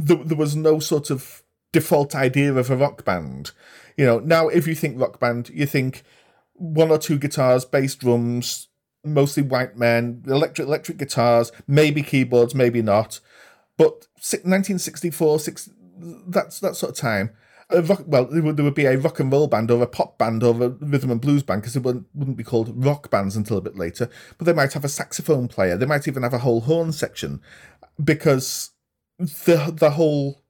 there, 0.04 0.18
there 0.18 0.38
was 0.38 0.56
no 0.56 0.80
sort 0.80 1.10
of 1.10 1.44
default 1.72 2.16
idea 2.16 2.54
of 2.54 2.70
a 2.70 2.78
rock 2.78 3.04
band. 3.06 3.52
You 3.98 4.06
know, 4.06 4.20
now 4.20 4.48
if 4.48 4.68
you 4.68 4.76
think 4.76 5.00
rock 5.00 5.20
band, 5.20 5.50
you 5.50 5.66
think 5.66 6.04
one 6.54 6.90
or 6.90 6.98
two 6.98 7.18
guitars, 7.18 7.66
bass 7.66 7.96
drums, 7.96 8.70
mostly 9.04 9.44
white 9.44 9.78
men, 9.78 10.24
electric 10.28 10.68
electric 10.68 10.98
guitars, 10.98 11.52
maybe 11.68 12.02
keyboards, 12.02 12.56
maybe 12.56 12.82
not. 12.82 13.20
But 13.78 14.08
1964, 14.16 15.40
six, 15.40 15.70
that's 16.28 16.60
that 16.60 16.76
sort 16.76 16.92
of 16.92 16.98
time. 16.98 17.32
Rock, 17.72 18.04
well, 18.06 18.26
there 18.26 18.44
would, 18.44 18.58
there 18.58 18.64
would, 18.64 18.76
be 18.76 18.86
a 18.86 18.98
rock 18.98 19.20
and 19.20 19.32
roll 19.32 19.48
band 19.48 19.72
or 19.72 19.82
a 19.82 19.88
pop 19.88 20.20
band 20.20 20.44
or 20.44 20.52
a 20.64 20.70
rhythm 20.70 21.10
and 21.10 21.20
blues 21.20 21.42
band 21.42 21.62
because 21.62 21.76
it 21.76 21.82
wouldn't, 21.82 22.06
wouldn't 22.14 22.38
be 22.38 22.44
called 22.44 22.86
rock 22.86 23.10
bands 23.10 23.36
until 23.36 23.58
a 23.58 23.62
bit 23.62 23.76
later. 23.76 24.08
But 24.38 24.46
they 24.46 24.54
might 24.54 24.74
have 24.74 24.86
a 24.86 24.90
saxophone 24.90 25.48
player. 25.48 25.76
They 25.76 25.88
might 25.88 26.08
even 26.08 26.22
have 26.22 26.34
a 26.34 26.40
whole 26.40 26.62
horn 26.62 26.92
section 26.92 27.42
because 28.02 28.72
the 29.18 29.74
the 29.76 29.92
whole 29.92 30.42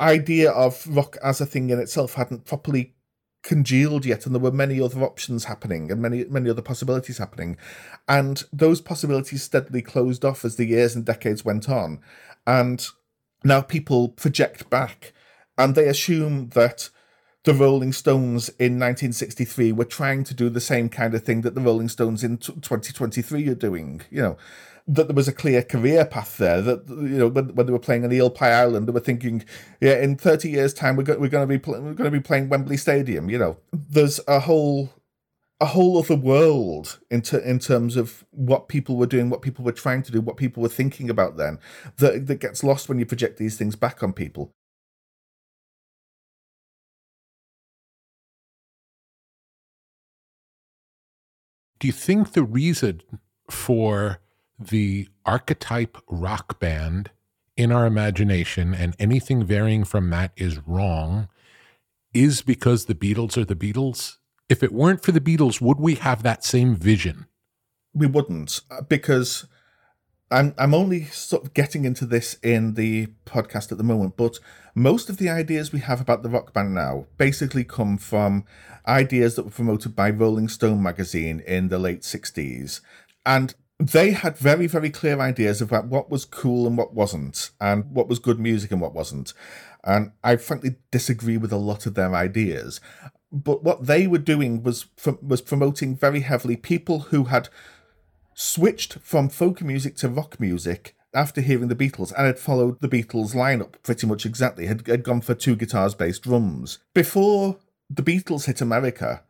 idea 0.00 0.50
of 0.50 0.86
rock 0.88 1.16
as 1.22 1.40
a 1.40 1.46
thing 1.46 1.70
in 1.70 1.78
itself 1.78 2.14
hadn't 2.14 2.44
properly 2.44 2.94
congealed 3.42 4.04
yet 4.06 4.24
and 4.24 4.34
there 4.34 4.42
were 4.42 4.52
many 4.52 4.80
other 4.80 5.02
options 5.02 5.44
happening 5.44 5.90
and 5.90 6.00
many 6.00 6.24
many 6.24 6.48
other 6.48 6.62
possibilities 6.62 7.18
happening. 7.18 7.56
And 8.08 8.44
those 8.52 8.80
possibilities 8.80 9.42
steadily 9.42 9.82
closed 9.82 10.24
off 10.24 10.44
as 10.44 10.56
the 10.56 10.66
years 10.66 10.94
and 10.94 11.04
decades 11.04 11.44
went 11.44 11.68
on. 11.68 12.00
And 12.46 12.84
now 13.44 13.60
people 13.60 14.08
project 14.08 14.70
back 14.70 15.12
and 15.58 15.74
they 15.74 15.88
assume 15.88 16.50
that 16.50 16.90
the 17.44 17.54
Rolling 17.54 17.92
Stones 17.92 18.50
in 18.50 18.78
1963 18.78 19.72
were 19.72 19.84
trying 19.84 20.22
to 20.24 20.34
do 20.34 20.48
the 20.48 20.60
same 20.60 20.88
kind 20.88 21.12
of 21.12 21.24
thing 21.24 21.40
that 21.40 21.56
the 21.56 21.60
Rolling 21.60 21.88
Stones 21.88 22.22
in 22.22 22.38
2023 22.38 23.48
are 23.48 23.54
doing 23.54 24.02
you 24.10 24.22
know 24.22 24.36
that 24.86 25.08
there 25.08 25.14
was 25.14 25.28
a 25.28 25.32
clear 25.32 25.62
career 25.62 26.04
path 26.04 26.36
there. 26.38 26.60
That 26.60 26.88
you 26.88 27.18
know, 27.18 27.28
when, 27.28 27.54
when 27.54 27.66
they 27.66 27.72
were 27.72 27.78
playing 27.78 28.04
on 28.04 28.12
Eel 28.12 28.30
Pie 28.30 28.52
Island, 28.52 28.88
they 28.88 28.92
were 28.92 29.00
thinking, 29.00 29.44
yeah, 29.80 29.98
in 30.00 30.16
thirty 30.16 30.50
years' 30.50 30.74
time, 30.74 30.96
we're, 30.96 31.04
go- 31.04 31.18
we're 31.18 31.28
going 31.28 31.46
to 31.46 31.52
be 31.52 31.58
pl- 31.58 31.80
we're 31.80 31.94
going 31.94 32.10
to 32.10 32.18
be 32.18 32.20
playing 32.20 32.48
Wembley 32.48 32.76
Stadium. 32.76 33.30
You 33.30 33.38
know, 33.38 33.56
there's 33.72 34.20
a 34.26 34.40
whole 34.40 34.90
a 35.60 35.66
whole 35.66 35.98
other 35.98 36.16
world 36.16 36.98
in 37.10 37.22
ter- 37.22 37.38
in 37.38 37.58
terms 37.60 37.96
of 37.96 38.24
what 38.32 38.68
people 38.68 38.96
were 38.96 39.06
doing, 39.06 39.30
what 39.30 39.42
people 39.42 39.64
were 39.64 39.72
trying 39.72 40.02
to 40.02 40.12
do, 40.12 40.20
what 40.20 40.36
people 40.36 40.62
were 40.62 40.68
thinking 40.68 41.08
about 41.10 41.36
then. 41.36 41.58
That 41.98 42.26
that 42.26 42.40
gets 42.40 42.64
lost 42.64 42.88
when 42.88 42.98
you 42.98 43.06
project 43.06 43.38
these 43.38 43.56
things 43.56 43.76
back 43.76 44.02
on 44.02 44.12
people. 44.12 44.52
Do 51.78 51.86
you 51.88 51.92
think 51.92 52.32
the 52.32 52.44
reason 52.44 53.02
for 53.50 54.21
the 54.68 55.08
archetype 55.24 55.96
rock 56.08 56.58
band 56.58 57.10
in 57.56 57.70
our 57.70 57.86
imagination, 57.86 58.74
and 58.74 58.96
anything 58.98 59.44
varying 59.44 59.84
from 59.84 60.10
that 60.10 60.32
is 60.36 60.58
wrong, 60.66 61.28
is 62.14 62.42
because 62.42 62.86
the 62.86 62.94
Beatles 62.94 63.36
are 63.36 63.44
the 63.44 63.54
Beatles? 63.54 64.16
If 64.48 64.62
it 64.62 64.72
weren't 64.72 65.02
for 65.02 65.12
the 65.12 65.20
Beatles, 65.20 65.60
would 65.60 65.78
we 65.78 65.94
have 65.96 66.22
that 66.22 66.44
same 66.44 66.74
vision? 66.74 67.26
We 67.94 68.06
wouldn't, 68.06 68.60
uh, 68.70 68.82
because 68.82 69.46
I'm 70.30 70.54
I'm 70.56 70.74
only 70.74 71.04
sort 71.04 71.44
of 71.44 71.54
getting 71.54 71.84
into 71.84 72.06
this 72.06 72.34
in 72.42 72.74
the 72.74 73.08
podcast 73.26 73.70
at 73.70 73.78
the 73.78 73.84
moment, 73.84 74.16
but 74.16 74.38
most 74.74 75.10
of 75.10 75.18
the 75.18 75.28
ideas 75.28 75.72
we 75.72 75.80
have 75.80 76.00
about 76.00 76.22
the 76.22 76.30
rock 76.30 76.54
band 76.54 76.74
now 76.74 77.06
basically 77.18 77.64
come 77.64 77.98
from 77.98 78.44
ideas 78.86 79.36
that 79.36 79.44
were 79.44 79.50
promoted 79.50 79.94
by 79.94 80.08
Rolling 80.10 80.48
Stone 80.48 80.82
magazine 80.82 81.40
in 81.46 81.68
the 81.68 81.78
late 81.78 82.00
60s. 82.00 82.80
And 83.26 83.54
they 83.88 84.12
had 84.12 84.38
very, 84.38 84.66
very 84.66 84.90
clear 84.90 85.18
ideas 85.20 85.60
about 85.60 85.86
what 85.86 86.08
was 86.08 86.24
cool 86.24 86.66
and 86.66 86.78
what 86.78 86.94
wasn't, 86.94 87.50
and 87.60 87.90
what 87.90 88.08
was 88.08 88.18
good 88.18 88.38
music 88.38 88.70
and 88.70 88.80
what 88.80 88.94
wasn't. 88.94 89.34
And 89.82 90.12
I 90.22 90.36
frankly 90.36 90.76
disagree 90.92 91.36
with 91.36 91.52
a 91.52 91.56
lot 91.56 91.86
of 91.86 91.94
their 91.94 92.14
ideas. 92.14 92.80
But 93.32 93.64
what 93.64 93.86
they 93.86 94.06
were 94.06 94.18
doing 94.18 94.62
was 94.62 94.86
was 95.20 95.40
promoting 95.40 95.96
very 95.96 96.20
heavily 96.20 96.56
people 96.56 97.00
who 97.10 97.24
had 97.24 97.48
switched 98.34 98.94
from 99.00 99.28
folk 99.28 99.62
music 99.62 99.96
to 99.96 100.08
rock 100.08 100.38
music 100.38 100.94
after 101.14 101.40
hearing 101.40 101.68
the 101.68 101.74
Beatles 101.74 102.12
and 102.16 102.26
had 102.26 102.38
followed 102.38 102.80
the 102.80 102.88
Beatles 102.88 103.34
lineup 103.34 103.74
pretty 103.82 104.06
much 104.06 104.24
exactly, 104.24 104.66
had, 104.66 104.86
had 104.86 105.02
gone 105.02 105.20
for 105.20 105.34
two 105.34 105.56
guitars, 105.56 105.94
bass, 105.94 106.18
drums. 106.18 106.78
Before 106.94 107.58
the 107.90 108.02
Beatles 108.02 108.46
hit 108.46 108.60
America, 108.60 109.22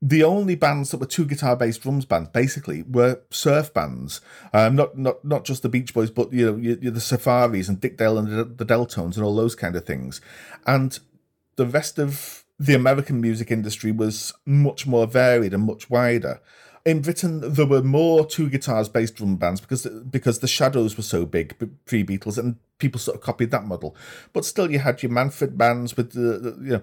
the 0.00 0.22
only 0.22 0.54
bands 0.54 0.90
that 0.90 0.98
were 0.98 1.06
two 1.06 1.24
guitar 1.24 1.56
based 1.56 1.82
drums 1.82 2.04
bands 2.04 2.28
basically 2.30 2.82
were 2.82 3.20
surf 3.30 3.74
bands. 3.74 4.20
Um, 4.52 4.76
not 4.76 4.96
not 4.96 5.24
not 5.24 5.44
just 5.44 5.62
the 5.62 5.68
Beach 5.68 5.92
Boys, 5.92 6.10
but 6.10 6.32
you 6.32 6.46
know 6.46 6.56
you, 6.56 6.78
you, 6.80 6.90
the 6.90 7.00
Safaris 7.00 7.68
and 7.68 7.80
Dick 7.80 7.96
Dale 7.96 8.18
and 8.18 8.28
the, 8.28 8.44
the 8.44 8.64
Del-Tones 8.64 9.16
and 9.16 9.26
all 9.26 9.34
those 9.34 9.54
kind 9.54 9.74
of 9.74 9.84
things. 9.84 10.20
And 10.66 10.98
the 11.56 11.66
rest 11.66 11.98
of 11.98 12.44
the 12.60 12.74
American 12.74 13.20
music 13.20 13.50
industry 13.50 13.92
was 13.92 14.32
much 14.44 14.86
more 14.86 15.06
varied 15.06 15.54
and 15.54 15.64
much 15.64 15.90
wider 15.90 16.40
in 16.88 17.02
Britain 17.02 17.40
there 17.40 17.66
were 17.66 17.82
more 17.82 18.24
two 18.24 18.48
guitars 18.48 18.88
based 18.88 19.16
drum 19.16 19.36
bands 19.36 19.60
because 19.60 19.86
because 20.10 20.38
the 20.38 20.48
Shadows 20.48 20.96
were 20.96 21.02
so 21.02 21.26
big 21.26 21.56
pre 21.84 22.04
Beatles 22.04 22.38
and 22.38 22.56
people 22.78 22.98
sort 22.98 23.16
of 23.16 23.22
copied 23.22 23.50
that 23.50 23.66
model. 23.66 23.94
But 24.32 24.44
still, 24.44 24.70
you 24.70 24.78
had 24.78 25.02
your 25.02 25.12
Manfred 25.12 25.58
bands 25.58 25.96
with 25.96 26.12
the, 26.12 26.38
the 26.38 26.64
you 26.64 26.70
know 26.70 26.82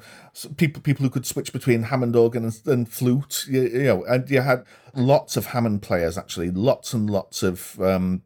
people 0.57 0.81
people 0.81 1.03
who 1.03 1.09
could 1.09 1.25
switch 1.25 1.51
between 1.51 1.83
Hammond 1.83 2.15
organ 2.15 2.45
and, 2.45 2.61
and 2.67 2.89
flute. 2.89 3.45
You, 3.49 3.63
you, 3.63 3.83
know, 3.83 4.03
and 4.05 4.29
you 4.29 4.41
had 4.41 4.65
lots 4.93 5.37
of 5.37 5.47
Hammond 5.47 5.81
players 5.81 6.17
actually, 6.17 6.51
lots 6.51 6.93
and 6.93 7.09
lots 7.09 7.43
of 7.43 7.79
um, 7.81 8.21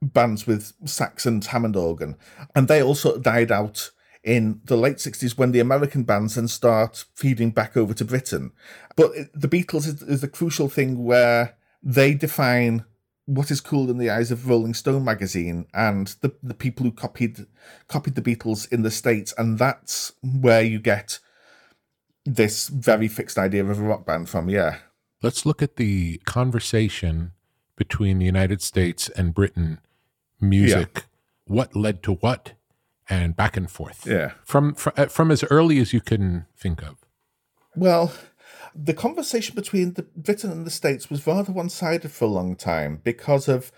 bands 0.00 0.46
with 0.46 0.72
sax 0.86 1.26
and 1.26 1.44
Hammond 1.44 1.76
organ, 1.76 2.16
and 2.54 2.68
they 2.68 2.82
also 2.82 3.18
died 3.18 3.52
out 3.52 3.90
in 4.22 4.60
the 4.64 4.76
late 4.76 4.98
60s 4.98 5.38
when 5.38 5.52
the 5.52 5.60
American 5.60 6.02
bands 6.02 6.34
then 6.34 6.48
start 6.48 7.04
feeding 7.14 7.50
back 7.50 7.76
over 7.76 7.94
to 7.94 8.04
Britain. 8.04 8.52
But 8.96 9.12
the 9.34 9.48
Beatles 9.48 9.86
is, 9.86 10.02
is 10.02 10.20
the 10.20 10.28
crucial 10.28 10.68
thing 10.68 11.04
where 11.04 11.56
they 11.82 12.14
define 12.14 12.84
what 13.26 13.50
is 13.50 13.60
cool 13.60 13.88
in 13.90 13.98
the 13.98 14.10
eyes 14.10 14.30
of 14.30 14.48
Rolling 14.48 14.74
Stone 14.74 15.04
magazine 15.04 15.66
and 15.72 16.08
the, 16.20 16.34
the 16.42 16.54
people 16.54 16.84
who 16.84 16.92
copied 16.92 17.46
copied 17.88 18.14
the 18.16 18.22
Beatles 18.22 18.70
in 18.72 18.82
the 18.82 18.90
States, 18.90 19.32
and 19.38 19.58
that's 19.58 20.12
where 20.22 20.62
you 20.62 20.80
get 20.80 21.20
this 22.24 22.68
very 22.68 23.08
fixed 23.08 23.38
idea 23.38 23.64
of 23.64 23.78
a 23.78 23.82
rock 23.82 24.04
band 24.04 24.28
from, 24.28 24.48
yeah. 24.48 24.78
Let's 25.22 25.46
look 25.46 25.62
at 25.62 25.76
the 25.76 26.18
conversation 26.24 27.32
between 27.76 28.18
the 28.18 28.26
United 28.26 28.62
States 28.62 29.08
and 29.10 29.34
Britain 29.34 29.78
music. 30.40 30.90
Yeah. 30.94 31.02
What 31.46 31.76
led 31.76 32.02
to 32.04 32.14
what? 32.14 32.54
And 33.10 33.36
back 33.36 33.56
and 33.56 33.70
forth. 33.70 34.06
Yeah. 34.06 34.32
From 34.44 34.74
from, 34.74 34.92
uh, 34.96 35.06
from 35.06 35.30
as 35.30 35.44
early 35.44 35.78
as 35.78 35.92
you 35.92 36.00
can 36.00 36.46
think 36.56 36.82
of. 36.82 36.96
Well, 37.76 38.12
the 38.74 38.94
conversation 38.94 39.54
between 39.54 39.94
the 39.94 40.02
Britain 40.16 40.50
and 40.50 40.64
the 40.64 40.70
States 40.70 41.10
was 41.10 41.26
rather 41.26 41.52
one-sided 41.52 42.10
for 42.10 42.24
a 42.24 42.28
long 42.28 42.56
time 42.56 43.00
because 43.04 43.48
of 43.48 43.72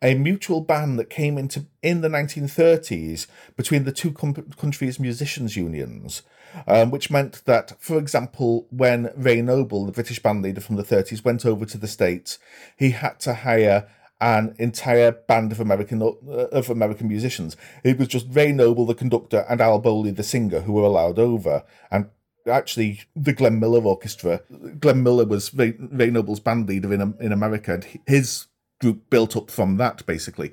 a 0.00 0.14
mutual 0.14 0.60
ban 0.60 0.96
that 0.96 1.10
came 1.10 1.36
into 1.36 1.66
in 1.82 2.00
the 2.00 2.08
1930s 2.08 3.26
between 3.56 3.84
the 3.84 3.92
two 3.92 4.12
com- 4.12 4.34
countries' 4.34 5.00
musicians' 5.00 5.56
unions, 5.56 6.22
um, 6.66 6.90
which 6.90 7.10
meant 7.10 7.42
that, 7.46 7.72
for 7.80 7.98
example, 7.98 8.66
when 8.70 9.10
Ray 9.16 9.42
Noble, 9.42 9.86
the 9.86 9.92
British 9.92 10.22
band 10.22 10.42
leader 10.42 10.60
from 10.60 10.76
the 10.76 10.84
30s, 10.84 11.24
went 11.24 11.44
over 11.44 11.64
to 11.66 11.78
the 11.78 11.88
States, 11.88 12.38
he 12.76 12.90
had 12.90 13.18
to 13.20 13.34
hire 13.34 13.88
an 14.20 14.54
entire 14.58 15.12
band 15.12 15.52
of 15.52 15.60
American 15.60 16.02
uh, 16.02 16.48
of 16.50 16.70
American 16.70 17.08
musicians. 17.08 17.56
It 17.84 17.98
was 17.98 18.08
just 18.08 18.26
Ray 18.30 18.52
Noble, 18.52 18.86
the 18.86 18.94
conductor, 18.94 19.44
and 19.48 19.60
Al 19.60 19.78
Bowlly, 19.78 20.10
the 20.10 20.22
singer, 20.22 20.60
who 20.60 20.72
were 20.72 20.82
allowed 20.82 21.18
over. 21.18 21.64
And 21.90 22.10
actually, 22.46 23.02
the 23.14 23.32
Glenn 23.32 23.60
Miller 23.60 23.82
Orchestra. 23.82 24.40
Glenn 24.80 25.02
Miller 25.02 25.24
was 25.24 25.54
Ray, 25.54 25.74
Ray 25.78 26.10
Noble's 26.10 26.40
band 26.40 26.68
leader 26.68 26.92
in 26.92 27.14
in 27.20 27.32
America, 27.32 27.74
and 27.74 28.00
his 28.06 28.46
group 28.80 29.10
built 29.10 29.36
up 29.36 29.50
from 29.50 29.76
that 29.76 30.06
basically. 30.06 30.52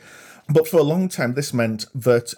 But 0.49 0.67
for 0.67 0.77
a 0.77 0.83
long 0.83 1.09
time, 1.09 1.33
this 1.33 1.53
meant 1.53 1.85
that 1.95 2.33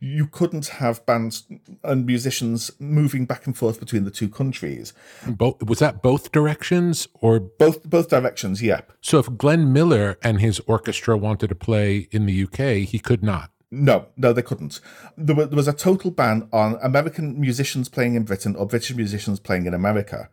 you 0.00 0.26
couldn't 0.26 0.66
have 0.68 1.04
bands 1.04 1.46
and 1.84 2.06
musicians 2.06 2.70
moving 2.78 3.26
back 3.26 3.46
and 3.46 3.56
forth 3.56 3.78
between 3.78 4.04
the 4.04 4.10
two 4.10 4.30
countries. 4.30 4.94
Both 5.26 5.62
was 5.62 5.78
that 5.80 6.02
both 6.02 6.32
directions 6.32 7.06
or 7.14 7.38
both 7.38 7.88
both 7.88 8.08
directions? 8.08 8.62
Yeah. 8.62 8.80
So 9.02 9.18
if 9.18 9.36
Glenn 9.36 9.72
Miller 9.72 10.18
and 10.22 10.40
his 10.40 10.58
orchestra 10.60 11.18
wanted 11.18 11.48
to 11.48 11.54
play 11.54 12.08
in 12.10 12.24
the 12.24 12.44
UK, 12.44 12.88
he 12.88 12.98
could 12.98 13.22
not. 13.22 13.50
No, 13.70 14.06
no, 14.16 14.32
they 14.32 14.42
couldn't. 14.42 14.80
There, 15.16 15.36
there 15.36 15.56
was 15.56 15.68
a 15.68 15.72
total 15.72 16.10
ban 16.10 16.48
on 16.52 16.76
American 16.82 17.38
musicians 17.38 17.88
playing 17.88 18.14
in 18.14 18.24
Britain 18.24 18.56
or 18.56 18.66
British 18.66 18.96
musicians 18.96 19.38
playing 19.38 19.66
in 19.66 19.74
America, 19.74 20.28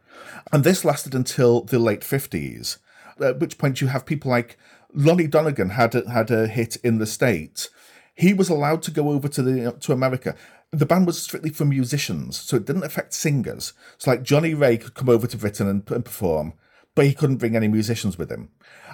and 0.52 0.64
this 0.64 0.86
lasted 0.86 1.14
until 1.14 1.62
the 1.62 1.78
late 1.78 2.04
fifties. 2.04 2.78
At 3.20 3.40
which 3.40 3.58
point 3.58 3.82
you 3.82 3.88
have 3.88 4.06
people 4.06 4.32
like 4.32 4.58
Lonnie 4.94 5.28
Donegan 5.28 5.72
had 5.72 5.94
a, 5.94 6.10
had 6.10 6.32
a 6.32 6.48
hit 6.48 6.78
in 6.78 7.00
the 7.00 7.06
states 7.06 7.70
he 8.18 8.34
was 8.34 8.50
allowed 8.50 8.82
to 8.82 8.92
go 8.92 9.12
over 9.12 9.28
to 9.28 9.42
the 9.42 9.72
to 9.80 9.94
America. 9.94 10.36
The 10.72 10.86
band 10.86 11.06
was 11.06 11.22
strictly 11.22 11.52
for 11.52 11.64
musicians, 11.64 12.38
so 12.38 12.58
it 12.58 12.66
didn't 12.66 12.84
affect 12.84 13.14
singers. 13.14 13.74
So 13.98 14.12
like 14.12 14.24
Johnnie 14.24 14.56
Ray 14.56 14.78
could 14.78 14.96
come 14.96 15.08
over 15.08 15.28
to 15.28 15.38
Britain 15.38 15.68
and, 15.68 15.90
and 15.92 16.04
perform, 16.04 16.54
but 16.96 17.06
he 17.06 17.14
couldn't 17.14 17.38
bring 17.38 17.56
any 17.56 17.68
musicians 17.70 18.18
with 18.18 18.30
him. 18.30 18.50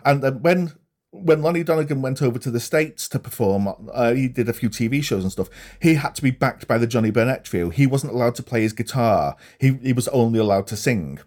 And 0.05 0.43
when 0.43 0.74
when 1.11 1.41
Lonnie 1.41 1.63
Donegan 1.63 2.01
went 2.01 2.21
over 2.21 2.38
to 2.39 2.51
the 2.51 2.59
States 2.59 3.07
to 3.09 3.19
perform, 3.19 3.69
uh, 3.93 4.13
he 4.13 4.28
did 4.28 4.49
a 4.49 4.53
few 4.53 4.69
TV 4.69 5.03
shows 5.03 5.24
and 5.24 5.32
stuff. 5.32 5.49
He 5.80 5.93
had 5.93 6.15
to 6.15 6.24
be 6.24 6.32
backed 6.32 6.67
by 6.67 6.78
the 6.78 6.88
Johnny 6.88 7.11
Burnette 7.11 7.43
Trio. 7.43 7.69
He 7.69 7.88
wasn't 7.88 8.13
allowed 8.13 8.36
to 8.36 8.43
play 8.43 8.61
his 8.61 8.74
guitar, 8.74 9.36
he, 9.59 9.74
he 9.82 9.93
was 9.93 10.07
only 10.09 10.39
allowed 10.39 10.67
to 10.67 10.76
sing. 10.76 11.19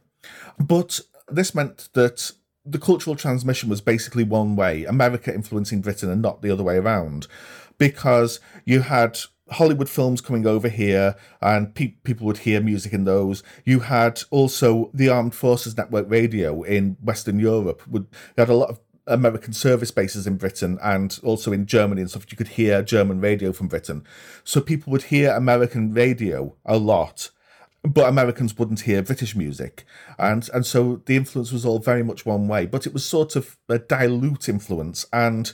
But 0.59 1.01
this 1.29 1.55
meant 1.55 1.89
that 1.95 2.33
the 2.65 2.79
cultural 2.81 3.15
transmission 3.15 3.69
was 3.69 3.81
basically 3.81 4.25
one 4.25 4.57
way 4.57 4.85
America 4.85 5.33
influencing 5.33 5.81
Britain 5.81 6.11
and 6.11 6.21
not 6.21 6.43
the 6.43 6.51
other 6.51 6.65
way 6.65 6.77
around. 6.77 7.29
Because 7.79 8.41
you 8.65 8.81
had 8.81 9.19
Hollywood 9.51 9.89
films 9.89 10.21
coming 10.21 10.47
over 10.47 10.69
here, 10.69 11.15
and 11.41 11.75
pe- 11.75 11.95
people 12.03 12.27
would 12.27 12.39
hear 12.39 12.61
music 12.61 12.93
in 12.93 13.05
those. 13.05 13.43
You 13.65 13.81
had 13.81 14.23
also 14.31 14.91
the 14.93 15.09
Armed 15.09 15.35
Forces 15.35 15.77
Network 15.77 16.11
Radio 16.11 16.63
in 16.63 16.97
Western 17.03 17.39
Europe. 17.39 17.87
Would 17.87 18.07
you 18.37 18.41
had 18.41 18.49
a 18.49 18.55
lot 18.55 18.71
of 18.71 18.81
American 19.07 19.53
service 19.53 19.91
bases 19.91 20.27
in 20.27 20.37
Britain 20.37 20.79
and 20.83 21.19
also 21.23 21.53
in 21.53 21.67
Germany 21.67 22.01
and 22.01 22.11
stuff. 22.11 22.27
You 22.29 22.37
could 22.37 22.49
hear 22.49 22.83
German 22.83 23.21
radio 23.21 23.53
from 23.53 23.69
Britain, 23.69 24.05
so 24.45 24.61
people 24.61 24.91
would 24.91 25.05
hear 25.05 25.31
American 25.31 25.93
radio 25.93 26.55
a 26.65 26.77
lot, 26.77 27.31
but 27.85 28.09
Americans 28.09 28.59
wouldn't 28.59 28.81
hear 28.81 29.03
British 29.03 29.37
music, 29.37 29.85
and 30.19 30.49
and 30.53 30.67
so 30.67 31.03
the 31.07 31.17
influence 31.17 31.53
was 31.53 31.65
all 31.65 31.79
very 31.79 32.03
much 32.03 32.27
one 32.27 32.49
way. 32.49 32.67
But 32.67 32.87
it 32.87 32.93
was 32.93 33.05
sort 33.05 33.37
of 33.37 33.57
a 33.69 33.79
dilute 33.79 34.49
influence 34.49 35.07
and 35.13 35.53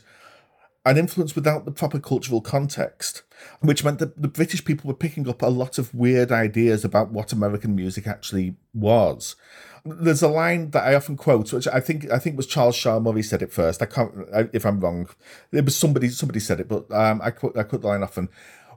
an 0.84 0.98
influence 0.98 1.34
without 1.34 1.64
the 1.64 1.70
proper 1.70 2.00
cultural 2.00 2.40
context, 2.40 3.22
which 3.60 3.84
meant 3.84 3.98
that 4.00 4.20
the 4.20 4.28
British 4.28 4.64
people 4.64 4.88
were 4.88 4.94
picking 4.94 5.28
up 5.28 5.42
a 5.42 5.46
lot 5.46 5.78
of 5.78 5.94
weird 5.94 6.32
ideas 6.32 6.84
about 6.84 7.12
what 7.12 7.32
American 7.32 7.76
music 7.76 8.06
actually 8.06 8.56
was. 8.74 9.36
There's 9.84 10.22
a 10.22 10.28
line 10.28 10.70
that 10.70 10.84
I 10.84 10.94
often 10.94 11.16
quote, 11.16 11.52
which 11.52 11.68
I 11.68 11.80
think 11.80 12.10
I 12.10 12.18
think 12.18 12.36
was 12.36 12.46
Charles 12.46 12.76
Shaar 12.76 13.00
Murray 13.00 13.22
said 13.22 13.42
it 13.42 13.52
first. 13.52 13.82
I 13.82 13.86
can't 13.86 14.12
if 14.52 14.64
I'm 14.64 14.80
wrong. 14.80 15.08
It 15.50 15.64
was 15.64 15.76
somebody 15.76 16.08
somebody 16.08 16.40
said 16.40 16.60
it, 16.60 16.68
but 16.68 16.90
um, 16.92 17.20
I 17.22 17.30
quote 17.30 17.56
I 17.56 17.64
quote 17.64 17.82
the 17.82 17.88
line 17.88 18.02
often. 18.02 18.28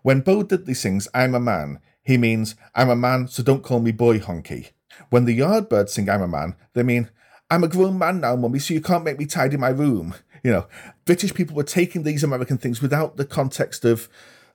When 0.01 0.21
Bo 0.21 0.43
Diddley 0.43 0.75
sings 0.75 1.07
"I'm 1.13 1.35
a 1.35 1.39
man," 1.39 1.79
he 2.03 2.17
means 2.17 2.55
"I'm 2.73 2.89
a 2.89 2.95
man, 2.95 3.27
so 3.27 3.43
don't 3.43 3.63
call 3.63 3.79
me 3.79 3.91
boy 3.91 4.19
honky." 4.19 4.71
When 5.09 5.25
the 5.25 5.37
Yardbirds 5.37 5.89
sing 5.89 6.09
"I'm 6.09 6.23
a 6.23 6.27
man," 6.27 6.55
they 6.73 6.83
mean 6.83 7.09
"I'm 7.51 7.63
a 7.63 7.67
grown 7.67 7.99
man 7.99 8.19
now, 8.21 8.35
mummy, 8.35 8.59
so 8.59 8.73
you 8.73 8.81
can't 8.81 9.03
make 9.03 9.19
me 9.19 9.25
tidy 9.25 9.57
my 9.57 9.69
room." 9.69 10.15
You 10.45 10.51
know, 10.51 10.67
British 11.05 11.33
people 11.33 11.55
were 11.55 11.63
taking 11.63 12.03
these 12.03 12.23
American 12.23 12.59
things 12.59 12.79
without 12.79 13.17
the 13.17 13.25
context 13.25 13.83
of 13.83 14.07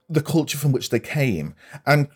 the 0.09 0.23
culture 0.23 0.57
from 0.57 0.71
which 0.71 0.91
they 0.91 1.01
came 1.01 1.57
and 1.85 2.07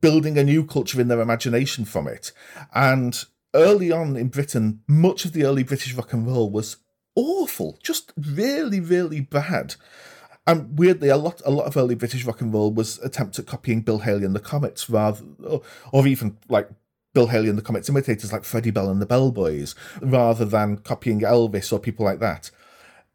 building 0.00 0.36
a 0.36 0.42
new 0.42 0.66
culture 0.66 1.00
in 1.00 1.06
their 1.06 1.20
imagination 1.20 1.84
from 1.84 2.08
it. 2.08 2.32
And 2.74 3.24
early 3.54 3.92
on 3.92 4.16
in 4.16 4.30
Britain, 4.30 4.80
much 4.88 5.24
of 5.24 5.32
the 5.32 5.44
early 5.44 5.62
British 5.62 5.94
rock 5.94 6.12
and 6.12 6.26
roll 6.26 6.50
was 6.50 6.78
awful, 7.14 7.78
just 7.84 8.12
really, 8.16 8.80
really 8.80 9.20
bad. 9.20 9.76
And 10.44 10.76
weirdly, 10.76 11.08
a 11.08 11.16
lot, 11.16 11.40
a 11.44 11.52
lot 11.52 11.66
of 11.66 11.76
early 11.76 11.94
British 11.94 12.24
rock 12.24 12.40
and 12.40 12.52
roll 12.52 12.72
was 12.72 12.98
attempts 12.98 13.38
at 13.38 13.46
copying 13.46 13.82
Bill 13.82 14.00
Haley 14.00 14.24
and 14.24 14.34
the 14.34 14.40
Comets, 14.40 14.90
rather, 14.90 15.24
or, 15.44 15.62
or 15.92 16.04
even 16.08 16.36
like 16.48 16.68
Bill 17.14 17.28
Haley 17.28 17.48
and 17.48 17.56
the 17.56 17.62
Comets 17.62 17.88
imitators 17.88 18.32
like 18.32 18.42
Freddie 18.42 18.72
Bell 18.72 18.90
and 18.90 19.00
the 19.00 19.06
Bell 19.06 19.30
Boys, 19.30 19.76
rather 20.02 20.44
than 20.44 20.78
copying 20.78 21.20
Elvis 21.20 21.72
or 21.72 21.78
people 21.78 22.04
like 22.04 22.18
that. 22.18 22.50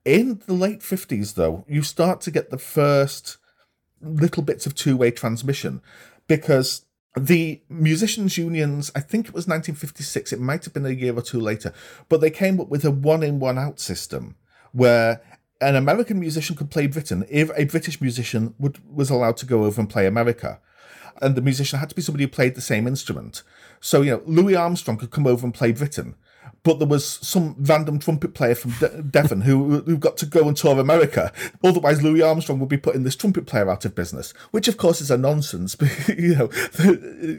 In 0.05 0.39
the 0.45 0.53
late 0.53 0.81
50s, 0.81 1.33
though, 1.33 1.65
you 1.67 1.81
start 1.81 2.21
to 2.21 2.31
get 2.31 2.51
the 2.51 2.59
first 2.59 3.37
little 3.99 4.43
bits 4.43 4.67
of 4.67 4.75
two 4.75 4.95
way 4.95 5.09
transmission 5.09 5.81
because 6.27 6.85
the 7.17 7.61
musicians' 7.69 8.37
unions, 8.37 8.91
I 8.95 8.99
think 8.99 9.27
it 9.27 9.33
was 9.33 9.47
1956, 9.47 10.31
it 10.31 10.39
might 10.39 10.63
have 10.63 10.73
been 10.73 10.85
a 10.85 10.89
year 10.89 11.15
or 11.17 11.21
two 11.21 11.39
later, 11.39 11.73
but 12.07 12.21
they 12.21 12.29
came 12.29 12.59
up 12.59 12.69
with 12.69 12.85
a 12.85 12.91
one 12.91 13.23
in, 13.23 13.39
one 13.39 13.57
out 13.57 13.79
system 13.79 14.35
where 14.73 15.21
an 15.61 15.75
American 15.75 16.19
musician 16.19 16.55
could 16.55 16.69
play 16.69 16.85
Britain 16.85 17.25
if 17.29 17.49
a 17.55 17.63
British 17.63 17.99
musician 17.99 18.53
would, 18.59 18.79
was 18.93 19.09
allowed 19.09 19.37
to 19.37 19.45
go 19.45 19.63
over 19.63 19.81
and 19.81 19.89
play 19.89 20.05
America. 20.05 20.59
And 21.21 21.35
the 21.35 21.41
musician 21.41 21.79
had 21.79 21.89
to 21.89 21.95
be 21.95 22.01
somebody 22.01 22.25
who 22.25 22.29
played 22.29 22.55
the 22.55 22.61
same 22.61 22.85
instrument. 22.85 23.41
So, 23.79 24.01
you 24.01 24.11
know, 24.11 24.21
Louis 24.25 24.55
Armstrong 24.55 24.97
could 24.97 25.11
come 25.11 25.25
over 25.25 25.45
and 25.45 25.53
play 25.53 25.71
Britain, 25.71 26.15
but 26.65 26.79
there 26.79 26.87
was 26.87 27.05
some 27.05 27.55
random 27.59 27.99
trumpet 27.99 28.33
player 28.33 28.55
from 28.55 28.71
De- 28.79 29.03
Devon 29.03 29.41
who 29.41 29.81
who 29.81 29.97
got 29.97 30.17
to 30.17 30.25
go 30.25 30.47
and 30.47 30.57
tour 30.57 30.79
America. 30.79 31.31
Otherwise, 31.63 32.01
Louis 32.01 32.23
Armstrong 32.23 32.59
would 32.59 32.69
be 32.69 32.75
putting 32.75 33.03
this 33.03 33.15
trumpet 33.15 33.45
player 33.45 33.69
out 33.69 33.85
of 33.85 33.93
business, 33.93 34.31
which 34.49 34.67
of 34.67 34.75
course 34.75 34.99
is 34.99 35.11
a 35.11 35.17
nonsense. 35.17 35.77
you 36.09 36.35
know, 36.35 36.47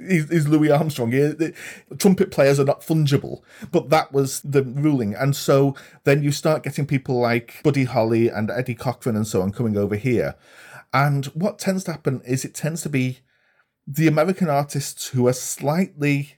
he's 0.09 0.47
Louis 0.47 0.71
Armstrong. 0.71 1.11
He, 1.11 1.19
the, 1.19 1.53
trumpet 1.99 2.31
players 2.31 2.61
are 2.61 2.65
not 2.65 2.83
fungible, 2.83 3.43
but 3.73 3.91
that 3.91 4.13
was 4.13 4.41
the 4.43 4.63
ruling. 4.63 5.15
And 5.15 5.35
so 5.35 5.75
then 6.05 6.23
you 6.23 6.31
start 6.31 6.63
getting 6.63 6.87
people 6.87 7.21
like 7.21 7.61
Buddy 7.65 7.85
Holly 7.85 8.29
and 8.29 8.49
Eddie 8.49 8.77
Cochran 8.77 9.17
and 9.17 9.27
so 9.27 9.43
on 9.43 9.51
coming 9.51 9.77
over 9.77 9.97
here. 9.97 10.37
And 10.95 11.27
what 11.27 11.59
tends 11.59 11.83
to 11.85 11.93
happen 11.93 12.23
is 12.25 12.45
it 12.45 12.55
tends 12.55 12.83
to 12.83 12.89
be 12.89 13.19
the 13.89 14.07
American 14.07 14.49
artists 14.49 15.09
who 15.09 15.27
are 15.27 15.33
slightly 15.33 16.35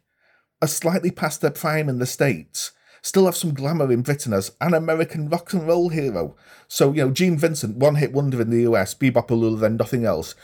are 0.62 0.68
slightly 0.68 1.10
past 1.10 1.42
their 1.42 1.50
prime 1.50 1.88
in 1.88 1.98
the 1.98 2.06
States 2.06 2.72
still 3.02 3.26
have 3.26 3.36
some 3.36 3.54
glamour 3.54 3.90
in 3.92 4.02
Britain 4.02 4.32
as 4.32 4.52
an 4.60 4.74
American 4.74 5.28
rock 5.28 5.52
and 5.52 5.66
roll 5.66 5.88
hero. 5.88 6.36
So, 6.66 6.92
you 6.92 7.04
know, 7.04 7.10
Gene 7.10 7.38
Vincent, 7.38 7.76
one 7.76 7.96
hit 7.96 8.12
wonder 8.12 8.40
in 8.40 8.50
the 8.50 8.62
US, 8.62 8.94
Be-Bop-A-Lula, 8.94 9.58
then 9.58 9.76
nothing 9.76 10.04
else. 10.04 10.34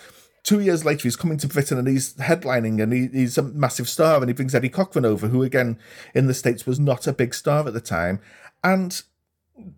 Two 0.43 0.61
years 0.61 0.85
later, 0.85 1.05
he's 1.05 1.17
coming 1.17 1.39
to 1.39 1.49
Britain 1.49 1.79
and 1.79 1.89
he's 1.89 2.15
headlining 2.15 2.83
and 2.83 2.93
he, 2.93 3.09
he's 3.09 3.39
a 3.39 3.43
massive 3.43 3.89
star 3.89 4.19
and 4.19 4.29
he 4.29 4.35
brings 4.35 4.55
Eddie 4.55 4.69
Cochran 4.69 5.07
over, 5.07 5.29
who 5.29 5.43
again 5.43 5.79
in 6.15 6.27
the 6.27 6.35
States 6.35 6.67
was 6.67 6.79
not 6.79 7.07
a 7.07 7.15
big 7.15 7.35
star 7.35 7.67
at 7.67 7.73
the 7.73 7.81
time. 7.81 8.21
And 8.63 9.03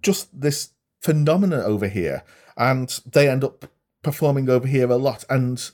just 0.02 0.40
this 0.40 0.70
phenomenon 1.00 1.62
over 1.62 1.86
here. 1.86 2.24
And 2.56 2.88
they 3.06 3.28
end 3.28 3.44
up 3.44 3.66
performing 4.02 4.48
over 4.48 4.66
here 4.66 4.90
a 4.90 4.96
lot. 4.96 5.24
And 5.30 5.70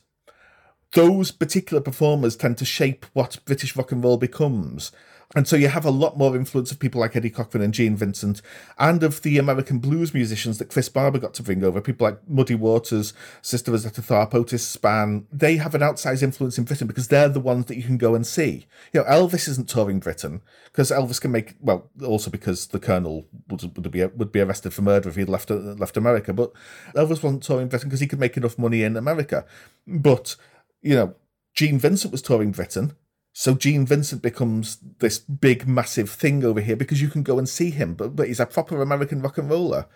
those 0.93 1.31
particular 1.31 1.81
performers 1.81 2.37
tend 2.37 2.59
to 2.59 2.65
shape 2.65 3.07
what 3.15 3.39
British 3.45 3.77
rock 3.77 3.93
and 3.93 4.05
roll 4.05 4.19
becomes. 4.19 4.93
And 5.35 5.49
so 5.49 5.57
you 5.57 5.69
have 5.69 5.85
a 5.85 5.91
lot 5.91 6.19
more 6.19 6.37
influence 6.37 6.71
of 6.71 6.79
people 6.79 7.01
like 7.01 7.17
Eddie 7.17 7.31
Cochran 7.31 7.63
and 7.63 7.73
Gene 7.73 7.97
Vincent, 7.97 8.43
and 8.79 9.03
of 9.03 9.23
the 9.23 9.39
American 9.39 9.79
blues 9.79 10.13
musicians 10.13 10.59
that 10.59 10.69
Chris 10.69 10.89
Barber 10.89 11.19
got 11.19 11.33
to 11.35 11.43
bring 11.43 11.65
over. 11.65 11.81
People 11.81 12.07
like 12.07 12.29
Muddy 12.29 12.55
Waters, 12.55 13.15
Sister 13.41 13.71
Rosetta 13.71 14.03
Tharpe, 14.03 14.35
Otis 14.35 14.77
Spann. 14.77 15.25
They 15.33 15.57
have 15.57 15.75
an 15.75 15.81
outsized 15.81 16.23
influence 16.23 16.59
in 16.59 16.65
Britain 16.65 16.87
because 16.87 17.09
they're 17.09 17.31
the 17.31 17.41
ones 17.41 17.67
that 17.67 17.77
you 17.77 17.83
can 17.83 17.97
go 17.97 18.15
and 18.15 18.27
see. 18.27 18.67
You 18.93 19.01
know, 19.01 19.07
Elvis 19.07 19.49
isn't 19.49 19.69
touring 19.69 20.01
Britain 20.01 20.43
because 20.65 20.91
Elvis 20.91 21.21
can 21.21 21.31
make 21.31 21.55
well, 21.61 21.89
also 22.05 22.31
because 22.31 22.67
the 22.67 22.81
Colonel 22.81 23.27
would, 23.49 23.63
would 23.63 23.91
be 23.91 24.05
would 24.05 24.33
be 24.33 24.41
arrested 24.41 24.75
for 24.75 24.83
murder 24.83 25.09
if 25.09 25.17
he'd 25.17 25.29
left 25.29 25.51
left 25.51 25.97
America. 25.97 26.35
But 26.35 26.53
Elvis 26.95 27.23
wasn't 27.23 27.43
touring 27.43 27.69
Britain 27.69 27.89
because 27.89 28.01
he 28.01 28.07
could 28.07 28.21
make 28.21 28.37
enough 28.37 28.59
money 28.59 28.83
in 28.83 28.99
America. 28.99 29.47
But 29.87 30.37
you 30.83 30.95
know, 30.95 31.15
Gene 31.55 31.79
Vincent 31.79 32.13
was 32.13 32.21
touring 32.21 32.51
Britain 32.51 32.97
so 33.33 33.55
Gene 33.55 33.87
Vincent 33.87 34.21
becomes 34.21 34.79
this 34.99 35.19
big, 35.19 35.67
massive 35.67 36.11
thing 36.11 36.45
over 36.45 36.61
here 36.61 36.77
because 36.77 37.01
you 37.01 37.09
can 37.09 37.23
go 37.23 37.39
and 37.39 37.49
see 37.49 37.71
him, 37.71 37.95
but, 37.95 38.15
but 38.15 38.29
he's 38.29 38.41
a 38.41 38.47
proper 38.47 38.83
American 38.83 39.23
rock 39.23 39.39
and 39.39 39.49
roller. 39.49 39.87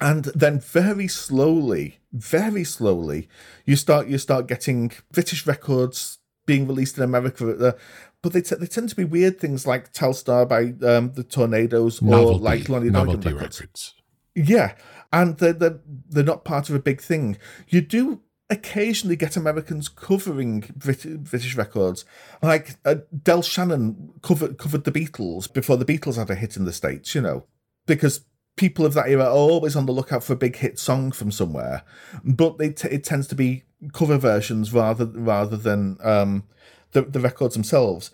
And 0.00 0.24
then 0.26 0.60
very 0.60 1.08
slowly, 1.08 2.00
very 2.12 2.64
slowly, 2.64 3.28
you 3.64 3.76
start 3.76 4.08
you 4.08 4.18
start 4.18 4.46
getting 4.46 4.92
British 5.10 5.46
records 5.46 6.18
being 6.44 6.66
released 6.66 6.98
in 6.98 7.04
America. 7.04 7.76
but 8.20 8.32
they, 8.32 8.42
t- 8.42 8.56
they 8.56 8.66
tend 8.66 8.90
to 8.90 8.96
be 8.96 9.04
weird 9.04 9.40
things 9.40 9.66
like 9.66 9.92
Telstar 9.92 10.46
by 10.46 10.64
um, 10.86 11.12
the 11.14 11.24
Tornados 11.24 12.02
novelty, 12.02 12.34
or 12.34 12.40
like 12.40 12.68
Lonnie 12.68 12.90
novelty 12.90 13.32
records. 13.32 13.60
records. 13.60 13.94
Yeah, 14.34 14.74
and 15.12 15.38
they're, 15.38 15.52
they're, 15.52 15.80
they're 16.08 16.24
not 16.24 16.44
part 16.44 16.68
of 16.68 16.74
a 16.74 16.80
big 16.80 17.00
thing. 17.00 17.38
You 17.68 17.80
do 17.80 18.20
occasionally 18.52 19.16
get 19.16 19.36
Americans 19.36 19.88
covering 19.88 20.60
Brit- 20.76 21.24
British 21.24 21.56
records. 21.56 22.04
Like 22.42 22.76
uh, 22.84 22.96
Del 23.22 23.42
Shannon 23.42 24.12
covered 24.22 24.58
covered 24.58 24.84
the 24.84 24.92
Beatles 24.92 25.52
before 25.52 25.76
the 25.76 25.86
Beatles 25.86 26.16
had 26.16 26.30
a 26.30 26.34
hit 26.34 26.56
in 26.56 26.64
the 26.64 26.72
states. 26.72 27.14
You 27.14 27.22
know, 27.22 27.46
because 27.86 28.24
people 28.56 28.84
of 28.84 28.94
that 28.94 29.08
era 29.08 29.24
are 29.24 29.30
always 29.30 29.74
on 29.74 29.86
the 29.86 29.92
lookout 29.92 30.22
for 30.22 30.34
a 30.34 30.36
big 30.36 30.56
hit 30.56 30.78
song 30.78 31.10
from 31.10 31.32
somewhere, 31.32 31.82
but 32.22 32.58
t- 32.58 32.88
it 32.88 33.02
tends 33.02 33.26
to 33.28 33.34
be 33.34 33.64
cover 33.92 34.18
versions 34.18 34.72
rather 34.72 35.06
rather 35.06 35.56
than 35.56 35.96
um, 36.02 36.44
the 36.92 37.02
the 37.02 37.20
records 37.20 37.54
themselves. 37.54 38.10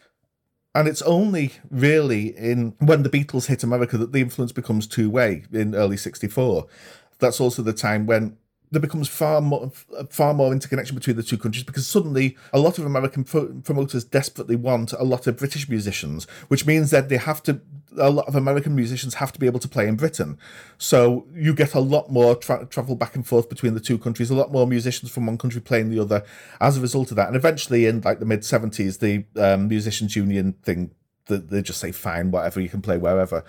And 0.75 0.87
it's 0.87 1.03
only 1.03 1.55
really 1.71 2.29
in 2.29 2.75
when 2.79 3.03
the 3.03 3.11
Beatles 3.11 3.47
hit 3.47 3.65
America 3.65 3.99
that 3.99 4.13
the 4.13 4.21
influence 4.21 4.53
becomes 4.53 4.87
two 4.87 5.11
way 5.11 5.45
in 5.53 5.75
early 5.75 5.97
'64. 5.97 6.67
That's 7.19 7.41
also 7.41 7.63
the 7.63 7.73
time 7.73 8.07
when 8.07 8.37
there 8.71 8.81
becomes 8.81 9.09
far 9.09 9.41
more 9.41 9.71
far 10.11 10.35
more 10.35 10.53
interconnection 10.53 10.95
between 10.95 11.17
the 11.17 11.23
two 11.23 11.39
countries 11.39 11.65
because 11.65 11.87
suddenly 11.87 12.37
a 12.53 12.59
lot 12.59 12.79
of 12.79 12.85
American 12.85 13.25
pro- 13.25 13.49
promoters 13.65 14.05
desperately 14.05 14.57
want 14.57 14.93
a 14.93 15.05
lot 15.05 15.27
of 15.27 15.37
British 15.37 15.69
musicians, 15.69 16.25
which 16.49 16.67
means 16.67 16.91
that 16.91 17.09
they 17.09 17.17
have 17.17 17.43
to 17.45 17.61
a 17.97 18.11
lot 18.11 18.29
of 18.29 18.37
American 18.37 18.75
musicians 18.75 19.15
have 19.15 19.33
to 19.33 19.41
be 19.41 19.47
able 19.47 19.59
to 19.61 19.69
play 19.69 19.89
in 19.89 19.97
Britain. 19.97 20.39
So 20.77 21.27
you 21.35 21.55
get 21.55 21.75
a 21.75 21.81
lot 21.81 22.11
more 22.11 22.37
tra- 22.37 22.67
travel 22.67 22.95
back 22.95 23.17
and 23.17 23.27
forth 23.27 23.49
between 23.49 23.75
the 23.75 23.81
two 23.81 23.99
countries, 23.99 24.31
a 24.31 24.35
lot 24.35 24.53
more 24.53 24.67
musicians 24.67 25.11
from 25.11 25.27
one 25.27 25.39
country 25.39 25.61
playing 25.61 25.91
the 25.91 26.01
other 26.01 26.23
as 26.61 26.77
a 26.77 26.81
result 26.81 27.11
of 27.11 27.17
that. 27.17 27.29
And 27.29 27.37
eventually, 27.37 27.87
in 27.87 28.01
like 28.03 28.19
the 28.19 28.27
mid 28.27 28.45
seventies, 28.45 28.99
the 28.99 29.25
um, 29.37 29.69
musicians 29.69 30.17
union 30.17 30.55
thing, 30.63 30.91
they, 31.27 31.37
they 31.37 31.63
just 31.63 31.81
say 31.81 31.93
fine, 31.93 32.31
whatever 32.31 32.61
you 32.61 32.69
can 32.69 32.83
play 32.83 32.99
wherever. 32.99 33.45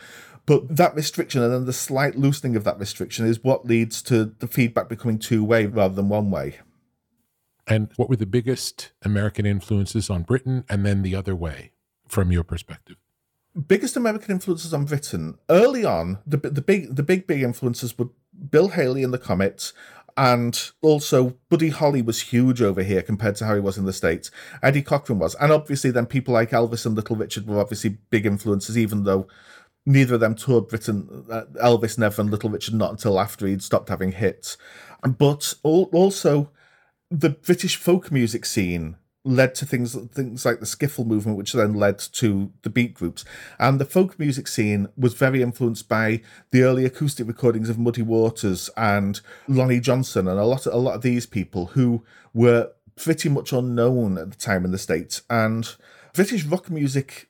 But 0.50 0.78
that 0.78 0.96
restriction 0.96 1.44
and 1.44 1.54
then 1.54 1.66
the 1.66 1.74
slight 1.74 2.16
loosening 2.16 2.56
of 2.56 2.64
that 2.64 2.80
restriction 2.80 3.28
is 3.28 3.44
what 3.44 3.68
leads 3.68 4.02
to 4.02 4.34
the 4.40 4.48
feedback 4.48 4.90
becoming 4.90 5.20
two 5.20 5.44
way 5.44 5.68
rather 5.68 5.94
than 5.94 6.10
one 6.10 6.32
way. 6.32 6.58
And 7.68 7.90
what 7.98 8.10
were 8.10 8.16
the 8.16 8.26
biggest 8.26 8.92
American 9.04 9.46
influences 9.46 10.10
on 10.10 10.24
Britain 10.24 10.66
and 10.68 10.84
then 10.84 11.04
the 11.04 11.16
other 11.16 11.36
way 11.36 11.74
from 12.08 12.32
your 12.32 12.44
perspective? 12.44 12.96
Biggest 13.68 13.96
American 13.96 14.32
influences 14.32 14.74
on 14.74 14.86
Britain. 14.86 15.38
Early 15.52 15.86
on, 15.86 16.18
the, 16.26 16.38
the 16.38 16.62
big 16.62 16.96
the 16.96 17.04
big 17.04 17.28
big 17.28 17.44
influences 17.44 17.96
were 17.96 18.10
Bill 18.50 18.70
Haley 18.70 19.04
and 19.04 19.14
the 19.14 19.20
Comets, 19.20 19.74
and 20.18 20.72
also 20.82 21.38
Buddy 21.50 21.70
Holly 21.70 22.02
was 22.02 22.22
huge 22.22 22.60
over 22.60 22.82
here 22.82 23.04
compared 23.04 23.36
to 23.36 23.46
how 23.46 23.54
he 23.54 23.62
was 23.62 23.78
in 23.78 23.86
the 23.86 23.94
States. 23.94 24.32
Eddie 24.64 24.82
Cochran 24.82 25.20
was. 25.20 25.36
And 25.36 25.52
obviously 25.52 25.92
then 25.92 26.08
people 26.08 26.34
like 26.34 26.50
Elvis 26.50 26.88
and 26.88 26.96
Little 26.96 27.16
Richard 27.18 27.46
were 27.46 27.60
obviously 27.60 27.98
big 28.10 28.26
influences, 28.26 28.80
even 28.80 29.04
though 29.04 29.28
neither 29.90 30.14
of 30.14 30.20
them 30.20 30.36
toured 30.36 30.68
Britain. 30.68 31.26
Uh, 31.30 31.46
Elvis 31.62 31.98
never 31.98 32.22
and 32.22 32.30
Little 32.30 32.50
Richard 32.50 32.76
not 32.76 32.92
until 32.92 33.20
after 33.20 33.48
he'd 33.48 33.64
stopped 33.64 33.90
having 33.90 34.12
hits. 34.12 34.56
But 35.02 35.56
also 35.64 36.52
the 37.10 37.32
British 37.32 37.76
folk 37.76 38.12
music 38.12 38.46
scene 38.46 38.98
led 39.26 39.54
to 39.56 39.66
things 39.66 39.96
things 40.12 40.46
like 40.46 40.60
the 40.60 40.66
skiffle 40.66 41.06
movement, 41.06 41.38
which 41.38 41.54
then 41.54 41.74
led 41.74 41.98
to 41.98 42.54
the 42.62 42.70
beat 42.70 42.94
groups. 42.94 43.26
And 43.58 43.80
the 43.80 43.86
folk 43.86 44.20
music 44.20 44.48
scene 44.48 44.88
was 44.96 45.16
very 45.16 45.42
influenced 45.42 45.90
by 45.90 46.22
the 46.52 46.62
early 46.62 46.86
acoustic 46.86 47.28
recordings 47.28 47.68
of 47.68 47.80
Muddy 47.80 48.04
Waters 48.04 48.70
and 48.78 49.20
Lonnie 49.48 49.80
Johnson, 49.80 50.28
and 50.28 50.40
a 50.40 50.46
lot 50.46 50.68
of 50.68 50.74
a 50.74 50.78
lot 50.78 50.96
of 50.96 51.02
these 51.02 51.26
people 51.26 51.68
who 51.68 52.06
were 52.34 52.72
pretty 52.96 53.30
much 53.30 53.52
unknown 53.52 54.18
at 54.18 54.30
the 54.30 54.38
time 54.38 54.66
in 54.66 54.72
the 54.72 54.78
states. 54.78 55.24
And 55.30 55.76
British 56.14 56.46
rock 56.46 56.70
music 56.70 57.30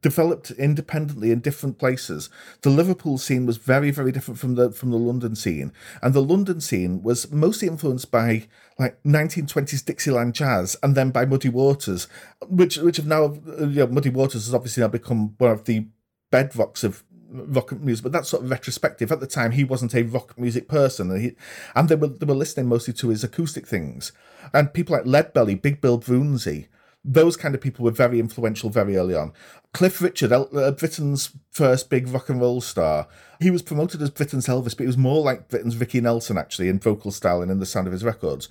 developed 0.00 0.50
independently 0.52 1.30
in 1.30 1.40
different 1.40 1.78
places. 1.78 2.30
The 2.62 2.70
Liverpool 2.70 3.18
scene 3.18 3.46
was 3.46 3.58
very, 3.58 3.90
very 3.90 4.12
different 4.12 4.40
from 4.40 4.54
the 4.54 4.72
from 4.72 4.90
the 4.90 4.98
London 4.98 5.36
scene, 5.36 5.72
and 6.02 6.14
the 6.14 6.22
London 6.22 6.60
scene 6.60 7.02
was 7.02 7.30
mostly 7.30 7.68
influenced 7.68 8.10
by 8.10 8.48
like 8.78 9.02
1920s 9.02 9.84
Dixieland 9.84 10.34
jazz, 10.34 10.76
and 10.82 10.94
then 10.94 11.10
by 11.10 11.26
Muddy 11.26 11.48
Waters, 11.48 12.08
which 12.48 12.78
which 12.78 12.96
have 12.96 13.06
now 13.06 13.24
uh, 13.24 13.66
you 13.66 13.80
know, 13.80 13.86
Muddy 13.88 14.10
Waters 14.10 14.46
has 14.46 14.54
obviously 14.54 14.82
now 14.82 14.88
become 14.88 15.34
one 15.38 15.50
of 15.50 15.64
the 15.64 15.86
bedrocks 16.32 16.82
of 16.82 17.04
rock 17.34 17.72
music, 17.72 18.04
but 18.04 18.12
that's 18.12 18.28
sort 18.28 18.44
of 18.44 18.50
retrospective. 18.50 19.10
At 19.10 19.20
the 19.20 19.26
time, 19.26 19.52
he 19.52 19.64
wasn't 19.64 19.94
a 19.94 20.02
rock 20.02 20.38
music 20.38 20.68
person, 20.68 21.10
and, 21.10 21.20
he, 21.20 21.32
and 21.74 21.88
they 21.88 21.94
were 21.94 22.08
they 22.08 22.26
were 22.26 22.34
listening 22.34 22.68
mostly 22.68 22.94
to 22.94 23.08
his 23.08 23.24
acoustic 23.24 23.66
things. 23.66 24.12
And 24.52 24.72
people 24.72 24.96
like 24.96 25.04
Leadbelly, 25.04 25.60
Big 25.60 25.80
Bill 25.80 25.98
Broonzy, 25.98 26.68
those 27.04 27.36
kind 27.36 27.54
of 27.54 27.60
people 27.60 27.84
were 27.84 27.90
very 27.90 28.18
influential 28.18 28.70
very 28.70 28.96
early 28.96 29.14
on. 29.14 29.32
Cliff 29.72 30.00
Richard, 30.00 30.32
uh, 30.32 30.70
Britain's 30.70 31.30
first 31.50 31.90
big 31.90 32.08
rock 32.08 32.28
and 32.28 32.40
roll 32.40 32.60
star, 32.60 33.08
he 33.40 33.50
was 33.50 33.62
promoted 33.62 34.00
as 34.00 34.10
Britain's 34.10 34.46
Elvis, 34.46 34.76
but 34.76 34.80
he 34.80 34.86
was 34.86 34.96
more 34.96 35.22
like 35.22 35.48
Britain's 35.48 35.76
Ricky 35.76 36.00
Nelson 36.00 36.38
actually 36.38 36.68
in 36.68 36.78
vocal 36.78 37.10
style 37.10 37.42
and 37.42 37.50
in 37.50 37.58
the 37.58 37.66
sound 37.66 37.86
of 37.86 37.92
his 37.92 38.04
records. 38.04 38.48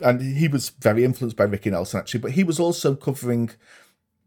And 0.00 0.20
he 0.20 0.46
was 0.46 0.68
very 0.68 1.04
influenced 1.04 1.36
by 1.36 1.44
Ricky 1.44 1.70
Nelson 1.70 1.98
actually, 1.98 2.20
but 2.20 2.32
he 2.32 2.44
was 2.44 2.60
also 2.60 2.94
covering 2.94 3.50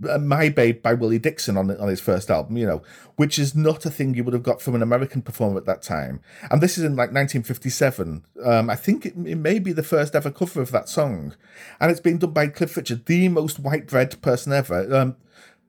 My 0.02 0.50
Babe 0.50 0.82
by 0.82 0.94
Willie 0.94 1.20
Dixon 1.20 1.58
on 1.58 1.70
on 1.72 1.88
his 1.88 2.02
first 2.02 2.30
album, 2.30 2.58
you 2.58 2.66
know, 2.66 2.82
which 3.16 3.38
is 3.38 3.56
not 3.56 3.86
a 3.86 3.90
thing 3.90 4.14
you 4.14 4.24
would 4.24 4.34
have 4.34 4.44
got 4.44 4.62
from 4.62 4.76
an 4.76 4.82
American 4.82 5.22
performer 5.22 5.58
at 5.58 5.66
that 5.66 5.82
time. 5.82 6.22
And 6.50 6.62
this 6.62 6.78
is 6.78 6.84
in 6.84 6.94
like 6.94 7.12
1957. 7.12 8.26
Um, 8.44 8.70
I 8.70 8.76
think 8.76 9.06
it, 9.06 9.14
it, 9.16 9.38
may 9.38 9.60
be 9.60 9.72
the 9.72 9.84
first 9.84 10.16
ever 10.16 10.32
cover 10.32 10.62
of 10.62 10.72
that 10.72 10.90
song, 10.90 11.36
and 11.80 11.92
it's 11.92 12.00
been 12.00 12.18
done 12.18 12.32
by 12.32 12.48
Cliff 12.48 12.76
Richard, 12.76 13.06
the 13.06 13.30
most 13.30 13.60
white 13.60 13.88
bread 13.88 14.22
person 14.22 14.54
ever. 14.54 14.94
Um, 14.96 15.16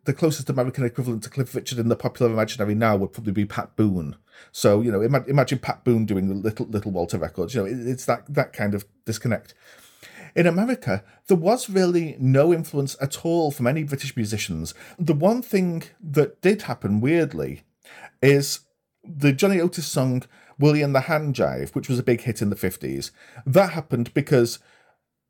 the 0.05 0.13
closest 0.13 0.51
American 0.51 0.85
equivalent 0.85 1.23
to 1.23 1.31
Cliff 1.31 1.55
Richard 1.55 1.79
in 1.79 1.89
the 1.89 1.97
popular 1.97 2.33
imaginary 2.33 2.75
now 2.75 2.97
would 2.97 3.13
probably 3.13 3.33
be 3.33 3.45
Pat 3.45 3.77
Boone. 3.77 4.17
So 4.51 4.81
you 4.81 4.91
know, 4.91 5.03
imagine 5.03 5.59
Pat 5.59 5.85
Boone 5.85 6.07
doing 6.07 6.29
the 6.29 6.35
little 6.35 6.67
Little 6.67 6.91
Walter 6.91 7.19
records. 7.19 7.55
You 7.55 7.63
know, 7.63 7.67
it, 7.67 7.87
it's 7.87 8.05
that 8.07 8.25
that 8.33 8.53
kind 8.53 8.75
of 8.75 8.85
disconnect. 9.05 9.55
In 10.35 10.47
America, 10.47 11.05
there 11.27 11.37
was 11.37 11.69
really 11.69 12.17
no 12.19 12.53
influence 12.53 12.97
at 13.01 13.25
all 13.25 13.51
from 13.51 13.67
any 13.67 13.85
British 13.85 14.17
musicians. 14.17 14.75
The 14.99 15.15
one 15.15 15.43
thing 15.43 15.83
that 16.01 16.41
did 16.41 16.63
happen 16.63 17.01
weirdly 17.01 17.63
is 18.23 18.61
the 19.05 19.33
Johnny 19.33 19.61
Otis 19.61 19.87
song 19.87 20.23
Willie 20.59 20.83
and 20.83 20.95
the 20.95 21.03
Hand 21.03 21.35
Jive, 21.35 21.75
which 21.75 21.89
was 21.89 21.99
a 21.99 22.05
big 22.05 22.23
hit 22.23 22.41
in 22.41 22.51
the 22.51 22.57
50s. 22.57 23.11
That 23.45 23.73
happened 23.73 24.15
because 24.15 24.59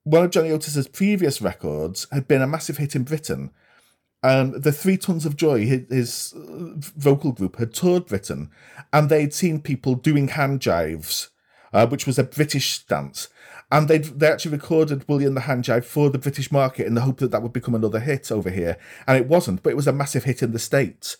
one 0.04 0.24
of 0.24 0.30
Johnny 0.30 0.50
Otis's 0.50 0.88
previous 0.88 1.40
records 1.40 2.06
had 2.12 2.28
been 2.28 2.42
a 2.42 2.46
massive 2.46 2.76
hit 2.76 2.94
in 2.94 3.04
Britain. 3.04 3.50
And 4.22 4.62
the 4.62 4.72
Three 4.72 4.96
Tons 4.96 5.26
of 5.26 5.36
Joy, 5.36 5.66
his, 5.66 5.88
his 5.88 6.34
vocal 6.36 7.32
group, 7.32 7.56
had 7.56 7.74
toured 7.74 8.06
Britain 8.06 8.50
and 8.92 9.08
they'd 9.08 9.34
seen 9.34 9.60
people 9.60 9.94
doing 9.94 10.28
hand 10.28 10.60
jives, 10.60 11.30
uh, 11.72 11.86
which 11.86 12.06
was 12.06 12.18
a 12.18 12.24
British 12.24 12.84
dance 12.84 13.28
and 13.72 13.88
they 13.88 13.98
they 13.98 14.28
actually 14.28 14.52
recorded 14.52 15.08
Willie 15.08 15.24
and 15.24 15.36
the 15.36 15.40
Hand 15.40 15.64
Jive 15.64 15.84
for 15.84 16.10
the 16.10 16.18
British 16.18 16.52
market 16.52 16.86
in 16.86 16.94
the 16.94 17.00
hope 17.00 17.18
that 17.18 17.30
that 17.30 17.42
would 17.42 17.54
become 17.54 17.74
another 17.74 18.00
hit 18.00 18.30
over 18.30 18.50
here, 18.50 18.76
and 19.08 19.16
it 19.16 19.26
wasn't, 19.26 19.62
but 19.62 19.70
it 19.70 19.76
was 19.76 19.88
a 19.88 19.92
massive 19.92 20.24
hit 20.24 20.42
in 20.42 20.52
the 20.52 20.58
states. 20.58 21.16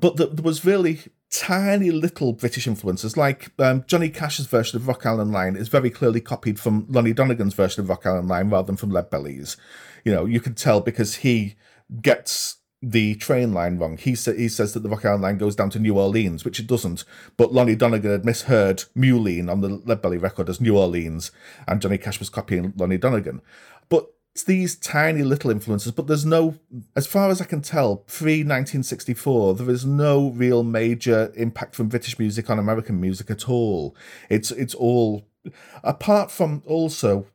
But 0.00 0.16
there 0.16 0.28
was 0.42 0.64
really 0.64 1.00
tiny 1.30 1.90
little 1.90 2.32
British 2.32 2.66
influences, 2.66 3.16
like 3.18 3.50
um, 3.58 3.84
Johnny 3.86 4.08
Cash's 4.08 4.46
version 4.46 4.78
of 4.78 4.88
Rock 4.88 5.04
Island 5.04 5.32
Line 5.32 5.54
is 5.54 5.68
very 5.68 5.90
clearly 5.90 6.20
copied 6.20 6.58
from 6.58 6.86
Lonnie 6.88 7.12
Donegan's 7.12 7.54
version 7.54 7.82
of 7.82 7.90
Rock 7.90 8.06
Island 8.06 8.28
Line 8.28 8.48
rather 8.48 8.66
than 8.66 8.76
from 8.76 8.90
Leadbelly's. 8.90 9.58
You 10.02 10.12
know, 10.12 10.24
you 10.24 10.40
can 10.40 10.54
tell 10.54 10.80
because 10.80 11.16
he 11.16 11.56
gets 12.00 12.56
the 12.82 13.14
train 13.14 13.54
line 13.54 13.78
wrong. 13.78 13.96
He 13.96 14.14
sa- 14.16 14.32
he 14.32 14.48
says 14.48 14.74
that 14.74 14.82
the 14.82 14.88
Rock 14.88 15.04
Island 15.04 15.22
line 15.22 15.38
goes 15.38 15.54
down 15.54 15.70
to 15.70 15.78
New 15.78 15.98
Orleans, 15.98 16.44
which 16.44 16.58
it 16.58 16.66
doesn't. 16.66 17.04
But 17.36 17.52
Lonnie 17.52 17.76
Donegan 17.76 18.10
had 18.10 18.24
misheard 18.24 18.84
Moline 18.94 19.48
on 19.48 19.60
the 19.60 19.68
Leadbelly 19.68 20.20
record 20.20 20.48
as 20.48 20.60
New 20.60 20.76
Orleans, 20.76 21.30
and 21.68 21.80
Johnny 21.80 21.98
Cash 21.98 22.18
was 22.18 22.28
copying 22.28 22.72
Lonnie 22.76 22.98
Donegan. 22.98 23.40
But 23.88 24.12
it's 24.32 24.42
these 24.42 24.76
tiny 24.76 25.22
little 25.22 25.50
influences, 25.50 25.92
but 25.92 26.06
there's 26.06 26.24
no, 26.24 26.58
as 26.96 27.06
far 27.06 27.30
as 27.30 27.40
I 27.40 27.44
can 27.44 27.60
tell, 27.60 27.98
pre 27.98 28.38
1964, 28.38 29.54
there 29.54 29.70
is 29.70 29.84
no 29.84 30.30
real 30.30 30.64
major 30.64 31.32
impact 31.36 31.76
from 31.76 31.88
British 31.88 32.18
music 32.18 32.50
on 32.50 32.58
American 32.58 33.00
music 33.00 33.30
at 33.30 33.48
all. 33.48 33.94
It's 34.28 34.50
it's 34.50 34.74
all 34.74 35.28
apart 35.84 36.30
from 36.30 36.62
also 36.66 37.26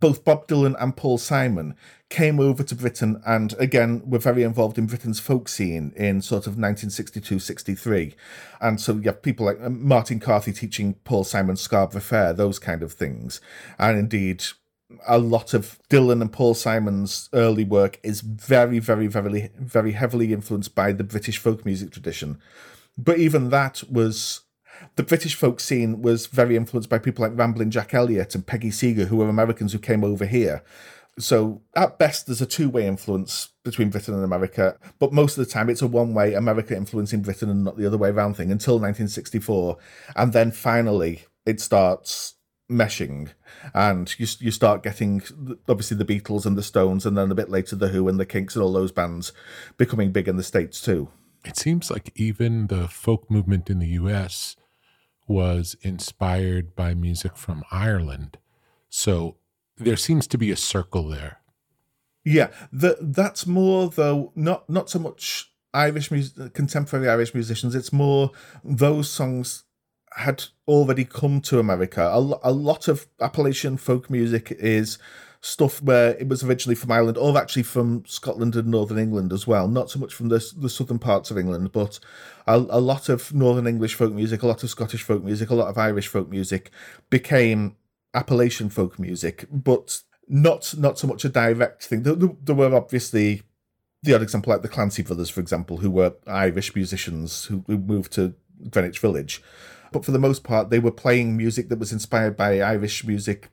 both 0.00 0.24
Bob 0.24 0.46
Dylan 0.46 0.76
and 0.80 0.96
Paul 0.96 1.18
Simon 1.18 1.74
came 2.10 2.40
over 2.40 2.62
to 2.62 2.74
Britain 2.74 3.20
and 3.26 3.54
again 3.58 4.02
were 4.06 4.18
very 4.18 4.42
involved 4.42 4.78
in 4.78 4.86
Britain's 4.86 5.20
folk 5.20 5.46
scene 5.48 5.92
in 5.94 6.22
sort 6.22 6.46
of 6.46 6.52
1962 6.52 7.38
63. 7.38 8.14
And 8.60 8.80
so 8.80 8.94
you 8.94 9.02
have 9.02 9.22
people 9.22 9.46
like 9.46 9.60
um, 9.62 9.86
Martin 9.86 10.18
Carthy 10.18 10.52
teaching 10.52 10.94
Paul 11.04 11.24
Simon 11.24 11.56
Scarborough 11.56 12.00
Fair, 12.00 12.32
those 12.32 12.58
kind 12.58 12.82
of 12.82 12.92
things. 12.92 13.40
And 13.78 13.98
indeed, 13.98 14.44
a 15.06 15.18
lot 15.18 15.52
of 15.52 15.78
Dylan 15.90 16.22
and 16.22 16.32
Paul 16.32 16.54
Simon's 16.54 17.28
early 17.34 17.64
work 17.64 18.00
is 18.02 18.22
very, 18.22 18.78
very, 18.78 19.06
very, 19.06 19.50
very 19.58 19.92
heavily 19.92 20.32
influenced 20.32 20.74
by 20.74 20.92
the 20.92 21.04
British 21.04 21.36
folk 21.36 21.66
music 21.66 21.90
tradition. 21.90 22.38
But 22.96 23.18
even 23.18 23.50
that 23.50 23.82
was 23.90 24.42
the 24.96 25.02
British 25.02 25.34
folk 25.34 25.60
scene 25.60 26.02
was 26.02 26.26
very 26.26 26.56
influenced 26.56 26.88
by 26.88 26.98
people 26.98 27.22
like 27.22 27.36
Ramblin' 27.36 27.70
Jack 27.70 27.92
Elliott 27.92 28.34
and 28.34 28.46
Peggy 28.46 28.70
Seeger, 28.70 29.06
who 29.06 29.16
were 29.16 29.28
Americans 29.28 29.72
who 29.72 29.78
came 29.78 30.04
over 30.04 30.24
here. 30.24 30.62
So 31.18 31.62
at 31.74 31.98
best, 31.98 32.26
there's 32.26 32.40
a 32.40 32.46
two-way 32.46 32.86
influence 32.86 33.48
between 33.64 33.90
Britain 33.90 34.14
and 34.14 34.24
America, 34.24 34.78
but 34.98 35.12
most 35.12 35.36
of 35.36 35.44
the 35.44 35.52
time 35.52 35.68
it's 35.68 35.82
a 35.82 35.86
one-way 35.86 36.34
America 36.34 36.76
influencing 36.76 37.22
Britain 37.22 37.50
and 37.50 37.64
not 37.64 37.76
the 37.76 37.86
other 37.86 37.98
way 37.98 38.10
around 38.10 38.34
thing 38.34 38.52
until 38.52 38.74
1964, 38.74 39.76
and 40.14 40.32
then 40.32 40.50
finally 40.52 41.24
it 41.44 41.60
starts 41.60 42.34
meshing, 42.70 43.30
and 43.74 44.14
you 44.18 44.26
you 44.40 44.50
start 44.50 44.82
getting 44.82 45.22
obviously 45.68 45.96
the 45.96 46.04
Beatles 46.04 46.46
and 46.46 46.56
the 46.56 46.62
Stones, 46.62 47.04
and 47.04 47.16
then 47.16 47.30
a 47.30 47.34
bit 47.34 47.50
later 47.50 47.74
the 47.74 47.88
Who 47.88 48.08
and 48.08 48.20
the 48.20 48.26
Kinks 48.26 48.54
and 48.54 48.62
all 48.62 48.72
those 48.72 48.92
bands 48.92 49.32
becoming 49.76 50.12
big 50.12 50.28
in 50.28 50.36
the 50.36 50.42
states 50.42 50.80
too. 50.80 51.08
It 51.44 51.56
seems 51.56 51.90
like 51.90 52.12
even 52.14 52.66
the 52.66 52.88
folk 52.88 53.30
movement 53.30 53.70
in 53.70 53.78
the 53.78 53.88
U.S. 53.88 54.56
was 55.26 55.76
inspired 55.82 56.76
by 56.76 56.94
music 56.94 57.36
from 57.36 57.64
Ireland. 57.70 58.38
So 58.90 59.36
there 59.78 59.96
seems 59.96 60.26
to 60.28 60.38
be 60.38 60.50
a 60.50 60.56
circle 60.56 61.08
there. 61.08 61.40
Yeah, 62.24 62.48
the, 62.72 62.96
that's 63.00 63.46
more 63.46 63.88
though 63.88 64.32
not 64.34 64.68
not 64.68 64.90
so 64.90 64.98
much 64.98 65.52
Irish 65.72 66.10
music, 66.10 66.54
contemporary 66.54 67.08
Irish 67.08 67.34
musicians. 67.34 67.74
It's 67.74 67.92
more 67.92 68.32
those 68.64 69.08
songs 69.10 69.64
had 70.16 70.44
already 70.66 71.04
come 71.04 71.40
to 71.42 71.58
America. 71.58 72.02
A, 72.02 72.18
a 72.18 72.52
lot 72.52 72.88
of 72.88 73.06
Appalachian 73.20 73.76
folk 73.76 74.10
music 74.10 74.50
is 74.58 74.98
stuff 75.40 75.80
where 75.82 76.16
it 76.16 76.28
was 76.28 76.42
originally 76.42 76.74
from 76.74 76.90
Ireland, 76.90 77.16
or 77.16 77.36
actually 77.38 77.62
from 77.62 78.04
Scotland 78.06 78.56
and 78.56 78.68
Northern 78.68 78.98
England 78.98 79.32
as 79.32 79.46
well. 79.46 79.68
Not 79.68 79.90
so 79.90 79.98
much 79.98 80.12
from 80.12 80.28
the, 80.28 80.44
the 80.56 80.68
southern 80.68 80.98
parts 80.98 81.30
of 81.30 81.38
England, 81.38 81.72
but 81.72 82.00
a, 82.46 82.56
a 82.56 82.80
lot 82.80 83.08
of 83.08 83.32
Northern 83.32 83.66
English 83.66 83.94
folk 83.94 84.12
music, 84.12 84.42
a 84.42 84.46
lot 84.46 84.62
of 84.62 84.70
Scottish 84.70 85.02
folk 85.02 85.22
music, 85.22 85.50
a 85.50 85.54
lot 85.54 85.68
of 85.68 85.78
Irish 85.78 86.08
folk 86.08 86.28
music 86.28 86.70
became 87.10 87.76
Appalachian 88.14 88.68
folk 88.70 88.98
music, 88.98 89.46
but 89.50 90.02
not 90.28 90.74
not 90.76 90.98
so 90.98 91.06
much 91.06 91.24
a 91.24 91.28
direct 91.28 91.84
thing. 91.84 92.02
There, 92.02 92.14
there, 92.14 92.54
were 92.54 92.74
obviously 92.74 93.42
the 94.02 94.14
odd 94.14 94.22
example 94.22 94.52
like 94.52 94.62
the 94.62 94.68
Clancy 94.68 95.02
brothers, 95.02 95.30
for 95.30 95.40
example, 95.40 95.78
who 95.78 95.90
were 95.90 96.14
Irish 96.26 96.74
musicians 96.74 97.46
who, 97.46 97.64
who 97.66 97.78
moved 97.78 98.12
to 98.14 98.34
Greenwich 98.70 98.98
Village. 98.98 99.42
But 99.92 100.04
for 100.04 100.10
the 100.10 100.18
most 100.18 100.44
part, 100.44 100.70
they 100.70 100.78
were 100.78 100.90
playing 100.90 101.36
music 101.36 101.68
that 101.68 101.78
was 101.78 101.92
inspired 101.92 102.36
by 102.36 102.60
Irish 102.60 103.04
music 103.04 103.48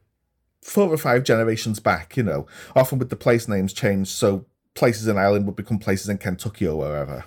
four 0.62 0.90
or 0.90 0.98
five 0.98 1.24
generations 1.24 1.80
back, 1.80 2.18
you 2.18 2.24
know, 2.24 2.48
often 2.76 3.00
with 3.00 3.10
the 3.10 3.16
place 3.16 3.48
names 3.48 3.72
changed. 3.72 4.12
So 4.12 4.46
places 4.74 5.08
in 5.08 5.18
Ireland 5.18 5.46
would 5.46 5.56
become 5.56 5.80
places 5.80 6.10
in 6.10 6.18
Kentucky 6.18 6.68
or 6.68 6.78
wherever. 6.78 7.26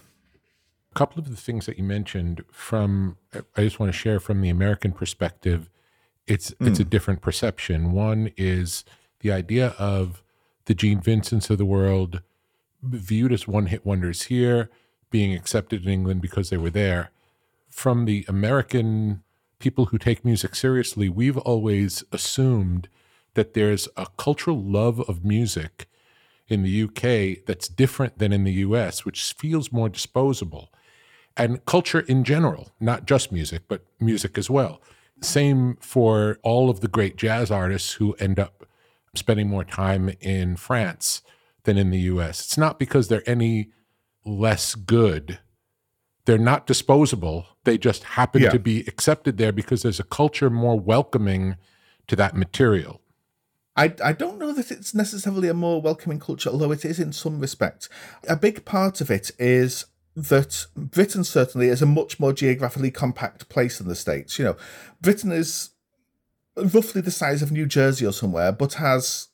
A 0.91 0.95
couple 0.95 1.21
of 1.21 1.31
the 1.31 1.37
things 1.37 1.67
that 1.67 1.79
you 1.79 1.85
mentioned 1.85 2.45
from, 2.51 3.17
I 3.57 3.63
just 3.63 3.79
want 3.79 3.93
to 3.93 3.99
share 3.99 4.21
from 4.21 4.41
the 4.41 4.49
American 4.49 4.93
perspective. 4.93 5.71
It's 6.29 6.51
mm. 6.53 6.69
it's 6.69 6.81
a 6.81 6.85
different 6.85 7.21
perception. 7.21 7.93
One 7.93 8.31
is 8.37 8.85
the 9.21 9.33
idea 9.33 9.75
of 9.79 10.23
the 10.67 10.75
Gene 10.75 11.01
Vincents 11.01 11.51
of 11.51 11.59
the 11.59 11.65
world 11.65 12.23
viewed 12.83 13.33
as 13.33 13.49
one 13.49 13.67
hit 13.67 13.85
wonders 13.85 14.25
here, 14.25 14.71
being 15.11 15.35
accepted 15.35 15.85
in 15.85 15.89
England 15.89 16.21
because 16.21 16.51
they 16.51 16.57
were 16.57 16.71
there. 16.71 17.11
From 17.69 18.05
the 18.05 18.25
American 18.29 19.23
people 19.59 19.87
who 19.87 19.99
take 19.99 20.25
music 20.25 20.55
seriously, 20.55 21.09
we've 21.09 21.39
always 21.39 22.05
assumed 22.13 22.89
that 23.35 23.55
there's 23.55 23.89
a 23.97 24.07
cultural 24.17 24.63
love 24.63 25.01
of 25.09 25.25
music 25.25 25.89
in 26.49 26.63
the 26.63 26.83
UK 26.83 27.45
that's 27.47 27.69
different 27.69 28.19
than 28.19 28.33
in 28.33 28.45
the 28.45 28.53
US, 28.53 29.05
which 29.05 29.33
feels 29.35 29.73
more 29.73 29.89
disposable. 29.89 30.73
And 31.37 31.65
culture 31.67 32.01
in 32.01 32.25
general, 32.25 32.73
not 32.81 33.07
just 33.07 33.31
music, 33.31 33.63
but 33.69 33.85
music 34.01 34.39
as 34.39 34.51
well. 34.51 34.81
Same 35.21 35.77
for 35.81 36.39
all 36.43 36.71
of 36.71 36.81
the 36.81 36.89
great 36.89 37.17
jazz 37.17 37.51
artists 37.51 37.95
who 37.95 38.15
end 38.15 38.39
up 38.39 38.67
spending 39.15 39.49
more 39.49 39.65
time 39.65 40.11
in 40.21 40.57
France 40.57 41.23
than 41.65 41.77
in 41.77 41.91
the 41.91 42.01
US. 42.01 42.41
It's 42.41 42.59
not 42.59 42.79
because 42.79 43.09
they're 43.09 43.29
any 43.29 43.71
less 44.25 44.75
good. 44.75 45.39
They're 46.25 46.39
not 46.39 46.67
disposable. 46.67 47.47
They 47.65 47.79
just 47.79 48.05
happen 48.05 48.43
yeah. 48.43 48.51
to 48.51 48.59
be 48.59 48.81
accepted 48.81 49.39
there 49.39 49.53
because 49.53 49.83
there's 49.83 50.01
a 50.01 50.05
culture 50.05 50.51
more 50.51 50.79
welcoming 50.79 51.57
to 52.07 52.17
that 52.17 52.37
material. 52.37 53.01
I, 53.77 53.95
I 54.05 54.13
don't 54.13 54.39
know 54.39 54.53
that 54.53 54.71
it's 54.71 54.95
necessarily 54.95 55.49
a 55.49 55.55
more 55.55 55.81
welcoming 55.81 56.19
culture, 56.19 56.51
although 56.51 56.73
it 56.73 56.85
is 56.85 56.99
in 56.99 57.13
some 57.13 57.39
respects. 57.39 57.89
A 58.29 58.37
big 58.37 58.65
part 58.65 59.01
of 59.01 59.11
it 59.11 59.31
is 59.39 59.87
that 60.23 60.67
Britain 60.77 61.25
certainly 61.25 61.69
is 61.69 61.83
a 61.83 61.87
much 61.87 62.19
more 62.19 62.33
geographically 62.33 62.91
compact 62.91 63.49
place 63.49 63.79
than 63.79 63.89
the 63.89 63.95
States. 63.95 64.39
You 64.39 64.45
know, 64.47 64.57
Britain 65.01 65.33
is 65.33 65.71
roughly 66.57 67.01
the 67.01 67.11
size 67.11 67.43
of 67.43 67.53
New 67.53 67.67
Jersey 67.67 68.05
or 68.05 68.13
somewhere, 68.13 68.53
but 68.53 68.75
has 68.75 69.29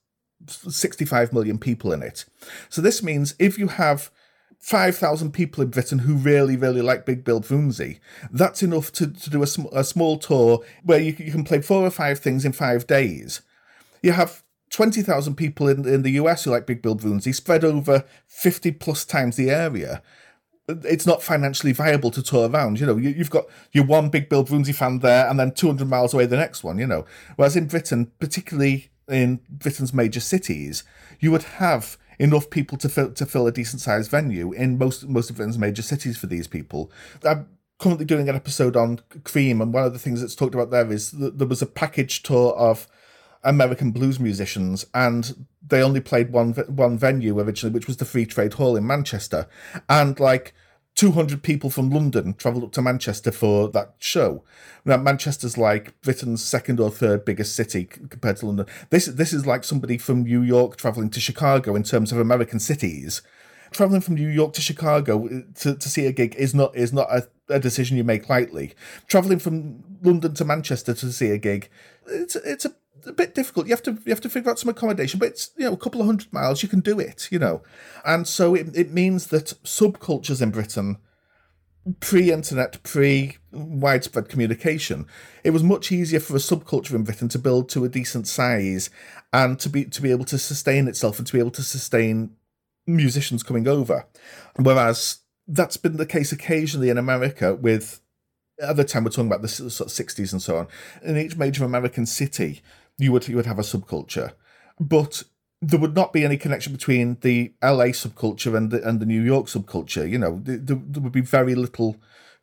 65 0.47 1.32
million 1.32 1.59
people 1.59 1.93
in 1.93 2.03
it. 2.03 2.24
So 2.68 2.82
this 2.82 3.03
means 3.03 3.35
if 3.39 3.59
you 3.59 3.68
have 3.68 4.11
5,000 4.59 5.32
people 5.32 5.62
in 5.62 5.70
Britain 5.70 6.01
who 6.01 6.14
really, 6.14 6.57
really 6.57 6.82
like 6.82 7.07
Big 7.07 7.24
Bill 7.24 7.41
Broonzy, 7.41 8.01
that's 8.30 8.62
enough 8.62 8.93
to, 8.93 9.07
to 9.07 9.30
do 9.30 9.43
a, 9.43 9.47
sm- 9.47 9.72
a 9.72 9.85
small 9.85 10.18
tour 10.18 10.64
where 10.82 11.01
you, 11.01 11.14
you 11.18 11.32
can 11.32 11.45
play 11.45 11.61
four 11.62 11.85
or 11.85 11.91
five 11.91 12.18
things 12.18 12.45
in 12.45 12.53
five 12.53 12.87
days 12.87 13.41
you 14.05 14.12
have 14.12 14.43
20,000 14.68 15.35
people 15.35 15.66
in, 15.66 15.89
in 15.89 16.03
the 16.03 16.11
US 16.12 16.45
who 16.45 16.51
like 16.51 16.66
Big 16.66 16.82
Bill 16.82 16.95
Broonzy 16.95 17.35
spread 17.35 17.64
over 17.64 18.05
50 18.26 18.72
plus 18.72 19.07
times 19.07 19.37
the 19.37 19.51
area. 19.51 20.03
It's 20.67 21.07
not 21.07 21.23
financially 21.23 21.73
viable 21.73 22.11
to 22.12 22.23
tour 22.23 22.49
around. 22.49 22.81
You 22.81 22.87
know, 22.87 22.97
you, 22.97 23.12
have 23.15 23.31
got 23.31 23.45
your 23.73 23.85
one 23.85 24.09
Big 24.09 24.29
Bill 24.29 24.45
Broonzy 24.45 24.75
fan 24.75 25.01
there 25.01 25.29
and 25.29 25.39
then 25.39 25.53
200 25.53 25.87
miles 25.87 26.15
away 26.15 26.27
the 26.27 26.37
next 26.37 26.65
one, 26.65 26.79
you 26.79 26.87
know. 26.87 27.05
Whereas 27.37 27.57
in 27.57 27.67
Britain, 27.67 28.11
particularly 28.19 28.91
in 29.09 29.41
Britain's 29.51 29.93
major 29.93 30.21
cities, 30.21 30.83
you 31.21 31.31
would 31.31 31.43
have 31.43 31.99
enough 32.19 32.49
people 32.49 32.79
to 32.79 32.89
fill 32.89 33.12
to 33.12 33.27
fill 33.27 33.47
a 33.47 33.53
decent 33.53 33.83
sized 33.83 34.11
venue 34.11 34.53
in 34.53 34.79
most 34.79 35.07
most 35.07 35.31
of 35.31 35.37
Britain's 35.37 35.59
major 35.59 35.83
cities 35.83 36.17
for 36.17 36.27
these 36.27 36.47
people. 36.47 36.91
I'm 37.25 37.49
currently 37.79 38.05
doing 38.05 38.29
an 38.29 38.37
episode 38.37 38.77
on 38.77 39.01
Cream, 39.25 39.61
and 39.61 39.73
one 39.73 39.85
of 39.85 39.93
the 39.93 39.99
things 39.99 40.21
that's 40.21 40.35
talked 40.35 40.55
about 40.55 40.71
there 40.71 40.91
is 40.91 41.11
that 41.12 41.39
there 41.39 41.49
was 41.49 41.62
a 41.62 41.67
package 41.67 42.23
tour 42.23 42.55
of 42.55 42.87
American 43.45 43.90
blues 43.90 44.18
musicians, 44.18 44.86
and 44.95 45.47
they 45.66 45.82
only 45.82 46.01
played 46.01 46.30
one 46.30 46.53
one 46.53 46.99
venue 46.99 47.38
originally, 47.38 47.72
which 47.72 47.86
was 47.86 47.99
the 47.99 48.05
Free 48.05 48.26
Trade 48.26 48.55
Hall 48.55 48.76
in 48.76 48.86
Manchester, 48.86 49.47
and 49.88 50.18
like. 50.18 50.55
200 50.97 51.42
people 51.42 51.70
from 51.70 51.90
London 51.90 52.34
travelled 52.34 52.62
up 52.62 52.70
to 52.70 52.80
Manchester 52.80 53.32
for 53.32 53.68
that 53.70 53.95
show. 53.99 54.45
Now, 54.84 54.97
Manchester's 54.97 55.59
like 55.59 56.01
Britain's 56.03 56.45
second 56.45 56.78
or 56.78 56.88
third 56.88 57.24
biggest 57.24 57.57
city 57.57 57.84
compared 57.84 58.36
to 58.36 58.47
London. 58.47 58.66
This 58.90 59.07
this 59.07 59.32
is 59.32 59.45
like 59.45 59.64
somebody 59.64 59.99
from 59.99 60.22
New 60.22 60.42
York 60.42 60.76
travelling 60.76 61.11
to 61.11 61.20
Chicago 61.20 61.74
in 61.74 61.82
terms 61.82 62.12
of 62.12 62.18
American 62.18 62.61
cities. 62.61 63.22
Traveling 63.72 64.03
from 64.03 64.14
New 64.14 64.28
York 64.28 64.53
to 64.53 64.61
Chicago 64.61 65.26
uh, 65.26 65.40
to, 65.57 65.74
to 65.74 65.88
see 65.88 66.07
a 66.07 66.12
gig 66.12 66.36
is 66.36 66.55
not 66.55 66.76
is 66.76 66.92
not 66.92 67.09
a, 67.11 67.26
a 67.49 67.59
decision 67.59 67.97
you 67.97 68.05
make 68.05 68.28
lightly. 68.28 68.72
Traveling 69.09 69.40
from 69.40 69.82
London 70.01 70.34
to 70.34 70.45
Manchester 70.45 70.95
to 70.95 71.11
see 71.11 71.30
a 71.30 71.38
gig, 71.38 71.68
it's 72.07 72.36
it's 72.36 72.66
a 72.66 72.74
a 73.07 73.13
bit 73.13 73.35
difficult. 73.35 73.67
You 73.67 73.73
have 73.73 73.83
to 73.85 73.93
you 74.05 74.11
have 74.11 74.21
to 74.23 74.29
figure 74.29 74.51
out 74.51 74.59
some 74.59 74.69
accommodation, 74.69 75.19
but 75.19 75.29
it's 75.29 75.51
you 75.57 75.65
know 75.65 75.73
a 75.73 75.79
couple 75.79 76.01
of 76.01 76.07
hundred 76.07 76.33
miles. 76.33 76.63
You 76.63 76.69
can 76.69 76.81
do 76.81 76.99
it, 76.99 77.29
you 77.31 77.39
know, 77.39 77.63
and 78.05 78.27
so 78.27 78.55
it 78.55 78.77
it 78.77 78.93
means 78.93 79.29
that 79.29 79.55
subcultures 79.65 80.43
in 80.43 80.51
Britain, 80.51 80.99
pre-internet, 82.01 82.83
pre-widespread 82.83 84.29
communication, 84.29 85.07
it 85.43 85.51
was 85.51 85.63
much 85.63 85.93
easier 85.93 86.21
for 86.21 86.35
a 86.35 86.39
subculture 86.39 86.95
in 86.95 87.05
Britain 87.05 87.29
to 87.29 87.39
build 87.39 87.69
to 87.71 87.85
a 87.85 87.89
decent 87.89 88.27
size 88.27 88.91
and 89.33 89.59
to 89.61 89.69
be 89.69 89.85
to 89.85 90.03
be 90.03 90.11
able 90.11 90.25
to 90.27 90.39
sustain 90.39 90.89
itself 90.89 91.19
and 91.19 91.27
to 91.27 91.33
be 91.33 91.39
able 91.39 91.51
to 91.51 91.63
sustain 91.63 92.37
musicians 92.87 93.43
coming 93.43 93.67
over, 93.67 94.07
whereas 94.57 95.19
that's 95.47 95.77
been 95.77 95.97
the 95.97 96.07
case 96.07 96.33
occasionally 96.33 96.89
in 96.89 96.99
America 96.99 97.55
with 97.55 98.01
at 98.63 98.77
the 98.77 98.85
time 98.85 99.05
we're 99.05 99.11
talking 99.11 99.27
about 99.27 99.43
the 99.43 99.49
sort 99.49 99.81
of 99.81 100.07
60s 100.07 100.33
and 100.33 100.41
so 100.41 100.57
on 100.57 100.69
in 101.03 101.17
each 101.17 101.37
major 101.37 101.65
american 101.65 102.07
city 102.07 102.63
you 102.99 103.12
would 103.12 103.28
you 103.28 103.36
would 103.36 103.47
have 103.47 103.59
a 103.59 103.62
subculture, 103.62 104.32
but 104.78 105.22
there 105.61 105.80
would 105.80 105.95
not 105.95 106.12
be 106.12 106.24
any 106.24 106.36
connection 106.36 106.72
between 106.72 107.16
the 107.22 107.53
LA 107.62 107.86
subculture 107.86 108.57
and 108.57 108.70
the 108.70 108.86
and 108.86 109.01
the 109.01 109.07
New 109.07 109.22
York 109.22 109.47
subculture. 109.47 110.09
You 110.09 110.18
know, 110.18 110.40
there, 110.42 110.59
there 110.59 111.03
would 111.03 111.12
be 111.12 111.20
very 111.20 111.55
little 111.55 111.97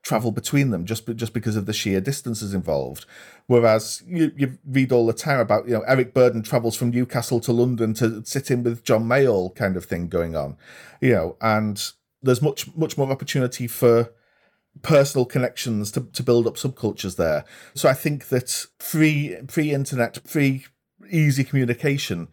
travel 0.04 0.32
between 0.32 0.72
them 0.72 0.86
just 0.86 1.08
just 1.16 1.34
because 1.34 1.56
of 1.56 1.66
the 1.66 1.74
sheer 1.74 2.02
distances 2.02 2.54
involved. 2.54 3.06
Whereas 3.48 4.02
you, 4.08 4.32
you 4.36 4.58
read 4.66 4.92
all 4.92 5.06
the 5.06 5.14
time 5.14 5.40
about 5.40 5.68
you 5.68 5.74
know 5.74 5.84
Eric 5.88 6.14
Burdon 6.14 6.44
travels 6.44 6.76
from 6.76 6.90
Newcastle 6.90 7.40
to 7.42 7.52
London 7.52 7.94
to 7.96 8.24
sit 8.26 8.50
in 8.50 8.64
with 8.64 8.84
John 8.84 9.06
Mayall 9.06 9.54
kind 9.56 9.78
of 9.78 9.86
thing 9.86 10.08
going 10.08 10.36
on, 10.36 10.58
you 11.00 11.12
know, 11.12 11.38
and 11.42 11.92
there's 12.22 12.42
much 12.42 12.76
much 12.76 12.98
more 12.98 13.12
opportunity 13.12 13.68
for 13.68 14.12
personal 14.82 15.26
connections 15.26 15.92
to, 15.92 16.02
to 16.14 16.24
build 16.24 16.48
up 16.48 16.56
subcultures 16.56 17.18
there. 17.18 17.46
So 17.76 17.90
I 17.90 17.94
think 17.94 18.30
that 18.30 18.66
free 18.80 19.38
pre 19.48 19.72
internet, 19.72 20.28
free 20.28 20.66
easy 21.10 21.44
communication, 21.44 22.30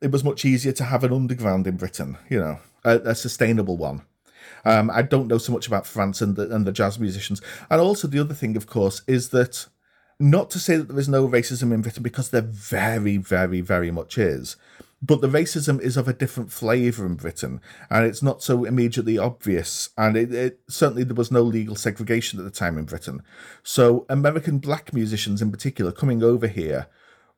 it 0.00 0.10
was 0.10 0.24
much 0.24 0.44
easier 0.44 0.72
to 0.72 0.84
have 0.84 1.04
an 1.04 1.12
underground 1.12 1.66
in 1.66 1.76
Britain, 1.76 2.18
you 2.28 2.38
know, 2.38 2.58
a, 2.84 2.98
a 3.00 3.14
sustainable 3.14 3.76
one. 3.76 4.02
Um, 4.64 4.90
I 4.90 5.02
don't 5.02 5.28
know 5.28 5.38
so 5.38 5.52
much 5.52 5.66
about 5.66 5.86
France 5.86 6.20
and 6.20 6.36
the, 6.36 6.54
and 6.54 6.66
the 6.66 6.72
jazz 6.72 6.98
musicians. 6.98 7.40
And 7.70 7.80
also, 7.80 8.08
the 8.08 8.18
other 8.18 8.34
thing, 8.34 8.56
of 8.56 8.66
course, 8.66 9.02
is 9.06 9.30
that 9.30 9.66
not 10.18 10.50
to 10.50 10.58
say 10.58 10.76
that 10.76 10.88
there 10.88 10.98
is 10.98 11.08
no 11.08 11.26
racism 11.26 11.72
in 11.72 11.82
Britain 11.82 12.02
because 12.02 12.30
there 12.30 12.42
very, 12.42 13.16
very, 13.16 13.60
very 13.60 13.90
much 13.90 14.18
is. 14.18 14.56
But 15.02 15.22
the 15.22 15.28
racism 15.28 15.80
is 15.80 15.96
of 15.96 16.08
a 16.08 16.12
different 16.12 16.52
flavour 16.52 17.06
in 17.06 17.14
Britain, 17.14 17.60
and 17.88 18.04
it's 18.04 18.22
not 18.22 18.42
so 18.42 18.64
immediately 18.64 19.16
obvious. 19.16 19.88
And 19.96 20.14
it, 20.14 20.34
it, 20.34 20.60
certainly 20.68 21.04
there 21.04 21.14
was 21.14 21.30
no 21.30 21.40
legal 21.40 21.74
segregation 21.74 22.38
at 22.38 22.44
the 22.44 22.50
time 22.50 22.76
in 22.76 22.84
Britain. 22.84 23.22
So 23.62 24.04
American 24.10 24.58
black 24.58 24.92
musicians, 24.92 25.40
in 25.40 25.50
particular, 25.50 25.90
coming 25.90 26.22
over 26.22 26.46
here, 26.46 26.86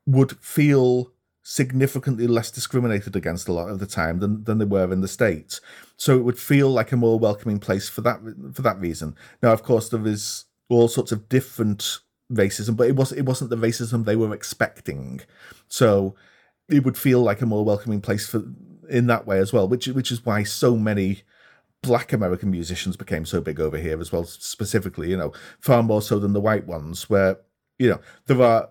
would 0.07 0.33
feel 0.41 1.13
significantly 1.45 2.27
less 2.27 2.51
discriminated 2.51 3.17
against 3.17 3.49
a 3.49 3.53
lot 3.53 3.69
of 3.69 3.79
the 3.79 3.87
time 3.87 4.21
than, 4.21 4.45
than 4.45 4.59
they 4.59 4.65
were 4.65 4.93
in 4.93 5.01
the 5.01 5.09
states. 5.09 5.61
So 5.97 6.17
it 6.17 6.23
would 6.23 6.39
feel 6.39 6.69
like 6.69 6.93
a 6.93 6.97
more 6.97 7.19
welcoming 7.19 7.59
place 7.59 7.89
for 7.89 8.01
that 8.03 8.21
for 8.55 8.63
that 8.63 8.81
reason. 8.81 9.17
Now, 9.43 9.53
of 9.53 9.63
course, 9.63 9.89
there 9.89 10.07
is 10.07 10.47
all 10.69 10.89
sorts 10.89 11.13
of 11.13 11.29
different 11.29 12.01
racism, 12.31 12.77
but 12.77 12.89
it 12.89 12.97
was 12.97 13.13
it 13.13 13.27
wasn't 13.27 13.51
the 13.51 13.57
racism 13.57 14.05
they 14.05 14.17
were 14.17 14.35
expecting. 14.35 15.21
So 15.69 16.15
it 16.69 16.85
would 16.85 16.97
feel 16.97 17.21
like 17.23 17.41
a 17.41 17.47
more 17.47 17.65
welcoming 17.65 18.01
place 18.01 18.27
for 18.27 18.43
in 18.89 19.07
that 19.07 19.27
way 19.27 19.39
as 19.39 19.53
well, 19.53 19.69
which 19.69 19.87
which 19.89 20.11
is 20.11 20.25
why 20.25 20.43
so 20.43 20.77
many 20.77 21.23
black 21.83 22.13
American 22.13 22.51
musicians 22.51 22.97
became 22.97 23.27
so 23.27 23.41
big 23.41 23.61
over 23.61 23.77
here 23.77 24.01
as 24.01 24.13
well, 24.13 24.25
specifically, 24.25 25.11
you 25.11 25.17
know, 25.17 25.33
far 25.61 25.83
more 25.83 26.01
so 26.03 26.19
than 26.19 26.33
the 26.33 26.41
white 26.41 26.67
ones, 26.67 27.11
where, 27.11 27.39
you 27.79 27.89
know, 27.89 28.01
there 28.27 28.41
are 28.41 28.69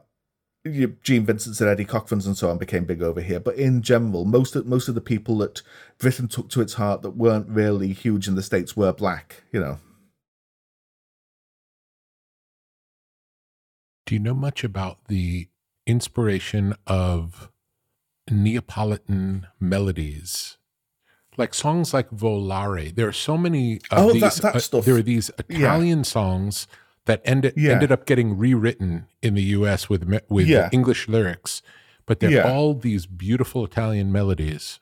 you 0.64 0.88
know, 0.88 0.94
Gene 1.04 1.26
Vincent's 1.26 1.60
and 1.60 1.70
Eddie 1.70 1.86
Cochran's 1.86 2.28
and 2.28 2.38
so 2.38 2.50
on 2.50 2.58
became 2.58 2.86
big 2.86 3.02
over 3.02 3.20
here. 3.20 3.40
But 3.40 3.56
in 3.56 3.82
general, 3.82 4.26
most 4.26 4.56
of 4.56 4.66
most 4.66 4.88
of 4.88 4.96
the 4.96 5.02
people 5.02 5.38
that 5.40 5.62
Britain 5.98 6.28
took 6.28 6.50
to 6.50 6.62
its 6.62 6.76
heart 6.76 7.02
that 7.02 7.12
weren't 7.12 7.50
really 7.50 7.94
huge 7.94 8.28
in 8.28 8.36
the 8.36 8.44
States 8.44 8.78
were 8.78 8.94
black, 8.94 9.44
you 9.52 9.60
know. 9.60 9.80
Do 14.06 14.16
you 14.16 14.20
know 14.20 14.34
much 14.34 14.64
about 14.64 15.08
the 15.08 15.48
inspiration 15.88 16.76
of 16.86 17.51
Neapolitan 18.32 19.48
melodies. 19.60 20.58
like 21.38 21.54
songs 21.54 21.94
like 21.94 22.10
Volare. 22.12 22.94
There 22.94 23.08
are 23.08 23.14
so 23.14 23.38
many 23.38 23.76
of 23.90 23.98
Oh, 24.10 24.12
these. 24.14 24.22
that 24.42 24.56
uh, 24.56 24.60
stuff. 24.60 24.84
there 24.86 24.96
are 24.96 25.02
these 25.02 25.32
Italian 25.40 26.04
songs 26.04 26.68
that 27.06 27.22
ended 27.24 27.54
Yeah. 27.56 27.72
ended 27.72 27.92
up 27.92 28.06
getting 28.06 28.38
rewritten 28.38 29.08
in 29.22 29.34
the 29.36 29.42
U.S. 29.58 29.90
with 29.90 30.04
with 30.30 30.48
Yeah. 30.48 30.68
English 30.74 31.08
lyrics, 31.08 31.62
but 32.06 32.20
they're 32.20 32.32
Yeah. 32.32 32.52
all 32.52 32.74
these 32.74 33.06
beautiful 33.06 33.64
Italian 33.64 34.12
melodies. 34.12 34.80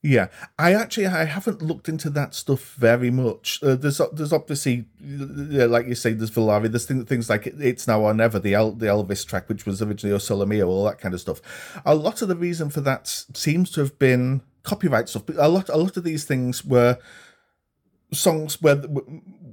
Yeah, 0.00 0.28
I 0.56 0.74
actually 0.74 1.06
I 1.06 1.24
haven't 1.24 1.60
looked 1.60 1.88
into 1.88 2.08
that 2.10 2.32
stuff 2.32 2.74
very 2.74 3.10
much. 3.10 3.60
Uh, 3.64 3.74
there's 3.74 4.00
there's 4.12 4.32
obviously 4.32 4.84
like 5.00 5.88
you 5.88 5.96
say, 5.96 6.12
there's 6.12 6.30
Volare. 6.30 6.70
There's 6.70 6.86
things, 6.86 7.04
things 7.08 7.28
like 7.28 7.48
it's 7.48 7.88
now 7.88 8.02
or 8.02 8.14
never 8.14 8.38
the 8.38 8.54
El, 8.54 8.72
the 8.72 8.86
Elvis 8.86 9.26
track, 9.26 9.48
which 9.48 9.66
was 9.66 9.82
originally 9.82 10.14
O 10.14 10.18
Sole 10.18 10.46
Mio, 10.46 10.68
all 10.68 10.84
that 10.84 11.00
kind 11.00 11.14
of 11.14 11.20
stuff. 11.20 11.40
A 11.84 11.96
lot 11.96 12.22
of 12.22 12.28
the 12.28 12.36
reason 12.36 12.70
for 12.70 12.80
that 12.82 13.08
seems 13.08 13.72
to 13.72 13.80
have 13.80 13.98
been 13.98 14.42
copyright 14.62 15.08
stuff. 15.08 15.26
But 15.26 15.36
a 15.36 15.48
lot 15.48 15.68
a 15.68 15.76
lot 15.76 15.96
of 15.96 16.04
these 16.04 16.24
things 16.24 16.64
were 16.64 16.98
songs 18.12 18.62
where 18.62 18.76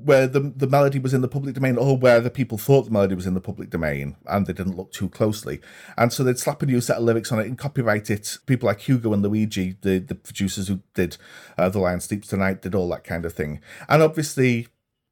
where 0.06 0.28
the 0.28 0.53
the 0.56 0.68
melody 0.68 0.99
was 0.99 1.14
in 1.14 1.22
the 1.22 1.28
public 1.28 1.56
domain 1.56 1.78
or 1.78 1.97
where 1.97 2.20
the 2.20 2.30
people 2.30 2.58
thought 2.58 2.84
the 2.84 2.91
melody 2.91 3.16
was 3.16 3.26
in 3.26 3.34
the 3.34 3.41
public 3.41 3.72
domain 3.72 4.16
and 4.28 4.45
they 4.45 4.53
didn't 4.53 4.78
look 4.78 4.91
too 4.91 5.10
closely. 5.10 5.60
And 5.97 6.14
so 6.14 6.24
they'd 6.24 6.38
slap 6.38 6.62
a 6.62 6.66
new 6.66 6.80
set 6.80 6.97
of 6.97 7.03
lyrics 7.03 7.32
on 7.32 7.39
it 7.39 7.47
and 7.47 7.58
copyright 7.58 8.10
it. 8.10 8.38
People 8.45 8.68
like 8.68 8.82
hugo 8.82 9.14
and 9.14 9.24
luigi 9.24 9.78
the 9.82 9.97
the 9.97 10.16
producers 10.16 10.68
who 10.68 10.82
did 10.93 11.18
uh, 11.58 11.70
the 11.70 11.80
lion 11.80 11.99
sleeps 11.99 12.28
tonight 12.28 12.62
did 12.62 12.76
all 12.76 12.88
that 12.89 13.03
kind 13.03 13.26
of 13.26 13.34
thing. 13.34 13.62
And 13.89 14.03
obviously 14.03 14.68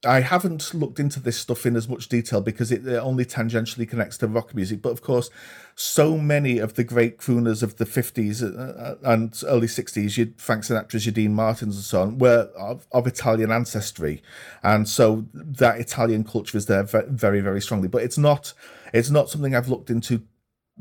I 0.06 0.20
haven't 0.20 0.74
looked 0.74 1.00
into 1.00 1.22
this 1.22 1.38
stuff 1.38 1.66
in 1.66 1.78
as 1.78 1.88
much 1.88 2.10
detail 2.10 2.42
because 2.42 2.72
it, 2.72 2.86
only 2.88 3.24
tangentially 3.24 3.88
connects 3.88 4.18
to 4.18 4.28
rock 4.28 4.54
music. 4.54 4.82
But 4.82 4.92
of 4.92 5.02
course, 5.02 5.30
so 5.76 6.18
many 6.18 6.58
of 6.60 6.74
the 6.74 6.84
great 6.84 7.18
crooners 7.18 7.64
of 7.64 7.78
the 7.78 7.86
50s 7.86 8.44
uh, 8.44 8.96
and 9.04 9.42
early 9.48 9.68
60s, 9.68 10.18
your 10.18 10.28
Frank 10.38 10.64
Sinatra's, 10.64 11.06
your 11.06 11.14
Dean 11.14 11.34
Martins, 11.34 11.76
and 11.76 11.86
so 11.86 12.02
on, 12.02 12.18
were 12.18 12.50
of, 12.58 12.86
of 12.92 13.08
Italian 13.08 13.52
ancestry. 13.52 14.22
And 14.62 14.90
so 14.90 15.26
that 15.34 15.80
Italian 15.80 16.26
culture 16.26 16.58
is 16.58 16.66
there 16.66 16.84
very, 16.84 17.40
very 17.40 17.62
strongly. 17.62 17.88
But 17.88 18.04
it's 18.04 18.18
not 18.18 18.54
it's 18.94 19.10
not 19.10 19.30
something 19.30 19.56
I've 19.56 19.70
looked 19.70 19.90
into 19.90 20.24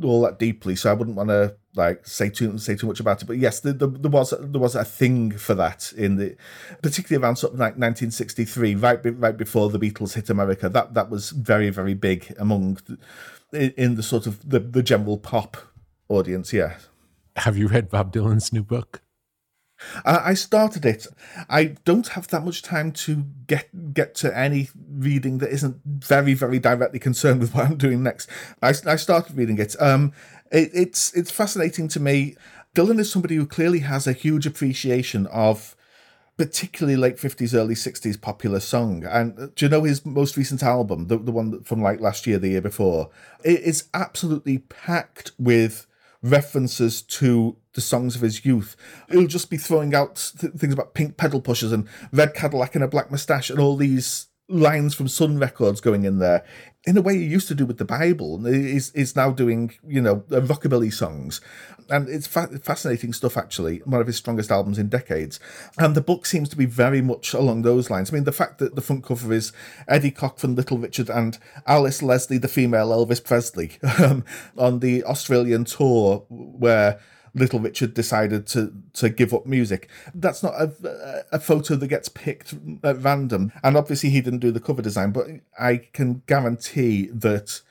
all 0.03 0.23
that 0.23 0.39
deeply, 0.39 0.75
so 0.75 0.91
I 0.91 0.95
wouldn't 0.95 1.17
want 1.17 1.31
to 1.31 1.57
like 1.75 2.07
say 2.07 2.29
too 2.29 2.59
say 2.59 2.75
too 2.75 2.87
much 2.87 3.01
about 3.01 3.23
it. 3.23 3.25
But 3.27 3.39
yes, 3.39 3.61
the, 3.61 3.73
the, 3.73 3.89
there 3.89 4.11
was 4.11 4.31
there 4.39 4.61
was 4.61 4.75
a 4.75 4.85
thing 4.85 5.33
for 5.33 5.55
that 5.55 5.93
in 5.97 6.17
the 6.17 6.37
particularly 6.83 7.23
around 7.23 7.37
sort 7.37 7.55
of 7.55 7.59
like 7.59 7.73
1963, 7.73 8.75
right 8.75 9.01
right 9.19 9.37
before 9.37 9.71
the 9.71 9.79
Beatles 9.79 10.15
hit 10.15 10.31
America. 10.31 10.69
That 10.69 10.95
that 10.95 11.11
was 11.11 11.31
very 11.31 11.71
very 11.71 11.95
big 11.95 12.35
among 12.39 12.79
the, 13.51 13.73
in 13.81 13.95
the 13.95 14.03
sort 14.03 14.27
of 14.27 14.49
the, 14.49 14.61
the 14.61 14.83
general 14.83 15.19
pop 15.19 15.57
audience. 16.09 16.53
Yeah. 16.53 16.77
Have 17.37 17.57
you 17.57 17.69
read 17.69 17.89
Bob 17.89 18.13
Dylan's 18.13 18.53
new 18.53 18.63
book? 18.63 19.03
Uh, 20.05 20.21
I 20.23 20.35
started 20.35 20.85
it. 20.85 21.07
I 21.49 21.77
don't 21.85 22.09
have 22.09 22.29
that 22.29 22.45
much 22.45 22.63
time 22.63 22.93
to 22.93 23.25
get 23.47 23.95
get 23.95 24.15
to 24.17 24.37
any 24.37 24.69
reading 24.91 25.39
that 25.39 25.51
isn't 25.51 25.81
very 25.85 26.35
very 26.35 26.59
directly 26.59 26.99
concerned 26.99 27.41
with 27.41 27.55
what 27.55 27.67
I'm 27.67 27.77
doing 27.77 28.03
next. 28.03 28.29
I, 28.63 28.75
I 28.87 28.97
started 28.97 29.37
reading 29.37 29.59
it. 29.59 29.81
Um, 29.81 30.13
it, 30.53 30.71
it's 30.73 31.13
it's 31.15 31.31
fascinating 31.31 31.89
to 31.89 32.01
me. 32.01 32.37
Dylan 32.75 32.99
is 32.99 33.11
somebody 33.11 33.37
who 33.37 33.47
clearly 33.47 33.81
has 33.81 34.07
a 34.07 34.13
huge 34.13 34.47
appreciation 34.47 35.27
of 35.27 35.77
particularly 36.39 36.97
late 36.97 37.19
50s 37.19 37.55
early 37.55 37.75
60s 37.75 38.19
popular 38.19 38.59
song 38.59 39.05
and 39.05 39.39
uh, 39.39 39.49
do 39.55 39.67
you 39.67 39.69
know 39.69 39.83
his 39.83 40.05
most 40.07 40.35
recent 40.35 40.63
album 40.63 41.09
the, 41.09 41.19
the 41.19 41.31
one 41.31 41.63
from 41.63 41.83
like 41.83 42.01
last 42.01 42.27
year 42.27 42.39
the 42.39 42.49
year 42.49 42.61
before 42.63 43.11
it 43.45 43.61
is 43.61 43.89
absolutely 43.93 44.57
packed 44.57 45.33
with 45.39 45.87
references 46.23 47.03
to 47.03 47.57
the 47.75 47.81
songs 47.81 48.15
of 48.15 48.23
his 48.23 48.45
youth. 48.45 48.77
He'll 49.11 49.27
just 49.27 49.51
be 49.51 49.57
throwing 49.57 49.95
out 49.95 50.33
th- 50.39 50.53
things 50.55 50.73
about 50.73 50.95
pink 50.95 51.17
pedal 51.17 51.41
pushers 51.41 51.73
and 51.73 51.89
red 52.13 52.35
Cadillac 52.35 52.75
and 52.75 52.85
a 52.85 52.89
black 52.89 53.11
moustache 53.11 53.51
and 53.51 53.59
all 53.59 53.77
these 53.77 54.29
lines 54.53 54.95
from 54.95 55.09
Sun 55.09 55.39
Records 55.39 55.81
going 55.81 56.05
in 56.05 56.19
there. 56.19 56.45
In 56.85 56.97
a 56.97 57.03
way 57.03 57.17
he 57.17 57.25
used 57.25 57.49
to 57.49 57.55
do 57.55 57.65
with 57.65 57.79
the 57.79 57.85
Bible, 57.85 58.45
is 58.45 58.91
is 58.91 59.15
now 59.15 59.31
doing 59.31 59.73
you 59.87 60.01
know 60.01 60.25
uh, 60.33 60.41
rockabilly 60.41 60.93
songs, 60.93 61.41
and 61.89 62.09
it's 62.09 62.27
fa- 62.27 62.59
fascinating 62.59 63.13
stuff. 63.13 63.37
Actually, 63.37 63.79
one 63.85 64.01
of 64.01 64.09
his 64.09 64.17
strongest 64.17 64.51
albums 64.51 64.79
in 64.79 64.89
decades, 64.89 65.39
and 65.79 65.95
the 65.95 66.01
book 66.01 66.27
seems 66.27 66.49
to 66.49 66.57
be 66.57 66.67
very 66.67 67.01
much 67.01 67.35
along 67.35 67.63
those 67.63 67.89
lines. 67.89 68.11
I 68.11 68.15
mean, 68.15 68.25
the 68.25 68.33
fact 68.33 68.59
that 68.59 68.75
the 68.75 68.81
front 68.81 69.05
cover 69.05 69.33
is 69.33 69.53
Eddie 69.87 70.11
Cochran, 70.11 70.57
Little 70.57 70.79
Richard, 70.79 71.09
and 71.09 71.39
Alis 71.67 72.03
Lesley, 72.03 72.39
the 72.39 72.49
female 72.49 72.89
Elvis 72.89 73.23
Presley, 73.23 73.79
um, 73.99 74.25
on 74.59 74.81
the 74.81 75.05
Australian 75.05 75.65
tour 75.65 76.25
where 76.29 76.99
Little 77.35 77.61
Richard 77.61 77.95
decided 77.95 78.47
to 78.49 78.73
to 78.95 79.09
give 79.09 79.33
up 79.33 79.47
music. 79.47 79.89
That's 80.15 80.43
not 80.43 80.55
a, 80.55 81.25
a 81.33 81.41
photo 81.41 81.77
that 81.77 81.87
gets 81.89 82.09
picked 82.09 82.55
at 82.85 83.03
random. 83.03 83.53
And 83.63 83.77
obviously, 83.77 84.11
he 84.11 84.21
didn't 84.21 84.41
do 84.41 84.51
the 84.51 84.61
cover 84.61 84.83
design, 84.83 85.13
but 85.13 85.29
I 85.59 85.89
can 85.93 86.23
guarantee 86.27 87.07
that 87.07 87.63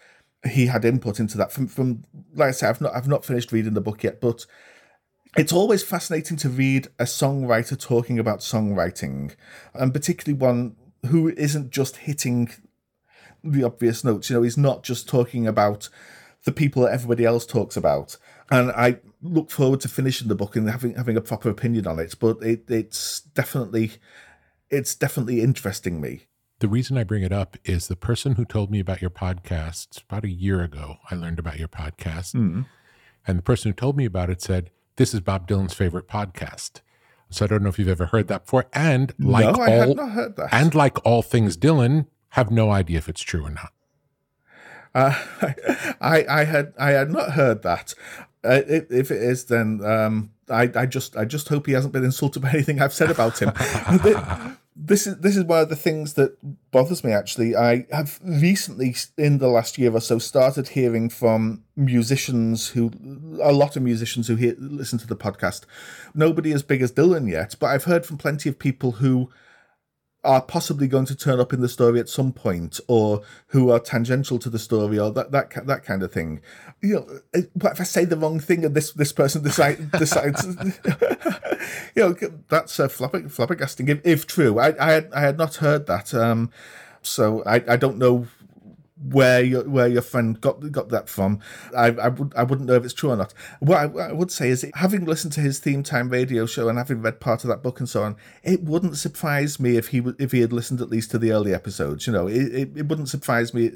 he 0.50 0.66
had 0.66 0.84
input 0.84 1.20
into 1.20 1.38
that. 1.38 1.52
From 1.52 1.68
from 1.68 2.04
like 2.34 2.50
I 2.50 2.52
say, 2.52 2.68
I've 2.68 2.82
not 2.82 2.96
I've 2.96 3.08
not 3.08 3.26
finished 3.26 3.52
reading 3.52 3.74
the 3.74 3.82
book 3.82 4.04
yet, 4.04 4.20
but 4.20 4.46
it's 5.38 5.54
always 5.54 5.84
fascinating 5.84 6.38
to 6.38 6.50
read 6.50 6.88
a 7.00 7.04
songwriter 7.04 7.80
talking 7.80 8.18
about 8.18 8.40
songwriting, 8.40 9.36
and 9.74 9.94
particularly 9.94 10.40
one 10.40 10.76
who 11.08 11.30
isn't 11.30 11.72
just 11.72 11.98
hitting 11.98 12.50
the 13.44 13.64
obvious 13.64 14.04
notes. 14.04 14.30
You 14.30 14.38
know, 14.38 14.42
he's 14.44 14.58
not 14.58 14.84
just 14.84 15.08
talking 15.08 15.48
about 15.48 15.90
the 16.44 16.52
people 16.52 16.84
that 16.84 16.94
everybody 16.94 17.26
else 17.26 17.46
talks 17.46 17.78
about. 17.78 18.18
And 18.50 18.72
I 18.72 18.98
look 19.22 19.52
forward 19.52 19.80
to 19.82 19.88
finishing 19.88 20.28
the 20.28 20.36
book 20.36 20.56
and 20.56 20.70
having 20.70 20.96
having 20.96 21.18
a 21.18 21.22
proper 21.22 21.50
opinion 21.50 21.88
on 21.88 22.00
it. 22.00 22.16
But 22.20 22.42
it, 22.42 22.70
it's 22.70 23.22
definitely 23.22 23.94
it's 24.70 24.96
definitely 24.96 25.42
interesting 25.42 26.00
me. 26.02 26.28
The 26.60 26.68
reason 26.68 26.98
I 26.98 27.04
bring 27.04 27.24
it 27.24 27.32
up 27.32 27.58
is 27.66 27.88
the 27.88 27.96
person 27.96 28.34
who 28.36 28.46
told 28.46 28.70
me 28.70 28.80
about 28.80 29.02
your 29.02 29.10
podcast 29.10 30.04
about 30.04 30.24
a 30.24 30.30
year 30.30 30.62
ago. 30.62 30.98
I 31.10 31.16
learned 31.16 31.40
about 31.40 31.58
your 31.60 31.68
podcast, 31.68 32.36
Mm. 32.36 32.66
and 33.28 33.38
the 33.40 33.44
person 33.44 33.72
who 33.72 33.76
told 33.76 33.98
me 33.98 34.06
about 34.06 34.30
it 34.30 34.42
said 34.42 34.70
this 34.98 35.14
is 35.14 35.22
Bob 35.22 35.48
Dylan's 35.48 35.74
favorite 35.74 36.08
podcast. 36.08 36.82
So 37.30 37.46
I 37.46 37.48
don't 37.48 37.64
know 37.64 37.70
if 37.70 37.80
you've 37.80 37.88
ever 37.88 38.08
heard 38.08 38.28
that 38.28 38.44
before. 38.46 38.66
And 38.74 39.14
like 39.18 39.56
no, 39.56 39.64
all, 39.66 39.96
not 39.96 40.12
heard 40.12 40.36
that. 40.36 40.50
and 40.54 40.76
like 40.76 41.04
all 41.06 41.22
things 41.22 41.56
Dylan, 41.58 42.08
have 42.30 42.52
no 42.52 42.70
idea 42.72 42.98
if 42.98 43.08
it's 43.10 43.22
true 43.22 43.46
or 43.46 43.50
not. 43.50 43.72
Uh, 44.94 45.14
I 46.02 46.26
I 46.30 46.44
had 46.44 46.74
I 46.78 46.92
had 46.92 47.10
not 47.10 47.32
heard 47.32 47.64
that. 47.64 47.94
Uh, 48.44 48.62
if, 48.68 49.12
it 49.12 49.22
is, 49.22 49.46
then 49.46 49.82
um, 49.86 50.32
I 50.50 50.70
I 50.76 50.86
just 50.88 51.16
I 51.16 51.26
just 51.26 51.48
hope 51.50 51.68
he 51.68 51.74
hasn't 51.74 51.94
been 51.94 52.04
insulted 52.04 52.42
by 52.42 52.50
anything 52.50 52.82
I've 52.82 52.94
said 52.94 53.12
about 53.12 53.40
him. 53.40 53.52
this 54.76 55.06
is 55.06 55.18
this 55.18 55.38
is 55.38 55.44
one 55.44 55.62
of 55.62 55.70
the 55.70 55.76
things 55.76 56.16
that 56.16 56.38
bothers 56.72 57.04
me. 57.04 57.12
Actually, 57.12 57.56
I 57.56 57.86
have 57.92 58.20
recently, 58.24 58.96
in 59.18 59.38
the 59.38 59.48
last 59.48 59.78
year 59.78 59.92
or 59.92 60.02
so, 60.02 60.18
started 60.18 60.70
hearing 60.70 61.10
from 61.10 61.64
musicians 61.76 62.70
who, 62.70 62.92
a 63.42 63.52
lot 63.52 63.76
of 63.76 63.84
musicians 63.84 64.28
who 64.28 64.36
hear, 64.36 64.56
listen 64.58 64.98
to 65.00 65.08
the 65.08 65.16
podcast. 65.16 65.66
Nobody 66.16 66.52
as 66.52 66.64
big 66.64 66.82
as 66.82 66.92
Dylan 66.92 67.30
yet, 67.30 67.56
but 67.60 67.68
I've 67.68 67.84
heard 67.84 68.06
from 68.06 68.18
plenty 68.18 68.50
of 68.50 68.58
people 68.58 68.94
who 68.94 69.30
are 70.24 70.42
possibly 70.42 70.88
going 70.88 71.06
to 71.06 71.16
turn 71.16 71.40
up 71.40 71.52
in 71.52 71.62
the 71.62 71.70
story 71.70 72.00
at 72.00 72.10
some 72.10 72.32
point, 72.32 72.80
or 72.88 73.22
who 73.48 73.72
are 73.72 73.80
tangential 73.80 74.40
to 74.40 74.50
the 74.50 74.60
story, 74.60 74.98
or 74.98 75.12
that 75.12 75.32
that 75.32 75.68
that 75.68 75.84
kind 75.84 76.02
of 76.02 76.12
thing. 76.12 76.42
You 76.82 76.96
know, 76.96 77.42
what 77.54 77.74
if 77.74 77.82
I 77.82 77.84
say 77.84 78.06
the 78.06 78.18
wrong 78.18 78.40
thing 78.40 78.66
and 78.66 78.74
this 78.74 78.92
this 78.94 79.12
person 79.12 79.44
decide, 79.44 79.92
decides? 80.00 80.46
you 81.96 82.02
know, 82.02 82.16
that's 82.50 82.80
uh, 82.80 82.88
flabberg- 82.88 83.32
flabbergasting 83.32 83.90
if, 83.90 84.02
if 84.04 84.28
true. 84.28 84.60
I 84.60 84.74
I 84.80 84.92
had, 84.94 85.14
I 85.14 85.22
had 85.22 85.38
not 85.38 85.56
heard 85.56 85.86
that, 85.88 86.14
um, 86.14 86.50
so 87.02 87.44
I 87.46 87.64
I 87.68 87.78
don't 87.78 87.98
know 87.98 88.28
where 89.04 89.42
your 89.44 89.68
where 89.68 89.88
your 89.88 90.02
friend 90.02 90.40
got 90.40 90.72
got 90.72 90.90
that 90.90 91.10
from. 91.10 91.40
I 91.76 91.88
I 91.88 92.10
would 92.10 92.34
I 92.36 92.44
wouldn't 92.44 92.68
know 92.68 92.76
if 92.76 92.86
it's 92.86 92.94
true 92.94 93.12
or 93.12 93.18
not. 93.18 93.34
What 93.60 93.78
I, 93.78 94.10
I 94.10 94.12
would 94.12 94.32
say 94.32 94.50
is, 94.50 94.66
having 94.76 95.06
listened 95.06 95.34
to 95.34 95.42
his 95.42 95.60
theme 95.60 95.84
time 95.84 96.10
radio 96.10 96.46
show 96.46 96.70
and 96.70 96.78
having 96.78 97.02
read 97.02 97.20
part 97.20 97.44
of 97.44 97.50
that 97.50 97.64
book 97.64 97.80
and 97.80 97.90
so 97.90 98.04
on, 98.04 98.16
it 98.44 98.64
wouldn't 98.64 98.98
surprise 98.98 99.60
me 99.60 99.78
if 99.78 99.90
he 99.90 100.04
if 100.20 100.32
he 100.32 100.42
had 100.42 100.54
listened 100.54 100.82
at 100.82 100.90
least 100.90 101.12
to 101.12 101.18
the 101.18 101.32
early 101.32 101.54
episodes. 101.54 102.06
You 102.06 102.14
know, 102.14 102.28
it 102.28 102.42
it, 102.54 102.70
it 102.78 102.88
wouldn't 102.88 103.10
surprise 103.10 103.54
me. 103.54 103.72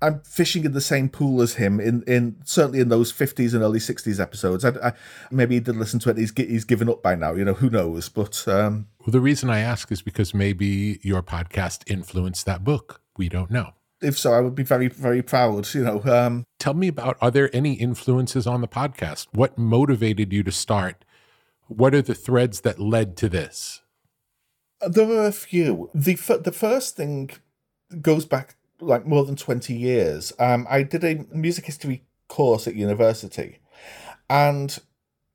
I'm 0.00 0.20
fishing 0.20 0.64
in 0.64 0.72
the 0.72 0.80
same 0.80 1.08
pool 1.08 1.42
as 1.42 1.54
him 1.54 1.80
in, 1.80 2.02
in 2.06 2.36
certainly 2.44 2.78
in 2.78 2.88
those 2.88 3.12
50s 3.12 3.52
and 3.52 3.62
early 3.62 3.80
60s 3.80 4.20
episodes. 4.20 4.64
I, 4.64 4.70
I, 4.82 4.92
maybe 5.30 5.56
he 5.56 5.60
did 5.60 5.76
listen 5.76 5.98
to 6.00 6.10
it. 6.10 6.18
He's 6.18 6.32
he's 6.36 6.64
given 6.64 6.88
up 6.88 7.02
by 7.02 7.16
now. 7.16 7.32
You 7.34 7.44
know, 7.44 7.54
who 7.54 7.68
knows? 7.68 8.08
But 8.08 8.46
um, 8.46 8.86
Well, 9.00 9.10
the 9.12 9.20
reason 9.20 9.50
I 9.50 9.58
ask 9.58 9.90
is 9.90 10.02
because 10.02 10.32
maybe 10.32 11.00
your 11.02 11.22
podcast 11.22 11.82
influenced 11.90 12.46
that 12.46 12.62
book. 12.62 13.00
We 13.16 13.28
don't 13.28 13.50
know. 13.50 13.72
if 14.00 14.16
so, 14.16 14.32
I 14.32 14.40
would 14.40 14.54
be 14.54 14.62
very 14.62 14.86
very 14.88 15.22
proud. 15.22 15.74
You 15.74 15.82
know, 15.82 16.02
um, 16.04 16.44
Tell 16.60 16.74
me 16.74 16.88
about 16.88 17.16
are 17.20 17.32
there 17.32 17.50
any 17.54 17.74
influences 17.74 18.46
on 18.46 18.60
the 18.60 18.68
podcast? 18.68 19.26
What 19.32 19.58
motivated 19.58 20.32
you 20.32 20.44
to 20.44 20.52
start? 20.52 21.04
What 21.66 21.94
are 21.94 22.02
the 22.02 22.14
threads 22.14 22.60
that 22.60 22.78
led 22.78 23.16
to 23.18 23.28
this? 23.28 23.82
There 24.86 25.10
are 25.10 25.26
a 25.26 25.32
few. 25.32 25.90
The 25.92 26.12
f- 26.12 26.44
the 26.44 26.52
first 26.52 26.96
thing 26.96 27.30
goes 28.00 28.26
back 28.26 28.54
like 28.80 29.06
more 29.06 29.24
than 29.24 29.36
twenty 29.36 29.74
years. 29.74 30.32
Um, 30.38 30.66
I 30.68 30.82
did 30.82 31.04
a 31.04 31.24
music 31.32 31.66
history 31.66 32.04
course 32.28 32.66
at 32.66 32.74
university, 32.74 33.58
and 34.28 34.78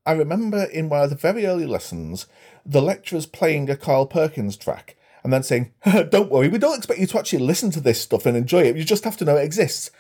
I 0.06 0.12
remember 0.14 0.64
in 0.66 0.90
one 0.90 1.04
of 1.04 1.10
the 1.10 1.16
very 1.16 1.46
early 1.46 1.66
lessons, 1.66 2.28
the 2.66 2.82
lecturers 2.82 3.26
playing 3.26 3.70
a 3.70 3.78
Carl 3.78 4.06
Perkins 4.06 4.58
track 4.58 4.98
and 5.24 5.32
then 5.32 5.44
saying, 5.44 5.74
Don't 6.10 6.32
worry, 6.32 6.50
we 6.50 6.58
don't 6.58 6.78
expect 6.78 7.00
you 7.00 7.08
to 7.08 7.20
actually 7.20 7.44
listen 7.44 7.72
to 7.72 7.80
this 7.80 8.02
stuff 8.02 8.26
and 8.26 8.36
enjoy 8.36 8.64
it. 8.64 8.76
You 8.76 8.84
just 8.84 9.06
have 9.06 9.18
to 9.18 9.26
know 9.26 9.38
it 9.38 9.46
exists. 9.46 9.92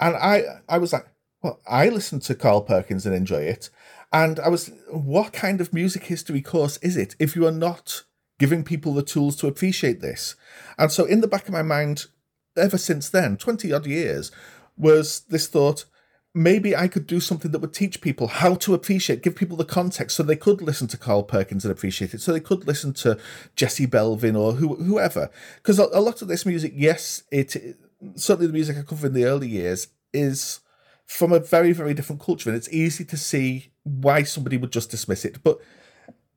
And 0.00 0.16
I, 0.16 0.42
I 0.68 0.78
was 0.78 0.92
like, 0.92 1.06
Well, 1.42 1.60
I 1.68 1.88
listen 1.88 2.20
to 2.20 2.34
Carl 2.34 2.62
Perkins 2.62 3.04
and 3.04 3.14
enjoy 3.14 3.42
it. 3.42 3.68
And 4.12 4.40
I 4.40 4.48
was, 4.48 4.70
What 4.90 5.32
kind 5.32 5.60
of 5.60 5.74
music 5.74 6.04
history 6.04 6.40
course 6.40 6.78
is 6.78 6.96
it 6.96 7.14
if 7.18 7.36
you 7.36 7.46
are 7.46 7.52
not 7.52 8.04
giving 8.38 8.64
people 8.64 8.94
the 8.94 9.02
tools 9.02 9.36
to 9.36 9.46
appreciate 9.46 10.00
this? 10.00 10.34
And 10.78 10.90
so, 10.90 11.04
in 11.04 11.20
the 11.20 11.28
back 11.28 11.46
of 11.46 11.52
my 11.52 11.62
mind, 11.62 12.06
ever 12.56 12.78
since 12.78 13.08
then, 13.08 13.36
20 13.36 13.72
odd 13.72 13.86
years, 13.86 14.30
was 14.76 15.20
this 15.28 15.46
thought, 15.46 15.84
maybe 16.34 16.74
I 16.74 16.88
could 16.88 17.06
do 17.06 17.20
something 17.20 17.50
that 17.50 17.58
would 17.58 17.74
teach 17.74 18.00
people 18.00 18.26
how 18.26 18.54
to 18.56 18.74
appreciate, 18.74 19.22
give 19.22 19.36
people 19.36 19.56
the 19.56 19.64
context 19.64 20.16
so 20.16 20.22
they 20.22 20.36
could 20.36 20.62
listen 20.62 20.88
to 20.88 20.96
Carl 20.96 21.22
Perkins 21.22 21.64
and 21.64 21.72
appreciate 21.72 22.14
it, 22.14 22.20
so 22.20 22.32
they 22.32 22.40
could 22.40 22.66
listen 22.66 22.92
to 22.94 23.18
Jesse 23.54 23.86
Belvin 23.86 24.38
or 24.38 24.52
who, 24.52 24.76
whoever. 24.76 25.30
Because 25.56 25.78
a, 25.78 25.88
a, 25.92 26.00
lot 26.00 26.22
of 26.22 26.28
this 26.28 26.46
music, 26.46 26.72
yes, 26.74 27.22
it 27.30 27.56
certainly 28.16 28.46
the 28.46 28.52
music 28.52 28.76
I 28.76 28.82
cover 28.82 29.06
in 29.06 29.12
the 29.12 29.24
early 29.24 29.48
years 29.48 29.88
is 30.12 30.60
from 31.06 31.32
a 31.32 31.38
very, 31.38 31.72
very 31.72 31.94
different 31.94 32.22
culture, 32.22 32.48
and 32.48 32.56
it's 32.56 32.72
easy 32.72 33.04
to 33.04 33.16
see 33.16 33.72
why 33.82 34.22
somebody 34.22 34.56
would 34.56 34.72
just 34.72 34.90
dismiss 34.90 35.24
it. 35.24 35.42
But 35.42 35.58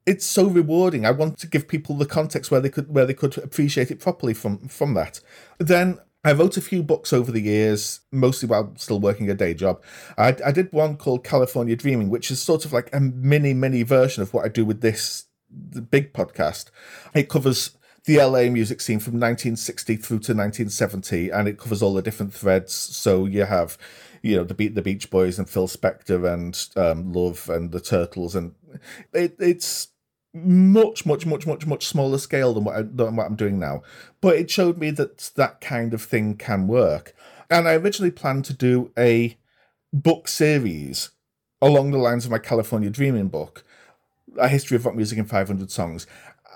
it's 0.05 0.25
so 0.25 0.45
rewarding. 0.45 1.05
I 1.05 1.11
want 1.11 1.39
to 1.39 1.47
give 1.47 1.67
people 1.67 1.95
the 1.95 2.05
context 2.05 2.51
where 2.51 2.61
they 2.61 2.69
could 2.69 2.93
where 2.93 3.05
they 3.05 3.13
could 3.13 3.37
appreciate 3.37 3.91
it 3.91 3.99
properly 3.99 4.33
from 4.33 4.67
from 4.67 4.93
that. 4.93 5.19
Then 5.57 5.99
I 6.25 6.33
wrote 6.33 6.57
a 6.57 6.61
few 6.61 6.81
books 6.81 7.13
over 7.13 7.31
the 7.31 7.41
years, 7.41 7.99
mostly 8.11 8.49
while 8.49 8.73
still 8.77 8.99
working 8.99 9.29
a 9.29 9.35
day 9.35 9.53
job. 9.53 9.83
I, 10.17 10.35
I 10.43 10.51
did 10.51 10.71
one 10.73 10.97
called 10.97 11.23
California 11.23 11.75
Dreaming, 11.75 12.09
which 12.09 12.31
is 12.31 12.41
sort 12.41 12.65
of 12.65 12.73
like 12.73 12.89
a 12.91 12.99
mini, 12.99 13.53
mini 13.53 13.83
version 13.83 14.23
of 14.23 14.33
what 14.33 14.43
I 14.43 14.47
do 14.47 14.65
with 14.65 14.81
this 14.81 15.25
big 15.91 16.13
podcast. 16.13 16.71
It 17.13 17.29
covers 17.29 17.77
the 18.05 18.17
LA 18.17 18.49
music 18.49 18.81
scene 18.81 18.99
from 18.99 19.13
1960 19.13 19.97
through 19.97 20.19
to 20.19 20.33
1970, 20.33 21.29
and 21.29 21.47
it 21.47 21.59
covers 21.59 21.83
all 21.83 21.93
the 21.93 22.01
different 22.01 22.33
threads. 22.33 22.73
So 22.73 23.25
you 23.25 23.45
have, 23.45 23.77
you 24.23 24.35
know, 24.35 24.43
the 24.43 24.55
Beat 24.55 24.73
the 24.73 24.81
Beach 24.81 25.11
Boys 25.11 25.37
and 25.37 25.47
Phil 25.47 25.67
Spector 25.67 26.31
and 26.31 26.67
um, 26.75 27.13
Love 27.13 27.49
and 27.49 27.71
the 27.71 27.79
Turtles, 27.79 28.35
and 28.35 28.55
it, 29.13 29.35
it's 29.39 29.89
much, 30.35 31.05
much, 31.05 31.25
much, 31.25 31.47
much, 31.47 31.65
much 31.65 31.87
smaller 31.87 32.17
scale 32.17 32.53
than 32.53 32.65
what, 32.65 32.75
I, 32.75 32.81
than 32.81 33.15
what 33.15 33.25
I'm 33.25 33.35
doing 33.35 33.57
now. 33.57 33.81
But 34.19 34.35
it 34.35 34.51
showed 34.51 34.77
me 34.77 34.91
that 34.91 35.31
that 35.35 35.61
kind 35.61 35.93
of 35.93 36.01
thing 36.01 36.35
can 36.35 36.67
work. 36.67 37.15
And 37.49 37.67
I 37.67 37.75
originally 37.75 38.11
planned 38.11 38.45
to 38.45 38.53
do 38.53 38.91
a 38.97 39.37
book 39.93 40.27
series 40.27 41.11
along 41.61 41.91
the 41.91 41.97
lines 41.97 42.25
of 42.25 42.31
my 42.31 42.37
California 42.37 42.89
Dreaming 42.89 43.29
book, 43.29 43.63
A 44.37 44.49
History 44.49 44.75
of 44.75 44.85
Rock 44.85 44.95
Music 44.95 45.17
in 45.17 45.25
500 45.25 45.71
Songs. 45.71 46.05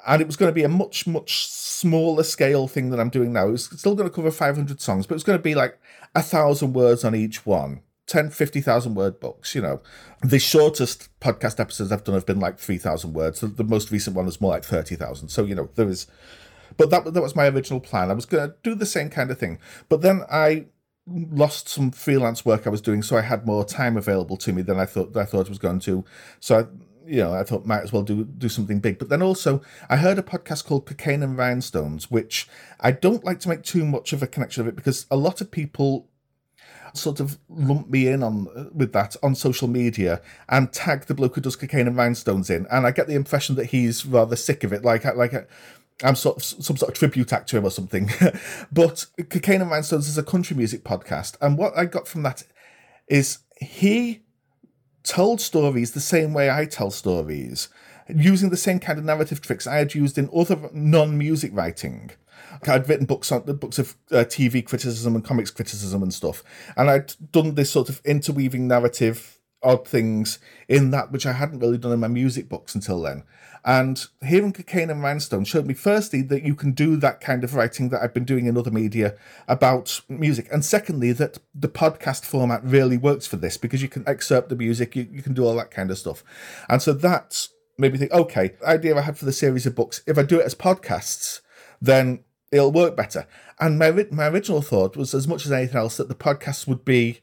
And 0.06 0.22
it 0.22 0.28
was 0.28 0.36
going 0.36 0.50
to 0.50 0.56
be 0.56 0.64
a 0.64 0.70
much, 0.70 1.08
much 1.08 1.48
smaller 1.48 2.24
scale 2.24 2.68
thing 2.68 2.90
than 2.90 3.00
I'm 3.00 3.10
doing 3.10 3.32
now. 3.32 3.48
It 3.48 3.52
was 3.52 3.66
still 3.66 3.96
going 3.96 4.10
to 4.10 4.16
cover 4.16 4.32
500 4.32 4.82
songs, 4.82 5.08
but 5.08 5.16
it's 5.16 5.24
going 5.24 5.38
to 5.38 5.44
be 5.44 5.56
like 5.56 5.80
a 6.16 6.22
thousand 6.22 6.74
words 6.74 7.06
on 7.06 7.16
each 7.16 7.46
one. 7.46 7.82
10, 8.10 8.32
50,000 8.32 8.96
word 8.96 9.20
books, 9.20 9.54
you 9.54 9.62
know. 9.62 9.82
The 10.22 10.40
shortest 10.40 11.10
podcast 11.20 11.60
episodes 11.60 11.92
I've 11.92 12.04
done 12.04 12.16
have 12.16 12.26
been 12.26 12.40
like 12.40 12.58
3,000 12.58 13.14
words. 13.14 13.40
The, 13.40 13.64
most 13.64 13.92
recent 13.92 14.16
one 14.16 14.26
was 14.26 14.42
more 14.42 14.52
like 14.52 14.64
30,000. 14.64 15.30
So, 15.30 15.46
you 15.46 15.54
know, 15.54 15.70
there 15.76 15.88
is. 15.88 16.08
But 16.76 16.90
that, 16.90 17.14
that 17.14 17.22
was 17.22 17.36
my 17.36 17.48
original 17.48 17.80
plan. 17.80 18.10
I 18.10 18.14
was 18.14 18.26
going 18.26 18.50
to 18.50 18.56
do 18.64 18.74
the 18.74 18.88
same 18.88 19.12
kind 19.12 19.30
of 19.30 19.38
thing. 19.38 19.60
But 19.90 20.02
then 20.02 20.24
I 20.30 20.66
lost 21.08 21.70
some 21.70 21.92
freelance 21.92 22.44
work 22.44 22.66
I 22.66 22.72
was 22.72 22.82
doing, 22.82 23.04
so 23.04 23.16
I 23.16 23.22
had 23.22 23.46
more 23.46 23.64
time 23.64 23.96
available 23.96 24.38
to 24.38 24.54
me 24.54 24.64
than 24.64 24.80
I 24.80 24.86
thought 24.86 25.16
I 25.16 25.26
thought 25.26 25.48
I 25.48 25.50
was 25.50 25.60
going 25.60 25.80
to. 25.82 26.04
So 26.40 26.60
I, 26.60 26.66
you 27.06 27.18
know, 27.18 27.34
I 27.34 27.44
thought 27.44 27.66
might 27.66 27.82
as 27.82 27.92
well 27.92 28.04
do 28.04 28.24
do 28.24 28.50
something 28.50 28.80
big. 28.80 29.00
But 29.00 29.10
then 29.10 29.22
also, 29.22 29.62
I 29.90 29.98
heard 29.98 30.20
a 30.20 30.24
podcast 30.24 30.66
called 30.66 30.86
Cocaine 30.86 31.24
and 31.24 31.38
Rhinestones, 31.38 32.12
which 32.12 32.48
I 32.80 32.92
don't 32.92 33.24
like 33.24 33.40
to 33.42 33.50
make 33.50 33.64
too 33.64 33.86
much 33.86 34.14
of 34.14 34.22
a 34.22 34.28
connection 34.28 34.62
of 34.62 34.68
it 34.68 34.76
because 34.76 35.06
a 35.10 35.18
lot 35.18 35.42
of 35.42 35.52
people 35.52 36.08
sort 36.94 37.20
of 37.20 37.38
lump 37.50 37.90
me 37.90 38.08
in 38.08 38.24
on 38.24 38.48
uh, 38.56 38.66
with 38.74 38.94
that 38.94 39.16
on 39.22 39.36
social 39.36 39.68
media 39.68 40.22
and 40.48 40.72
tag 40.72 41.06
the 41.06 41.14
bloke 41.14 41.36
who 41.36 41.42
does 41.42 41.56
cocaine 41.56 41.88
and 41.88 41.98
rhinestones 41.98 42.50
in, 42.50 42.66
and 42.72 42.86
I 42.86 42.92
get 42.92 43.08
the 43.08 43.16
impression 43.16 43.56
that 43.56 43.68
he's 43.68 44.06
rather 44.06 44.36
sick 44.36 44.64
of 44.64 44.74
it, 44.74 44.84
like 44.84 45.04
like. 45.16 45.50
I'm 46.02 46.16
sort 46.16 46.38
of 46.38 46.44
some 46.46 46.78
sort 46.78 46.94
of 46.94 46.98
tribute 46.98 47.34
act 47.34 47.50
to 47.50 47.58
him 47.58 47.66
or 47.66 47.72
something. 47.72 48.10
but 48.72 49.06
Cocaine 49.30 49.60
and 49.60 49.70
Rhinestones 49.70 50.08
is 50.08 50.18
a 50.18 50.24
country 50.24 50.56
music 50.56 50.86
podcast. 50.86 51.36
And 51.42 51.58
what 51.58 51.78
I 51.78 51.84
got 51.84 52.08
from 52.08 52.24
that 52.24 52.44
is 53.10 53.40
he 53.60 54.22
told 55.04 55.42
stories 55.42 55.92
the 55.92 56.00
same 56.00 56.34
way 56.34 56.50
I 56.50 56.66
tell 56.66 56.92
stories, 56.92 57.68
using 58.08 58.50
the 58.50 58.58
same 58.58 58.80
kind 58.80 58.98
of 58.98 59.06
narrative 59.06 59.42
tricks 59.42 59.68
I 59.68 59.76
had 59.76 59.94
used 59.96 60.18
in 60.18 60.30
other 60.34 60.70
non 60.72 61.18
music 61.18 61.52
writing. 61.54 62.12
I'd 62.68 62.90
written 62.90 63.06
books 63.06 63.32
on 63.32 63.46
the 63.46 63.54
books 63.54 63.80
of 63.80 63.96
uh, 64.12 64.26
TV 64.26 64.66
criticism 64.66 65.16
and 65.16 65.24
comics 65.24 65.52
criticism 65.52 66.04
and 66.04 66.14
stuff, 66.14 66.44
and 66.76 66.90
I'd 66.90 67.14
done 67.32 67.56
this 67.56 67.72
sort 67.72 67.90
of 67.90 68.02
interweaving 68.06 68.68
narrative, 68.68 69.40
odd 69.64 69.88
things 69.88 70.40
in 70.68 70.92
that 70.92 71.12
which 71.12 71.26
I 71.26 71.34
hadn't 71.34 71.60
really 71.60 71.78
done 71.78 71.92
in 71.92 72.00
my 72.00 72.08
music 72.08 72.50
books 72.50 72.76
until 72.76 73.02
then. 73.02 73.24
And 73.66 74.06
hearing 74.26 74.54
Cocaine 74.54 74.90
and 74.90 75.04
Rhinestone 75.04 75.44
showed 75.44 75.66
me, 75.66 75.74
firstly, 75.74 76.22
that 76.24 76.44
you 76.44 76.56
can 76.56 76.72
do 76.72 76.96
that 76.98 77.20
kind 77.20 77.44
of 77.44 77.56
writing 77.56 77.90
that 77.90 78.02
I've 78.02 78.14
been 78.14 78.24
doing 78.24 78.46
in 78.46 78.58
other 78.58 78.72
media 78.72 79.16
about 79.48 80.02
music. 80.08 80.48
And 80.52 80.64
secondly, 80.64 81.12
that 81.14 81.40
the 81.54 81.68
podcast 81.68 82.24
format 82.24 82.64
really 82.64 82.98
works 82.98 83.28
for 83.28 83.36
this 83.36 83.58
because 83.58 83.82
you 83.82 83.90
can 83.90 84.08
excerpt 84.08 84.50
the 84.50 84.56
music, 84.56 84.96
you, 84.96 85.08
you 85.12 85.22
can 85.22 85.34
do 85.34 85.46
all 85.46 85.56
that 85.58 85.72
kind 85.72 85.92
of 85.92 85.98
stuff. 85.98 86.24
And 86.70 86.82
so 86.82 86.94
that 86.94 87.50
made 87.78 87.92
me 87.92 87.98
think, 87.98 88.12
okay, 88.12 88.56
idea 88.66 88.98
I 88.98 89.02
had 89.02 89.18
for 89.18 89.26
the 89.26 89.34
series 89.34 89.66
of 89.66 89.76
books, 89.76 90.02
if 90.08 90.18
I 90.18 90.24
do 90.24 90.40
it 90.40 90.46
as 90.46 90.56
podcasts, 90.56 91.42
then 91.82 92.24
it'll 92.52 92.72
work 92.72 92.96
better. 92.96 93.28
And 93.60 93.78
my 93.78 93.92
my 94.12 94.28
original 94.28 94.62
thought 94.62 94.96
was, 94.96 95.14
as 95.14 95.28
much 95.28 95.46
as 95.46 95.52
anything 95.52 95.78
else, 95.78 95.98
that 95.98 96.10
the 96.10 96.16
podcast 96.16 96.68
would 96.68 96.86
be 96.86 97.20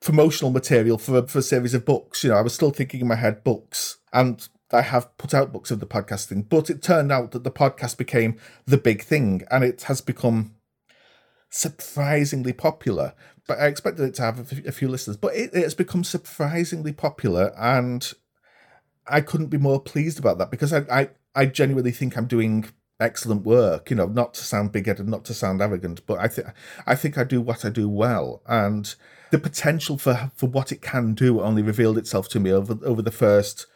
promotional 0.00 0.50
material 0.50 0.98
for 0.98 1.18
a, 1.18 1.26
for 1.26 1.38
a 1.38 1.42
series 1.42 1.74
of 1.74 1.84
books. 1.84 2.24
You 2.24 2.30
know, 2.30 2.36
I 2.36 2.42
was 2.42 2.54
still 2.54 2.70
thinking 2.70 3.00
in 3.00 3.08
my 3.08 3.16
head 3.16 3.44
books, 3.44 3.98
and 4.12 4.46
I 4.70 4.82
have 4.82 5.16
put 5.18 5.34
out 5.34 5.52
books 5.52 5.70
of 5.70 5.80
the 5.80 5.86
podcasting, 5.86 6.48
but 6.48 6.70
it 6.70 6.82
turned 6.82 7.12
out 7.12 7.32
that 7.32 7.44
the 7.44 7.50
podcast 7.50 7.96
became 7.96 8.38
the 8.66 8.78
big 8.78 9.02
thing, 9.02 9.42
and 9.50 9.62
it 9.64 9.82
has 9.82 10.00
become 10.00 10.54
surprisingly 11.50 12.52
popular. 12.52 13.14
But 13.46 13.58
I 13.58 13.66
expected 13.66 14.04
it 14.04 14.14
to 14.14 14.22
have 14.22 14.52
a 14.66 14.72
few 14.72 14.88
listeners, 14.88 15.16
but 15.16 15.34
it, 15.34 15.52
has 15.54 15.74
become 15.74 16.04
surprisingly 16.04 16.92
popular, 16.92 17.52
and 17.58 18.12
I 19.06 19.20
couldn't 19.20 19.48
be 19.48 19.58
more 19.58 19.80
pleased 19.80 20.18
about 20.18 20.38
that 20.38 20.50
because 20.50 20.72
I, 20.72 20.84
I, 20.90 21.10
I 21.34 21.46
genuinely 21.46 21.90
think 21.90 22.16
I'm 22.16 22.26
doing 22.26 22.66
excellent 23.00 23.44
work. 23.44 23.90
You 23.90 23.96
know, 23.96 24.06
not 24.06 24.34
to 24.34 24.44
sound 24.44 24.72
big-headed, 24.72 25.08
not 25.08 25.24
to 25.26 25.34
sound 25.34 25.60
arrogant, 25.60 26.06
but 26.06 26.18
I 26.18 26.28
think 26.28 26.48
I 26.86 26.94
think 26.94 27.18
I 27.18 27.24
do 27.24 27.40
what 27.40 27.64
I 27.64 27.70
do 27.70 27.88
well, 27.88 28.42
and 28.46 28.94
the 29.30 29.38
potential 29.38 29.98
for 29.98 30.30
for 30.34 30.48
what 30.48 30.72
it 30.72 30.82
can 30.82 31.14
do 31.14 31.40
only 31.40 31.62
revealed 31.62 31.98
itself 31.98 32.28
to 32.30 32.40
me 32.40 32.52
over 32.52 32.78
over 32.84 33.02
the 33.02 33.10
first 33.10 33.66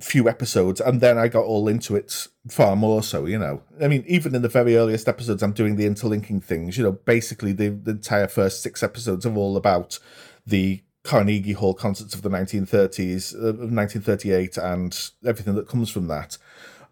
few 0.00 0.28
episodes, 0.28 0.80
and 0.80 1.00
then 1.00 1.18
I 1.18 1.28
got 1.28 1.44
all 1.44 1.68
into 1.68 1.96
it 1.96 2.26
far 2.48 2.76
more 2.76 3.02
so. 3.02 3.26
You 3.26 3.38
know, 3.38 3.62
I 3.82 3.88
mean, 3.88 4.04
even 4.06 4.34
in 4.34 4.42
the 4.42 4.48
very 4.48 4.76
earliest 4.76 5.08
episodes, 5.08 5.42
I'm 5.42 5.52
doing 5.52 5.76
the 5.76 5.86
interlinking 5.86 6.40
things. 6.40 6.76
You 6.76 6.84
know, 6.84 6.92
basically 6.92 7.52
the, 7.52 7.68
the 7.68 7.92
entire 7.92 8.28
first 8.28 8.62
six 8.62 8.82
episodes 8.82 9.24
are 9.24 9.34
all 9.34 9.56
about 9.56 9.98
the 10.46 10.82
Carnegie 11.04 11.52
Hall 11.52 11.74
concerts 11.74 12.14
of 12.14 12.22
the 12.22 12.30
1930s, 12.30 13.34
uh, 13.34 13.52
1938, 13.52 14.56
and 14.56 15.10
everything 15.24 15.54
that 15.54 15.68
comes 15.68 15.90
from 15.90 16.08
that. 16.08 16.38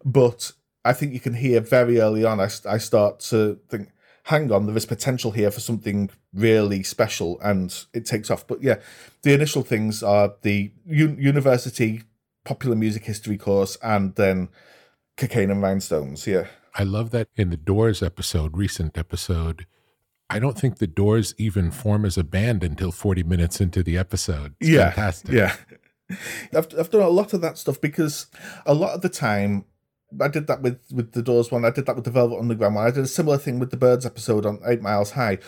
But 0.05 0.51
I 0.85 0.93
think 0.93 1.13
you 1.13 1.19
can 1.19 1.33
hear 1.33 1.61
very 1.61 1.99
early 1.99 2.25
on, 2.25 2.39
I, 2.39 2.49
I 2.67 2.77
start 2.77 3.19
to 3.21 3.59
think, 3.69 3.89
hang 4.23 4.51
on, 4.51 4.65
there 4.65 4.75
is 4.75 4.85
potential 4.85 5.31
here 5.31 5.51
for 5.51 5.59
something 5.59 6.09
really 6.33 6.83
special, 6.83 7.39
and 7.41 7.85
it 7.93 8.05
takes 8.05 8.29
off. 8.29 8.45
But 8.47 8.61
yeah, 8.61 8.79
the 9.21 9.33
initial 9.33 9.63
things 9.63 10.03
are 10.03 10.33
the 10.41 10.71
university 10.85 12.03
popular 12.45 12.75
music 12.75 13.05
history 13.05 13.37
course, 13.37 13.77
and 13.81 14.15
then 14.15 14.49
cocaine 15.17 15.51
and 15.51 15.61
rhinestones. 15.61 16.27
Yeah, 16.27 16.47
I 16.75 16.83
love 16.83 17.11
that 17.11 17.29
in 17.35 17.49
the 17.49 17.57
Doors 17.57 18.03
episode, 18.03 18.57
recent 18.57 18.97
episode. 18.97 19.65
I 20.29 20.39
don't 20.39 20.57
think 20.57 20.79
the 20.79 20.87
Doors 20.87 21.35
even 21.37 21.69
form 21.69 22.05
as 22.05 22.17
a 22.17 22.23
band 22.23 22.63
until 22.63 22.91
40 22.91 23.23
minutes 23.23 23.61
into 23.61 23.83
the 23.83 23.97
episode. 23.97 24.55
It's 24.59 24.69
yeah, 24.69 24.89
fantastic. 24.89 25.33
Yeah. 25.33 25.55
I've, 26.55 26.67
I've 26.77 26.89
done 26.89 27.01
a 27.01 27.09
lot 27.09 27.33
of 27.33 27.41
that 27.41 27.57
stuff 27.57 27.79
because 27.79 28.27
a 28.65 28.73
lot 28.73 28.95
of 28.95 29.01
the 29.01 29.09
time 29.09 29.65
I 30.21 30.27
did 30.27 30.47
that 30.47 30.61
with 30.61 30.79
with 30.91 31.11
the 31.13 31.21
Doors 31.21 31.51
one. 31.51 31.65
I 31.65 31.69
did 31.69 31.85
that 31.85 31.95
with 31.95 32.05
the 32.05 32.11
Velvet 32.11 32.39
Underground 32.39 32.75
one. 32.75 32.87
I 32.87 32.91
did 32.91 33.03
a 33.03 33.07
similar 33.07 33.37
thing 33.37 33.59
with 33.59 33.71
the 33.71 33.77
Byrds 33.77 34.05
episode 34.05 34.45
on 34.45 34.59
Eight 34.65 34.81
Miles 34.81 35.11
High. 35.11 35.39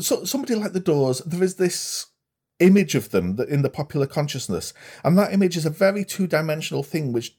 So 0.00 0.24
somebody 0.24 0.54
like 0.54 0.72
the 0.72 0.80
Doors, 0.80 1.20
there 1.20 1.42
is 1.42 1.56
this 1.56 2.06
image 2.60 2.94
of 2.94 3.10
them 3.10 3.36
that 3.36 3.48
in 3.48 3.62
the 3.62 3.70
popular 3.70 4.06
consciousness, 4.06 4.72
and 5.04 5.16
that 5.18 5.32
image 5.32 5.56
is 5.56 5.66
a 5.66 5.70
very 5.70 6.04
two 6.04 6.26
dimensional 6.26 6.82
thing, 6.82 7.12
which 7.12 7.36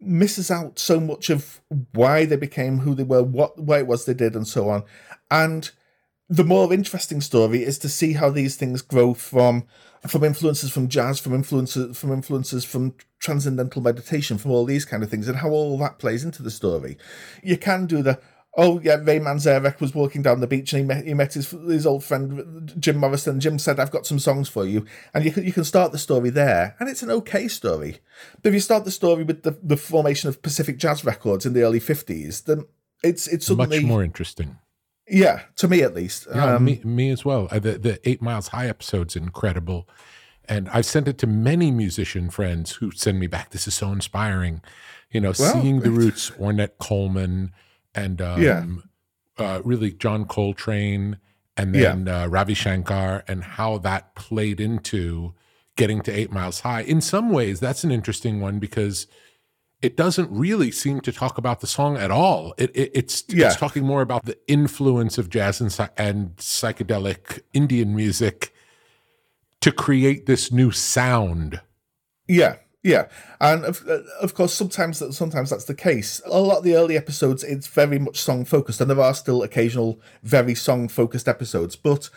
misses 0.00 0.50
out 0.50 0.78
so 0.78 1.00
much 1.00 1.30
of 1.30 1.60
why 1.92 2.24
they 2.24 2.36
became 2.36 2.80
who 2.80 2.94
they 2.94 3.02
were, 3.02 3.22
what 3.22 3.58
why 3.58 3.78
it 3.78 3.86
was 3.86 4.04
they 4.04 4.14
did, 4.14 4.34
and 4.34 4.46
so 4.46 4.68
on. 4.68 4.84
And 5.30 5.70
the 6.28 6.44
more 6.44 6.72
interesting 6.72 7.20
story 7.20 7.62
is 7.62 7.78
to 7.78 7.88
see 7.88 8.14
how 8.14 8.30
these 8.30 8.56
things 8.56 8.82
grow 8.82 9.14
from 9.14 9.64
from 10.06 10.22
influences 10.22 10.70
from 10.70 10.88
jazz, 10.88 11.18
from 11.18 11.34
influences 11.34 11.96
from 11.96 12.12
influences 12.12 12.64
from 12.64 12.94
transcendental 13.18 13.82
meditation, 13.82 14.38
from 14.38 14.50
all 14.50 14.64
these 14.64 14.84
kind 14.84 15.02
of 15.02 15.10
things, 15.10 15.28
and 15.28 15.38
how 15.38 15.50
all 15.50 15.78
that 15.78 15.98
plays 15.98 16.24
into 16.24 16.42
the 16.42 16.50
story. 16.50 16.96
You 17.42 17.56
can 17.56 17.86
do 17.86 18.02
the 18.02 18.20
oh 18.56 18.80
yeah, 18.82 18.96
Ray 18.96 19.20
Manzarek 19.20 19.80
was 19.80 19.94
walking 19.94 20.22
down 20.22 20.40
the 20.40 20.46
beach 20.46 20.72
and 20.72 20.80
he 20.80 20.86
met, 20.86 21.04
he 21.04 21.14
met 21.14 21.34
his 21.34 21.50
his 21.50 21.86
old 21.86 22.02
friend 22.02 22.74
Jim 22.78 22.96
Morrison. 22.96 23.40
Jim 23.40 23.58
said, 23.58 23.78
"I've 23.78 23.90
got 23.90 24.06
some 24.06 24.18
songs 24.18 24.48
for 24.48 24.64
you," 24.64 24.84
and 25.14 25.24
you 25.24 25.30
can 25.30 25.44
you 25.44 25.52
can 25.52 25.64
start 25.64 25.92
the 25.92 25.98
story 25.98 26.30
there, 26.30 26.76
and 26.80 26.88
it's 26.88 27.02
an 27.02 27.10
okay 27.10 27.48
story. 27.48 27.98
But 28.42 28.48
if 28.48 28.54
you 28.54 28.60
start 28.60 28.84
the 28.84 28.90
story 28.90 29.24
with 29.24 29.42
the 29.42 29.58
the 29.62 29.76
formation 29.76 30.28
of 30.28 30.42
Pacific 30.42 30.78
Jazz 30.78 31.04
Records 31.04 31.46
in 31.46 31.52
the 31.52 31.62
early 31.62 31.80
fifties, 31.80 32.42
then 32.42 32.66
it's 33.02 33.28
it's 33.28 33.46
suddenly 33.46 33.80
much 33.80 33.86
more 33.86 34.02
interesting. 34.02 34.58
Yeah, 35.08 35.42
to 35.56 35.68
me 35.68 35.82
at 35.82 35.94
least. 35.94 36.26
Yeah, 36.34 36.56
um, 36.56 36.64
me, 36.64 36.80
me 36.84 37.10
as 37.10 37.24
well. 37.24 37.48
Uh, 37.50 37.58
the 37.58 37.78
the 37.78 38.08
Eight 38.08 38.20
Miles 38.20 38.48
High 38.48 38.68
episode's 38.68 39.14
incredible, 39.14 39.88
and 40.48 40.68
I've 40.70 40.86
sent 40.86 41.06
it 41.06 41.18
to 41.18 41.26
many 41.26 41.70
musician 41.70 42.28
friends 42.30 42.72
who 42.72 42.90
send 42.90 43.20
me 43.20 43.26
back. 43.26 43.50
This 43.50 43.68
is 43.68 43.74
so 43.74 43.92
inspiring. 43.92 44.62
You 45.10 45.20
know, 45.20 45.32
well, 45.38 45.52
seeing 45.52 45.80
the 45.80 45.90
roots, 45.90 46.30
Ornette 46.30 46.78
Coleman, 46.78 47.52
and 47.94 48.20
um, 48.20 48.42
yeah. 48.42 48.66
uh, 49.38 49.62
really 49.64 49.92
John 49.92 50.24
Coltrane, 50.24 51.18
and 51.56 51.74
then 51.74 52.06
yeah. 52.06 52.24
uh, 52.24 52.26
Ravi 52.26 52.54
Shankar, 52.54 53.22
and 53.28 53.44
how 53.44 53.78
that 53.78 54.16
played 54.16 54.60
into 54.60 55.34
getting 55.76 56.02
to 56.02 56.12
Eight 56.12 56.32
Miles 56.32 56.60
High. 56.60 56.80
In 56.82 57.00
some 57.00 57.30
ways, 57.30 57.60
that's 57.60 57.84
an 57.84 57.92
interesting 57.92 58.40
one 58.40 58.58
because 58.58 59.06
it 59.82 59.96
doesn't 59.96 60.30
really 60.30 60.70
seem 60.70 61.00
to 61.02 61.12
talk 61.12 61.38
about 61.38 61.60
the 61.60 61.66
song 61.66 61.96
at 61.96 62.10
all. 62.10 62.54
It, 62.56 62.70
it, 62.74 62.90
it's 62.94 63.24
yeah. 63.28 63.46
it's 63.46 63.56
talking 63.56 63.84
more 63.84 64.02
about 64.02 64.24
the 64.24 64.38
influence 64.48 65.18
of 65.18 65.28
jazz 65.28 65.60
and, 65.60 65.90
and 65.96 66.36
psychedelic 66.36 67.40
Indian 67.52 67.94
music 67.94 68.54
to 69.60 69.70
create 69.72 70.26
this 70.26 70.50
new 70.50 70.70
sound. 70.70 71.60
Yeah, 72.26 72.56
yeah, 72.82 73.08
and 73.40 73.64
of, 73.64 73.86
uh, 73.88 74.00
of 74.20 74.34
course, 74.34 74.54
sometimes 74.54 75.00
that 75.00 75.12
sometimes 75.12 75.50
that's 75.50 75.64
the 75.64 75.74
case. 75.74 76.22
A 76.24 76.40
lot 76.40 76.58
of 76.58 76.64
the 76.64 76.76
early 76.76 76.96
episodes, 76.96 77.44
it's 77.44 77.66
very 77.66 77.98
much 77.98 78.20
song 78.20 78.44
focused, 78.44 78.80
and 78.80 78.90
there 78.90 79.00
are 79.00 79.14
still 79.14 79.42
occasional 79.42 80.00
very 80.22 80.54
song 80.54 80.88
focused 80.88 81.28
episodes. 81.28 81.76
But 81.76 82.08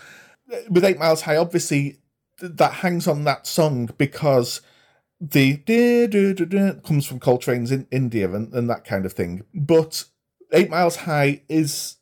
uh, 0.51 0.57
with 0.69 0.85
Eight 0.85 0.99
Miles 0.99 1.21
High, 1.21 1.37
obviously, 1.37 1.99
that 2.39 2.73
hangs 2.75 3.07
on 3.07 3.25
that 3.25 3.47
song 3.47 3.89
because 3.97 4.61
the 5.21 5.57
comes 6.85 7.05
from 7.05 7.19
Coltrane's 7.19 7.71
in 7.71 7.87
India 7.91 8.31
and, 8.33 8.53
and 8.53 8.69
that 8.69 8.85
kind 8.85 9.05
of 9.05 9.13
thing. 9.13 9.43
But 9.53 10.05
Eight 10.53 10.69
Miles 10.69 10.97
High 10.97 11.41
is 11.49 11.97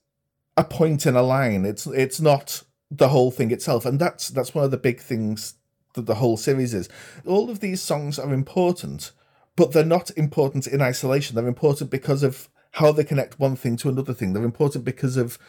a 0.56 0.64
point 0.64 1.06
in 1.06 1.16
a 1.16 1.22
line. 1.22 1.66
It's 1.66 1.88
it's 1.88 2.22
not 2.22 2.64
the 2.90 3.10
whole 3.10 3.32
thing 3.32 3.52
itself, 3.52 3.86
and 3.86 4.00
that's 4.00 4.30
that's 4.30 4.54
one 4.54 4.66
of 4.66 4.72
the 4.72 4.78
big 4.78 5.00
things 5.00 5.56
that 5.94 6.06
the 6.06 6.16
whole 6.16 6.38
series 6.38 6.74
is. 6.74 6.90
All 7.26 7.50
of 7.50 7.60
these 7.60 7.82
songs 7.82 8.20
are 8.20 8.34
important, 8.34 9.12
but 9.56 9.72
they're 9.72 9.84
not 9.84 10.12
important 10.12 10.68
in 10.68 10.82
isolation. 10.82 11.36
They're 11.36 11.48
important 11.48 11.90
because 11.90 12.24
of 12.24 12.50
how 12.72 12.92
they 12.92 13.04
connect 13.04 13.40
one 13.40 13.56
thing 13.56 13.78
to 13.78 13.90
another 13.90 14.14
thing. 14.14 14.34
They're 14.34 14.44
important 14.44 14.86
because 14.86 15.18
of 15.18 15.40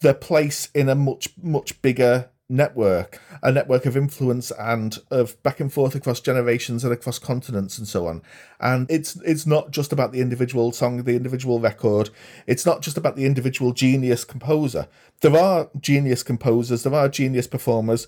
their 0.00 0.14
place 0.14 0.70
in 0.74 0.88
a 0.88 0.94
much 0.94 1.28
much 1.42 1.80
bigger 1.82 2.30
network, 2.48 3.20
a 3.42 3.50
network 3.50 3.86
of 3.86 3.96
influence 3.96 4.52
and 4.52 4.98
of 5.10 5.40
back 5.42 5.58
and 5.58 5.72
forth 5.72 5.94
across 5.94 6.20
generations 6.20 6.84
and 6.84 6.92
across 6.92 7.18
continents 7.18 7.76
and 7.76 7.88
so 7.88 8.06
on. 8.06 8.22
And 8.60 8.88
it's 8.90 9.16
it's 9.22 9.46
not 9.46 9.70
just 9.70 9.92
about 9.92 10.12
the 10.12 10.20
individual 10.20 10.72
song, 10.72 11.02
the 11.02 11.16
individual 11.16 11.60
record. 11.60 12.10
It's 12.46 12.64
not 12.64 12.82
just 12.82 12.96
about 12.96 13.16
the 13.16 13.26
individual 13.26 13.72
genius 13.72 14.24
composer. 14.24 14.88
There 15.20 15.36
are 15.36 15.70
genius 15.80 16.22
composers, 16.22 16.84
there 16.84 16.94
are 16.94 17.08
genius 17.08 17.46
performers, 17.46 18.06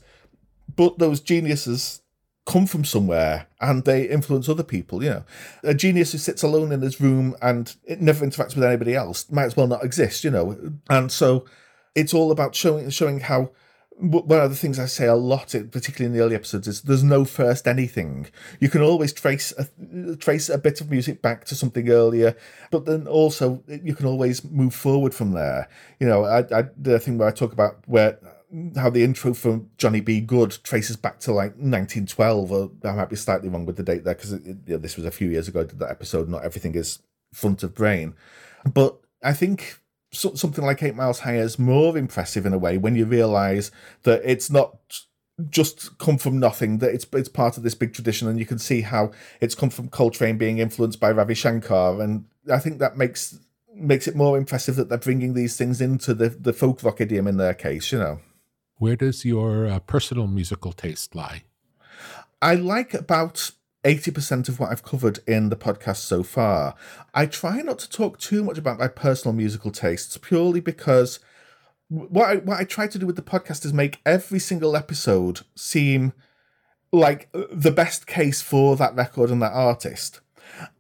but 0.75 0.99
those 0.99 1.21
geniuses 1.21 2.03
come 2.47 2.67
from 2.67 2.83
somewhere 2.83 3.47
and 3.61 3.85
they 3.85 4.09
influence 4.09 4.49
other 4.49 4.63
people 4.63 5.05
you 5.05 5.11
know 5.11 5.23
a 5.65 5.75
genius 5.75 6.13
who 6.13 6.19
sits 6.19 6.43
alone 6.43 6.73
in 6.73 6.81
his 6.81 6.99
room 6.99 7.37
and 7.43 7.77
it 7.85 8.01
never 8.01 8.25
interacts 8.25 8.55
with 8.55 8.65
anybody 8.65 8.95
else 8.95 9.31
might 9.31 9.45
as 9.45 9.55
well 9.55 9.67
not 9.67 9.85
exist 9.85 10.25
you 10.25 10.31
know 10.31 10.57
and 10.89 11.13
so 11.13 11.45
it's 11.95 12.15
all 12.15 12.31
about 12.31 12.55
showing 12.55 12.89
showing 12.89 13.21
how 13.21 13.51
one 14.01 14.41
of 14.41 14.51
the 14.51 14.57
things 14.57 14.79
I 14.79 14.87
say 14.87 15.07
a 15.07 15.15
lot, 15.15 15.55
particularly 15.71 16.07
in 16.07 16.13
the 16.13 16.25
early 16.25 16.35
episodes, 16.37 16.69
is 16.69 16.83
there's 16.83 17.03
no 17.03 17.25
first 17.25 17.67
anything. 17.67 18.29
You 18.61 18.69
can 18.69 18.83
always 18.83 19.13
trace 19.13 19.53
a, 19.59 20.17
trace 20.17 20.49
a 20.49 20.59
bit 20.59 20.81
of 20.81 20.91
music 20.91 21.21
back 21.21 21.45
to 21.47 21.55
something 21.55 21.89
earlier, 21.89 22.37
but 22.71 22.85
then 22.87 23.07
also 23.07 23.63
you 23.67 23.95
can 23.95 24.07
always 24.07 24.45
move 24.45 24.75
forward 24.75 25.15
from 25.15 25.33
there. 25.33 25.69
You 25.99 26.07
know, 26.07 26.25
I, 26.25 26.39
I 26.57 26.65
the 26.77 27.01
thing 27.01 27.19
where 27.19 27.29
I 27.29 27.33
talk 27.33 27.53
about 27.53 27.79
where 27.87 28.19
how 28.77 28.89
the 28.89 29.05
intro 29.05 29.35
for 29.35 29.63
Johnny 29.77 30.01
B. 30.01 30.21
Goode 30.21 30.59
traces 30.63 30.97
back 30.97 31.19
to 31.21 31.33
like 31.33 31.53
1912, 31.53 32.53
or 32.53 32.71
I 32.85 32.93
might 32.93 33.11
be 33.11 33.17
slightly 33.17 33.49
wrong 33.49 33.67
with 33.67 33.77
the 33.77 33.83
date 33.83 34.05
there 34.05 34.15
because 34.15 34.33
you 34.33 34.59
know, 34.67 34.79
this 34.79 34.97
was 34.97 35.07
a 35.07 35.11
few 35.11 35.29
years 35.29 35.49
ago. 35.49 35.61
I 35.61 35.65
did 35.65 35.79
that 35.81 35.91
episode. 35.91 36.29
Not 36.29 36.45
everything 36.45 36.75
is 36.75 37.01
front 37.33 37.63
of 37.63 37.75
brain, 37.75 38.15
but 38.65 38.99
I 39.23 39.33
think 39.33 39.81
so, 40.11 40.35
something 40.35 40.65
like 40.65 40.83
Eight 40.83 40.97
Miles 40.97 41.21
High 41.21 41.37
is 41.37 41.59
more 41.59 41.97
impressive 41.99 42.47
in 42.47 42.53
a 42.53 42.59
way 42.59 42.79
when 42.79 42.97
you 42.97 43.05
realise 43.05 43.71
that 44.05 44.23
it's 44.25 44.51
not 44.51 44.79
just 45.51 45.97
come 45.99 46.19
from 46.19 46.39
nothing 46.39 46.79
that 46.79 46.93
it's 46.93 47.07
it's 47.13 47.29
part 47.29 47.57
of 47.57 47.63
this 47.63 47.75
big 47.75 47.93
tradition 47.93 48.27
and 48.27 48.39
you 48.39 48.47
can 48.47 48.59
see 48.59 48.81
how 48.81 49.13
it's 49.41 49.55
come 49.55 49.71
from 49.71 49.89
Coltrane 49.89 50.37
being 50.37 50.59
influenced 50.59 50.99
by 50.99 51.11
Ravi 51.13 51.35
Shankar. 51.35 52.01
And 52.01 52.25
I 52.51 52.59
think 52.59 52.79
that 52.79 52.97
makes 52.97 53.39
makes 53.73 54.09
it 54.09 54.17
more 54.17 54.37
impressive 54.37 54.75
that 54.77 54.89
they're 54.89 54.99
bringing 54.99 55.35
these 55.35 55.57
things 55.57 55.81
into 55.81 56.15
the 56.15 56.31
the 56.31 56.53
folk 56.53 56.83
rock 56.83 57.01
idiom 57.01 57.29
in 57.29 57.37
their 57.37 57.55
case 57.55 57.93
you 57.93 57.99
know. 57.99 58.21
Where 58.79 58.97
does 58.97 59.25
your 59.25 59.67
uh, 59.67 59.81
personal 59.81 60.27
musical 60.27 60.73
taste 60.73 61.15
lie? 61.15 61.43
I 62.41 62.55
like 62.55 62.95
about 62.95 63.51
80% 63.89 64.51
of 64.51 64.61
what 64.61 64.71
I've 64.71 64.83
covered 64.83 65.21
in 65.27 65.49
the 65.49 65.57
podcast 65.57 65.97
so 65.97 66.23
far. 66.23 66.75
I 67.15 67.25
try 67.25 67.63
not 67.63 67.79
to 67.79 67.91
talk 67.91 68.19
too 68.19 68.45
much 68.45 68.59
about 68.59 68.79
my 68.79 68.89
personal 68.89 69.33
musical 69.33 69.71
tastes 69.71 70.19
purely 70.19 70.61
because 70.61 71.21
what 71.89 72.29
I, 72.29 72.37
what 72.37 72.61
I 72.61 72.65
try 72.65 72.87
to 72.87 72.99
do 72.99 73.07
with 73.07 73.17
the 73.17 73.23
podcast 73.23 73.65
is 73.65 73.73
make 73.73 74.01
every 74.05 74.39
single 74.39 74.77
episode 74.77 75.41
seem 75.57 76.13
like 76.93 77.31
the 77.33 77.71
best 77.71 78.07
case 78.07 78.43
for 78.43 78.77
that 78.77 78.95
record 78.95 79.31
and 79.31 79.41
that 79.41 79.53
artist. 79.53 80.21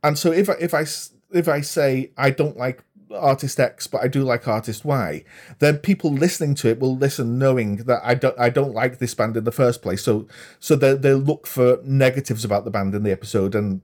And 0.02 0.18
so 0.18 0.30
if 0.30 0.50
I, 0.50 0.54
if 0.60 0.74
I 0.74 0.84
if 1.32 1.48
I 1.48 1.62
say 1.62 2.12
I 2.16 2.30
don't 2.30 2.58
like 2.58 2.84
artist 3.14 3.58
X, 3.58 3.86
but 3.86 4.02
I 4.02 4.08
do 4.08 4.22
like 4.22 4.46
artist 4.46 4.84
Y, 4.84 5.24
then 5.58 5.78
people 5.78 6.12
listening 6.12 6.54
to 6.56 6.68
it 6.68 6.80
will 6.80 6.96
listen 6.96 7.38
knowing 7.38 7.76
that 7.76 8.00
I 8.04 8.14
don't 8.14 8.38
I 8.38 8.50
don't 8.50 8.74
like 8.74 8.98
this 8.98 9.14
band 9.14 9.36
in 9.36 9.44
the 9.44 9.52
first 9.52 9.82
place. 9.82 10.02
So 10.02 10.26
so 10.58 10.76
they 10.76 10.94
they 10.94 11.14
look 11.14 11.46
for 11.46 11.80
negatives 11.84 12.44
about 12.44 12.64
the 12.64 12.70
band 12.70 12.94
in 12.94 13.02
the 13.02 13.12
episode 13.12 13.54
and 13.54 13.82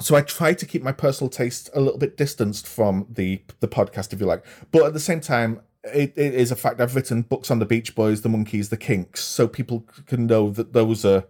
so 0.00 0.16
I 0.16 0.22
try 0.22 0.54
to 0.54 0.66
keep 0.66 0.82
my 0.82 0.92
personal 0.92 1.30
taste 1.30 1.70
a 1.72 1.80
little 1.80 1.98
bit 1.98 2.16
distanced 2.16 2.66
from 2.66 3.06
the 3.08 3.42
the 3.60 3.68
podcast, 3.68 4.12
if 4.12 4.20
you 4.20 4.26
like. 4.26 4.44
But 4.72 4.86
at 4.86 4.92
the 4.92 5.00
same 5.00 5.20
time, 5.20 5.60
it, 5.84 6.12
it 6.16 6.34
is 6.34 6.50
a 6.50 6.56
fact 6.56 6.80
I've 6.80 6.96
written 6.96 7.22
books 7.22 7.50
on 7.50 7.58
the 7.58 7.66
Beach 7.66 7.94
Boys, 7.94 8.22
the 8.22 8.28
Monkees, 8.28 8.70
the 8.70 8.76
Kinks, 8.76 9.22
so 9.22 9.46
people 9.46 9.86
can 10.06 10.26
know 10.26 10.50
that 10.50 10.72
those 10.72 11.04
are 11.04 11.24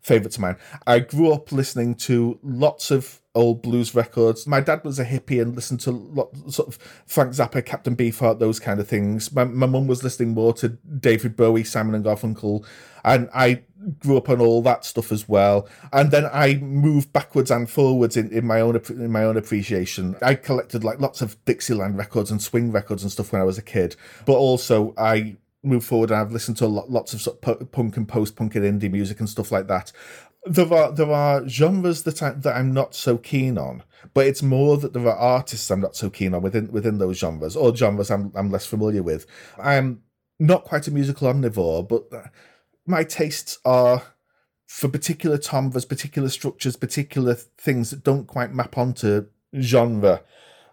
favorites 0.00 0.36
of 0.36 0.42
mine. 0.42 0.56
I 0.86 1.00
grew 1.00 1.32
up 1.32 1.52
listening 1.52 1.94
to 1.96 2.38
lots 2.42 2.90
of 2.90 3.20
old 3.38 3.62
blues 3.62 3.94
records. 3.94 4.46
My 4.46 4.60
dad 4.60 4.82
was 4.82 4.98
a 4.98 5.04
hippie 5.04 5.40
and 5.40 5.54
listened 5.54 5.78
to 5.80 5.92
lots 5.92 6.56
sort 6.56 6.68
of 6.68 6.76
Frank 7.06 7.32
Zappa, 7.32 7.64
Captain 7.64 7.94
Beefheart, 7.94 8.40
those 8.40 8.58
kind 8.58 8.80
of 8.80 8.88
things. 8.88 9.32
My 9.32 9.44
my 9.44 9.66
mum 9.66 9.86
was 9.86 10.02
listening 10.02 10.30
more 10.30 10.52
to 10.54 10.70
David 10.70 11.36
Bowie, 11.36 11.62
Simon 11.62 11.94
and 11.94 12.04
Garfunkel, 12.04 12.66
and 13.04 13.30
I 13.32 13.62
grew 14.00 14.16
up 14.16 14.28
on 14.28 14.40
all 14.40 14.60
that 14.62 14.84
stuff 14.84 15.12
as 15.12 15.28
well. 15.28 15.68
And 15.92 16.10
then 16.10 16.28
I 16.32 16.54
moved 16.56 17.12
backwards 17.12 17.52
and 17.52 17.70
forwards 17.70 18.16
in, 18.16 18.30
in 18.32 18.44
my 18.44 18.60
own 18.60 18.74
in 18.88 19.12
my 19.12 19.22
own 19.22 19.36
appreciation. 19.36 20.16
I 20.20 20.34
collected 20.34 20.82
like 20.82 21.00
lots 21.00 21.22
of 21.22 21.42
Dixieland 21.44 21.96
records 21.96 22.32
and 22.32 22.42
swing 22.42 22.72
records 22.72 23.04
and 23.04 23.12
stuff 23.12 23.32
when 23.32 23.40
I 23.40 23.44
was 23.44 23.56
a 23.56 23.62
kid, 23.62 23.94
but 24.26 24.34
also 24.34 24.94
I 24.98 25.36
moved 25.62 25.86
forward 25.86 26.10
and 26.10 26.20
I've 26.20 26.32
listened 26.32 26.56
to 26.58 26.66
lots 26.66 27.12
of, 27.12 27.20
sort 27.20 27.42
of 27.42 27.70
punk 27.72 27.96
and 27.96 28.08
post 28.08 28.36
punk 28.36 28.54
and 28.54 28.64
indie 28.64 28.90
music 28.90 29.18
and 29.18 29.28
stuff 29.28 29.50
like 29.50 29.66
that 29.68 29.92
there 30.48 30.72
are 30.72 30.92
there 30.92 31.10
are 31.10 31.48
genres 31.48 32.02
that 32.04 32.22
I 32.22 32.30
that 32.30 32.56
I'm 32.56 32.72
not 32.72 32.94
so 32.94 33.18
keen 33.18 33.58
on, 33.58 33.82
but 34.14 34.26
it's 34.26 34.42
more 34.42 34.76
that 34.78 34.92
there 34.92 35.06
are 35.06 35.16
artists 35.16 35.70
I'm 35.70 35.80
not 35.80 35.96
so 35.96 36.10
keen 36.10 36.34
on 36.34 36.42
within 36.42 36.70
within 36.72 36.98
those 36.98 37.18
genres 37.18 37.56
or 37.56 37.74
genres 37.74 38.10
I'm 38.10 38.32
I'm 38.34 38.50
less 38.50 38.66
familiar 38.66 39.02
with. 39.02 39.26
I'm 39.62 40.02
not 40.38 40.64
quite 40.64 40.86
a 40.86 40.90
musical 40.90 41.32
omnivore, 41.32 41.88
but 41.88 42.04
uh, 42.12 42.28
my 42.86 43.04
tastes 43.04 43.58
are 43.64 44.02
for 44.66 44.88
particular 44.88 45.38
timbres, 45.38 45.84
particular 45.84 46.28
structures, 46.28 46.76
particular 46.76 47.34
things 47.34 47.90
that 47.90 48.04
don't 48.04 48.26
quite 48.26 48.52
map 48.52 48.76
onto 48.76 49.26
genre. 49.58 50.22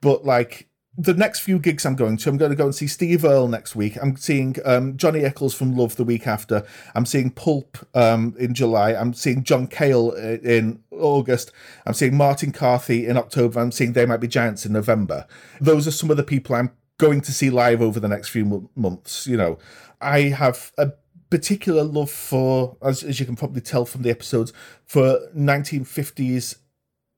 But 0.02 0.26
like 0.26 0.70
the 0.98 1.14
next 1.14 1.42
few 1.42 1.60
gigs 1.60 1.86
I'm 1.86 1.96
going 1.96 2.18
to, 2.18 2.30
I'm 2.30 2.38
going 2.38 2.52
to 2.52 2.56
go 2.56 2.66
and 2.66 2.76
see 2.76 2.88
Steve 2.88 3.26
Earle 3.26 3.48
next 3.48 3.76
week. 3.76 3.98
I'm 4.02 4.16
seeing 4.16 4.56
um, 4.64 4.96
Johnny 4.96 5.26
Echols 5.26 5.54
from 5.54 5.76
Love 5.76 5.98
the 5.98 6.04
week 6.04 6.26
after. 6.26 6.66
I'm 6.94 7.06
seeing 7.06 7.32
Pulp 7.32 7.78
um, 7.94 8.34
in 8.40 8.54
July. 8.54 8.94
I'm 8.94 9.14
seeing 9.14 9.44
John 9.44 9.68
Cale 9.68 10.14
uh, 10.16 10.48
in 10.48 10.82
August. 10.92 11.52
I'm 11.86 11.94
seeing 11.94 12.16
Martin 12.16 12.52
Carthy 12.52 13.08
in 13.08 13.18
October. 13.18 13.60
I'm 13.60 13.72
seeing 13.72 13.94
They 13.94 14.06
Might 14.06 14.22
Be 14.22 14.28
Giants 14.28 14.66
in 14.66 14.72
November. 14.72 15.28
Those 15.60 15.88
are 15.88 15.92
some 15.92 16.12
of 16.12 16.18
the 16.18 16.24
people 16.24 16.56
I'm 16.56 16.72
going 16.98 17.20
to 17.22 17.34
see 17.34 17.50
live 17.50 17.82
over 17.82 18.00
the 18.00 18.08
next 18.08 18.30
few 18.30 18.70
months, 18.76 19.28
you 19.28 19.36
know. 19.36 19.58
I 20.00 20.22
have 20.22 20.72
a 20.78 20.92
particular 21.30 21.84
love 21.84 22.12
for, 22.12 22.78
as, 22.82 23.04
as 23.04 23.20
you 23.20 23.26
can 23.26 23.36
probably 23.36 23.62
tell 23.62 23.86
from 23.86 24.04
the 24.04 24.10
episodes, 24.10 24.54
for 24.86 25.20
1950s 25.36 26.58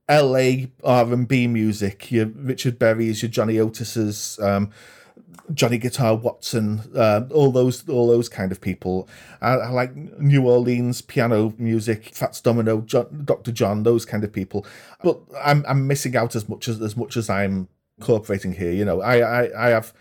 LA 0.09 0.67
R&B 0.83 1.47
music. 1.47 2.11
Your 2.11 2.27
Richard 2.27 2.79
Berry's, 2.79 3.21
your 3.21 3.29
Johnny 3.29 3.59
Otis's, 3.59 4.39
um, 4.41 4.71
Johnny 5.53 5.77
Guitar 5.77 6.15
Watson, 6.15 6.81
uh, 6.95 7.21
all 7.31 7.51
those 7.51 7.87
all 7.87 8.07
those 8.07 8.27
kind 8.27 8.51
of 8.51 8.59
people. 8.59 9.07
I, 9.41 9.51
I, 9.51 9.69
like 9.69 9.95
New 9.95 10.47
Orleans 10.47 11.01
piano 11.01 11.53
music, 11.57 12.13
Fats 12.13 12.41
Domino, 12.41 12.81
John, 12.81 13.21
Dr. 13.23 13.51
John, 13.51 13.83
those 13.83 14.05
kind 14.05 14.23
of 14.23 14.33
people. 14.33 14.65
But 15.03 15.19
I'm 15.41 15.65
I'm 15.67 15.87
missing 15.87 16.15
out 16.17 16.35
as 16.35 16.49
much 16.49 16.67
as 16.67 16.81
as 16.81 16.97
much 16.97 17.15
as 17.15 17.29
I'm 17.29 17.69
incorporating 17.97 18.53
here. 18.53 18.71
You 18.71 18.83
know, 18.83 19.01
I 19.01 19.19
I, 19.19 19.67
I 19.67 19.69
have 19.69 19.93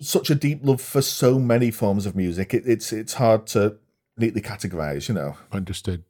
such 0.00 0.28
a 0.28 0.34
deep 0.34 0.60
love 0.62 0.80
for 0.80 1.00
so 1.00 1.38
many 1.38 1.70
forms 1.70 2.04
of 2.04 2.14
music. 2.14 2.52
It, 2.52 2.64
it's 2.66 2.92
it's 2.92 3.14
hard 3.14 3.46
to 3.48 3.76
neatly 4.18 4.42
categorize. 4.42 5.08
You 5.08 5.14
know, 5.14 5.36
understood. 5.50 6.04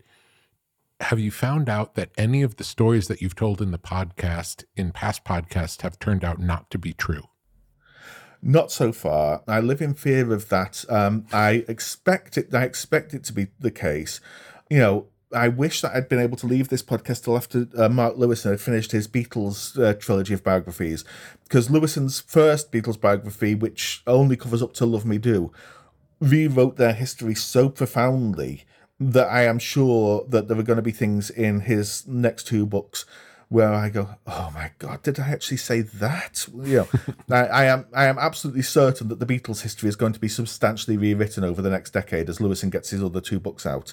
Have 1.05 1.21
you 1.21 1.31
found 1.31 1.69
out 1.69 1.97
that 1.97 2.13
any 2.17 2.41
of 2.41 2.57
the 2.57 2.65
stories 2.65 3.09
that 3.09 3.21
you've 3.21 3.37
told 3.37 3.61
in 3.61 3.73
the 3.73 3.79
podcast, 3.79 4.65
in 4.75 4.91
past 4.91 5.23
podcasts, 5.23 5.83
have 5.83 5.99
turned 5.99 6.25
out 6.25 6.39
not 6.39 6.71
to 6.71 6.79
be 6.79 6.95
true? 6.95 7.25
Not 8.41 8.73
so 8.73 8.91
far. 8.91 9.43
I 9.47 9.61
live 9.61 9.83
in 9.83 9.93
fear 9.93 10.33
of 10.33 10.49
that. 10.49 10.87
Um, 10.89 11.27
I 11.31 11.67
expect 11.69 12.39
it. 12.39 12.55
I 12.55 12.65
expect 12.65 13.13
it 13.13 13.23
to 13.25 13.35
be 13.35 13.49
the 13.61 13.71
case. 13.71 14.23
You 14.71 14.79
know, 14.79 15.07
I 15.31 15.49
wish 15.49 15.83
that 15.83 15.95
I'd 15.95 16.09
been 16.09 16.21
able 16.21 16.39
to 16.39 16.47
leave 16.47 16.71
this 16.71 16.83
podcast 16.83 17.25
till 17.25 17.37
after 17.37 17.69
uh, 17.77 17.91
Mark 17.91 18.17
Lewisohn 18.17 18.53
had 18.53 18.63
finished 18.63 18.93
his 18.93 19.07
Beatles 19.07 19.79
uh, 19.79 19.93
trilogy 19.93 20.33
of 20.33 20.43
biographies, 20.43 21.05
because 21.43 21.69
Lewisohn's 21.69 22.21
first 22.21 22.73
Beatles 22.73 22.99
biography, 22.99 23.55
which 23.55 24.03
only 24.07 24.37
covers 24.37 24.63
up 24.63 24.73
to 24.73 24.87
Love 24.87 25.05
Me 25.05 25.19
Do, 25.19 25.53
rewrote 26.19 26.77
their 26.77 26.95
history 26.95 27.35
so 27.35 27.69
profoundly 27.69 28.65
that 29.01 29.29
I 29.29 29.45
am 29.45 29.59
sure 29.59 30.25
that 30.29 30.49
there 30.49 30.59
are 30.59 30.63
going 30.63 30.77
to 30.77 30.83
be 30.83 30.93
things 30.93 31.31
in 31.31 31.61
his 31.61 32.07
next 32.07 32.47
two 32.47 32.67
books 32.67 33.05
where 33.49 33.73
I 33.73 33.89
go, 33.89 34.09
oh 34.27 34.51
my 34.55 34.73
god, 34.79 35.03
did 35.03 35.21
I 35.21 35.29
actually 35.29 35.59
say 35.59 35.83
that? 35.83 36.47
You 36.53 36.77
know, 36.79 36.89
I, 37.31 37.47
I, 37.47 37.65
am 37.67 37.87
I 37.95 38.07
am 38.07 38.19
absolutely 38.19 38.63
certain 38.63 39.09
that 39.09 39.21
the 39.21 39.27
Beatles' 39.27 39.63
history 39.63 39.89
is 39.89 39.97
going 39.97 40.13
to 40.13 40.21
be 40.21 40.29
substantially 40.29 40.97
rewritten 40.97 41.45
over 41.45 41.63
the 41.63 41.71
next 41.71 41.93
decade 41.93 42.29
as 42.29 42.39
Lewisohn 42.39 42.71
gets 42.71 42.91
his 42.91 43.03
other 43.03 43.21
two 43.21 43.39
books 43.39 43.67
out. 43.67 43.93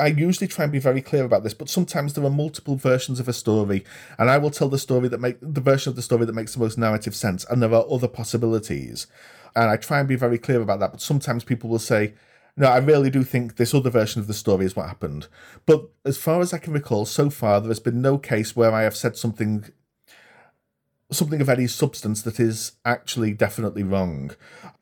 I 0.00 0.08
usually 0.08 0.46
try 0.46 0.64
and 0.64 0.72
be 0.72 0.78
very 0.78 1.02
clear 1.02 1.24
about 1.24 1.42
this, 1.42 1.54
but 1.54 1.68
sometimes 1.68 2.14
there 2.14 2.24
are 2.24 2.30
multiple 2.30 2.76
versions 2.76 3.18
of 3.18 3.28
a 3.28 3.32
story, 3.32 3.84
and 4.18 4.30
I 4.30 4.38
will 4.38 4.50
tell 4.50 4.68
the 4.68 4.78
story 4.78 5.08
that 5.08 5.20
make 5.20 5.38
the 5.40 5.60
version 5.60 5.90
of 5.90 5.96
the 5.96 6.02
story 6.02 6.24
that 6.26 6.34
makes 6.34 6.54
the 6.54 6.60
most 6.60 6.78
narrative 6.78 7.16
sense, 7.16 7.44
and 7.50 7.62
there 7.62 7.74
are 7.74 7.84
other 7.90 8.08
possibilities, 8.08 9.06
and 9.56 9.70
I 9.70 9.76
try 9.76 10.00
and 10.00 10.08
be 10.08 10.16
very 10.16 10.38
clear 10.38 10.60
about 10.60 10.80
that. 10.80 10.92
But 10.92 11.00
sometimes 11.00 11.44
people 11.44 11.68
will 11.68 11.78
say 11.78 12.14
no, 12.56 12.66
I 12.66 12.78
really 12.78 13.10
do 13.10 13.24
think 13.24 13.56
this 13.56 13.74
other 13.74 13.90
version 13.90 14.20
of 14.20 14.26
the 14.26 14.34
story 14.34 14.66
is 14.66 14.76
what 14.76 14.88
happened. 14.88 15.28
But 15.64 15.88
as 16.04 16.18
far 16.18 16.40
as 16.40 16.52
I 16.52 16.58
can 16.58 16.72
recall, 16.72 17.06
so 17.06 17.30
far 17.30 17.60
there 17.60 17.70
has 17.70 17.80
been 17.80 18.02
no 18.02 18.18
case 18.18 18.54
where 18.54 18.72
I 18.72 18.82
have 18.82 18.96
said 18.96 19.16
something 19.16 19.70
something 21.10 21.42
of 21.42 21.48
any 21.48 21.66
substance 21.66 22.22
that 22.22 22.40
is 22.40 22.72
actually 22.84 23.34
definitely 23.34 23.82
wrong. 23.82 24.34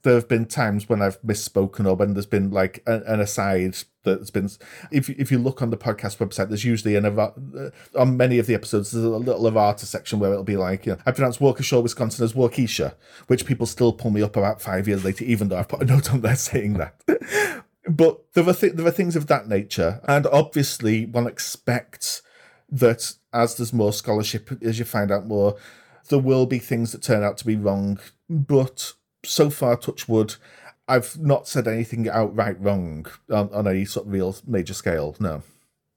There 0.03 0.15
have 0.15 0.29
been 0.29 0.47
times 0.47 0.89
when 0.89 1.03
I've 1.03 1.21
misspoken 1.23 1.87
or 1.87 1.95
when 1.95 2.15
there's 2.15 2.27
been 2.27 2.51
like 2.51 2.83
an 2.87 3.21
aside 3.21 3.77
that's 4.03 4.31
been. 4.31 4.49
If 4.91 5.09
if 5.11 5.31
you 5.31 5.39
look 5.39 5.63
on 5.63 5.71
the 5.71 5.77
podcast 5.77 6.19
website, 6.19 6.49
there's 6.49 6.65
usually 6.65 6.97
an 6.97 7.05
uh, 7.07 7.71
on 7.95 8.17
many 8.17 8.39
of 8.39 8.47
the 8.47 8.55
episodes 8.55 8.91
there's 8.91 9.05
a 9.05 9.09
little 9.09 9.47
of 9.47 9.55
errata 9.55 9.87
section 9.87 10.19
where 10.19 10.33
it'll 10.33 10.45
be 10.45 10.57
like, 10.57 10.87
you 10.87 10.93
know, 10.93 10.99
I 11.07 11.13
pronounce 11.13 11.39
Waukesha, 11.39 11.83
Wisconsin 11.83 12.25
as 12.25 12.33
Waukesha, 12.33 12.95
which 13.27 13.47
people 13.47 13.67
still 13.67 13.93
pull 13.93 14.11
me 14.11 14.23
up 14.23 14.37
about 14.37 14.61
five 14.61 14.89
years 14.89 15.05
later, 15.05 15.25
even 15.25 15.49
though 15.49 15.59
I've 15.59 15.69
put 15.69 15.83
a 15.83 15.85
note 15.85 16.13
on 16.13 16.21
there 16.21 16.37
saying 16.37 16.75
that. 16.75 17.01
but 17.89 18.33
there 18.35 18.49
are 18.49 18.55
th- 18.55 18.75
there 18.75 18.87
are 18.87 18.93
things 18.93 19.17
of 19.17 19.27
that 19.27 19.49
nature, 19.49 20.01
and 20.07 20.27
obviously 20.27 21.07
one 21.07 21.27
expects 21.27 22.23
that 22.71 23.15
as 23.33 23.57
there's 23.57 23.73
more 23.73 23.93
scholarship, 23.93 24.51
as 24.63 24.79
you 24.79 24.85
find 24.85 25.11
out 25.11 25.27
more, 25.27 25.57
there 26.09 26.19
will 26.19 26.47
be 26.47 26.59
things 26.59 26.93
that 26.93 27.03
turn 27.03 27.23
out 27.23 27.37
to 27.39 27.47
be 27.47 27.57
wrong, 27.57 27.99
but 28.29 28.93
so 29.25 29.51
far, 29.51 29.77
touch 29.77 30.09
wood, 30.09 30.37
I've 30.91 31.19
not 31.21 31.47
said 31.47 31.69
anything 31.69 32.09
outright 32.09 32.61
wrong 32.61 33.07
on, 33.31 33.49
on 33.55 33.69
any 33.69 33.85
sort 33.85 34.07
of 34.07 34.13
real 34.13 34.35
major 34.47 34.75
scale. 34.75 35.15
No. 35.21 35.43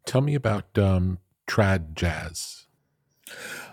Tell 0.06 0.22
me 0.22 0.36
about 0.36 0.78
um, 0.78 1.18
trad 1.50 1.96
jazz. 1.96 2.68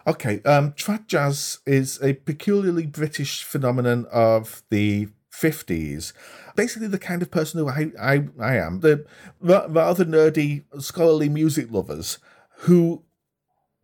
Okay, 0.07 0.41
um, 0.45 0.73
trad 0.73 1.07
jazz 1.07 1.59
is 1.67 2.01
a 2.03 2.15
peculiarly 2.15 2.87
British 2.87 3.45
phenomenon 3.45 4.07
of 4.11 4.63
the 4.71 5.09
50s. 5.31 6.15
Basically, 6.57 6.89
the 6.89 6.99
kind 6.99 7.21
of 7.21 7.31
person 7.31 7.61
who 7.61 7.69
I, 7.69 7.93
I, 8.01 8.25
I 8.41 8.57
am, 8.57 8.81
the 8.81 9.05
rather 9.41 10.07
nerdy, 10.07 10.65
scholarly 10.79 11.29
music 11.29 11.71
lovers 11.71 12.19
who 12.61 13.05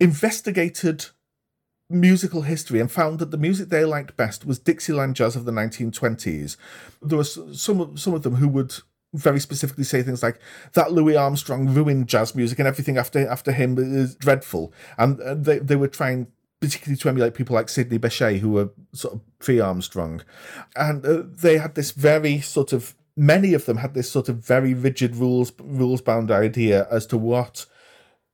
investigated 0.00 1.06
musical 1.88 2.42
history 2.42 2.80
and 2.80 2.90
found 2.90 3.18
that 3.18 3.30
the 3.30 3.38
music 3.38 3.68
they 3.68 3.84
liked 3.84 4.16
best 4.16 4.44
was 4.44 4.58
Dixieland 4.58 5.16
jazz 5.16 5.36
of 5.36 5.44
the 5.44 5.52
1920s. 5.52 6.56
There 7.00 7.18
were 7.18 7.24
some 7.24 7.96
some 7.96 8.14
of 8.14 8.22
them 8.22 8.36
who 8.36 8.48
would 8.48 8.74
very 9.14 9.40
specifically 9.40 9.84
say 9.84 10.02
things 10.02 10.22
like 10.22 10.38
that 10.74 10.92
Louis 10.92 11.16
Armstrong 11.16 11.68
ruined 11.68 12.08
jazz 12.08 12.34
music 12.34 12.58
and 12.58 12.68
everything 12.68 12.98
after 12.98 13.26
after 13.28 13.52
him 13.52 13.78
is 13.78 14.14
dreadful, 14.14 14.72
and 14.98 15.18
they 15.44 15.58
they 15.58 15.76
were 15.76 15.88
trying 15.88 16.26
particularly 16.60 16.96
to 16.96 17.08
emulate 17.08 17.34
people 17.34 17.54
like 17.54 17.68
Sidney 17.68 17.98
Bechet 17.98 18.40
who 18.40 18.50
were 18.50 18.70
sort 18.92 19.14
of 19.14 19.38
pre 19.38 19.60
Armstrong, 19.60 20.22
and 20.74 21.04
uh, 21.06 21.22
they 21.24 21.58
had 21.58 21.74
this 21.74 21.92
very 21.92 22.40
sort 22.40 22.72
of 22.72 22.94
many 23.16 23.54
of 23.54 23.64
them 23.64 23.78
had 23.78 23.94
this 23.94 24.10
sort 24.10 24.28
of 24.28 24.44
very 24.44 24.74
rigid 24.74 25.16
rules 25.16 25.52
rules 25.60 26.02
bound 26.02 26.30
idea 26.30 26.86
as 26.90 27.06
to 27.06 27.16
what 27.16 27.66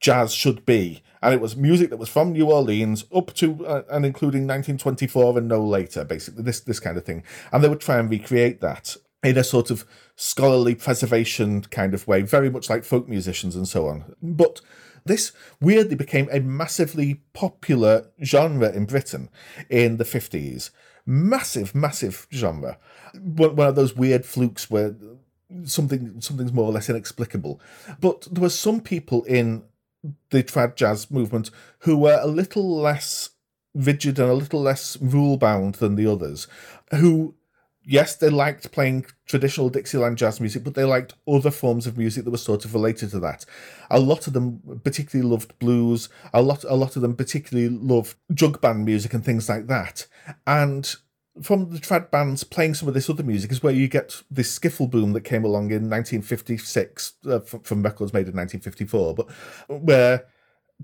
jazz 0.00 0.32
should 0.32 0.66
be 0.66 1.02
and 1.22 1.32
it 1.32 1.40
was 1.40 1.56
music 1.56 1.90
that 1.90 1.98
was 1.98 2.08
from 2.08 2.32
New 2.32 2.50
Orleans 2.50 3.04
up 3.14 3.32
to 3.34 3.64
uh, 3.64 3.82
and 3.90 4.04
including 4.04 4.42
1924 4.42 5.38
and 5.38 5.48
no 5.48 5.64
later, 5.64 6.04
basically 6.04 6.42
this 6.42 6.60
this 6.60 6.80
kind 6.80 6.96
of 6.96 7.04
thing. 7.04 7.22
And 7.52 7.62
they 7.62 7.68
would 7.68 7.80
try 7.80 7.98
and 7.98 8.10
recreate 8.10 8.60
that 8.60 8.96
in 9.22 9.38
a 9.38 9.44
sort 9.44 9.70
of 9.70 9.86
scholarly 10.16 10.74
preservation 10.74 11.62
kind 11.62 11.94
of 11.94 12.06
way, 12.08 12.22
very 12.22 12.50
much 12.50 12.68
like 12.68 12.84
folk 12.84 13.08
musicians 13.08 13.54
and 13.54 13.68
so 13.68 13.86
on. 13.86 14.16
But 14.20 14.60
this 15.04 15.32
weirdly 15.60 15.94
became 15.96 16.28
a 16.30 16.40
massively 16.40 17.22
popular 17.32 18.10
genre 18.22 18.70
in 18.70 18.86
Britain 18.86 19.30
in 19.68 19.96
the 19.96 20.04
50s. 20.04 20.70
Massive, 21.04 21.74
massive 21.74 22.26
genre. 22.32 22.78
One 23.14 23.58
of 23.58 23.74
those 23.74 23.96
weird 23.96 24.24
flukes 24.24 24.70
where 24.70 24.94
something 25.64 26.20
something's 26.20 26.52
more 26.52 26.66
or 26.66 26.72
less 26.72 26.88
inexplicable. 26.88 27.60
But 28.00 28.28
there 28.30 28.42
were 28.42 28.48
some 28.48 28.80
people 28.80 29.24
in 29.24 29.64
the 30.30 30.42
trad 30.42 30.76
jazz 30.76 31.10
movement 31.10 31.50
who 31.80 31.96
were 31.96 32.18
a 32.20 32.26
little 32.26 32.76
less 32.76 33.30
rigid 33.74 34.18
and 34.18 34.30
a 34.30 34.34
little 34.34 34.60
less 34.60 34.96
rule 35.00 35.36
bound 35.36 35.76
than 35.76 35.94
the 35.94 36.06
others, 36.06 36.46
who 36.90 37.34
yes, 37.84 38.16
they 38.16 38.28
liked 38.28 38.72
playing 38.72 39.06
traditional 39.26 39.68
Dixieland 39.68 40.18
jazz 40.18 40.40
music, 40.40 40.64
but 40.64 40.74
they 40.74 40.84
liked 40.84 41.14
other 41.26 41.50
forms 41.50 41.86
of 41.86 41.98
music 41.98 42.24
that 42.24 42.30
were 42.30 42.36
sort 42.36 42.64
of 42.64 42.74
related 42.74 43.10
to 43.10 43.20
that. 43.20 43.44
A 43.90 44.00
lot 44.00 44.26
of 44.26 44.32
them 44.32 44.80
particularly 44.84 45.28
loved 45.28 45.58
blues. 45.58 46.08
A 46.32 46.42
lot, 46.42 46.64
a 46.64 46.74
lot 46.74 46.96
of 46.96 47.02
them 47.02 47.14
particularly 47.14 47.68
loved 47.68 48.16
jug 48.32 48.60
band 48.60 48.84
music 48.84 49.14
and 49.14 49.24
things 49.24 49.48
like 49.48 49.66
that. 49.66 50.06
And 50.46 50.94
from 51.40 51.70
the 51.70 51.78
trad 51.78 52.10
bands 52.10 52.44
playing 52.44 52.74
some 52.74 52.88
of 52.88 52.94
this 52.94 53.08
other 53.08 53.22
music 53.22 53.50
is 53.50 53.62
where 53.62 53.72
you 53.72 53.88
get 53.88 54.22
this 54.30 54.58
skiffle 54.58 54.90
boom 54.90 55.12
that 55.12 55.22
came 55.22 55.44
along 55.44 55.70
in 55.70 55.88
1956 55.88 57.14
uh, 57.26 57.40
from, 57.40 57.60
from, 57.60 57.82
records 57.82 58.12
made 58.12 58.28
in 58.28 58.36
1954, 58.36 59.14
but 59.14 59.30
where 59.68 60.26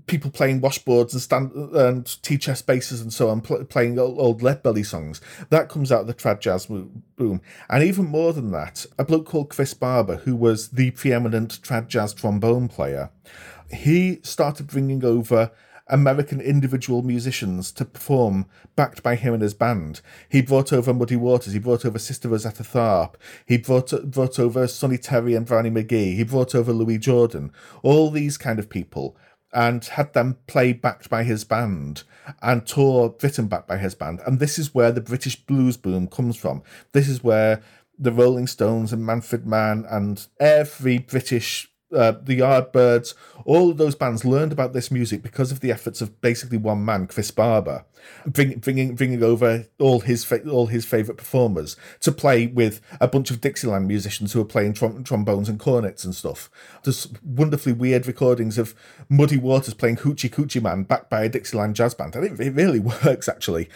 people 0.07 0.31
playing 0.31 0.61
washboards 0.61 1.13
and 1.13 1.21
stand 1.21 1.51
and 1.51 2.21
tea 2.23 2.37
chest 2.37 2.65
basses 2.65 3.01
and 3.01 3.13
so 3.13 3.29
on, 3.29 3.41
pl- 3.41 3.63
playing 3.65 3.99
old, 3.99 4.17
old 4.19 4.41
lead 4.41 4.63
belly 4.63 4.83
songs. 4.83 5.21
That 5.49 5.69
comes 5.69 5.91
out 5.91 6.01
of 6.01 6.07
the 6.07 6.13
trad 6.13 6.39
jazz 6.39 6.65
boom, 6.65 7.41
and 7.69 7.83
even 7.83 8.05
more 8.05 8.33
than 8.33 8.51
that, 8.51 8.85
a 8.97 9.05
bloke 9.05 9.27
called 9.27 9.49
Chris 9.49 9.73
Barber, 9.73 10.17
who 10.17 10.35
was 10.35 10.69
the 10.69 10.91
preeminent 10.91 11.61
trad 11.61 11.87
jazz 11.87 12.13
trombone 12.13 12.69
player, 12.69 13.11
he 13.71 14.19
started 14.23 14.67
bringing 14.67 15.05
over 15.05 15.51
American 15.89 16.39
individual 16.39 17.01
musicians 17.01 17.71
to 17.73 17.85
perform, 17.85 18.45
backed 18.75 19.03
by 19.03 19.15
him 19.15 19.33
and 19.33 19.43
his 19.43 19.53
band. 19.53 20.01
He 20.29 20.41
brought 20.41 20.71
over 20.71 20.93
Muddy 20.93 21.15
Waters, 21.15 21.53
he 21.53 21.59
brought 21.59 21.85
over 21.85 21.99
Sister 21.99 22.29
Rosetta 22.29 22.63
Tharpe, 22.63 23.15
he 23.45 23.57
brought 23.57 23.91
brought 24.09 24.39
over 24.39 24.67
Sonny 24.67 24.97
Terry 24.97 25.35
and 25.35 25.45
Brownie 25.45 25.71
McGhee, 25.71 26.15
he 26.15 26.23
brought 26.23 26.55
over 26.55 26.71
Louis 26.71 26.97
Jordan, 26.97 27.51
all 27.83 28.11
these 28.11 28.37
kind 28.37 28.59
of 28.59 28.69
people, 28.69 29.15
and 29.53 29.83
had 29.85 30.13
them 30.13 30.37
play 30.47 30.73
backed 30.73 31.09
by 31.09 31.23
his 31.23 31.43
band 31.43 32.03
and 32.41 32.65
tour 32.65 33.09
Britain 33.09 33.47
backed 33.47 33.67
by 33.67 33.77
his 33.77 33.95
band. 33.95 34.19
And 34.25 34.39
this 34.39 34.59
is 34.59 34.75
where 34.75 34.91
the 34.91 35.01
British 35.01 35.35
blues 35.35 35.77
boom 35.77 36.07
comes 36.07 36.35
from. 36.35 36.61
This 36.91 37.09
is 37.09 37.23
where 37.23 37.61
the 37.97 38.11
Rolling 38.11 38.47
Stones 38.47 38.93
and 38.93 39.05
Manfred 39.05 39.45
Mann 39.45 39.85
and 39.89 40.25
every 40.39 40.99
British 40.99 41.69
uh, 41.93 42.13
the 42.21 42.39
Yardbirds, 42.39 43.13
all 43.45 43.71
of 43.71 43.77
those 43.77 43.95
bands 43.95 44.23
learned 44.23 44.51
about 44.51 44.73
this 44.73 44.91
music 44.91 45.23
because 45.23 45.51
of 45.51 45.59
the 45.59 45.71
efforts 45.71 46.01
of 46.01 46.21
basically 46.21 46.57
one 46.57 46.85
man, 46.85 47.07
Chris 47.07 47.31
Barber, 47.31 47.85
bring, 48.25 48.59
bringing 48.59 48.95
bringing 48.95 49.23
over 49.23 49.65
all 49.79 50.01
his 50.01 50.23
fa- 50.23 50.47
all 50.47 50.67
his 50.67 50.85
favorite 50.85 51.17
performers 51.17 51.75
to 52.01 52.11
play 52.11 52.47
with 52.47 52.81
a 53.01 53.07
bunch 53.07 53.31
of 53.31 53.41
Dixieland 53.41 53.87
musicians 53.87 54.33
who 54.33 54.41
are 54.41 54.45
playing 54.45 54.73
trom- 54.73 55.03
trombones 55.03 55.49
and 55.49 55.59
cornets 55.59 56.03
and 56.03 56.13
stuff. 56.13 56.49
There's 56.83 57.07
wonderfully 57.23 57.73
weird 57.73 58.05
recordings 58.07 58.57
of 58.57 58.75
Muddy 59.09 59.37
Waters 59.37 59.73
playing 59.73 59.97
Hoochie 59.97 60.29
Coochie 60.29 60.61
Man 60.61 60.83
backed 60.83 61.09
by 61.09 61.23
a 61.23 61.29
Dixieland 61.29 61.75
jazz 61.75 61.93
band. 61.93 62.15
I 62.15 62.21
think 62.21 62.39
it 62.39 62.51
really 62.51 62.79
works 63.03 63.27
actually, 63.27 63.69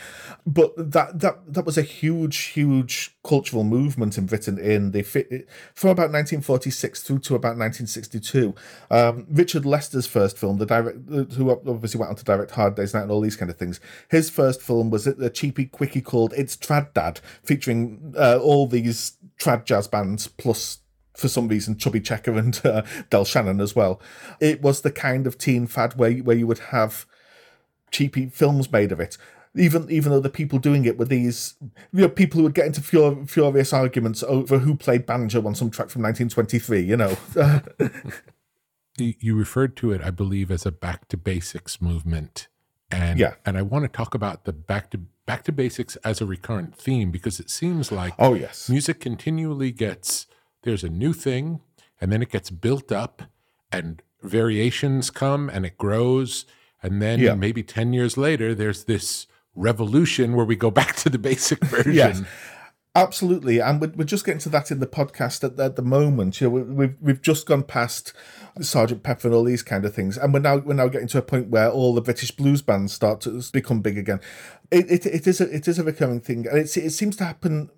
but 0.45 0.73
that 0.77 1.19
that 1.19 1.53
that 1.53 1.65
was 1.65 1.77
a 1.77 1.83
huge 1.83 2.37
huge 2.37 3.12
cultural 3.23 3.63
movement 3.63 4.17
in 4.17 4.25
Britain 4.25 4.57
in 4.57 4.91
the 4.91 5.01
from 5.01 5.89
about 5.89 6.11
1946 6.11 7.01
through 7.03 7.19
to 7.19 7.35
about 7.35 7.57
1962. 7.57 8.53
Um, 8.91 9.25
Richard 9.29 9.65
Lester's 9.65 10.07
first 10.07 10.37
film, 10.37 10.57
the 10.57 10.65
direct 10.65 10.97
who 11.07 11.49
obviously 11.49 11.99
went 11.99 12.09
on 12.09 12.15
to 12.17 12.23
direct 12.23 12.51
Hard 12.51 12.75
Day's 12.75 12.93
Night 12.93 13.03
and 13.03 13.11
all 13.11 13.21
these 13.21 13.35
kind 13.35 13.49
of 13.49 13.57
things 13.57 13.79
his 14.09 14.29
first 14.29 14.61
film 14.61 14.89
was 14.89 15.07
a 15.07 15.29
cheapy 15.29 15.65
quickie 15.65 16.01
called 16.01 16.33
It's 16.35 16.55
Trad 16.55 16.93
Dad, 16.93 17.19
featuring 17.43 18.13
uh, 18.17 18.39
all 18.41 18.67
these 18.67 19.17
trad 19.39 19.65
jazz 19.65 19.87
bands 19.87 20.27
plus 20.27 20.79
for 21.15 21.27
some 21.27 21.47
reason 21.47 21.77
Chubby 21.77 22.01
Checker 22.01 22.33
and 22.37 22.59
uh, 22.65 22.83
Del 23.09 23.25
Shannon 23.25 23.61
as 23.61 23.75
well. 23.75 24.01
It 24.39 24.61
was 24.61 24.81
the 24.81 24.91
kind 24.91 25.27
of 25.27 25.37
teen 25.37 25.67
fad 25.67 25.95
where 25.95 26.11
where 26.11 26.35
you 26.35 26.47
would 26.47 26.59
have 26.59 27.05
cheapy 27.91 28.27
films 28.27 28.71
made 28.71 28.91
of 28.91 28.99
it. 28.99 29.17
Even 29.55 29.89
even 29.91 30.11
though 30.11 30.19
the 30.19 30.29
people 30.29 30.57
doing 30.59 30.85
it 30.85 30.97
were 30.97 31.05
these 31.05 31.55
you 31.61 32.01
know 32.01 32.09
people 32.09 32.39
who 32.39 32.43
would 32.43 32.55
get 32.55 32.65
into 32.65 32.81
fur- 32.81 33.23
furious 33.25 33.71
arguments 33.71 34.23
over 34.23 34.59
who 34.59 34.75
played 34.75 35.05
banjo 35.05 35.45
on 35.45 35.53
some 35.53 35.69
track 35.69 35.89
from 35.89 36.01
1923. 36.01 36.81
You 36.81 36.97
know. 36.97 37.17
you 38.97 39.35
referred 39.35 39.75
to 39.77 39.91
it, 39.91 40.01
I 40.01 40.11
believe, 40.11 40.49
as 40.51 40.65
a 40.65 40.71
back 40.71 41.07
to 41.09 41.17
basics 41.17 41.81
movement 41.81 42.47
and 42.93 43.19
yeah. 43.19 43.33
and 43.45 43.57
I 43.57 43.61
want 43.61 43.83
to 43.83 43.89
talk 43.89 44.13
about 44.13 44.45
the 44.45 44.53
back 44.53 44.91
to 44.91 44.99
back 45.25 45.43
to 45.43 45.51
basics 45.51 45.95
as 45.97 46.21
a 46.21 46.25
recurrent 46.25 46.75
theme 46.75 47.11
because 47.11 47.39
it 47.39 47.49
seems 47.49 47.91
like 47.91 48.13
oh 48.19 48.33
yes 48.33 48.69
music 48.69 48.99
continually 48.99 49.71
gets 49.71 50.27
there's 50.63 50.83
a 50.83 50.89
new 50.89 51.13
thing 51.13 51.61
and 51.99 52.11
then 52.11 52.21
it 52.21 52.29
gets 52.29 52.49
built 52.49 52.91
up 52.91 53.23
and 53.71 54.01
variations 54.21 55.09
come 55.09 55.49
and 55.49 55.65
it 55.65 55.77
grows 55.77 56.45
and 56.81 57.01
then 57.01 57.19
yeah. 57.19 57.33
maybe 57.33 57.63
10 57.63 57.93
years 57.93 58.17
later 58.17 58.53
there's 58.53 58.85
this 58.85 59.27
revolution 59.55 60.35
where 60.35 60.45
we 60.45 60.55
go 60.55 60.71
back 60.81 60.95
to 60.97 61.09
the 61.09 61.19
basic 61.19 61.63
version 61.65 61.93
yes. 61.93 62.21
Absolutely, 62.95 63.59
and 63.59 63.81
we're, 63.81 63.91
we're 63.95 64.03
just 64.03 64.23
getting 64.23 64.39
to 64.41 64.49
that 64.49 64.69
in 64.69 64.79
the 64.79 64.85
podcast 64.85 65.43
at, 65.43 65.59
at 65.59 65.75
the 65.75 65.81
moment. 65.81 66.39
You 66.39 66.47
know, 66.47 66.59
we've 66.59 66.95
we've 67.01 67.21
just 67.23 67.47
gone 67.47 67.63
past 67.63 68.13
Sergeant 68.61 69.01
Pepper 69.01 69.29
and 69.29 69.33
all 69.33 69.43
these 69.43 69.63
kind 69.63 69.83
of 69.83 69.95
things, 69.95 70.15
and 70.15 70.31
we're 70.31 70.41
now 70.41 70.57
we're 70.57 70.75
now 70.75 70.89
getting 70.89 71.07
to 71.07 71.17
a 71.17 71.23
point 71.23 71.47
where 71.47 71.71
all 71.71 71.95
the 71.95 72.03
British 72.03 72.29
blues 72.29 72.61
bands 72.61 72.93
start 72.93 73.21
to 73.21 73.41
become 73.51 73.81
big 73.81 73.97
again. 73.97 74.19
It 74.69 74.91
it, 74.91 75.05
it 75.07 75.25
is 75.25 75.41
a 75.41 75.51
it 75.51 75.67
is 75.67 75.79
a 75.79 75.83
recurring 75.83 76.19
thing, 76.19 76.45
and 76.47 76.59
it 76.59 76.77
it 76.77 76.91
seems 76.91 77.15
to 77.15 77.25
happen 77.25 77.71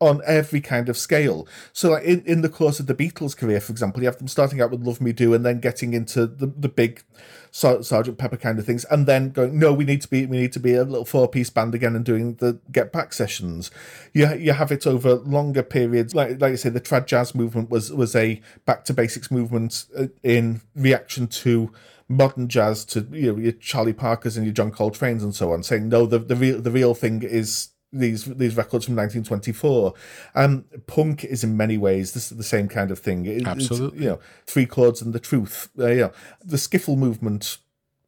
on 0.00 0.20
every 0.26 0.60
kind 0.60 0.88
of 0.88 0.96
scale. 0.96 1.46
So, 1.72 1.90
like 1.90 2.04
in, 2.04 2.22
in 2.24 2.42
the 2.42 2.48
course 2.48 2.78
of 2.78 2.86
the 2.86 2.94
Beatles' 2.94 3.36
career, 3.36 3.60
for 3.60 3.72
example, 3.72 4.02
you 4.02 4.06
have 4.06 4.18
them 4.18 4.28
starting 4.28 4.60
out 4.60 4.70
with 4.70 4.84
"Love 4.84 5.00
Me 5.00 5.12
Do" 5.12 5.34
and 5.34 5.44
then 5.44 5.60
getting 5.60 5.92
into 5.92 6.26
the, 6.26 6.46
the 6.46 6.68
big 6.68 7.02
Sergeant 7.50 8.18
Pepper 8.18 8.36
kind 8.36 8.58
of 8.58 8.66
things, 8.66 8.84
and 8.86 9.06
then 9.06 9.30
going, 9.30 9.58
"No, 9.58 9.72
we 9.72 9.84
need 9.84 10.02
to 10.02 10.08
be 10.08 10.26
we 10.26 10.38
need 10.38 10.52
to 10.52 10.60
be 10.60 10.74
a 10.74 10.84
little 10.84 11.04
four 11.04 11.28
piece 11.28 11.50
band 11.50 11.74
again," 11.74 11.96
and 11.96 12.04
doing 12.04 12.34
the 12.34 12.60
Get 12.70 12.92
Back 12.92 13.12
sessions. 13.12 13.70
You 14.12 14.32
you 14.34 14.52
have 14.52 14.70
it 14.70 14.86
over 14.86 15.16
longer 15.16 15.62
periods. 15.62 16.14
Like 16.14 16.40
like 16.40 16.52
I 16.52 16.56
say, 16.56 16.68
the 16.68 16.80
trad 16.80 17.06
jazz 17.06 17.34
movement 17.34 17.70
was 17.70 17.92
was 17.92 18.14
a 18.14 18.40
back 18.64 18.84
to 18.84 18.94
basics 18.94 19.30
movement 19.30 19.86
uh, 19.96 20.06
in 20.22 20.60
reaction 20.76 21.26
to 21.28 21.72
modern 22.08 22.48
jazz 22.48 22.84
to 22.86 23.06
you 23.10 23.32
know 23.32 23.38
your 23.38 23.52
Charlie 23.52 23.92
Parkers 23.92 24.36
and 24.36 24.46
your 24.46 24.54
John 24.54 24.70
Coltrane's 24.70 25.24
and 25.24 25.34
so 25.34 25.52
on, 25.52 25.62
saying 25.62 25.88
no, 25.88 26.06
the 26.06 26.18
the 26.18 26.36
real 26.36 26.60
the 26.60 26.70
real 26.70 26.94
thing 26.94 27.22
is 27.22 27.70
these 27.92 28.24
these 28.24 28.56
records 28.56 28.84
from 28.84 28.96
1924. 28.96 29.94
Um, 30.34 30.64
punk 30.86 31.24
is 31.24 31.42
in 31.42 31.56
many 31.56 31.78
ways 31.78 32.12
this 32.12 32.30
is 32.30 32.38
the 32.38 32.44
same 32.44 32.68
kind 32.68 32.90
of 32.90 32.98
thing. 32.98 33.26
It, 33.26 33.46
Absolutely, 33.46 34.04
you 34.04 34.10
know, 34.10 34.20
three 34.46 34.66
chords 34.66 35.00
and 35.02 35.12
the 35.12 35.20
truth. 35.20 35.70
Uh, 35.78 35.86
you 35.86 36.00
know, 36.00 36.12
the 36.44 36.56
skiffle 36.56 36.96
movement 36.96 37.58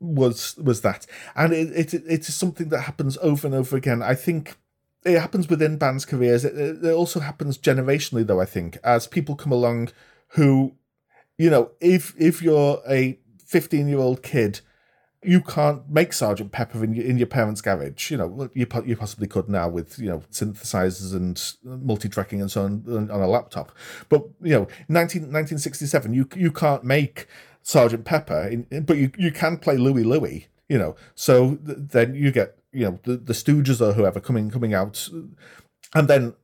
was 0.01 0.57
was 0.57 0.81
that, 0.83 1.07
and 1.35 1.53
it, 1.53 1.73
it 1.73 1.95
it 1.95 2.29
is 2.29 2.35
something 2.35 2.69
that 2.69 2.83
happens 2.83 3.17
over 3.19 3.47
and 3.47 3.55
over 3.55 3.77
again. 3.77 4.03
I 4.03 4.15
think 4.15 4.57
it 5.05 5.19
happens 5.19 5.49
within 5.49 5.79
bands' 5.79 6.05
careers. 6.05 6.45
It, 6.45 6.85
it 6.85 6.93
also 6.93 7.21
happens 7.21 7.57
generationally, 7.57 8.27
though. 8.27 8.41
I 8.41 8.47
think 8.47 8.79
as 8.85 9.07
people 9.07 9.35
come 9.35 9.53
along, 9.53 9.91
who, 10.29 10.75
you 11.39 11.51
know, 11.51 11.71
if 11.81 12.15
if 12.19 12.43
you're 12.43 12.83
a 12.89 13.19
15 13.47 13.89
year 13.89 13.99
old 13.99 14.23
kid 14.23 14.61
you 15.23 15.43
can't 15.43 15.89
make 15.89 16.13
Sergeant 16.15 16.51
Pepper 16.51 16.83
in 16.83 16.95
your, 16.95 17.05
in 17.05 17.19
your 17.19 17.27
parents' 17.27 17.61
garage. 17.61 18.11
You 18.11 18.17
know, 18.17 18.51
you 18.55 18.67
you 18.87 18.97
possibly 18.97 19.27
could 19.27 19.49
now 19.49 19.69
with 19.69 19.99
you 19.99 20.09
know 20.09 20.23
synthesizers 20.31 21.15
and 21.15 21.41
multi-tracking 21.63 22.41
and 22.41 22.51
so 22.51 22.65
on 22.65 23.11
on 23.11 23.21
a 23.21 23.27
laptop. 23.27 23.73
But 24.09 24.25
you 24.41 24.53
know, 24.53 24.69
19, 24.89 25.23
1967, 25.23 26.15
you 26.15 26.29
you 26.35 26.51
can't 26.51 26.85
make 26.85 27.27
Sergeant 27.63 28.05
Pepper, 28.05 28.49
in, 28.49 28.85
but 28.85 28.97
you 28.97 29.11
you 29.19 29.31
can 29.31 29.59
play 29.59 29.77
Louie 29.77 30.05
Louie. 30.05 30.47
You 30.69 30.79
know, 30.79 30.97
so 31.15 31.57
th- 31.57 31.79
then 31.79 32.15
you 32.15 32.33
get 32.33 32.57
you 32.73 32.87
know 32.87 32.99
the, 33.03 33.17
the 33.17 33.33
Stooges 33.35 33.81
or 33.81 33.93
whoever 33.93 34.21
coming 34.21 34.51
coming 34.51 34.73
out, 34.73 35.09
and 35.95 36.09
then 36.09 36.35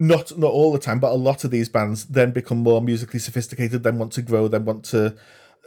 not 0.00 0.36
not 0.36 0.50
all 0.50 0.72
the 0.72 0.80
time, 0.80 0.98
but 0.98 1.12
a 1.12 1.14
lot 1.14 1.44
of 1.44 1.52
these 1.52 1.68
bands 1.68 2.06
then 2.06 2.32
become 2.32 2.58
more 2.58 2.82
musically 2.82 3.20
sophisticated, 3.20 3.84
then 3.84 3.98
want 3.98 4.12
to 4.14 4.22
grow, 4.22 4.48
then 4.48 4.64
want 4.64 4.84
to 4.86 5.16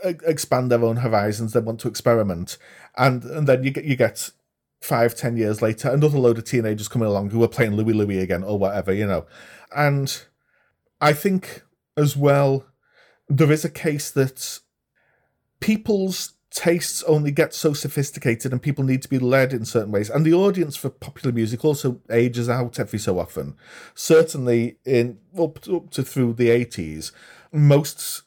expand 0.03 0.71
their 0.71 0.83
own 0.83 0.97
horizons. 0.97 1.53
They 1.53 1.59
want 1.59 1.79
to 1.81 1.87
experiment, 1.87 2.57
and 2.97 3.23
and 3.23 3.47
then 3.47 3.63
you 3.63 3.71
get 3.71 3.85
you 3.85 3.95
get 3.95 4.31
five 4.81 5.13
ten 5.15 5.35
years 5.35 5.61
later 5.61 5.89
another 5.89 6.17
load 6.17 6.37
of 6.37 6.45
teenagers 6.45 6.87
coming 6.87 7.07
along 7.07 7.29
who 7.31 7.43
are 7.43 7.49
playing 7.49 7.75
Louie 7.75 7.93
Louie 7.93 8.19
again 8.19 8.43
or 8.43 8.57
whatever, 8.57 8.93
you 8.93 9.05
know. 9.05 9.25
And 9.75 10.21
I 11.01 11.13
think 11.13 11.63
as 11.97 12.15
well 12.15 12.65
there 13.27 13.51
is 13.51 13.63
a 13.63 13.69
case 13.69 14.09
that 14.11 14.59
people's 15.59 16.33
tastes 16.51 17.03
only 17.03 17.29
get 17.29 17.53
so 17.53 17.73
sophisticated 17.73 18.51
and 18.51 18.61
people 18.61 18.83
need 18.83 19.03
to 19.03 19.09
be 19.09 19.19
led 19.19 19.53
in 19.53 19.63
certain 19.63 19.91
ways 19.91 20.09
and 20.09 20.25
the 20.25 20.33
audience 20.33 20.75
for 20.75 20.89
popular 20.89 21.31
music 21.31 21.63
also 21.63 22.01
ages 22.09 22.49
out 22.49 22.79
every 22.79 22.97
so 22.97 23.19
often 23.19 23.55
certainly 23.93 24.77
in 24.83 25.19
up 25.37 25.59
up 25.69 25.91
to 25.91 26.01
through 26.01 26.33
the 26.33 26.49
80s 26.49 27.11
most 27.51 28.23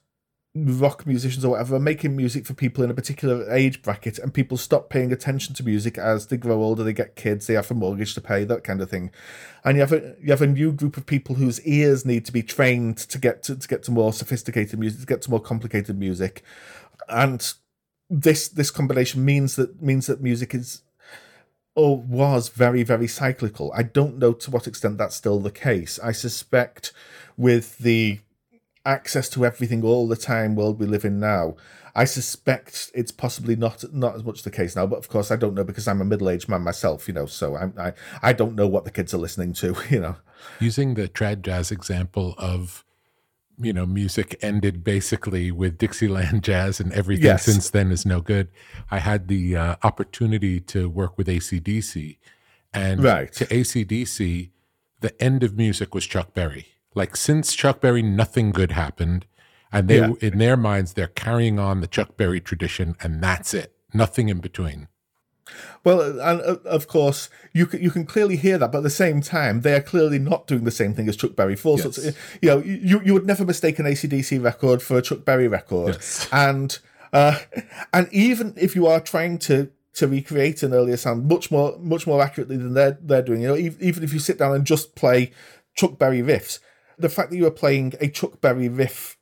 rock 0.55 1.07
musicians 1.07 1.47
or 1.47 1.53
whatever 1.53 1.77
are 1.77 1.81
making 1.81 2.15
music 2.15 2.45
for 2.45 2.53
people 2.53 2.85
in 2.85 2.91
a 2.91 2.95
particular 2.95 3.51
age 3.51 3.81
bracket 3.81 4.19
and 4.19 4.35
people 4.35 4.59
stop 4.59 4.91
paying 4.91 5.11
attention 5.11 5.55
to 5.55 5.65
music 5.65 5.97
as 5.97 6.27
they 6.27 6.37
grow 6.37 6.63
older 6.63 6.85
they 6.85 6.93
get 6.93 7.17
kids 7.17 7.47
they 7.47 7.55
have 7.55 7.71
a 7.71 7.75
mortgage 7.75 8.13
to 8.13 8.21
pay 8.21 8.45
that 8.45 8.63
kind 8.63 8.83
of 8.83 8.91
thing. 8.91 9.11
And 9.65 9.77
you 9.77 9.81
have 9.81 9.93
a 9.93 10.15
you 10.21 10.31
have 10.31 10.43
a 10.43 10.47
new 10.47 10.73
group 10.73 10.99
of 10.99 11.07
people 11.07 11.37
whose 11.37 11.61
ears 11.63 12.05
need 12.05 12.27
to 12.27 12.33
be 12.33 12.43
trained 12.43 12.99
to 12.99 13.19
get 13.19 13.43
to, 13.45 13.57
to 13.57 13.69
get 13.69 13.83
to 13.85 13.91
more 13.91 14.13
sophisticated 14.13 14.79
music 14.79 15.01
to 15.01 15.07
get 15.07 15.23
to 15.23 15.31
more 15.31 15.41
complicated 15.41 15.99
music. 15.99 16.43
And 17.09 17.51
this 18.11 18.49
this 18.49 18.71
combination 18.71 19.25
means 19.25 19.57
that 19.57 19.81
means 19.81 20.07
that 20.07 20.21
music 20.21 20.55
is 20.55 20.83
or 21.75 21.97
was 21.97 22.51
very 22.51 22.83
very 22.83 23.09
cyclical. 23.09 23.73
I 23.75 23.85
don't 23.85 24.19
know 24.19 24.35
to 24.35 24.51
what 24.51 24.67
extent 24.67 24.99
that's 24.99 25.17
still 25.17 25.41
the 25.41 25.51
case. 25.51 25.99
I 26.03 26.13
suspect 26.13 26.93
with 27.39 27.79
the 27.79 28.21
access 28.85 29.29
to 29.31 29.45
everything 29.45 29.85
all 29.85 30.09
the 30.09 30.17
time 30.17 30.55
world 30.55 30.79
we 30.79 30.87
live 30.87 31.05
in 31.05 31.21
now. 31.21 31.55
I 31.95 32.05
suspect 32.05 32.91
it's 32.95 33.13
possibly 33.13 33.55
not 33.55 33.85
not 33.93 34.15
as 34.15 34.25
much 34.25 34.43
the 34.43 34.51
case 34.51 34.75
now, 34.75 34.87
but 34.87 34.99
of 34.99 35.09
course 35.09 35.31
I 35.31 35.37
don't 35.37 35.55
know 35.55 35.65
because 35.65 35.87
I'm 35.87 36.01
a 36.01 36.05
middle 36.05 36.31
aged 36.31 36.49
man 36.49 36.63
myself, 36.63 37.07
you 37.07 37.15
know. 37.15 37.27
So 37.27 37.55
I, 37.55 37.89
I 37.89 37.93
I 38.23 38.33
don't 38.33 38.55
know 38.55 38.67
what 38.67 38.85
the 38.85 38.91
kids 38.91 39.13
are 39.13 39.19
listening 39.19 39.53
to, 39.55 39.77
you 39.91 40.01
know. 40.01 40.17
Using 40.59 40.95
the 40.95 41.09
trad 41.09 41.43
jazz 41.43 41.71
example 41.71 42.35
of, 42.39 42.85
you 43.61 43.73
know, 43.73 43.87
music 43.87 44.37
ended 44.41 44.83
basically 44.83 45.51
with 45.51 45.77
Dixieland 45.77 46.43
jazz, 46.43 46.81
and 46.81 46.93
everything 46.93 47.27
yes. 47.27 47.45
since 47.45 47.69
then 47.69 47.93
is 47.93 48.07
no 48.07 48.23
good. 48.23 48.49
I 48.91 48.99
had 48.99 49.29
the 49.29 49.55
uh, 49.57 49.77
opportunity 49.83 50.61
to 50.61 50.89
work 50.89 51.19
with 51.19 51.27
ACDC, 51.27 52.17
and 52.73 53.05
right. 53.05 53.31
to 53.35 53.45
ACDC, 53.47 54.51
the 55.01 55.23
end 55.23 55.43
of 55.43 55.59
music 55.59 55.95
was 55.95 56.07
Chuck 56.07 56.33
Berry 56.33 56.72
like 56.95 57.17
since 57.17 57.55
Chuck 57.55 57.81
Berry, 57.81 58.03
nothing 58.03 58.51
good 58.51 58.73
happened, 58.73 59.27
and 59.73 59.89
they 59.89 59.99
yeah. 59.99 60.13
in 60.21 60.39
their 60.39 60.57
minds 60.57 60.95
they're 60.95 61.07
carrying 61.07 61.59
on 61.59 61.81
the 61.81 61.87
Chuck 61.87 62.17
Berry 62.17 62.41
tradition, 62.41 62.97
and 63.01 63.23
that's 63.23 63.55
it. 63.55 63.75
Nothing 63.95 64.29
in 64.29 64.41
between. 64.41 64.89
Well, 65.85 66.01
and 66.21 66.41
uh, 66.41 66.57
of 66.65 66.87
course, 66.87 67.29
you 67.53 67.67
can, 67.67 67.83
you 67.83 67.91
can 67.91 68.07
clearly 68.07 68.37
hear 68.37 68.59
that, 68.59 68.73
but 68.73 68.79
at 68.79 68.85
the 68.85 68.91
same 68.91 69.21
time, 69.21 69.63
they 69.63 69.75
are 69.75 69.83
clearly 69.83 70.19
not 70.19 70.47
doing 70.47 70.65
the 70.65 70.71
same 70.71 70.95
thing 70.95 71.09
as 71.09 71.17
Chuck 71.17 71.35
Berry. 71.35 71.57
For 71.57 71.77
yes. 71.77 71.83
sorts, 71.83 72.17
you 72.41 72.49
know, 72.49 72.59
you, 72.59 73.01
you 73.05 73.13
would 73.13 73.27
never 73.27 73.45
mistake 73.45 73.79
an 73.79 73.87
ACDC 73.87 74.43
record 74.43 74.81
for 74.83 74.99
a 74.99 75.03
Chuck 75.03 75.25
Berry 75.25 75.49
record, 75.49 75.95
yes. 75.95 76.29
and 76.33 76.79
uh, 77.13 77.39
and 77.93 78.09
even 78.13 78.55
if 78.57 78.77
you 78.77 78.87
are 78.87 79.01
trying 79.01 79.39
to 79.39 79.71
to 79.95 80.09
recreate 80.09 80.63
an 80.63 80.73
earlier 80.73 80.97
sound 80.97 81.27
much 81.27 81.51
more 81.51 81.77
much 81.79 82.07
more 82.07 82.23
accurately 82.23 82.57
than 82.57 82.75
they're 82.75 82.99
they're 83.03 83.23
doing, 83.23 83.43
you 83.43 83.49
know, 83.49 83.57
even 83.57 84.03
if 84.03 84.13
you 84.13 84.19
sit 84.19 84.39
down 84.39 84.55
and 84.55 84.65
just 84.65 84.95
play 84.95 85.33
Chuck 85.75 85.99
Berry 85.99 86.23
riffs, 86.23 86.61
the 87.03 87.09
fact 87.09 87.31
that 87.31 87.37
you 87.37 87.47
are 87.47 87.51
playing 87.51 87.95
a 88.01 88.09
Chuck 88.09 88.41
Berry 88.41 88.69
riff 88.69 89.17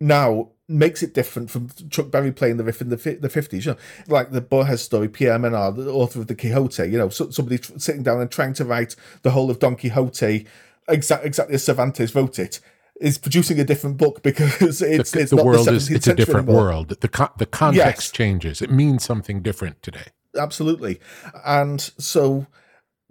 now 0.00 0.50
makes 0.68 1.02
it 1.02 1.12
different 1.14 1.50
from 1.50 1.68
Chuck 1.90 2.10
Berry 2.10 2.32
playing 2.32 2.56
the 2.56 2.64
riff 2.64 2.80
in 2.80 2.88
the 2.88 2.96
the 3.20 3.28
fifties. 3.28 3.66
You 3.66 3.72
know, 3.72 3.78
like 4.06 4.30
the 4.30 4.40
Borges 4.40 4.82
story, 4.82 5.08
Pierre 5.08 5.38
Menard, 5.38 5.76
the 5.76 5.90
author 5.90 6.20
of 6.20 6.26
the 6.28 6.34
Quixote. 6.34 6.86
You 6.90 6.98
know, 6.98 7.08
so, 7.08 7.30
somebody 7.30 7.58
sitting 7.78 8.02
down 8.02 8.20
and 8.20 8.30
trying 8.30 8.54
to 8.54 8.64
write 8.64 8.96
the 9.22 9.30
whole 9.32 9.50
of 9.50 9.58
Don 9.58 9.76
Quixote 9.76 10.46
exactly 10.88 11.26
exactly 11.28 11.54
as 11.54 11.64
Cervantes 11.64 12.14
wrote 12.14 12.38
it 12.38 12.60
is 13.00 13.18
producing 13.18 13.58
a 13.60 13.64
different 13.64 13.96
book 13.96 14.22
because 14.22 14.82
it's 14.82 15.10
the, 15.12 15.20
it's 15.20 15.30
the 15.30 15.36
not 15.36 15.46
world 15.46 15.66
the 15.66 15.74
is 15.74 15.90
it's 15.90 16.06
a 16.06 16.14
different 16.14 16.48
anymore. 16.48 16.64
world. 16.66 16.88
The 17.00 17.08
co- 17.08 17.32
the 17.38 17.46
context 17.46 18.08
Yes. 18.08 18.10
changes. 18.10 18.62
It 18.62 18.70
means 18.70 19.04
something 19.04 19.42
different 19.42 19.82
today. 19.82 20.06
Absolutely, 20.36 21.00
and 21.44 21.80
so 21.98 22.46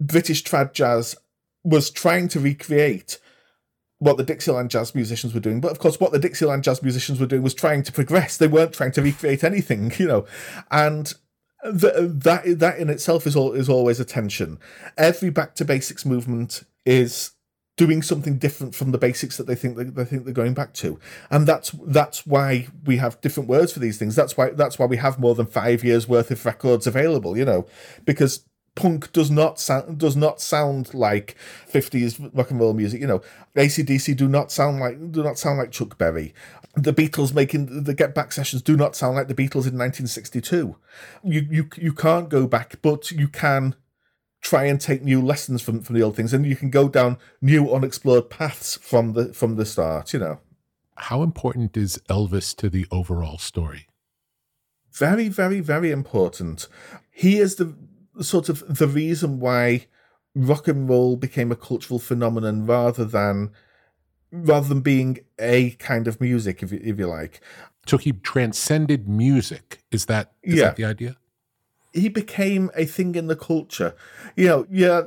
British 0.00 0.42
trad 0.44 0.72
jazz 0.72 1.16
was 1.64 1.90
trying 1.90 2.28
to 2.28 2.40
recreate 2.40 3.18
what 4.02 4.16
the 4.16 4.24
Dixieland 4.24 4.70
jazz 4.70 4.94
musicians 4.94 5.32
were 5.32 5.40
doing, 5.40 5.60
but 5.60 5.70
of 5.70 5.78
course, 5.78 6.00
what 6.00 6.12
the 6.12 6.18
Dixieland 6.18 6.64
jazz 6.64 6.82
musicians 6.82 7.20
were 7.20 7.26
doing 7.26 7.42
was 7.42 7.54
trying 7.54 7.82
to 7.84 7.92
progress. 7.92 8.36
They 8.36 8.48
weren't 8.48 8.72
trying 8.72 8.92
to 8.92 9.02
recreate 9.02 9.44
anything, 9.44 9.92
you 9.98 10.06
know, 10.06 10.26
and. 10.70 11.12
th 11.62 11.94
that 12.26 12.42
that 12.58 12.76
in 12.82 12.90
itself 12.90 13.24
is 13.24 13.36
all 13.36 13.52
is 13.52 13.68
always 13.68 14.00
a 14.00 14.04
tension. 14.04 14.58
Every 14.98 15.30
back 15.30 15.54
to 15.54 15.64
basics 15.64 16.04
movement 16.04 16.64
is 16.84 17.32
doing 17.76 18.02
something 18.02 18.36
different 18.38 18.74
from 18.74 18.90
the 18.90 18.98
basics 18.98 19.36
that 19.36 19.46
they 19.46 19.54
think 19.54 19.76
they, 19.76 19.84
they 19.84 20.04
think 20.04 20.24
they're 20.24 20.34
going 20.34 20.54
back 20.54 20.74
to 20.74 20.98
and 21.30 21.46
that's 21.46 21.70
that's 21.86 22.26
why 22.26 22.66
we 22.84 22.98
have 22.98 23.20
different 23.22 23.48
words 23.48 23.72
for 23.72 23.80
these 23.80 23.98
things 23.98 24.14
that's 24.14 24.36
why 24.36 24.50
that's 24.50 24.78
why 24.78 24.84
we 24.84 24.98
have 24.98 25.18
more 25.18 25.34
than 25.34 25.46
five 25.46 25.82
years 25.82 26.06
worth 26.06 26.30
of 26.30 26.44
records 26.44 26.86
available 26.86 27.36
you 27.36 27.44
know 27.44 27.66
because 28.04 28.44
punk 28.74 29.12
does 29.12 29.30
not 29.30 29.60
sound 29.60 29.98
does 29.98 30.16
not 30.16 30.40
sound 30.40 30.94
like 30.94 31.36
50s 31.70 32.30
rock 32.34 32.50
and 32.50 32.60
roll 32.60 32.74
music 32.74 33.00
you 33.00 33.06
know. 33.06 33.20
Acdc 33.56 34.16
do 34.16 34.28
not 34.28 34.50
sound 34.50 34.80
like 34.80 35.12
do 35.12 35.22
not 35.22 35.38
sound 35.38 35.58
like 35.58 35.70
chuck 35.70 35.98
berry. 35.98 36.34
The 36.74 36.92
beatles 36.92 37.34
making 37.34 37.84
the 37.84 37.94
get 37.94 38.14
back 38.14 38.32
sessions 38.32 38.62
do 38.62 38.76
not 38.76 38.96
sound 38.96 39.16
like 39.16 39.28
the 39.28 39.34
beatles 39.34 39.68
in 39.68 39.76
1962 39.76 40.76
you 41.22 41.46
you 41.50 41.68
you 41.76 41.92
can't 41.92 42.28
go 42.28 42.46
back 42.46 42.80
but 42.82 43.10
you 43.10 43.28
can 43.28 43.74
try 44.40 44.64
and 44.64 44.80
take 44.80 45.02
new 45.02 45.20
lessons 45.20 45.62
from 45.62 45.82
from 45.82 45.94
the 45.94 46.02
old 46.02 46.16
things 46.16 46.32
and 46.32 46.46
you 46.46 46.56
can 46.56 46.70
go 46.70 46.88
down 46.88 47.18
new 47.40 47.72
unexplored 47.72 48.30
paths 48.30 48.78
from 48.78 49.12
the 49.12 49.32
from 49.34 49.56
the 49.56 49.66
start 49.66 50.12
you 50.12 50.18
know. 50.18 50.38
How 50.96 51.22
important 51.22 51.76
is 51.76 52.00
Elvis 52.08 52.54
to 52.56 52.68
the 52.68 52.86
overall 52.90 53.38
story? 53.38 53.88
very 54.92 55.28
very 55.28 55.60
very 55.60 55.90
important. 55.90 56.68
He 57.10 57.38
is 57.38 57.56
the 57.56 57.74
sort 58.20 58.48
of 58.48 58.62
the 58.78 58.86
reason 58.86 59.40
why 59.40 59.86
rock 60.34 60.68
and 60.68 60.88
roll 60.88 61.16
became 61.16 61.50
a 61.52 61.56
cultural 61.56 61.98
phenomenon 61.98 62.66
rather 62.66 63.04
than 63.04 63.50
rather 64.30 64.68
than 64.68 64.80
being 64.80 65.18
a 65.38 65.70
kind 65.72 66.08
of 66.08 66.20
music 66.20 66.62
if 66.62 66.72
you, 66.72 66.80
if 66.82 66.98
you 66.98 67.06
like 67.06 67.40
So 67.86 67.98
he 67.98 68.12
transcended 68.12 69.08
music. 69.08 69.82
Is 69.90 70.06
that 70.06 70.32
is 70.42 70.58
Yeah. 70.58 70.64
that 70.66 70.76
the 70.76 70.84
idea? 70.84 71.16
he 71.94 72.08
became 72.08 72.70
a 72.74 72.86
thing 72.86 73.14
in 73.16 73.26
the 73.26 73.36
culture. 73.36 73.94
You 74.36 74.46
know, 74.48 74.66
yeah, 74.70 75.02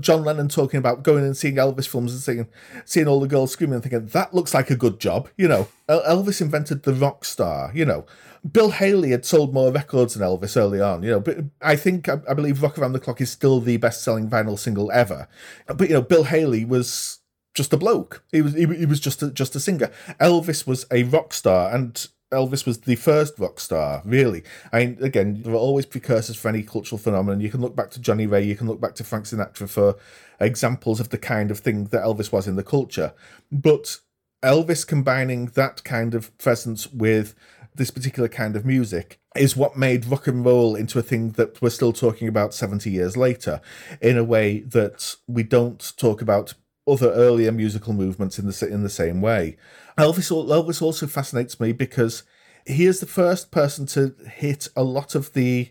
John 0.00 0.24
Lennon 0.24 0.48
talking 0.48 0.78
about 0.78 1.02
going 1.02 1.24
and 1.24 1.36
seeing 1.36 1.56
Elvis 1.56 1.86
films 1.86 2.12
and 2.12 2.22
seeing 2.22 2.48
seeing 2.84 3.06
all 3.06 3.20
the 3.20 3.28
girls 3.28 3.52
screaming 3.52 3.74
and 3.74 3.82
thinking 3.82 4.06
that 4.06 4.32
looks 4.32 4.54
like 4.54 4.70
a 4.70 4.76
good 4.76 4.98
job. 4.98 5.28
You 5.36 5.48
know, 5.48 5.68
Elvis 5.88 6.40
invented 6.40 6.82
the 6.82 6.94
rock 6.94 7.24
star. 7.24 7.70
You 7.74 7.84
know, 7.84 8.06
Bill 8.50 8.70
Haley 8.70 9.10
had 9.10 9.26
sold 9.26 9.52
more 9.52 9.72
records 9.72 10.14
than 10.14 10.26
Elvis 10.26 10.56
early 10.56 10.80
on. 10.80 11.02
You 11.02 11.10
know, 11.12 11.20
but 11.20 11.38
I 11.60 11.76
think 11.76 12.08
I, 12.08 12.20
I 12.28 12.34
believe 12.34 12.62
Rock 12.62 12.78
Around 12.78 12.94
the 12.94 13.00
Clock 13.00 13.20
is 13.20 13.30
still 13.30 13.60
the 13.60 13.76
best 13.76 14.02
selling 14.02 14.28
vinyl 14.30 14.58
single 14.58 14.90
ever. 14.90 15.28
But 15.66 15.88
you 15.88 15.94
know, 15.94 16.02
Bill 16.02 16.24
Haley 16.24 16.64
was 16.64 17.20
just 17.52 17.72
a 17.72 17.76
bloke. 17.76 18.24
He 18.32 18.40
was 18.40 18.54
he, 18.54 18.66
he 18.66 18.86
was 18.86 19.00
just 19.00 19.22
a, 19.22 19.30
just 19.30 19.54
a 19.54 19.60
singer. 19.60 19.90
Elvis 20.20 20.66
was 20.66 20.86
a 20.90 21.02
rock 21.04 21.32
star 21.32 21.74
and. 21.74 22.06
Elvis 22.34 22.66
was 22.66 22.80
the 22.80 22.96
first 22.96 23.38
rock 23.38 23.60
star, 23.60 24.02
really. 24.04 24.42
I 24.72 24.80
mean, 24.80 24.98
again, 25.00 25.42
there 25.42 25.54
are 25.54 25.56
always 25.56 25.86
precursors 25.86 26.36
for 26.36 26.48
any 26.48 26.62
cultural 26.62 26.98
phenomenon. 26.98 27.40
You 27.40 27.50
can 27.50 27.60
look 27.60 27.76
back 27.76 27.90
to 27.92 28.00
Johnnie 28.00 28.26
Ray, 28.26 28.44
you 28.44 28.56
can 28.56 28.66
look 28.66 28.80
back 28.80 28.94
to 28.96 29.04
Frank 29.04 29.26
Sinatra 29.26 29.68
for 29.68 29.96
examples 30.40 31.00
of 31.00 31.10
the 31.10 31.18
kind 31.18 31.50
of 31.50 31.60
thing 31.60 31.84
that 31.84 32.02
Elvis 32.02 32.32
was 32.32 32.46
in 32.46 32.56
the 32.56 32.62
culture. 32.62 33.14
But 33.50 33.98
Elvis 34.42 34.86
combining 34.86 35.46
that 35.46 35.84
kind 35.84 36.14
of 36.14 36.36
presence 36.38 36.92
with 36.92 37.34
this 37.74 37.90
particular 37.90 38.28
kind 38.28 38.54
of 38.54 38.64
music 38.64 39.18
is 39.34 39.56
what 39.56 39.76
made 39.76 40.06
rock 40.06 40.28
and 40.28 40.44
roll 40.44 40.76
into 40.76 40.98
a 40.98 41.02
thing 41.02 41.30
that 41.30 41.60
we're 41.60 41.70
still 41.70 41.92
talking 41.92 42.28
about 42.28 42.54
70 42.54 42.88
years 42.88 43.16
later 43.16 43.60
in 44.00 44.16
a 44.16 44.22
way 44.22 44.60
that 44.60 45.16
we 45.26 45.42
don't 45.42 45.92
talk 45.96 46.22
about 46.22 46.54
other 46.86 47.10
earlier 47.12 47.52
musical 47.52 47.92
movements 47.92 48.38
in 48.38 48.46
the 48.46 48.68
in 48.70 48.82
the 48.82 48.90
same 48.90 49.20
way. 49.20 49.56
Elvis 49.96 50.30
Elvis 50.30 50.82
also 50.82 51.06
fascinates 51.06 51.58
me 51.58 51.72
because 51.72 52.24
he 52.66 52.86
is 52.86 53.00
the 53.00 53.06
first 53.06 53.50
person 53.50 53.86
to 53.86 54.14
hit 54.28 54.68
a 54.76 54.82
lot 54.82 55.14
of 55.14 55.32
the 55.32 55.70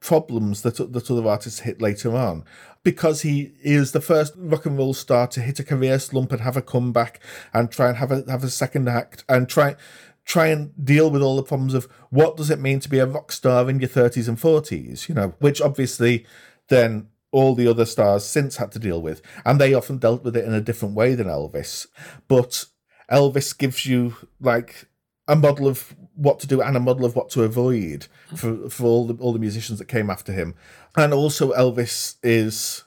problems 0.00 0.62
that 0.62 0.76
that 0.76 1.10
other 1.10 1.28
artists 1.28 1.60
hit 1.60 1.80
later 1.82 2.16
on 2.16 2.42
because 2.82 3.20
he 3.22 3.52
is 3.62 3.92
the 3.92 4.00
first 4.00 4.32
rock 4.36 4.64
and 4.64 4.78
roll 4.78 4.94
star 4.94 5.26
to 5.26 5.40
hit 5.40 5.60
a 5.60 5.64
career 5.64 5.98
slump 5.98 6.32
and 6.32 6.40
have 6.40 6.56
a 6.56 6.62
comeback 6.62 7.20
and 7.52 7.70
try 7.70 7.88
and 7.88 7.98
have 7.98 8.10
a 8.10 8.24
have 8.28 8.42
a 8.42 8.48
second 8.48 8.88
act 8.88 9.24
and 9.28 9.48
try 9.48 9.76
try 10.24 10.46
and 10.46 10.72
deal 10.82 11.10
with 11.10 11.22
all 11.22 11.36
the 11.36 11.42
problems 11.42 11.74
of 11.74 11.86
what 12.08 12.36
does 12.36 12.50
it 12.50 12.60
mean 12.60 12.80
to 12.80 12.88
be 12.88 12.98
a 12.98 13.06
rock 13.06 13.30
star 13.30 13.68
in 13.68 13.78
your 13.78 13.88
30s 13.88 14.28
and 14.28 14.38
40s 14.38 15.08
you 15.08 15.14
know 15.14 15.34
which 15.38 15.60
obviously 15.60 16.24
then 16.68 17.06
all 17.32 17.54
the 17.54 17.68
other 17.68 17.84
stars 17.84 18.24
since 18.24 18.56
had 18.56 18.72
to 18.72 18.78
deal 18.78 19.00
with 19.00 19.22
and 19.44 19.60
they 19.60 19.72
often 19.72 19.98
dealt 19.98 20.24
with 20.24 20.36
it 20.36 20.44
in 20.44 20.52
a 20.52 20.60
different 20.60 20.94
way 20.94 21.14
than 21.14 21.26
Elvis 21.26 21.86
but 22.28 22.64
Elvis 23.10 23.56
gives 23.56 23.86
you 23.86 24.16
like 24.40 24.86
a 25.26 25.36
model 25.36 25.68
of 25.68 25.94
what 26.14 26.40
to 26.40 26.46
do 26.46 26.60
and 26.60 26.76
a 26.76 26.80
model 26.80 27.04
of 27.04 27.16
what 27.16 27.30
to 27.30 27.42
avoid 27.42 28.06
for 28.36 28.68
for 28.68 28.84
all 28.84 29.06
the 29.06 29.14
all 29.22 29.32
the 29.32 29.38
musicians 29.38 29.78
that 29.78 29.86
came 29.86 30.10
after 30.10 30.32
him. 30.32 30.54
And 30.96 31.14
also 31.14 31.52
Elvis 31.52 32.16
is 32.22 32.84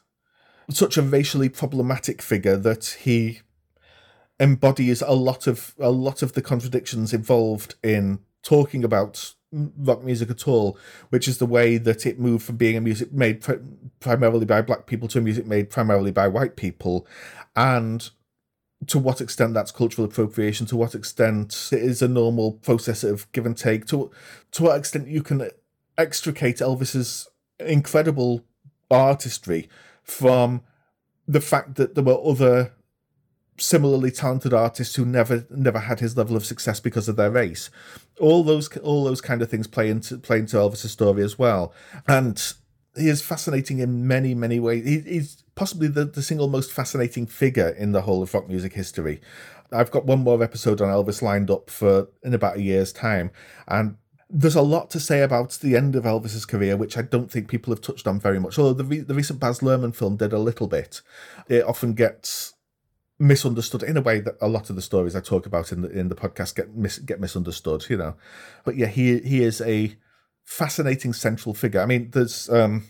such 0.69 0.97
a 0.97 1.01
racially 1.01 1.49
problematic 1.49 2.21
figure 2.21 2.57
that 2.57 2.97
he 3.01 3.41
embodies 4.39 5.01
a 5.01 5.13
lot 5.13 5.47
of 5.47 5.73
a 5.79 5.89
lot 5.89 6.21
of 6.21 6.33
the 6.33 6.41
contradictions 6.41 7.13
involved 7.13 7.75
in 7.81 8.19
talking 8.43 8.83
about 8.83 9.33
rock 9.77 10.03
music 10.03 10.29
at 10.29 10.47
all, 10.47 10.77
which 11.09 11.27
is 11.27 11.37
the 11.37 11.45
way 11.45 11.77
that 11.77 12.05
it 12.05 12.19
moved 12.19 12.43
from 12.43 12.57
being 12.57 12.75
a 12.75 12.81
music 12.81 13.13
made 13.13 13.41
pri- 13.41 13.59
primarily 13.99 14.45
by 14.45 14.61
black 14.61 14.85
people 14.85 15.07
to 15.09 15.19
a 15.19 15.21
music 15.21 15.45
made 15.45 15.69
primarily 15.69 16.11
by 16.11 16.27
white 16.27 16.55
people, 16.55 17.07
and 17.55 18.09
to 18.87 18.99
what 18.99 19.21
extent 19.21 19.53
that's 19.53 19.71
cultural 19.71 20.05
appropriation, 20.05 20.65
to 20.67 20.75
what 20.75 20.95
extent 20.95 21.69
it 21.71 21.81
is 21.81 22.01
a 22.01 22.07
normal 22.07 22.53
process 22.53 23.03
of 23.03 23.31
give 23.31 23.45
and 23.45 23.57
take, 23.57 23.85
to 23.85 24.11
to 24.51 24.63
what 24.63 24.77
extent 24.77 25.07
you 25.07 25.21
can 25.21 25.49
extricate 25.97 26.57
Elvis's 26.57 27.29
incredible 27.59 28.43
artistry 28.89 29.69
from 30.03 30.61
the 31.27 31.41
fact 31.41 31.75
that 31.75 31.95
there 31.95 32.03
were 32.03 32.19
other 32.25 32.73
similarly 33.57 34.11
talented 34.11 34.53
artists 34.53 34.95
who 34.95 35.05
never 35.05 35.45
never 35.49 35.79
had 35.79 35.99
his 35.99 36.17
level 36.17 36.35
of 36.35 36.45
success 36.45 36.79
because 36.79 37.07
of 37.07 37.15
their 37.15 37.31
race. 37.31 37.69
All 38.19 38.43
those 38.43 38.75
all 38.77 39.03
those 39.03 39.21
kind 39.21 39.41
of 39.41 39.49
things 39.49 39.67
play 39.67 39.89
into 39.89 40.17
play 40.17 40.39
into 40.39 40.57
Elvis's 40.57 40.91
story 40.91 41.23
as 41.23 41.37
well, 41.37 41.73
and 42.07 42.53
he 42.95 43.09
is 43.09 43.21
fascinating 43.21 43.79
in 43.79 44.07
many 44.07 44.33
many 44.35 44.59
ways. 44.59 44.85
He, 44.85 44.99
he's 44.99 45.43
possibly 45.55 45.87
the, 45.87 46.05
the 46.05 46.23
single 46.23 46.47
most 46.47 46.71
fascinating 46.71 47.27
figure 47.27 47.69
in 47.69 47.91
the 47.91 48.01
whole 48.01 48.23
of 48.23 48.33
rock 48.33 48.47
music 48.47 48.73
history. 48.73 49.21
I've 49.71 49.91
got 49.91 50.05
one 50.05 50.19
more 50.19 50.41
episode 50.43 50.81
on 50.81 50.89
Elvis 50.89 51.21
lined 51.21 51.49
up 51.49 51.69
for 51.69 52.07
in 52.23 52.33
about 52.33 52.57
a 52.57 52.61
year's 52.61 52.93
time, 52.93 53.31
and 53.67 53.97
there's 54.29 54.55
a 54.55 54.61
lot 54.61 54.89
to 54.91 54.99
say 54.99 55.21
about 55.21 55.51
the 55.61 55.75
end 55.75 55.95
of 55.95 56.05
Elvis's 56.05 56.45
career, 56.45 56.75
which 56.75 56.97
I 56.97 57.03
don't 57.03 57.29
think 57.29 57.47
people 57.47 57.71
have 57.71 57.81
touched 57.81 58.07
on 58.07 58.19
very 58.19 58.39
much. 58.39 58.57
Although 58.57 58.73
the 58.73 58.83
re- 58.83 58.99
the 58.99 59.13
recent 59.13 59.39
Baz 59.39 59.59
Luhrmann 59.59 59.95
film 59.95 60.17
did 60.17 60.33
a 60.33 60.39
little 60.39 60.67
bit, 60.67 61.01
it 61.47 61.63
often 61.63 61.93
gets 61.93 62.52
misunderstood 63.23 63.83
in 63.83 63.95
a 63.95 64.01
way 64.01 64.19
that 64.19 64.35
a 64.41 64.47
lot 64.47 64.69
of 64.69 64.75
the 64.75 64.81
stories 64.81 65.15
I 65.15 65.21
talk 65.21 65.45
about 65.45 65.71
in 65.71 65.81
the 65.81 65.89
in 65.89 66.09
the 66.09 66.15
podcast 66.15 66.55
get 66.55 66.75
mis- 66.75 66.99
get 66.99 67.19
misunderstood. 67.19 67.85
You 67.89 67.97
know, 67.97 68.15
but 68.65 68.75
yeah, 68.75 68.87
he 68.87 69.19
he 69.19 69.43
is 69.43 69.61
a 69.61 69.95
fascinating 70.43 71.13
central 71.13 71.55
figure. 71.55 71.81
I 71.81 71.85
mean, 71.85 72.11
there's 72.11 72.49
um, 72.49 72.83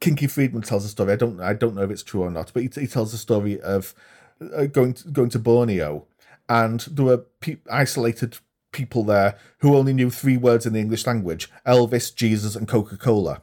Kinky 0.00 0.26
Friedman 0.26 0.62
tells 0.62 0.84
a 0.84 0.88
story. 0.88 1.12
I 1.12 1.16
don't 1.16 1.40
I 1.40 1.52
don't 1.52 1.74
know 1.74 1.82
if 1.82 1.90
it's 1.90 2.02
true 2.02 2.22
or 2.22 2.30
not, 2.30 2.52
but 2.52 2.62
he, 2.62 2.70
he 2.80 2.86
tells 2.86 3.12
a 3.12 3.18
story 3.18 3.60
of 3.60 3.94
uh, 4.40 4.66
going 4.66 4.94
to, 4.94 5.08
going 5.08 5.30
to 5.30 5.38
Borneo, 5.38 6.06
and 6.48 6.80
there 6.80 7.04
were 7.04 7.18
pe- 7.40 7.58
isolated 7.70 8.38
people 8.72 9.04
there 9.04 9.36
who 9.58 9.76
only 9.76 9.92
knew 9.92 10.10
three 10.10 10.36
words 10.36 10.66
in 10.66 10.72
the 10.72 10.80
English 10.80 11.06
language: 11.06 11.50
Elvis, 11.66 12.14
Jesus, 12.14 12.56
and 12.56 12.66
Coca 12.66 12.96
Cola. 12.96 13.42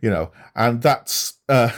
You 0.00 0.10
know, 0.10 0.30
and 0.54 0.80
that's. 0.80 1.34
Uh, 1.48 1.72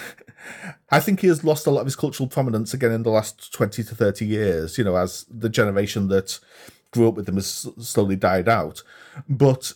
I 0.91 1.01
think 1.01 1.21
he 1.21 1.29
has 1.29 1.45
lost 1.45 1.67
a 1.67 1.71
lot 1.71 1.81
of 1.81 1.87
his 1.87 1.97
cultural 1.97 2.29
prominence 2.29 2.75
again 2.75 2.93
in 2.93 3.03
the 3.03 3.11
last 3.11 3.53
twenty 3.53 3.83
to 3.85 3.95
thirty 3.95 4.27
years. 4.27 4.79
You 4.79 4.85
know, 4.85 4.97
as 4.97 5.25
the 5.31 5.49
generation 5.49 6.09
that 6.09 6.39
grew 6.91 7.09
up 7.09 7.15
with 7.15 7.29
him 7.29 7.37
has 7.37 7.69
slowly 7.79 8.17
died 8.17 8.49
out, 8.49 8.83
but 9.29 9.73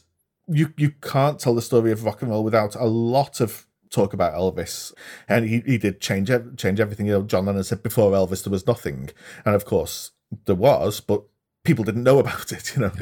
you 0.47 0.73
you 0.77 0.93
can't 1.03 1.39
tell 1.39 1.55
the 1.55 1.63
story 1.63 1.93
of 1.93 2.05
rock 2.05 2.23
and 2.23 2.31
roll 2.31 2.45
without 2.45 2.75
a 2.75 2.85
lot 2.85 3.41
of 3.41 3.67
talk 3.91 4.13
about 4.13 4.35
Elvis, 4.35 4.93
and 5.29 5.49
he, 5.49 5.63
he 5.67 5.79
did 5.79 6.01
change 6.01 6.31
change 6.57 6.81
everything. 6.81 7.07
You 7.07 7.13
know, 7.13 7.23
John 7.23 7.47
Lennon 7.47 7.65
said 7.65 7.83
before 7.83 8.13
Elvis 8.13 8.45
there 8.45 8.51
was 8.51 8.67
nothing, 8.67 9.11
and 9.45 9.55
of 9.55 9.65
course 9.65 10.13
there 10.47 10.55
was, 10.55 11.01
but 11.01 11.23
people 11.65 11.85
didn't 11.85 12.03
know 12.05 12.19
about 12.21 12.53
it. 12.53 12.75
You 12.75 12.83
know, 12.83 12.93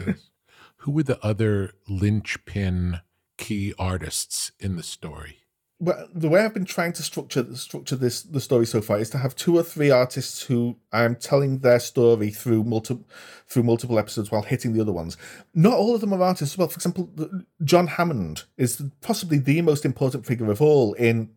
who 0.78 0.92
were 0.92 1.02
the 1.02 1.24
other 1.24 1.72
linchpin 1.88 3.00
key 3.36 3.74
artists 3.78 4.52
in 4.58 4.76
the 4.76 4.82
story? 4.82 5.45
Well, 5.78 6.08
the 6.14 6.28
way 6.28 6.40
I've 6.40 6.54
been 6.54 6.64
trying 6.64 6.94
to 6.94 7.02
structure 7.02 7.44
structure 7.54 7.96
this 7.96 8.22
the 8.22 8.40
story 8.40 8.64
so 8.64 8.80
far 8.80 8.98
is 8.98 9.10
to 9.10 9.18
have 9.18 9.36
two 9.36 9.58
or 9.58 9.62
three 9.62 9.90
artists 9.90 10.42
who 10.42 10.76
I'm 10.90 11.16
telling 11.16 11.58
their 11.58 11.80
story 11.80 12.30
through 12.30 12.64
multiple 12.64 13.04
through 13.46 13.64
multiple 13.64 13.98
episodes 13.98 14.30
while 14.30 14.42
hitting 14.42 14.72
the 14.72 14.80
other 14.80 14.92
ones. 14.92 15.18
Not 15.54 15.74
all 15.74 15.94
of 15.94 16.00
them 16.00 16.14
are 16.14 16.22
artists. 16.22 16.56
Well, 16.56 16.68
for 16.68 16.76
example, 16.76 17.10
John 17.62 17.88
Hammond 17.88 18.44
is 18.56 18.82
possibly 19.02 19.36
the 19.36 19.60
most 19.60 19.84
important 19.84 20.24
figure 20.24 20.50
of 20.50 20.62
all 20.62 20.94
in 20.94 21.30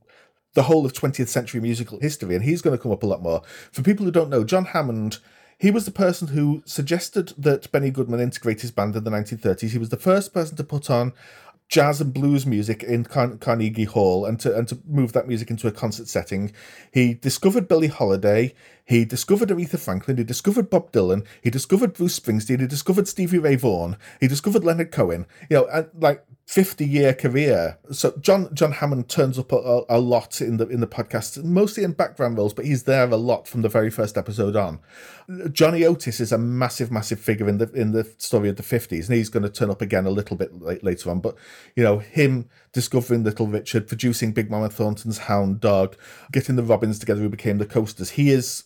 the 0.53 0.64
whole 0.64 0.86
of 0.86 0.94
20th 0.94 1.28
century 1.28 1.60
musical 1.60 1.99
history, 1.99 2.34
and 2.34 2.44
he's 2.44 2.61
going 2.61 2.76
to 2.76 2.82
come 2.82 2.94
up 2.94 3.03
a 3.03 3.07
lot 3.07 3.22
more. 3.22 3.41
For 3.72 3.82
people 3.82 4.06
who 4.06 4.11
don't 4.11 4.30
know, 4.30 4.44
John 4.44 4.66
Hammond. 4.66 5.20
He 5.61 5.72
was 5.72 5.84
the 5.84 5.91
person 5.91 6.30
who 6.30 6.64
suggested 6.66 7.34
that 7.38 7.70
Benny 7.70 7.91
Goodman 7.91 8.22
integrate 8.22 8.61
his 8.61 8.72
band 8.72 8.95
in 8.95 9.03
the 9.03 9.11
1930s. 9.11 9.72
He 9.72 9.78
was 9.78 9.90
the 9.90 9.98
first 9.98 10.34
person 10.34 10.56
to 10.56 10.64
put 10.64 10.90
on 10.90 11.11
jazz 11.70 12.02
and 12.02 12.14
blues 12.14 12.46
music 12.46 12.84
in 12.84 13.04
Car- 13.04 13.38
Carnegie 13.38 13.86
Hall 13.86 14.26
and 14.26 14.40
to 14.40 14.56
and 14.56 14.68
to 14.68 14.80
move 14.88 15.14
that 15.14 15.28
music 15.28 15.50
into 15.50 15.68
a 15.68 15.72
concert 15.72 16.08
setting. 16.08 16.52
He 16.91 17.14
discovered 17.14 17.68
Billie 17.68 17.88
Holiday. 17.88 18.54
He 18.90 19.06
discovered 19.06 19.49
Aretha 19.49 19.78
Franklin. 19.78 20.18
He 20.18 20.24
discovered 20.24 20.72
Bob 20.72 20.91
Dylan. 20.91 21.24
He 21.44 21.52
discovered 21.52 21.94
Bruce 21.94 22.20
Springsteen. 22.20 22.60
He 22.60 22.66
discovered 22.66 23.07
Stevie 23.07 23.38
Ray 23.38 23.56
Vaughan. 23.56 23.98
He 24.20 24.28
discovered 24.28 24.64
Leonard 24.64 24.91
Cohen. 24.91 25.28
You 25.48 25.57
know, 25.57 25.68
and 25.68 25.90
like 25.94 26.26
50 26.49 26.84
year 26.84 27.14
career. 27.14 27.78
So 27.91 28.18
John 28.20 28.49
John 28.56 28.72
Hammond 28.72 29.07
turns 29.07 29.38
up 29.38 29.52
a, 29.52 29.84
a, 29.88 29.99
lot 29.99 30.41
in 30.41 30.57
the 30.57 30.68
in 30.68 30.80
the 30.80 30.88
podcast, 30.88 31.44
mostly 31.44 31.84
in 31.84 31.91
background 31.91 32.40
roles, 32.40 32.56
but 32.56 32.66
he's 32.66 32.86
there 32.86 33.07
a 33.07 33.16
lot 33.16 33.48
from 33.48 33.61
the 33.61 33.70
very 33.70 33.91
first 33.91 34.18
episode 34.18 34.56
on. 34.56 34.80
Johnny 35.52 35.86
Otis 35.86 36.20
is 36.20 36.32
a 36.32 36.40
massive, 36.40 36.91
massive 36.91 37.20
figure 37.20 37.48
in 37.48 37.60
the 37.60 37.72
in 37.74 37.91
the 37.91 38.11
story 38.18 38.49
of 38.49 38.56
the 38.56 38.64
50s, 38.64 39.06
and 39.06 39.16
he's 39.16 39.30
going 39.30 39.44
to 39.44 39.49
turn 39.49 39.70
up 39.70 39.84
again 39.84 40.07
a 40.07 40.10
little 40.10 40.36
bit 40.36 40.60
late, 40.60 40.84
later 40.84 41.11
on. 41.11 41.20
But 41.20 41.36
you 41.76 41.84
know, 41.84 41.99
him 41.99 42.49
discovering 42.72 43.24
Little 43.24 43.48
Richard, 43.48 43.88
producing 43.88 44.32
Big 44.32 44.50
Mama 44.50 44.70
Thornton's 44.70 45.20
Hound 45.20 45.60
Dog, 45.60 45.96
getting 46.32 46.56
the 46.56 46.64
Robins 46.64 47.00
together 47.00 47.22
who 47.22 47.30
became 47.30 47.58
the 47.58 47.66
Coasters. 47.66 48.12
He 48.12 48.32
is 48.32 48.66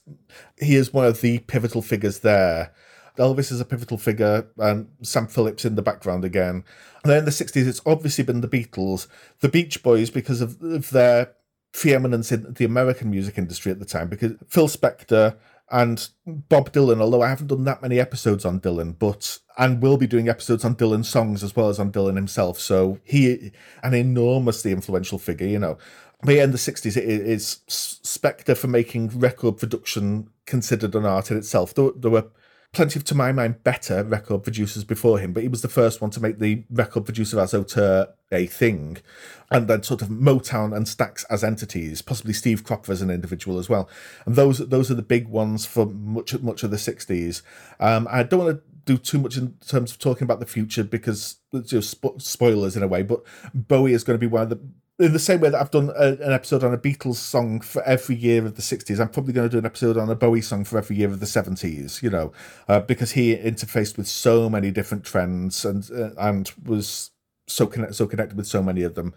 he 0.58 0.76
is 0.76 0.94
one 0.94 1.06
of 1.06 1.22
the 1.22 1.40
pivotal 1.40 1.82
figures 1.82 2.20
there. 2.20 2.74
Elvis 3.18 3.52
is 3.52 3.62
a 3.62 3.66
pivotal 3.66 3.98
figure, 3.98 4.48
and 4.58 4.88
Sam 5.02 5.28
Phillips 5.28 5.66
in 5.66 5.76
the 5.76 5.84
background 5.84 6.26
again. 6.26 6.64
And 7.04 7.12
then 7.12 7.20
in 7.20 7.26
the 7.26 7.32
60s, 7.32 7.68
it's 7.68 7.82
obviously 7.86 8.24
been 8.24 8.42
the 8.42 8.48
Beatles, 8.48 9.08
the 9.40 9.50
Beach 9.50 9.84
Boys, 9.84 10.10
because 10.10 10.42
of, 10.42 10.60
of 10.64 10.90
their 10.90 11.34
preeminence 11.74 12.32
in 12.32 12.54
the 12.54 12.66
American 12.66 13.12
music 13.12 13.38
industry 13.38 13.72
at 13.72 13.80
the 13.80 13.86
time, 13.86 14.08
because 14.08 14.34
Phil 14.48 14.68
Spector 14.68 15.36
and 15.74 16.08
Bob 16.28 16.72
Dylan, 16.72 17.02
although 17.02 17.24
I 17.24 17.30
haven't 17.30 17.48
done 17.48 17.64
that 17.64 17.82
many 17.82 18.00
episodes 18.00 18.46
on 18.46 18.62
Dylan, 18.62 18.98
but 18.98 19.40
and 19.58 19.82
will 19.82 19.98
be 19.98 20.06
doing 20.06 20.30
episodes 20.30 20.64
on 20.64 20.76
Dylan 20.76 21.04
songs 21.04 21.44
as 21.44 21.56
well 21.56 21.68
as 21.68 21.80
on 21.80 21.92
Dylan 21.92 22.16
himself. 22.16 22.60
So 22.60 23.00
he 23.04 23.52
an 23.82 23.96
enormously 23.96 24.72
influential 24.72 25.18
figure, 25.18 25.48
you 25.48 25.58
know. 25.58 25.80
But 26.22 26.36
yeah, 26.36 26.44
in 26.44 26.52
the 26.52 26.60
sixties, 26.60 26.96
it 26.96 27.06
is 27.06 27.62
Spector 27.68 28.56
for 28.56 28.68
making 28.68 29.20
record 29.20 29.58
production 29.58 30.30
considered 30.46 30.94
an 30.94 31.06
art 31.06 31.32
in 31.32 31.38
itself. 31.38 31.74
There, 31.74 31.90
there 31.96 32.12
were 32.12 32.28
plenty 32.74 33.00
of, 33.00 33.06
to 33.06 33.16
my 33.16 33.32
mind, 33.32 33.64
better 33.64 34.04
record 34.04 34.44
producers 34.44 34.84
before 34.84 35.20
him, 35.20 35.32
but 35.32 35.44
he 35.44 35.50
was 35.50 35.62
the 35.62 35.70
first 35.70 36.02
one 36.02 36.10
to 36.12 36.20
make 36.20 36.40
the 36.40 36.64
record 36.70 37.06
producer 37.06 37.40
as 37.40 37.54
auteur 37.54 38.08
a 38.32 38.48
thing, 38.48 38.98
and 39.52 39.68
then 39.68 39.84
sort 39.84 40.02
of 40.02 40.10
Motown 40.10 40.76
and 40.76 40.88
Stax 40.88 41.24
as 41.30 41.44
entities, 41.44 42.02
possibly 42.02 42.34
Steve 42.34 42.64
Cropper 42.64 42.92
as 42.92 43.02
an 43.02 43.12
individual 43.12 43.60
as 43.60 43.70
well. 43.70 43.88
And 44.26 44.36
those 44.36 44.58
those 44.58 44.90
are 44.90 44.96
the 44.96 45.04
big 45.04 45.28
ones 45.28 45.66
for 45.66 45.86
much 45.86 46.38
much 46.42 46.64
of 46.64 46.72
the 46.72 46.78
'60s. 46.78 47.44
Um, 47.80 48.08
I 48.12 48.24
don't 48.24 48.44
want 48.44 48.58
to 48.58 48.64
do 48.86 48.98
too 48.98 49.20
much 49.20 49.38
in 49.38 49.54
terms 49.66 49.92
of 49.92 50.00
talking 50.00 50.26
about 50.26 50.40
the 50.40 50.46
future 50.46 50.84
because 50.84 51.38
it's 51.54 51.70
just 51.70 52.04
spoilers 52.18 52.76
in 52.76 52.84
a 52.84 52.88
way, 52.88 53.04
but 53.04 53.22
Bowie 53.54 53.94
is 53.94 54.04
going 54.04 54.16
to 54.16 54.20
be 54.20 54.28
one 54.28 54.42
of 54.42 54.50
the 54.50 54.60
in 55.04 55.12
the 55.12 55.20
same 55.20 55.42
way 55.42 55.50
that 55.50 55.60
I've 55.60 55.72
done 55.72 55.92
a, 55.98 56.14
an 56.14 56.32
episode 56.32 56.64
on 56.64 56.74
a 56.74 56.78
Beatles 56.78 57.16
song 57.16 57.60
for 57.60 57.84
every 57.84 58.16
year 58.16 58.46
of 58.46 58.56
the 58.56 58.62
60s, 58.62 59.02
I'm 59.02 59.10
probably 59.10 59.34
going 59.34 59.50
to 59.50 59.52
do 59.52 59.58
an 59.58 59.66
episode 59.66 59.98
on 59.98 60.10
a 60.10 60.16
Bowie 60.16 60.42
song 60.42 60.64
for 60.64 60.78
every 60.78 60.96
year 60.96 61.10
of 61.10 61.20
the 61.20 61.26
70s, 61.26 62.02
you 62.02 62.10
know, 62.10 62.32
uh, 62.70 62.80
because 62.80 63.12
he 63.12 63.36
interfaced 63.36 63.98
with 63.98 64.08
so 64.08 64.50
many 64.50 64.72
different 64.72 65.04
trends 65.04 65.66
and 65.66 65.90
uh, 65.92 66.12
and 66.18 66.52
was 66.64 67.12
so 67.48 67.68
connect, 67.68 67.96
so 67.96 68.08
connected 68.08 68.38
with 68.38 68.48
so 68.48 68.64
many 68.64 68.82
of 68.82 68.96
them. 68.96 69.14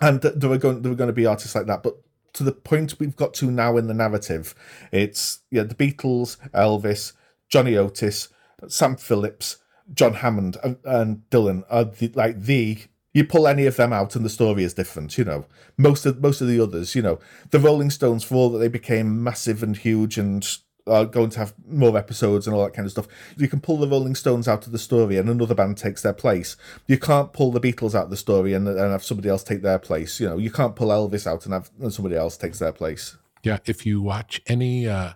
And 0.00 0.20
there 0.22 0.50
were 0.50 0.58
going 0.58 0.82
there 0.82 0.90
were 0.90 0.96
going 0.96 1.08
to 1.08 1.14
be 1.14 1.26
artists 1.26 1.54
like 1.54 1.66
that, 1.66 1.84
but 1.84 1.98
to 2.32 2.42
the 2.42 2.52
point 2.52 2.98
we've 2.98 3.16
got 3.16 3.32
to 3.34 3.48
now 3.48 3.76
in 3.76 3.86
the 3.86 3.94
narrative, 3.94 4.56
it's 4.90 5.40
yeah, 5.52 5.62
the 5.62 5.74
Beatles, 5.76 6.36
Elvis, 6.50 7.12
Johnny 7.48 7.76
Otis, 7.76 8.28
Sam 8.66 8.96
Phillips, 8.96 9.58
John 9.94 10.14
Hammond, 10.14 10.56
and, 10.64 10.78
and 10.84 11.22
Dylan 11.30 11.62
are 11.70 11.84
the, 11.84 12.08
like 12.08 12.42
the 12.42 12.78
you 13.18 13.24
pull 13.24 13.48
any 13.48 13.66
of 13.66 13.76
them 13.76 13.92
out 13.92 14.14
and 14.14 14.24
the 14.24 14.30
story 14.30 14.62
is 14.62 14.74
different 14.74 15.18
you 15.18 15.24
know. 15.24 15.44
Most 15.76 16.06
of 16.06 16.22
most 16.22 16.40
of 16.40 16.46
the 16.46 16.60
others 16.60 16.94
you 16.94 17.02
know. 17.02 17.18
The 17.50 17.58
rolling 17.58 17.90
stones 17.90 18.22
for 18.22 18.36
all 18.36 18.50
that 18.50 18.58
they 18.58 18.68
became 18.68 19.22
massive 19.22 19.62
and 19.62 19.76
huge 19.76 20.16
and 20.16 20.46
are 20.86 21.04
going 21.04 21.28
to 21.30 21.40
have 21.40 21.52
more 21.66 21.98
episodes 21.98 22.46
and 22.46 22.54
all 22.56 22.64
that 22.64 22.72
kind 22.72 22.86
of 22.86 22.92
stuff 22.92 23.08
you 23.36 23.46
can 23.46 23.60
pull 23.60 23.76
the 23.76 23.88
rolling 23.88 24.14
stones 24.14 24.48
out 24.48 24.64
of 24.64 24.72
the 24.72 24.78
story 24.78 25.18
and 25.18 25.28
another 25.28 25.54
band 25.54 25.76
takes 25.76 26.02
their 26.02 26.12
place. 26.14 26.56
You 26.86 26.98
can't 26.98 27.32
pull 27.32 27.50
the 27.50 27.60
beatles 27.60 27.94
out 27.94 28.04
of 28.04 28.10
the 28.10 28.16
story 28.16 28.54
and, 28.54 28.66
and 28.68 28.78
have 28.78 29.04
somebody 29.04 29.28
else 29.28 29.42
take 29.42 29.62
their 29.62 29.80
place 29.80 30.20
you 30.20 30.28
know. 30.28 30.38
You 30.38 30.52
can't 30.52 30.76
pull 30.76 30.88
elvis 30.88 31.26
out 31.26 31.44
and 31.44 31.52
have 31.52 31.70
and 31.80 31.92
somebody 31.92 32.14
else 32.14 32.36
takes 32.36 32.60
their 32.60 32.72
place. 32.72 33.16
Yeah 33.42 33.58
if 33.66 33.84
you 33.84 34.00
watch 34.00 34.40
any 34.46 34.88
uh 34.88 35.14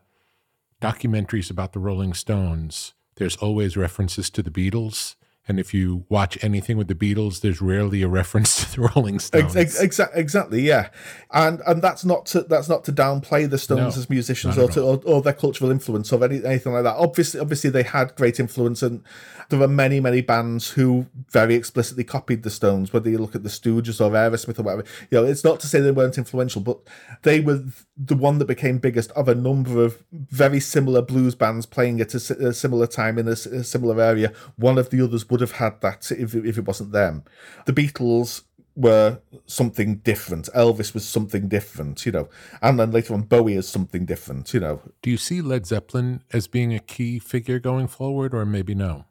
documentaries 0.80 1.50
about 1.50 1.72
the 1.72 1.78
rolling 1.78 2.12
stones 2.12 2.94
there's 3.14 3.36
always 3.36 3.76
references 3.76 4.28
to 4.30 4.42
the 4.42 4.50
beatles 4.50 5.14
and 5.52 5.60
if 5.60 5.74
you 5.74 6.06
watch 6.08 6.42
anything 6.42 6.78
with 6.78 6.88
the 6.88 6.94
Beatles, 6.94 7.42
there's 7.42 7.60
rarely 7.60 8.00
a 8.00 8.08
reference 8.08 8.64
to 8.64 8.74
the 8.74 8.88
Rolling 8.94 9.18
Stones. 9.18 9.54
Ex- 9.54 9.78
ex- 9.78 10.00
exactly, 10.14 10.62
yeah, 10.62 10.88
and 11.30 11.60
and 11.66 11.82
that's 11.82 12.06
not 12.06 12.24
to 12.26 12.40
that's 12.44 12.70
not 12.70 12.84
to 12.84 12.92
downplay 12.92 13.48
the 13.48 13.58
Stones 13.58 13.94
no, 13.94 14.00
as 14.00 14.08
musicians 14.08 14.56
or, 14.56 14.66
to, 14.68 14.82
or, 14.82 15.02
or 15.04 15.20
their 15.20 15.34
cultural 15.34 15.70
influence 15.70 16.10
or 16.10 16.24
any, 16.24 16.42
anything 16.42 16.72
like 16.72 16.84
that. 16.84 16.96
Obviously, 16.96 17.38
obviously 17.38 17.68
they 17.68 17.82
had 17.82 18.14
great 18.16 18.40
influence, 18.40 18.82
and 18.82 19.04
there 19.50 19.60
are 19.60 19.68
many 19.68 20.00
many 20.00 20.22
bands 20.22 20.70
who 20.70 21.04
very 21.28 21.54
explicitly 21.54 22.02
copied 22.02 22.44
the 22.44 22.50
Stones. 22.50 22.94
Whether 22.94 23.10
you 23.10 23.18
look 23.18 23.34
at 23.34 23.42
the 23.42 23.50
Stooges 23.50 24.00
or 24.00 24.10
Aerosmith 24.10 24.58
or 24.58 24.62
whatever, 24.62 24.84
you 25.10 25.20
know, 25.20 25.26
it's 25.26 25.44
not 25.44 25.60
to 25.60 25.66
say 25.66 25.80
they 25.80 25.90
weren't 25.90 26.16
influential, 26.16 26.62
but 26.62 26.78
they 27.24 27.40
were 27.40 27.62
the 28.06 28.16
one 28.16 28.38
that 28.38 28.46
became 28.46 28.78
biggest 28.78 29.10
of 29.12 29.28
a 29.28 29.34
number 29.34 29.84
of 29.84 30.02
very 30.12 30.60
similar 30.60 31.02
blues 31.02 31.34
bands 31.34 31.66
playing 31.66 32.00
at 32.00 32.14
a, 32.14 32.48
a 32.48 32.52
similar 32.52 32.86
time 32.86 33.18
in 33.18 33.28
a, 33.28 33.32
a 33.32 33.64
similar 33.64 34.00
area. 34.00 34.32
One 34.56 34.78
of 34.78 34.90
the 34.90 35.02
others 35.02 35.28
would 35.30 35.40
have 35.40 35.52
had 35.52 35.80
that 35.82 36.10
if, 36.10 36.34
if 36.34 36.58
it 36.58 36.64
wasn't 36.64 36.92
them. 36.92 37.24
The 37.66 37.72
Beatles 37.72 38.42
were 38.74 39.20
something 39.46 39.96
different. 39.96 40.48
Elvis 40.54 40.94
was 40.94 41.06
something 41.06 41.48
different, 41.48 42.06
you 42.06 42.12
know, 42.12 42.28
and 42.60 42.80
then 42.80 42.90
later 42.90 43.14
on 43.14 43.22
Bowie 43.22 43.54
is 43.54 43.68
something 43.68 44.04
different, 44.04 44.52
you 44.54 44.60
know. 44.60 44.80
Do 45.02 45.10
you 45.10 45.18
see 45.18 45.40
Led 45.40 45.66
Zeppelin 45.66 46.22
as 46.32 46.46
being 46.46 46.74
a 46.74 46.78
key 46.78 47.18
figure 47.18 47.58
going 47.58 47.86
forward, 47.86 48.34
or 48.34 48.44
maybe 48.46 48.74
no? 48.74 49.04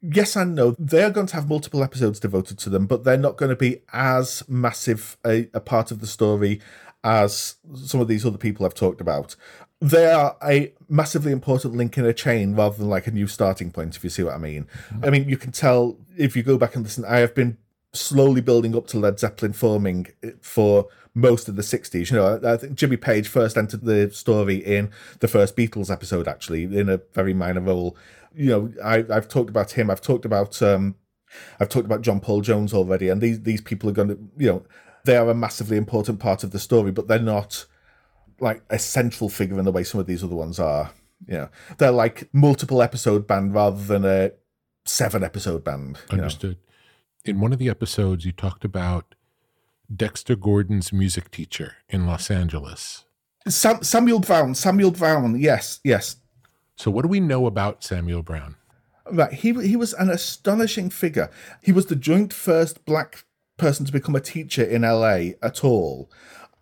Yes 0.00 0.36
and 0.36 0.54
no. 0.54 0.76
They 0.78 1.02
are 1.02 1.10
going 1.10 1.26
to 1.28 1.34
have 1.34 1.48
multiple 1.48 1.82
episodes 1.82 2.20
devoted 2.20 2.58
to 2.58 2.70
them, 2.70 2.86
but 2.86 3.02
they're 3.02 3.16
not 3.16 3.36
going 3.36 3.50
to 3.50 3.56
be 3.56 3.82
as 3.92 4.44
massive 4.48 5.16
a, 5.26 5.48
a 5.52 5.60
part 5.60 5.90
of 5.90 6.00
the 6.00 6.06
story 6.06 6.60
as 7.04 7.56
some 7.74 8.00
of 8.00 8.08
these 8.08 8.26
other 8.26 8.38
people 8.38 8.66
I've 8.66 8.74
talked 8.74 9.00
about 9.00 9.36
they 9.80 10.10
are 10.10 10.36
a 10.42 10.72
massively 10.88 11.32
important 11.32 11.76
link 11.76 11.96
in 11.96 12.04
a 12.04 12.12
chain 12.12 12.54
rather 12.54 12.76
than 12.76 12.88
like 12.88 13.06
a 13.06 13.12
new 13.12 13.26
starting 13.26 13.70
point, 13.70 13.96
if 13.96 14.02
you 14.02 14.10
see 14.10 14.22
what 14.22 14.34
I 14.34 14.38
mean. 14.38 14.66
Mm-hmm. 14.88 15.04
I 15.04 15.10
mean, 15.10 15.28
you 15.28 15.36
can 15.36 15.52
tell 15.52 15.96
if 16.16 16.36
you 16.36 16.42
go 16.42 16.58
back 16.58 16.74
and 16.74 16.84
listen, 16.84 17.04
I 17.04 17.18
have 17.18 17.34
been 17.34 17.58
slowly 17.92 18.40
building 18.40 18.76
up 18.76 18.86
to 18.88 18.98
Led 18.98 19.20
Zeppelin 19.20 19.52
forming 19.52 20.08
for 20.40 20.88
most 21.14 21.48
of 21.48 21.56
the 21.56 21.62
60s. 21.62 22.10
You 22.10 22.16
know, 22.16 22.40
I 22.44 22.56
think 22.56 22.74
Jimmy 22.74 22.96
Page 22.96 23.28
first 23.28 23.56
entered 23.56 23.82
the 23.82 24.10
story 24.10 24.56
in 24.56 24.90
the 25.20 25.28
first 25.28 25.56
Beatles 25.56 25.90
episode, 25.90 26.26
actually, 26.26 26.64
in 26.64 26.88
a 26.88 27.00
very 27.12 27.34
minor 27.34 27.60
role. 27.60 27.96
You 28.34 28.50
know, 28.50 28.72
I, 28.84 29.04
I've 29.10 29.28
talked 29.28 29.50
about 29.50 29.72
him, 29.72 29.90
I've 29.90 30.02
talked 30.02 30.24
about. 30.24 30.60
um 30.62 30.96
I've 31.60 31.68
talked 31.68 31.84
about 31.84 32.00
John 32.00 32.20
Paul 32.20 32.40
Jones 32.40 32.72
already, 32.72 33.10
and 33.10 33.20
these 33.20 33.42
these 33.42 33.60
people 33.60 33.90
are 33.90 33.92
going 33.92 34.08
to, 34.08 34.18
you 34.38 34.46
know, 34.46 34.62
they 35.04 35.16
are 35.16 35.30
a 35.30 35.34
massively 35.34 35.76
important 35.76 36.20
part 36.20 36.44
of 36.44 36.50
the 36.50 36.58
story, 36.58 36.90
but 36.90 37.08
they're 37.08 37.18
not 37.18 37.66
like 38.40 38.62
a 38.70 38.78
central 38.78 39.28
figure 39.28 39.58
in 39.58 39.64
the 39.64 39.72
way 39.72 39.84
some 39.84 40.00
of 40.00 40.06
these 40.06 40.22
other 40.22 40.36
ones 40.36 40.58
are. 40.58 40.92
Yeah, 41.26 41.48
they're 41.78 41.90
like 41.90 42.28
multiple 42.32 42.80
episode 42.80 43.26
band 43.26 43.54
rather 43.54 43.82
than 43.82 44.04
a 44.04 44.32
seven 44.84 45.24
episode 45.24 45.64
band. 45.64 45.98
Understood. 46.10 46.56
Know? 46.56 47.32
In 47.32 47.40
one 47.40 47.52
of 47.52 47.58
the 47.58 47.68
episodes, 47.68 48.24
you 48.24 48.32
talked 48.32 48.64
about 48.64 49.14
Dexter 49.94 50.36
Gordon's 50.36 50.92
music 50.92 51.30
teacher 51.30 51.76
in 51.88 52.06
Los 52.06 52.30
Angeles. 52.30 53.04
Sam, 53.48 53.82
Samuel 53.82 54.20
Brown. 54.20 54.54
Samuel 54.54 54.90
Brown. 54.90 55.38
Yes, 55.38 55.80
yes. 55.82 56.16
So, 56.76 56.90
what 56.90 57.02
do 57.02 57.08
we 57.08 57.20
know 57.20 57.46
about 57.46 57.82
Samuel 57.82 58.22
Brown? 58.22 58.56
Right, 59.10 59.32
he 59.32 59.52
he 59.66 59.74
was 59.74 59.94
an 59.94 60.10
astonishing 60.10 60.90
figure. 60.90 61.30
He 61.62 61.72
was 61.72 61.86
the 61.86 61.96
joint 61.96 62.32
first 62.32 62.84
black 62.84 63.24
person 63.58 63.84
to 63.84 63.92
become 63.92 64.16
a 64.16 64.20
teacher 64.20 64.62
in 64.62 64.82
LA 64.82 65.32
at 65.42 65.62
all, 65.62 66.10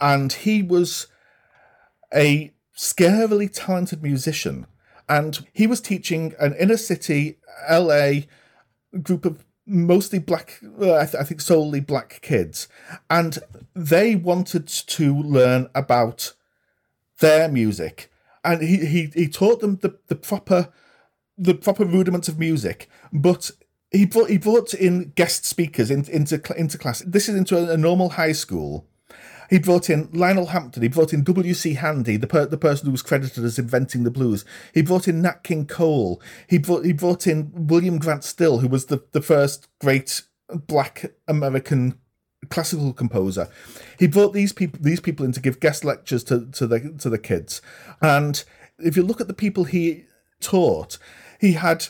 and 0.00 0.32
he 0.32 0.62
was 0.62 1.06
a 2.14 2.52
scarily 2.76 3.50
talented 3.52 4.02
musician, 4.02 4.66
and 5.08 5.46
he 5.52 5.66
was 5.66 5.80
teaching 5.80 6.34
an 6.38 6.54
inner 6.54 6.76
city 6.76 7.38
LA 7.70 8.20
group 9.02 9.24
of 9.24 9.44
mostly 9.66 10.18
black, 10.18 10.60
I, 10.80 11.04
th- 11.04 11.14
I 11.14 11.24
think 11.24 11.40
solely 11.40 11.80
black 11.80 12.20
kids, 12.22 12.68
and 13.10 13.38
they 13.74 14.14
wanted 14.14 14.66
to 14.68 15.16
learn 15.16 15.68
about 15.74 16.34
their 17.20 17.48
music, 17.48 18.10
and 18.44 18.62
he 18.62 18.86
he, 18.86 19.10
he 19.14 19.28
taught 19.28 19.60
them 19.60 19.76
the, 19.76 19.98
the 20.08 20.16
proper 20.16 20.72
the 21.38 21.54
proper 21.54 21.84
rudiments 21.84 22.28
of 22.28 22.38
music, 22.38 22.88
but 23.12 23.50
he 23.90 24.06
brought 24.06 24.30
he 24.30 24.38
brought 24.38 24.74
in 24.74 25.12
guest 25.14 25.44
speakers 25.44 25.90
in, 25.90 26.04
into 26.10 26.40
into 26.56 26.78
class. 26.78 27.00
This 27.00 27.28
is 27.28 27.36
into 27.36 27.56
a, 27.56 27.74
a 27.74 27.76
normal 27.76 28.10
high 28.10 28.32
school. 28.32 28.86
He 29.48 29.58
brought 29.58 29.88
in 29.88 30.08
Lionel 30.12 30.46
Hampton. 30.46 30.82
He 30.82 30.88
brought 30.88 31.12
in 31.12 31.22
W.C. 31.22 31.74
Handy, 31.74 32.16
the 32.16 32.26
per, 32.26 32.46
the 32.46 32.58
person 32.58 32.86
who 32.86 32.92
was 32.92 33.02
credited 33.02 33.44
as 33.44 33.60
inventing 33.60 34.02
the 34.02 34.10
blues. 34.10 34.44
He 34.74 34.82
brought 34.82 35.06
in 35.06 35.22
Nat 35.22 35.44
King 35.44 35.66
Cole. 35.66 36.20
He 36.48 36.58
brought 36.58 36.84
he 36.84 36.92
brought 36.92 37.26
in 37.26 37.52
William 37.54 37.98
Grant 37.98 38.24
Still, 38.24 38.58
who 38.58 38.68
was 38.68 38.86
the, 38.86 39.04
the 39.12 39.22
first 39.22 39.68
great 39.80 40.22
black 40.48 41.12
American 41.28 41.98
classical 42.50 42.92
composer. 42.92 43.48
He 43.98 44.06
brought 44.06 44.32
these 44.32 44.52
people 44.52 44.80
these 44.82 45.00
people 45.00 45.24
in 45.24 45.32
to 45.32 45.40
give 45.40 45.60
guest 45.60 45.84
lectures 45.84 46.24
to, 46.24 46.46
to 46.52 46.66
the 46.66 46.94
to 46.98 47.08
the 47.08 47.18
kids. 47.18 47.62
And 48.00 48.42
if 48.78 48.96
you 48.96 49.02
look 49.02 49.20
at 49.20 49.28
the 49.28 49.34
people 49.34 49.64
he 49.64 50.04
taught, 50.40 50.98
he 51.40 51.52
had 51.52 51.88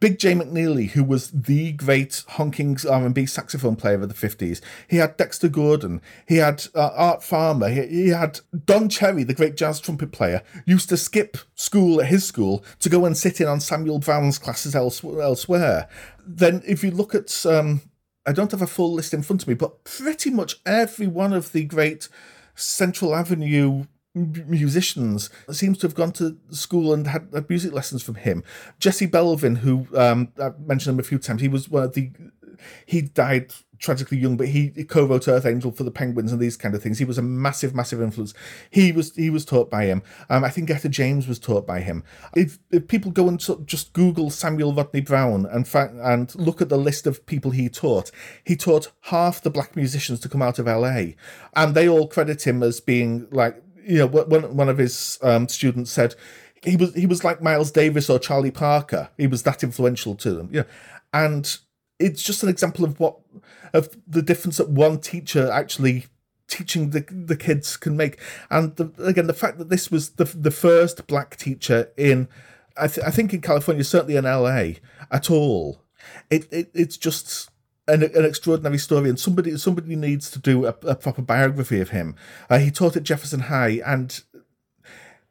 Big 0.00 0.18
Jay 0.18 0.32
McNeely, 0.32 0.90
who 0.90 1.02
was 1.02 1.30
the 1.30 1.72
great 1.72 2.22
honking 2.28 2.76
R&B 2.88 3.26
saxophone 3.26 3.76
player 3.76 4.00
of 4.00 4.08
the 4.08 4.28
50s. 4.28 4.60
He 4.88 4.98
had 4.98 5.16
Dexter 5.16 5.48
Gordon. 5.48 6.00
He 6.26 6.36
had 6.36 6.66
uh, 6.74 6.90
Art 6.94 7.22
Farmer. 7.22 7.68
He, 7.68 7.86
he, 7.86 8.08
had 8.08 8.40
Don 8.64 8.88
Cherry, 8.88 9.24
the 9.24 9.34
great 9.34 9.56
jazz 9.56 9.80
trumpet 9.80 10.12
player, 10.12 10.42
used 10.66 10.88
to 10.90 10.96
skip 10.96 11.38
school 11.54 12.00
at 12.00 12.08
his 12.08 12.24
school 12.24 12.64
to 12.80 12.88
go 12.88 13.04
and 13.04 13.16
sit 13.16 13.40
in 13.40 13.48
on 13.48 13.60
Samuel 13.60 13.98
Brown's 13.98 14.38
classes 14.38 14.76
else, 14.76 15.02
elsewhere. 15.02 15.88
Then 16.26 16.62
if 16.66 16.84
you 16.84 16.90
look 16.90 17.14
at, 17.14 17.44
um, 17.46 17.82
I 18.26 18.32
don't 18.32 18.50
have 18.52 18.62
a 18.62 18.66
full 18.66 18.92
list 18.92 19.14
in 19.14 19.22
front 19.22 19.42
of 19.42 19.48
me, 19.48 19.54
but 19.54 19.84
pretty 19.84 20.30
much 20.30 20.60
every 20.66 21.06
one 21.06 21.32
of 21.32 21.52
the 21.52 21.64
great 21.64 22.08
Central 22.54 23.14
Avenue 23.14 23.84
musicians 24.14 25.30
seems 25.50 25.78
to 25.78 25.86
have 25.86 25.94
gone 25.94 26.12
to 26.12 26.38
school 26.50 26.92
and 26.92 27.06
had, 27.06 27.28
had 27.32 27.48
music 27.48 27.72
lessons 27.72 28.02
from 28.02 28.16
him. 28.16 28.42
Jesse 28.80 29.06
Belvin, 29.06 29.58
who 29.58 29.86
um, 29.96 30.32
I've 30.42 30.58
mentioned 30.60 30.94
him 30.94 31.00
a 31.00 31.04
few 31.04 31.18
times, 31.18 31.40
he 31.40 31.48
was 31.48 31.68
one 31.68 31.84
of 31.84 31.94
the 31.94 32.10
he 32.86 33.02
died 33.02 33.52
tragically 33.78 34.18
young, 34.18 34.36
but 34.36 34.48
he, 34.48 34.70
co-wrote 34.84 35.28
Earth 35.28 35.46
Angel 35.46 35.70
for 35.70 35.84
the 35.84 35.90
Penguins 35.90 36.32
and 36.32 36.40
these 36.40 36.56
kind 36.56 36.74
of 36.74 36.82
things. 36.82 36.98
He 36.98 37.04
was 37.04 37.18
a 37.18 37.22
massive, 37.22 37.74
massive 37.74 38.02
influence. 38.02 38.34
He 38.70 38.92
was 38.92 39.14
he 39.14 39.30
was 39.30 39.44
taught 39.44 39.70
by 39.70 39.84
him. 39.84 40.02
Um, 40.28 40.44
I 40.44 40.50
think 40.50 40.70
Etta 40.70 40.88
James 40.88 41.28
was 41.28 41.38
taught 41.38 41.66
by 41.66 41.80
him. 41.80 42.04
If, 42.34 42.58
if 42.70 42.88
people 42.88 43.10
go 43.10 43.28
and 43.28 43.38
just 43.66 43.92
Google 43.92 44.30
Samuel 44.30 44.72
Rodney 44.72 45.00
Browne 45.00 45.46
and 45.46 45.66
fa- 45.66 45.94
and 46.02 46.34
look 46.34 46.60
at 46.60 46.68
the 46.68 46.76
list 46.76 47.06
of 47.06 47.24
people 47.26 47.52
he 47.52 47.68
taught, 47.68 48.10
he 48.44 48.56
taught 48.56 48.90
half 49.02 49.42
the 49.42 49.50
black 49.50 49.76
musicians 49.76 50.20
to 50.20 50.28
come 50.28 50.42
out 50.42 50.58
of 50.58 50.66
LA, 50.66 51.12
and 51.54 51.74
they 51.74 51.88
all 51.88 52.08
credit 52.08 52.46
him 52.46 52.62
as 52.62 52.80
being 52.80 53.26
like 53.30 53.62
you 53.88 53.98
know, 53.98 54.06
one 54.06 54.54
one 54.56 54.68
of 54.68 54.78
his 54.78 55.18
um, 55.22 55.48
students 55.48 55.90
said 55.90 56.14
he 56.62 56.76
was 56.76 56.94
he 56.94 57.06
was 57.06 57.24
like 57.24 57.42
Miles 57.42 57.70
Davis 57.70 58.10
or 58.10 58.18
Charlie 58.18 58.50
Parker. 58.50 59.08
He 59.16 59.26
was 59.26 59.42
that 59.44 59.64
influential 59.64 60.14
to 60.16 60.32
them. 60.32 60.50
Yeah, 60.52 60.64
and 61.12 61.58
it's 61.98 62.22
just 62.22 62.42
an 62.42 62.48
example 62.48 62.84
of 62.84 63.00
what 63.00 63.16
of 63.72 63.96
the 64.06 64.22
difference 64.22 64.58
that 64.58 64.68
one 64.68 65.00
teacher 65.00 65.50
actually 65.50 66.06
teaching 66.48 66.90
the 66.90 67.04
the 67.10 67.36
kids 67.36 67.76
can 67.76 67.96
make. 67.96 68.20
And 68.50 68.76
the, 68.76 68.92
again, 68.98 69.26
the 69.26 69.32
fact 69.32 69.58
that 69.58 69.70
this 69.70 69.90
was 69.90 70.10
the 70.10 70.24
the 70.24 70.50
first 70.50 71.06
black 71.06 71.36
teacher 71.36 71.90
in, 71.96 72.28
I, 72.76 72.88
th- 72.88 73.06
I 73.06 73.10
think 73.10 73.32
in 73.32 73.40
California, 73.40 73.84
certainly 73.84 74.16
in 74.16 74.24
LA 74.24 74.80
at 75.10 75.30
all. 75.30 75.82
It, 76.30 76.46
it 76.52 76.70
it's 76.74 76.96
just 76.96 77.50
an, 77.88 78.02
an, 78.02 78.24
extraordinary 78.24 78.78
story, 78.78 79.08
and 79.08 79.18
somebody 79.18 79.56
somebody 79.56 79.96
needs 79.96 80.30
to 80.30 80.38
do 80.38 80.66
a, 80.66 80.74
a 80.82 80.94
proper 80.94 81.22
biography 81.22 81.80
of 81.80 81.90
him. 81.90 82.14
Uh, 82.48 82.58
he 82.58 82.70
taught 82.70 82.96
at 82.96 83.02
Jefferson 83.02 83.40
High, 83.40 83.80
and 83.84 84.22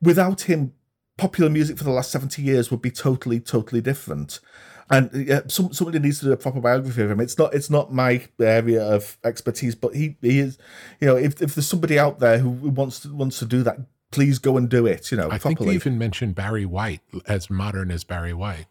without 0.01 0.41
him, 0.41 0.73
popular 1.17 1.49
music 1.49 1.77
for 1.77 1.83
the 1.83 1.91
last 1.91 2.11
seventy 2.11 2.41
years 2.41 2.71
would 2.71 2.81
be 2.81 2.91
totally, 2.91 3.39
totally 3.39 3.81
different. 3.81 4.39
And 4.89 5.29
uh, 5.29 5.47
some, 5.47 5.73
somebody 5.73 5.99
needs 5.99 6.19
to 6.19 6.25
do 6.25 6.31
a 6.31 6.37
proper 6.37 6.61
biography 6.61 7.01
of 7.01 7.11
him. 7.11 7.19
It's 7.19 7.37
not 7.37 7.53
it's 7.53 7.69
not 7.69 7.93
my 7.93 8.25
area 8.39 8.83
of 8.83 9.17
expertise, 9.23 9.75
but 9.75 9.95
he, 9.95 10.17
he 10.21 10.39
is, 10.39 10.57
you 11.01 11.07
know, 11.07 11.17
if, 11.17 11.41
if 11.41 11.55
there's 11.55 11.67
somebody 11.67 11.99
out 11.99 12.19
there 12.19 12.39
who 12.39 12.49
wants 12.49 13.01
to 13.01 13.13
wants 13.13 13.39
to 13.39 13.45
do 13.45 13.63
that, 13.63 13.77
please 14.11 14.39
go 14.39 14.55
and 14.57 14.69
do 14.69 14.85
it. 14.85 15.11
You 15.11 15.17
know, 15.17 15.25
I 15.25 15.37
properly. 15.37 15.55
think 15.55 15.67
you 15.67 15.71
even 15.73 15.97
mentioned 15.97 16.35
Barry 16.35 16.65
White 16.65 17.01
as 17.27 17.49
modern 17.49 17.91
as 17.91 18.03
Barry 18.03 18.33
White. 18.33 18.67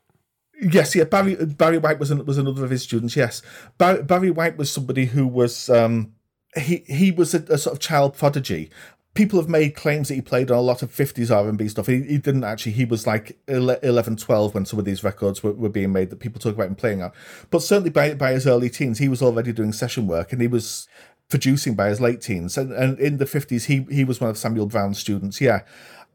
Yes, 0.61 0.95
yeah. 0.95 1.05
Barry 1.05 1.35
Barry 1.35 1.79
White 1.79 1.99
was 1.99 2.11
an, 2.11 2.25
was 2.25 2.39
another 2.39 2.65
of 2.65 2.71
his 2.71 2.83
students. 2.83 3.17
Yes, 3.17 3.43
Barry, 3.79 4.03
Barry 4.03 4.31
White 4.31 4.57
was 4.57 4.71
somebody 4.71 5.07
who 5.07 5.27
was 5.27 5.69
um, 5.69 6.15
he 6.57 6.85
he 6.87 7.11
was 7.11 7.35
a, 7.35 7.43
a, 7.53 7.59
sort 7.59 7.75
of 7.75 7.81
child 7.81 8.17
prodigy. 8.17 8.71
People 9.15 9.41
have 9.41 9.49
made 9.49 9.75
claims 9.75 10.09
that 10.09 10.15
he 10.15 10.21
played 10.21 10.51
on 10.51 10.59
a 10.59 10.61
lot 10.61 10.83
of 10.83 10.93
50s 10.93 11.35
R&B 11.35 11.69
stuff. 11.69 11.87
He, 11.87 12.03
he 12.03 12.19
didn't 12.19 12.45
actually. 12.45 12.73
He 12.73 12.85
was 12.85 13.07
like 13.07 13.39
11, 13.49 14.17
12 14.17 14.55
when 14.55 14.67
some 14.67 14.79
of 14.79 14.85
these 14.85 15.03
records 15.03 15.43
were, 15.43 15.53
were 15.53 15.71
being 15.71 15.91
made 15.91 16.11
that 16.11 16.21
people 16.21 16.39
talk 16.39 16.55
about 16.55 16.67
him 16.67 16.75
playing 16.75 17.03
on. 17.03 17.13
But 17.51 17.63
certainly 17.63 17.89
by, 17.89 18.13
by 18.13 18.33
his 18.33 18.47
early 18.47 18.69
teens, 18.69 18.99
he 18.99 19.09
was 19.09 19.23
already 19.23 19.55
doing 19.55 19.73
session 19.73 20.07
work 20.07 20.33
and 20.33 20.43
he 20.43 20.49
was 20.49 20.87
producing 21.31 21.75
by 21.75 21.89
his 21.89 21.99
late 21.99 22.21
teens. 22.21 22.59
And, 22.59 22.73
and 22.73 22.99
in 22.99 23.17
the 23.17 23.25
50s, 23.25 23.65
he, 23.65 23.87
he 23.91 24.05
was 24.05 24.21
one 24.21 24.29
of 24.29 24.37
Samuel 24.37 24.67
Browne's 24.67 24.99
students. 24.99 25.41
Yeah, 25.41 25.63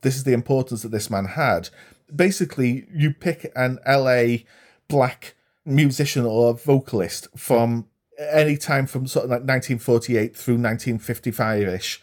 this 0.01 0.15
is 0.15 0.23
the 0.23 0.33
importance 0.33 0.83
that 0.83 0.91
this 0.91 1.09
man 1.09 1.25
had 1.25 1.69
basically 2.15 2.85
you 2.93 3.13
pick 3.13 3.51
an 3.55 3.79
LA 3.87 4.43
black 4.87 5.35
musician 5.65 6.25
or 6.25 6.53
vocalist 6.53 7.27
from 7.35 7.87
any 8.19 8.57
time 8.57 8.85
from 8.85 9.07
sort 9.07 9.25
of 9.25 9.29
like 9.31 9.41
1948 9.41 10.35
through 10.35 10.57
1955ish 10.57 11.99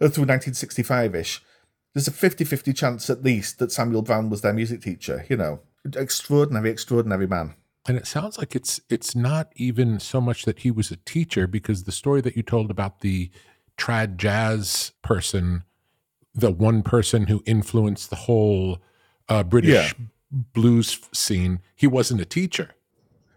or 0.00 0.06
uh, 0.06 0.10
through 0.10 0.24
1965ish 0.24 1.40
there's 1.92 2.08
a 2.08 2.12
50-50 2.12 2.74
chance 2.74 3.10
at 3.10 3.22
least 3.22 3.58
that 3.58 3.72
samuel 3.72 4.02
browne 4.02 4.30
was 4.30 4.40
their 4.40 4.52
music 4.52 4.80
teacher 4.82 5.26
you 5.28 5.36
know. 5.36 5.60
Extraordinary 5.96 6.70
extraordinary 6.70 7.26
man. 7.26 7.54
And 7.88 7.96
it 7.96 8.06
sounds 8.06 8.38
like 8.38 8.54
it's 8.54 8.80
it's 8.90 9.16
not 9.16 9.52
even 9.56 9.98
so 9.98 10.20
much 10.20 10.44
that 10.44 10.60
he 10.60 10.70
was 10.70 10.90
a 10.90 10.96
teacher 10.96 11.46
because 11.46 11.84
the 11.84 11.92
story 11.92 12.20
that 12.20 12.36
you 12.36 12.42
told 12.42 12.70
about 12.70 13.00
the 13.00 13.30
trad 13.78 14.16
jazz 14.16 14.92
person 15.02 15.64
the 16.34 16.50
one 16.50 16.82
person 16.82 17.26
who 17.26 17.42
influenced 17.46 18.10
the 18.10 18.16
whole 18.16 18.78
uh, 19.30 19.42
British 19.42 19.70
yeah. 19.70 20.06
blues 20.30 21.00
scene, 21.12 21.60
he 21.74 21.86
wasn't 21.86 22.20
a 22.20 22.24
teacher. 22.24 22.74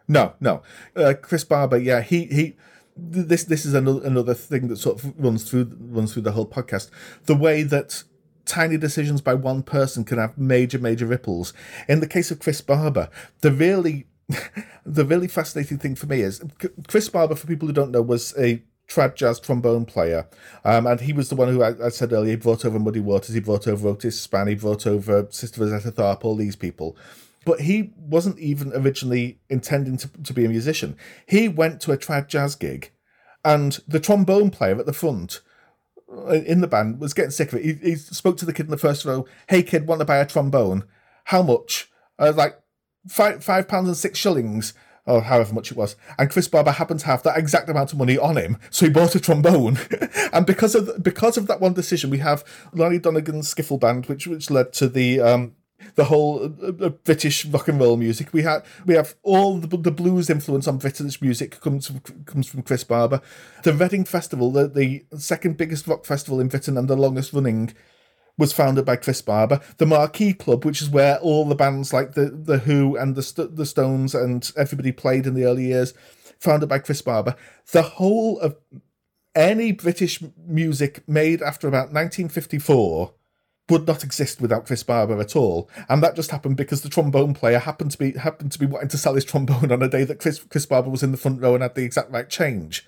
No, 0.08 0.34
no. 0.40 0.62
Uh, 0.96 1.14
Chris 1.20 1.44
Barber, 1.44 1.78
yeah, 1.78 2.02
he 2.02 2.26
he. 2.26 2.58
This 2.96 3.46
this 3.46 3.66
is 3.66 3.74
another 3.74 4.06
another 4.06 4.34
thing 4.34 4.68
that 4.68 4.78
sort 4.78 5.04
of 5.04 5.14
runs 5.18 5.50
through 5.50 5.76
runs 5.80 6.14
through 6.14 6.24
the 6.24 6.34
whole 6.34 6.46
podcast. 6.46 6.90
The 7.26 7.36
way 7.36 7.64
that 7.64 8.04
tiny 8.46 8.78
decisions 8.78 9.22
by 9.22 9.34
one 9.34 9.64
person 9.64 10.04
can 10.04 10.18
have 10.18 10.38
major 10.38 10.78
major 10.78 11.06
ripples. 11.06 11.54
In 11.88 12.02
the 12.02 12.08
case 12.08 12.30
of 12.32 12.40
Chris 12.40 12.62
Barber, 12.62 13.10
the 13.42 13.52
really 13.52 14.08
the 14.86 15.06
really 15.06 15.28
fascinating 15.28 15.78
thing 15.78 15.96
for 15.96 16.06
me 16.06 16.22
is 16.22 16.44
Chris 16.88 17.10
Barber. 17.10 17.36
For 17.36 17.48
people 17.48 17.68
who 17.68 17.74
don't 17.74 17.92
know, 17.92 18.02
was 18.02 18.34
a 18.38 18.62
trad 18.88 19.16
jazz 19.16 19.40
trombone 19.40 19.86
player. 19.86 20.28
Um, 20.64 20.88
and 20.88 21.02
he 21.02 21.14
was 21.14 21.30
the 21.30 21.36
one 21.36 21.50
who 21.50 21.64
I, 21.64 21.86
I, 21.86 21.90
said 21.90 22.14
earlier, 22.14 22.38
brought 22.38 22.66
over 22.66 22.80
Muddy 22.80 23.00
Waters, 23.00 23.34
he 23.34 23.40
brought 23.40 23.68
over 23.68 23.88
Otis 23.88 24.26
Spann, 24.26 24.50
he 24.50 24.56
brought 24.56 24.86
over 24.86 25.28
Sister 25.30 25.62
Rosetta 25.62 25.92
Tharpe, 25.92 26.26
all 26.26 26.36
these 26.36 26.56
people. 26.56 26.96
But 27.46 27.62
he 27.62 27.94
wasn't 27.98 28.40
even 28.40 28.72
originally 28.74 29.40
intending 29.50 29.98
to, 29.98 30.08
to 30.24 30.34
be 30.34 30.46
a 30.46 30.50
musician. 30.50 30.96
He 31.26 31.48
went 31.48 31.82
to 31.82 31.92
a 31.92 31.98
trad 31.98 32.28
jazz 32.28 32.56
gig, 32.56 32.92
and 33.44 33.80
the 33.88 34.00
trombone 34.00 34.50
player 34.50 34.80
at 34.80 34.86
the 34.86 34.94
front 34.94 35.42
uh, 36.10 36.32
in 36.32 36.62
the 36.62 36.68
band 36.68 37.00
was 37.00 37.14
getting 37.14 37.32
sick 37.32 37.52
of 37.52 37.60
it. 37.60 37.66
He, 37.66 37.74
he 37.90 37.96
spoke 37.96 38.38
to 38.38 38.46
the 38.46 38.54
kid 38.54 38.68
in 38.68 38.72
the 38.72 38.78
first 38.78 39.04
row, 39.04 39.26
Hey 39.50 39.64
kid, 39.64 39.88
want 39.88 40.00
to 40.00 40.06
buy 40.06 40.18
a 40.18 40.26
trombone? 40.26 40.84
How 41.26 41.42
much? 41.42 41.92
Uh, 42.20 42.34
like 42.36 42.60
five, 43.08 43.44
five 43.44 43.68
pounds 43.68 43.88
and 43.88 43.98
six 43.98 44.18
shillings 44.20 44.74
or 45.06 45.22
however 45.22 45.54
much 45.54 45.72
it 45.72 45.78
was. 45.78 45.96
And 46.18 46.30
Chris 46.30 46.48
Barber 46.48 46.72
happened 46.72 47.02
to 47.02 47.06
have 47.08 47.24
that 47.24 47.38
exact 47.38 47.70
amount 47.70 47.92
of 47.92 47.98
money 47.98 48.18
on 48.18 48.38
him, 48.38 48.58
so 48.70 48.86
he 48.86 48.92
bought 48.92 49.16
a 49.16 49.20
trombone. 49.20 49.78
and 50.34 50.46
because 50.46 50.76
of 50.76 51.04
because 51.04 51.38
of 51.38 51.48
that 51.48 51.60
one 51.60 51.74
decision, 51.74 52.10
we 52.10 52.20
have 52.20 52.44
Lonnie 52.74 53.00
Donegan's 53.00 53.54
skiffle 53.54 53.80
band, 53.80 54.06
which 54.08 54.28
which 54.28 54.50
led 54.50 54.74
to 54.74 54.88
the 54.88 55.20
um, 55.20 55.56
the 55.96 56.06
whole 56.06 56.44
uh, 56.44 56.86
uh, 56.86 56.90
British 56.90 57.46
rock 57.46 57.68
and 57.68 57.80
roll 57.80 57.98
music. 57.98 58.34
We 58.34 58.44
had 58.44 58.64
we 58.86 58.96
have 58.96 59.16
all 59.24 59.58
the, 59.58 59.78
the 59.78 59.92
blues 59.92 60.30
influence 60.30 60.68
on 60.68 60.78
British 60.78 61.22
music 61.22 61.60
comes 61.60 61.88
from, 61.88 62.00
comes 62.26 62.48
from 62.48 62.64
Chris 62.64 62.84
Barber. 62.84 63.22
The 63.64 63.74
Reading 63.74 64.06
Festival, 64.06 64.52
the, 64.52 64.68
the 64.68 65.06
second 65.18 65.58
biggest 65.58 65.88
rock 65.88 66.06
festival 66.06 66.40
in 66.40 66.48
Britain 66.48 66.78
and 66.78 66.88
the 66.88 66.96
longest 66.96 67.34
running, 67.34 67.74
was 68.38 68.54
founded 68.54 68.86
by 68.86 68.96
Chris 68.96 69.22
Barber. 69.22 69.60
The 69.78 69.86
Marquee 69.86 70.34
Club, 70.34 70.66
which 70.66 70.82
is 70.82 70.90
where 70.90 71.18
all 71.18 71.46
the 71.46 71.56
bands 71.56 71.94
like 71.94 72.14
the 72.14 72.30
the 72.30 72.60
Who 72.60 72.96
and 72.98 73.16
the 73.16 73.24
St- 73.24 73.56
the 73.56 73.66
Stones 73.66 74.16
and 74.16 74.52
everybody 74.58 74.92
played 74.92 75.28
in 75.28 75.34
the 75.34 75.46
early 75.46 75.66
years, 75.66 75.94
founded 76.40 76.70
by 76.70 76.80
Chris 76.80 77.02
Barber. 77.02 77.36
The 77.72 77.84
whole 77.84 78.40
of 78.40 78.56
any 79.36 79.72
British 79.72 80.22
music 80.46 81.08
made 81.08 81.42
after 81.42 81.68
about 81.68 81.92
1954 81.92 83.14
would 83.70 83.88
not 83.88 84.04
exist 84.04 84.42
without 84.42 84.66
Chris 84.66 84.84
Barber 84.84 85.20
at 85.22 85.36
all, 85.36 85.70
and 85.88 86.04
that 86.04 86.16
just 86.16 86.32
happened 86.32 86.58
because 86.58 86.82
the 86.82 86.90
trombone 86.90 87.34
player 87.34 87.60
happened 87.60 87.92
to 87.92 87.98
be 87.98 88.12
happened 88.12 88.52
to 88.52 88.60
be 88.60 88.66
wanting 88.66 88.90
to 88.90 88.98
sell 88.98 89.16
his 89.16 89.26
trombone 89.26 89.72
on 89.72 89.82
a 89.82 89.88
day 89.88 90.04
that 90.04 90.20
Chris 90.20 90.40
Chris 90.40 90.66
Barber 90.66 90.90
was 90.90 91.04
in 91.04 91.12
the 91.12 91.18
front 91.18 91.42
row 91.42 91.54
and 91.54 91.64
had 91.64 91.76
the 91.76 91.84
exact 91.84 92.12
right 92.12 92.30
change, 92.30 92.86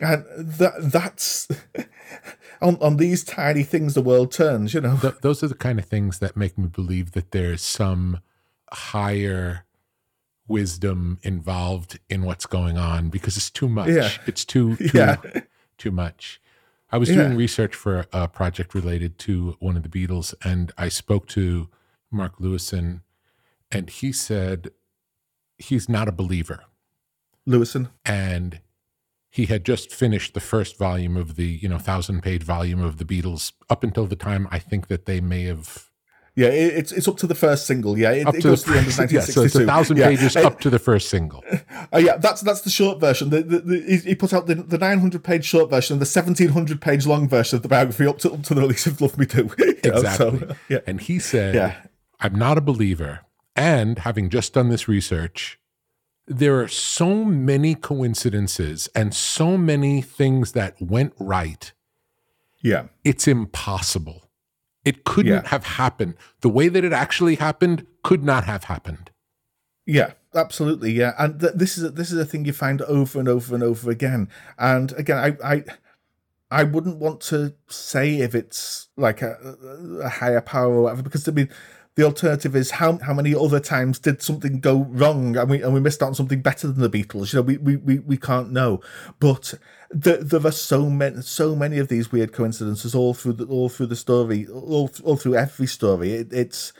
and 0.00 0.24
that 0.38 0.72
that's 0.78 1.48
on 2.60 2.76
on 2.80 2.96
these 2.96 3.24
tiny 3.24 3.62
things 3.62 3.94
the 3.94 4.00
world 4.02 4.32
turns. 4.32 4.74
You 4.74 4.80
know, 4.80 4.96
Th- 5.00 5.14
those 5.22 5.42
are 5.42 5.48
the 5.48 5.54
kind 5.54 5.78
of 5.78 5.84
things 5.84 6.18
that 6.20 6.36
make 6.36 6.56
me 6.58 6.66
believe 6.68 7.12
that 7.12 7.30
there's 7.32 7.62
some 7.62 8.20
higher 8.72 9.64
wisdom 10.48 11.18
involved 11.22 11.98
in 12.08 12.22
what's 12.22 12.46
going 12.46 12.78
on 12.78 13.08
because 13.08 13.36
it's 13.36 13.50
too 13.50 13.68
much. 13.68 13.88
Yeah. 13.88 14.10
It's 14.26 14.44
too 14.44 14.76
too, 14.76 14.90
Yeah. 14.94 15.16
too 15.78 15.90
much. 15.90 16.40
I 16.92 16.98
was 16.98 17.10
Yeah. 17.10 17.16
doing 17.16 17.36
research 17.36 17.74
for 17.74 18.06
a 18.12 18.28
project 18.28 18.74
related 18.74 19.18
to 19.20 19.56
one 19.58 19.76
of 19.76 19.82
the 19.82 19.88
Beatles, 19.88 20.34
and 20.44 20.70
I 20.78 20.88
spoke 20.88 21.26
to 21.28 21.68
Mark 22.12 22.38
Lewisohn, 22.38 23.00
and 23.72 23.90
he 23.90 24.12
said 24.12 24.70
he's 25.58 25.88
not 25.88 26.06
a 26.06 26.12
believer, 26.12 26.62
Lewisohn. 27.46 27.90
and 28.04 28.60
he 29.30 29.46
had 29.46 29.64
just 29.64 29.92
finished 29.92 30.34
the 30.34 30.40
first 30.40 30.78
volume 30.78 31.16
of 31.16 31.36
the 31.36 31.46
you 31.46 31.68
know 31.68 31.78
thousand 31.78 32.22
page 32.22 32.42
volume 32.42 32.82
of 32.82 32.96
the 32.98 33.04
Beatles. 33.04 33.52
Up 33.68 33.84
until 33.84 34.06
the 34.06 34.16
time, 34.16 34.48
I 34.50 34.58
think 34.58 34.88
that 34.88 35.06
they 35.06 35.20
may 35.20 35.44
have 35.44 35.90
Yeah, 36.34 36.48
it's 36.48 36.92
it's 36.92 37.08
up 37.08 37.16
to 37.18 37.26
the 37.26 37.34
first 37.34 37.66
single. 37.66 37.96
Yeah, 37.98 38.12
it, 38.12 38.26
up 38.26 38.34
it 38.34 38.42
to 38.42 38.48
goes 38.48 38.62
the 38.64 38.66
to 38.66 38.72
the 38.72 38.78
end 38.78 38.86
of 38.88 38.94
first, 38.94 39.12
yeah, 39.12 39.20
so 39.20 39.42
it's 39.42 39.54
a 39.54 39.66
thousand 39.66 39.96
Yeah. 39.98 40.08
pages 40.08 40.36
Uh, 40.36 40.46
up 40.46 40.60
to 40.60 40.70
the 40.70 40.78
first 40.78 41.08
single. 41.08 41.42
Oh 41.92 41.98
yeah, 42.08 42.16
that's 42.18 42.40
that's 42.42 42.60
the 42.62 42.70
short 42.70 43.00
version. 43.00 43.30
The, 43.30 43.42
the, 43.42 43.58
the, 43.60 44.00
he- 44.04 44.14
put 44.14 44.32
out 44.32 44.46
the, 44.46 44.54
the 44.54 44.78
900 44.78 45.22
page 45.24 45.44
short 45.44 45.70
version 45.70 45.94
and 45.94 46.00
the 46.00 46.06
1700 46.20 46.80
page 46.80 47.06
long 47.06 47.28
version 47.28 47.56
of 47.56 47.62
the 47.62 47.68
biography 47.68 48.06
up 48.06 48.18
to 48.20 48.32
up 48.32 48.42
to 48.44 48.54
the 48.54 48.60
release 48.62 48.86
of 48.86 49.00
Love 49.00 49.18
Me 49.18 49.26
Do. 49.26 49.50
You 49.58 49.92
know, 49.92 49.98
Exactly. 49.98 50.38
So, 50.40 50.56
yeah, 50.68 50.78
And 50.86 51.00
he 51.00 51.18
said, 51.18 51.54
Yeah. 51.54 51.74
I'm 52.20 52.34
not 52.34 52.56
a 52.58 52.60
believer. 52.62 53.20
And 53.54 53.98
having 54.00 54.28
just 54.30 54.52
done 54.54 54.68
this 54.68 54.88
research, 54.88 55.58
there 56.26 56.60
are 56.60 56.68
so 56.68 57.24
many 57.24 57.74
coincidences 57.74 58.88
and 58.94 59.14
so 59.14 59.56
many 59.56 60.02
things 60.02 60.52
that 60.52 60.74
went 60.80 61.12
right. 61.18 61.72
yeah, 62.62 62.86
It's 63.04 63.28
impossible. 63.28 64.22
It 64.84 65.04
couldn't 65.04 65.32
Yeah. 65.44 65.48
have 65.48 65.64
happened. 65.64 66.14
The 66.40 66.48
way 66.48 66.68
that 66.68 66.84
it 66.84 66.92
actually 66.92 67.36
happened 67.36 67.86
could 68.02 68.24
not 68.24 68.44
have 68.44 68.64
happened. 68.64 69.10
yeah, 69.84 70.12
absolutely. 70.34 70.90
Yeah, 70.92 71.12
and 71.18 71.38
th- 71.40 71.52
this 71.54 71.78
is 71.78 71.84
a, 71.84 71.90
this 71.90 72.10
is 72.10 72.18
a 72.18 72.24
thing 72.24 72.44
you 72.44 72.52
find 72.52 72.82
over 72.82 73.18
and 73.20 73.28
over 73.28 73.54
and 73.54 73.62
over 73.62 73.88
again. 73.90 74.28
And 74.58 74.92
again, 74.92 75.18
I 75.18 75.52
I, 75.54 75.64
I 76.50 76.62
wouldn't 76.64 76.98
want 76.98 77.20
to 77.32 77.54
say 77.68 78.16
if 78.18 78.34
it's 78.34 78.88
like 78.96 79.22
a, 79.22 79.36
a 80.02 80.08
higher 80.08 80.40
power 80.40 80.74
or 80.74 80.82
whatever 80.82 81.02
because 81.02 81.28
I 81.28 81.32
mean. 81.32 81.50
The 81.96 82.04
alternative 82.04 82.54
is 82.54 82.72
how 82.72 82.98
how 82.98 83.14
many 83.14 83.34
other 83.34 83.58
times 83.58 83.98
did 83.98 84.22
something 84.22 84.60
go 84.60 84.84
wrong 84.90 85.36
and 85.36 85.50
we 85.50 85.62
and 85.62 85.72
we 85.74 85.80
missed 85.80 86.02
out 86.02 86.08
on 86.08 86.14
something 86.14 86.42
better 86.42 86.68
than 86.68 86.80
the 86.80 86.90
Beatles. 86.90 87.32
You 87.32 87.38
know, 87.38 87.42
we 87.42 87.56
we, 87.56 87.76
we, 87.76 87.98
we 88.00 88.16
can't 88.16 88.52
know. 88.52 88.80
But 89.18 89.54
there, 89.90 90.22
there 90.22 90.46
are 90.46 90.52
so 90.52 90.90
many 90.90 91.22
so 91.22 91.56
many 91.56 91.78
of 91.78 91.88
these 91.88 92.12
weird 92.12 92.32
coincidences 92.32 92.94
all 92.94 93.14
through 93.14 93.34
the 93.34 93.46
all 93.46 93.68
through 93.68 93.86
the 93.86 93.96
story, 93.96 94.46
all 94.46 94.90
all 95.04 95.16
through 95.16 95.36
every 95.36 95.66
story. 95.66 96.12
It, 96.12 96.32
it's 96.32 96.72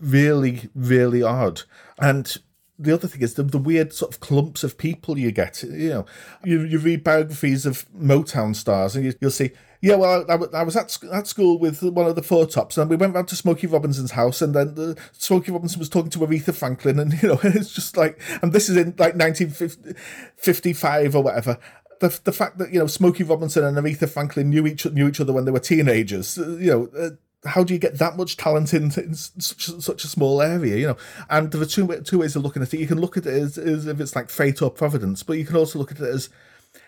really 0.00 0.68
really 0.74 1.22
odd 1.22 1.62
and 1.98 2.36
the 2.78 2.94
other 2.94 3.06
thing 3.06 3.20
is 3.20 3.34
the, 3.34 3.42
the 3.42 3.58
weird 3.58 3.92
sort 3.92 4.14
of 4.14 4.20
clumps 4.20 4.64
of 4.64 4.78
people 4.78 5.18
you 5.18 5.30
get 5.30 5.62
you 5.62 5.90
know 5.90 6.06
you, 6.44 6.62
you 6.62 6.78
read 6.78 7.04
biographies 7.04 7.66
of 7.66 7.86
motown 7.92 8.54
stars 8.54 8.96
and 8.96 9.04
you, 9.04 9.14
you'll 9.20 9.30
see 9.30 9.50
yeah 9.80 9.94
well 9.94 10.24
I, 10.28 10.34
I 10.58 10.62
was 10.62 10.76
at, 10.76 10.96
at 11.12 11.26
school 11.26 11.58
with 11.58 11.82
one 11.82 12.06
of 12.06 12.14
the 12.14 12.22
four 12.22 12.46
tops 12.46 12.78
and 12.78 12.90
we 12.90 12.96
went 12.96 13.14
round 13.14 13.28
to 13.28 13.36
smokey 13.36 13.66
robinson's 13.66 14.12
house 14.12 14.42
and 14.42 14.54
then 14.54 14.74
the 14.74 14.98
smokey 15.12 15.52
robinson 15.52 15.78
was 15.78 15.88
talking 15.88 16.10
to 16.10 16.18
aretha 16.18 16.54
franklin 16.54 16.98
and 16.98 17.22
you 17.22 17.28
know 17.28 17.40
it's 17.42 17.72
just 17.72 17.96
like 17.96 18.20
and 18.42 18.52
this 18.52 18.68
is 18.68 18.76
in 18.76 18.94
like 18.98 19.16
1955 19.16 21.16
or 21.16 21.22
whatever 21.22 21.58
the, 22.00 22.18
the 22.24 22.32
fact 22.32 22.58
that 22.58 22.72
you 22.72 22.78
know 22.78 22.86
Smokey 22.86 23.22
Robinson 23.22 23.64
and 23.64 23.76
Aretha 23.76 24.08
Franklin 24.08 24.50
knew 24.50 24.66
each 24.66 24.84
knew 24.86 25.06
each 25.06 25.20
other 25.20 25.32
when 25.32 25.44
they 25.44 25.52
were 25.52 25.60
teenagers, 25.60 26.38
uh, 26.38 26.56
you 26.56 26.70
know, 26.70 26.88
uh, 26.98 27.10
how 27.48 27.62
do 27.62 27.72
you 27.72 27.80
get 27.80 27.98
that 27.98 28.16
much 28.16 28.36
talent 28.36 28.74
in, 28.74 28.84
in 28.84 29.14
such, 29.14 29.66
such 29.66 30.04
a 30.04 30.08
small 30.08 30.42
area? 30.42 30.76
You 30.76 30.86
know, 30.88 30.96
and 31.28 31.50
there 31.50 31.60
are 31.60 31.66
two 31.66 31.86
two 32.02 32.18
ways 32.18 32.36
of 32.36 32.42
looking 32.42 32.62
at 32.62 32.74
it. 32.74 32.80
You 32.80 32.86
can 32.86 33.00
look 33.00 33.16
at 33.16 33.26
it 33.26 33.34
as, 33.34 33.58
as 33.58 33.86
if 33.86 34.00
it's 34.00 34.16
like 34.16 34.30
fate 34.30 34.62
or 34.62 34.70
providence, 34.70 35.22
but 35.22 35.38
you 35.38 35.44
can 35.44 35.56
also 35.56 35.78
look 35.78 35.92
at 35.92 36.00
it 36.00 36.08
as 36.08 36.30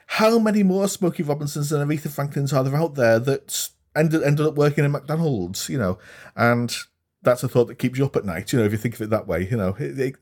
how 0.07 0.39
many 0.39 0.63
more 0.63 0.89
Smokey 0.89 1.23
Robinsons 1.23 1.73
and 1.73 1.89
Aretha 1.89 2.11
Franklins 2.11 2.53
are 2.53 2.65
there 2.65 2.77
out 2.77 2.95
there 2.95 3.19
that 3.19 3.69
ended 3.97 4.23
ended 4.23 4.47
up 4.47 4.55
working 4.55 4.85
in 4.85 4.93
McDonald's? 4.93 5.69
You 5.69 5.79
know, 5.79 5.99
and 6.37 6.75
that's 7.23 7.43
a 7.43 7.49
thought 7.49 7.67
that 7.67 7.79
keeps 7.79 7.99
you 7.99 8.05
up 8.05 8.17
at 8.17 8.25
night. 8.25 8.53
You 8.53 8.59
know, 8.59 8.65
if 8.65 8.73
you 8.73 8.79
think 8.79 8.95
of 8.95 9.03
it 9.03 9.11
that 9.11 9.27
way, 9.27 9.49
you 9.51 9.57
know. 9.57 9.77
It, 9.79 9.99
it, 9.99 10.17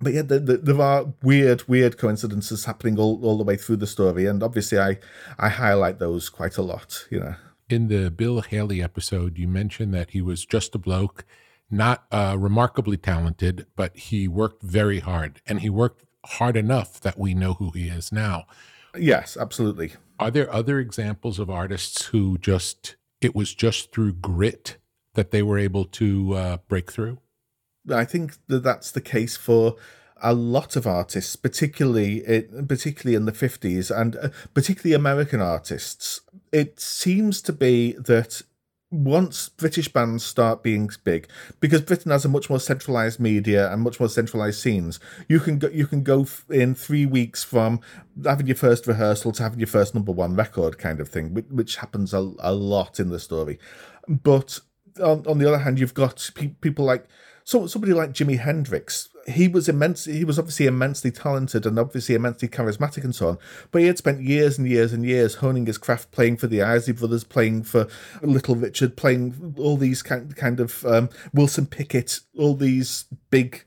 but 0.00 0.12
yeah, 0.12 0.22
there, 0.22 0.40
there 0.40 0.80
are 0.80 1.14
weird, 1.22 1.66
weird 1.68 1.96
coincidences 1.98 2.64
happening 2.64 2.98
all, 2.98 3.24
all 3.24 3.38
the 3.38 3.44
way 3.44 3.56
through 3.56 3.76
the 3.76 3.86
story, 3.86 4.26
and 4.26 4.42
obviously, 4.42 4.78
I 4.78 4.98
I 5.38 5.48
highlight 5.48 5.98
those 5.98 6.28
quite 6.28 6.56
a 6.56 6.62
lot. 6.62 7.06
You 7.10 7.20
know, 7.20 7.34
In 7.68 7.88
the 7.88 8.10
Bill 8.10 8.40
Haley 8.40 8.82
episode, 8.82 9.38
you 9.38 9.48
mentioned 9.48 9.94
that 9.94 10.10
he 10.10 10.20
was 10.20 10.44
just 10.44 10.74
a 10.74 10.78
bloke, 10.78 11.24
not 11.70 12.04
uh, 12.10 12.36
remarkably 12.38 12.96
talented, 12.96 13.66
but 13.76 13.96
he 13.96 14.28
worked 14.28 14.62
very 14.62 15.00
hard. 15.00 15.40
And 15.46 15.60
he 15.60 15.70
worked 15.70 16.04
hard 16.26 16.56
enough 16.56 17.00
that 17.00 17.18
we 17.18 17.32
know 17.34 17.54
who 17.54 17.70
he 17.70 17.88
is 17.88 18.12
now. 18.12 18.44
Yes, 18.96 19.36
absolutely. 19.36 19.92
Are 20.18 20.30
there 20.30 20.52
other 20.52 20.78
examples 20.78 21.38
of 21.38 21.50
artists 21.50 22.06
who 22.06 22.38
just, 22.38 22.96
it 23.20 23.34
was 23.34 23.54
just 23.54 23.92
through 23.92 24.14
grit 24.14 24.76
that 25.14 25.30
they 25.30 25.42
were 25.42 25.58
able 25.58 25.84
to 25.84 26.34
uh, 26.34 26.56
break 26.68 26.92
through? 26.92 27.18
I 27.92 28.04
think 28.04 28.36
that 28.46 28.62
that's 28.62 28.90
the 28.90 29.00
case 29.00 29.36
for 29.36 29.76
a 30.22 30.32
lot 30.32 30.76
of 30.76 30.86
artists, 30.86 31.36
particularly 31.36 32.18
it, 32.18 32.68
particularly 32.68 33.14
in 33.14 33.26
the 33.26 33.32
fifties, 33.32 33.90
and 33.90 34.16
uh, 34.16 34.28
particularly 34.54 34.94
American 34.94 35.40
artists. 35.40 36.20
It 36.50 36.80
seems 36.80 37.42
to 37.42 37.52
be 37.52 37.92
that 37.92 38.42
once 38.94 39.48
British 39.48 39.88
bands 39.88 40.24
start 40.24 40.62
being 40.62 40.88
big, 41.02 41.28
because 41.60 41.80
Britain 41.80 42.12
has 42.12 42.24
a 42.24 42.28
much 42.28 42.48
more 42.48 42.60
centralized 42.60 43.18
media 43.18 43.72
and 43.72 43.82
much 43.82 43.98
more 43.98 44.08
centralized 44.08 44.60
scenes, 44.60 45.00
you 45.28 45.40
can 45.40 45.58
go 45.58 45.68
you 45.68 45.86
can 45.86 46.02
go 46.02 46.26
in 46.50 46.74
three 46.74 47.04
weeks 47.04 47.42
from 47.42 47.80
having 48.24 48.46
your 48.46 48.56
first 48.56 48.86
rehearsal 48.86 49.32
to 49.32 49.42
having 49.42 49.58
your 49.58 49.66
first 49.66 49.94
number 49.94 50.12
one 50.12 50.36
record 50.36 50.78
kind 50.78 51.00
of 51.00 51.08
thing, 51.08 51.34
which, 51.50 51.76
happens 51.76 52.14
a, 52.14 52.32
a 52.38 52.52
lot 52.52 53.00
in 53.00 53.08
the 53.08 53.18
story. 53.18 53.58
But 54.06 54.60
on, 55.02 55.26
on 55.26 55.38
the 55.38 55.48
other 55.48 55.58
hand, 55.58 55.80
you've 55.80 55.94
got 55.94 56.30
pe- 56.34 56.54
people 56.60 56.84
like 56.84 57.06
so 57.44 57.66
somebody 57.66 57.92
like 57.92 58.12
Jimi 58.12 58.38
Hendrix. 58.38 59.10
He 59.26 59.48
was 59.48 59.68
immense. 59.68 60.06
He 60.06 60.24
was 60.24 60.38
obviously 60.38 60.66
immensely 60.66 61.10
talented 61.10 61.66
and 61.66 61.78
obviously 61.78 62.14
immensely 62.14 62.48
charismatic 62.48 63.04
and 63.04 63.14
so 63.14 63.28
on. 63.28 63.38
But 63.70 63.82
he 63.82 63.86
had 63.86 63.98
spent 63.98 64.22
years 64.22 64.58
and 64.58 64.66
years 64.66 64.92
and 64.92 65.04
years 65.04 65.36
honing 65.36 65.66
his 65.66 65.78
craft, 65.78 66.10
playing 66.10 66.38
for 66.38 66.46
the 66.46 66.62
Isley 66.62 66.94
Brothers, 66.94 67.24
playing 67.24 67.64
for 67.64 67.86
Little 68.22 68.54
Richard, 68.56 68.96
playing 68.96 69.54
all 69.58 69.76
these 69.76 70.02
kind 70.02 70.34
kind 70.34 70.58
of 70.58 70.84
um, 70.86 71.10
Wilson 71.34 71.66
Pickett, 71.66 72.20
all 72.38 72.54
these 72.54 73.04
big 73.30 73.64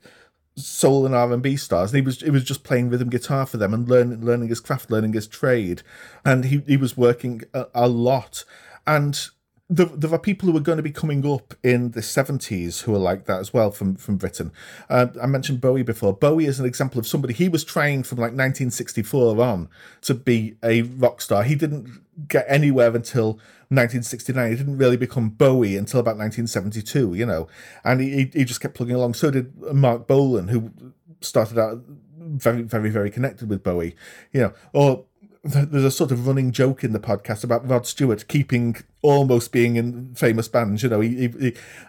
soul 0.56 1.06
and 1.06 1.14
R 1.14 1.32
and 1.32 1.42
B 1.42 1.56
stars. 1.56 1.92
And 1.92 2.02
he 2.02 2.04
was 2.04 2.20
he 2.20 2.30
was 2.30 2.44
just 2.44 2.64
playing 2.64 2.90
rhythm 2.90 3.10
guitar 3.10 3.46
for 3.46 3.58
them 3.58 3.72
and 3.72 3.88
learning 3.88 4.24
learning 4.24 4.48
his 4.48 4.60
craft, 4.60 4.90
learning 4.90 5.12
his 5.12 5.28
trade, 5.28 5.82
and 6.24 6.46
he 6.46 6.62
he 6.66 6.76
was 6.76 6.96
working 6.96 7.42
a, 7.54 7.66
a 7.74 7.88
lot. 7.88 8.44
And 8.86 9.28
there, 9.70 9.86
there 9.86 10.12
are 10.12 10.18
people 10.18 10.48
who 10.50 10.56
are 10.56 10.60
going 10.60 10.78
to 10.78 10.82
be 10.82 10.90
coming 10.90 11.30
up 11.30 11.54
in 11.62 11.90
the 11.90 12.00
70s 12.00 12.82
who 12.82 12.94
are 12.94 12.98
like 12.98 13.26
that 13.26 13.38
as 13.38 13.52
well 13.52 13.70
from, 13.70 13.96
from 13.96 14.16
Britain. 14.16 14.50
Uh, 14.88 15.08
I 15.22 15.26
mentioned 15.26 15.60
Bowie 15.60 15.82
before. 15.82 16.14
Bowie 16.14 16.46
is 16.46 16.58
an 16.58 16.64
example 16.66 16.98
of 16.98 17.06
somebody, 17.06 17.34
he 17.34 17.48
was 17.48 17.64
trying 17.64 18.02
from 18.02 18.16
like 18.16 18.32
1964 18.32 19.42
on 19.42 19.68
to 20.02 20.14
be 20.14 20.56
a 20.62 20.82
rock 20.82 21.20
star. 21.20 21.42
He 21.42 21.54
didn't 21.54 22.00
get 22.28 22.46
anywhere 22.48 22.94
until 22.96 23.32
1969. 23.70 24.50
He 24.50 24.56
didn't 24.56 24.78
really 24.78 24.96
become 24.96 25.28
Bowie 25.28 25.76
until 25.76 26.00
about 26.00 26.16
1972, 26.16 27.14
you 27.14 27.26
know, 27.26 27.46
and 27.84 28.00
he, 28.00 28.10
he- 28.10 28.30
he 28.38 28.44
just 28.44 28.60
kept 28.62 28.74
plugging 28.74 28.94
along. 28.94 29.14
So 29.14 29.30
did 29.30 29.54
Marc 29.74 30.06
Bolan, 30.06 30.48
who 30.48 30.72
started 31.20 31.58
out 31.58 31.82
very, 32.18 32.62
very, 32.62 32.88
very 32.90 33.10
connected 33.10 33.50
with 33.50 33.62
Bowie, 33.62 33.94
you 34.32 34.40
know, 34.40 34.52
or 34.72 35.04
there's 35.44 35.84
a 35.84 35.90
sort 35.90 36.10
of 36.10 36.26
running 36.26 36.50
joke 36.52 36.82
in 36.82 36.92
the 36.92 36.98
podcast 36.98 37.44
about 37.44 37.68
Rod 37.68 37.86
Stewart 37.86 38.26
keeping 38.28 38.76
almost 39.02 39.52
being 39.52 39.76
in 39.76 40.14
famous 40.14 40.48
bands. 40.48 40.82
You 40.82 40.88
know, 40.88 41.00
he 41.00 41.28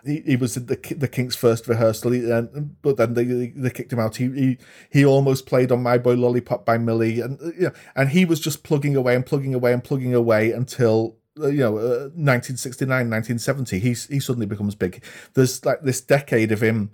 he 0.05 0.21
he, 0.25 0.35
was 0.35 0.55
at 0.55 0.67
the 0.67 0.75
the 0.95 1.07
Kinks' 1.07 1.35
first 1.35 1.67
rehearsal, 1.67 2.11
he, 2.11 2.29
and, 2.29 2.75
but 2.81 2.97
then 2.97 3.13
they 3.15 3.23
they 3.23 3.69
kicked 3.69 3.91
him 3.91 3.99
out. 3.99 4.17
He 4.17 4.29
he 4.31 4.57
he 4.91 5.05
almost 5.05 5.45
played 5.45 5.71
on 5.71 5.81
My 5.83 5.97
Boy 5.97 6.13
Lollipop 6.15 6.65
by 6.65 6.77
Millie, 6.77 7.21
and 7.21 7.41
uh, 7.41 7.45
you 7.47 7.61
know, 7.67 7.73
and 7.95 8.09
he 8.09 8.25
was 8.25 8.39
just 8.39 8.63
plugging 8.63 8.95
away 8.95 9.15
and 9.15 9.25
plugging 9.25 9.53
away 9.53 9.73
and 9.73 9.83
plugging 9.83 10.13
away 10.13 10.51
until. 10.51 11.17
uh, 11.41 11.47
You 11.47 11.63
know, 11.63 11.77
uh, 11.77 12.09
1969, 12.15 13.09
1970, 13.09 13.79
he 13.79 13.89
he 14.13 14.19
suddenly 14.19 14.45
becomes 14.45 14.75
big. 14.75 15.03
There's 15.33 15.65
like 15.65 15.81
this 15.81 16.01
decade 16.01 16.51
of 16.51 16.61
him 16.61 16.91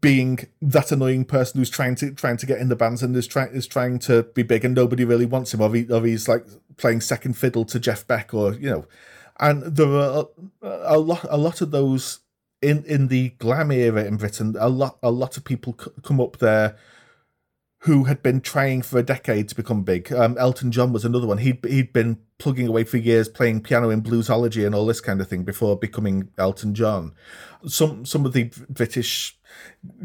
being 0.00 0.40
that 0.60 0.90
annoying 0.90 1.24
person 1.24 1.58
who's 1.58 1.70
trying 1.70 1.94
to 1.94 2.10
trying 2.12 2.36
to 2.36 2.46
get 2.46 2.58
in 2.58 2.68
the 2.68 2.76
bands 2.76 3.02
and 3.02 3.14
is 3.14 3.26
trying 3.26 3.52
is 3.52 3.66
trying 3.66 3.98
to 3.98 4.24
be 4.34 4.42
big 4.42 4.64
and 4.64 4.74
nobody 4.74 5.04
really 5.04 5.26
wants 5.26 5.54
him 5.54 5.60
or, 5.60 5.72
he, 5.72 5.86
or 5.88 6.04
he's 6.04 6.28
like 6.28 6.44
playing 6.76 7.00
second 7.00 7.34
fiddle 7.34 7.64
to 7.64 7.78
Jeff 7.78 8.04
Beck 8.06 8.34
or 8.34 8.54
you 8.54 8.70
know 8.70 8.86
and 9.38 9.62
there 9.62 9.88
are 9.88 10.26
a, 10.62 10.96
a 10.96 10.98
lot 10.98 11.24
a 11.30 11.36
lot 11.36 11.60
of 11.60 11.70
those 11.70 12.20
in 12.60 12.84
in 12.84 13.08
the 13.08 13.30
glam 13.30 13.70
era 13.70 14.04
in 14.04 14.16
Britain. 14.16 14.56
A 14.58 14.68
lot 14.68 14.98
a 15.02 15.10
lot 15.10 15.36
of 15.36 15.44
people 15.44 15.76
c- 15.78 15.90
come 16.02 16.20
up 16.20 16.38
there 16.38 16.76
who 17.82 18.04
had 18.04 18.22
been 18.22 18.40
trying 18.40 18.82
for 18.82 18.98
a 18.98 19.04
decade 19.04 19.48
to 19.48 19.54
become 19.54 19.84
big. 19.84 20.12
Um, 20.12 20.36
Elton 20.36 20.72
John 20.72 20.92
was 20.92 21.04
another 21.04 21.26
one. 21.26 21.38
He'd 21.38 21.64
he'd 21.64 21.92
been 21.92 22.18
plugging 22.38 22.66
away 22.66 22.84
for 22.84 22.96
years, 22.96 23.28
playing 23.28 23.62
piano 23.62 23.90
in 23.90 24.02
bluesology 24.02 24.66
and 24.66 24.74
all 24.74 24.86
this 24.86 25.00
kind 25.00 25.20
of 25.20 25.28
thing 25.28 25.44
before 25.44 25.78
becoming 25.78 26.30
Elton 26.36 26.74
John. 26.74 27.14
Some 27.66 28.04
some 28.04 28.26
of 28.26 28.32
the 28.32 28.50
British 28.68 29.37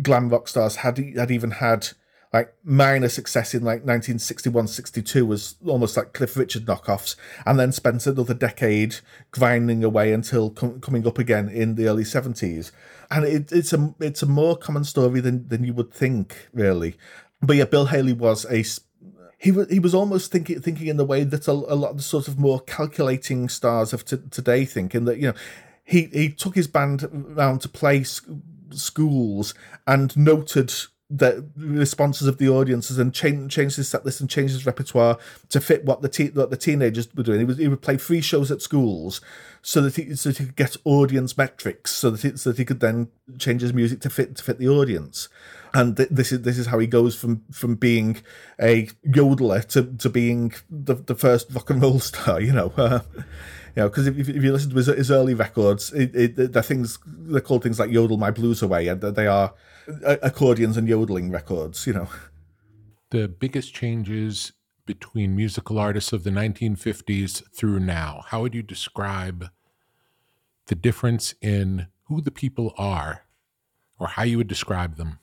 glam 0.02 0.30
rock 0.30 0.48
stars 0.48 0.78
had 0.78 0.98
had 1.16 1.32
even 1.32 1.52
had 1.52 1.90
like 2.32 2.54
minor 2.64 3.10
success 3.10 3.54
in 3.54 3.62
like 3.62 3.86
1961 3.86 4.68
62 4.68 5.26
was 5.26 5.56
almost 5.66 5.96
like 5.96 6.14
cliff 6.14 6.36
richard 6.36 6.66
knockoffs 6.66 7.16
and 7.46 7.60
then 7.60 7.72
spent 7.72 8.08
another 8.08 8.34
decade 8.34 8.98
grinding 9.32 9.84
away 9.84 10.12
until 10.12 10.50
com- 10.50 10.82
coming 10.82 11.06
up 11.06 11.20
again 11.20 11.48
in 11.48 11.76
the 11.76 11.88
early 11.88 12.04
70s 12.04 12.72
and 13.14 13.26
it, 13.26 13.52
it's 13.52 13.72
a 13.74 13.94
it's 14.00 14.24
a 14.24 14.26
more 14.26 14.58
common 14.58 14.84
story 14.84 15.20
than 15.20 15.48
than 15.48 15.64
you 15.64 15.74
would 15.74 15.94
think 15.94 16.50
really. 16.54 16.96
But 17.42 17.56
yeah 17.56 17.66
bill 17.66 17.88
haley 17.88 18.14
was 18.14 18.46
a 18.50 18.64
he 19.38 19.52
was 19.52 19.70
he 19.70 19.80
was 19.80 19.94
almost 19.94 20.32
thinking 20.32 20.60
thinking 20.60 20.88
in 20.88 20.98
the 20.98 21.06
way 21.06 21.24
that 21.24 21.48
a, 21.48 21.52
a 21.52 21.76
lot 21.76 21.92
of 21.92 21.98
the 21.98 22.04
sort 22.04 22.28
of 22.28 22.40
more 22.40 22.60
calculating 22.62 23.50
stars 23.50 23.94
of 23.94 24.04
t- 24.06 24.18
today 24.32 24.66
think 24.66 24.96
in 24.96 25.06
that 25.06 25.18
you 25.18 25.28
know 25.28 25.34
he 25.84 26.06
he 26.14 26.30
took 26.30 26.56
his 26.56 26.68
band 26.68 27.04
around 27.04 27.60
to 27.62 27.70
play 27.70 28.04
schools 28.80 29.54
and 29.88 30.16
noted 30.16 30.72
the 31.16 31.46
responses 31.56 32.28
of 32.28 32.40
the 32.40 32.50
audiences 32.50 32.98
and 32.98 33.14
change 33.14 33.54
change 33.54 33.76
his 33.76 33.88
set 33.88 34.04
list 34.04 34.20
and 34.20 34.30
changed 34.30 34.54
his 34.54 34.66
repertoire 34.66 35.20
to 35.50 35.62
fit 35.62 35.86
what 35.86 36.02
the 36.02 36.10
te- 36.10 36.30
what 36.30 36.50
the 36.50 36.58
teenagers 36.58 37.08
were 37.14 37.22
doing. 37.22 37.40
He 37.40 37.46
was 37.46 37.58
he 37.58 37.68
would 37.68 37.84
play 37.84 37.98
free 37.98 38.22
shows 38.22 38.50
at 38.50 38.64
schools 38.64 39.22
so 39.62 39.82
that 39.82 39.96
he 39.96 40.16
so 40.16 40.30
that 40.30 40.40
he 40.40 40.46
could 40.46 40.56
get 40.56 40.76
audience 40.86 41.38
metrics 41.38 41.92
so 41.92 42.10
that 42.10 42.22
he, 42.22 42.36
so 42.36 42.50
that 42.50 42.58
he 42.58 42.66
could 42.66 42.80
then 42.80 43.10
change 43.38 43.62
his 43.62 43.74
music 43.74 44.00
to 44.02 44.10
fit 44.10 44.36
to 44.38 44.44
fit 44.44 44.58
the 44.58 44.70
audience. 44.70 45.30
And 45.76 45.96
th- 45.98 46.10
this 46.10 46.32
is 46.32 46.42
this 46.42 46.58
is 46.58 46.68
how 46.68 46.80
he 46.80 46.88
goes 46.88 47.16
from 47.16 47.44
from 47.52 47.76
being 47.76 48.22
a 48.60 48.88
yodeler 49.06 49.64
to, 49.68 49.84
to 49.84 50.10
being 50.10 50.54
the 50.70 50.96
the 50.96 51.16
first 51.16 51.54
rock 51.54 51.70
and 51.70 51.82
roll 51.82 52.00
star. 52.00 52.42
You 52.42 52.54
know. 52.54 53.02
Uh, 53.76 53.82
you 53.82 53.82
know, 53.82 53.90
because 53.90 54.08
if, 54.08 54.30
if 54.30 54.44
you 54.44 54.52
listen 54.52 54.70
to 54.70 54.76
his, 54.76 54.88
his 54.88 55.12
early 55.12 55.34
records, 55.34 55.92
it, 55.94 56.16
it, 56.16 56.54
they're 56.54 56.62
things 56.62 57.00
they're 57.06 57.42
called 57.42 57.64
things 57.64 57.80
like 57.80 57.92
"Yodel 57.92 58.18
My 58.18 58.32
Blues 58.32 58.62
Away," 58.62 58.88
and 58.88 59.02
they 59.02 59.28
are 59.28 59.54
accordions 60.06 60.78
and 60.78 60.88
yodeling 60.88 61.32
records. 61.32 61.88
You 61.88 61.94
know, 61.94 62.08
the 63.10 63.28
biggest 63.28 63.74
changes 63.74 64.54
between 64.86 65.36
musical 65.36 65.80
artists 65.80 66.12
of 66.12 66.24
the 66.24 66.30
1950s 66.30 67.44
through 67.56 67.80
now. 67.80 68.24
How 68.28 68.42
would 68.42 68.54
you 68.54 68.64
describe 68.64 69.50
the 70.68 70.76
difference 70.76 71.34
in 71.42 71.88
who 72.08 72.22
the 72.22 72.32
people 72.32 72.74
are, 72.78 73.26
or 73.98 74.08
how 74.08 74.24
you 74.24 74.38
would 74.38 74.48
describe 74.48 74.98
them? 74.98 75.20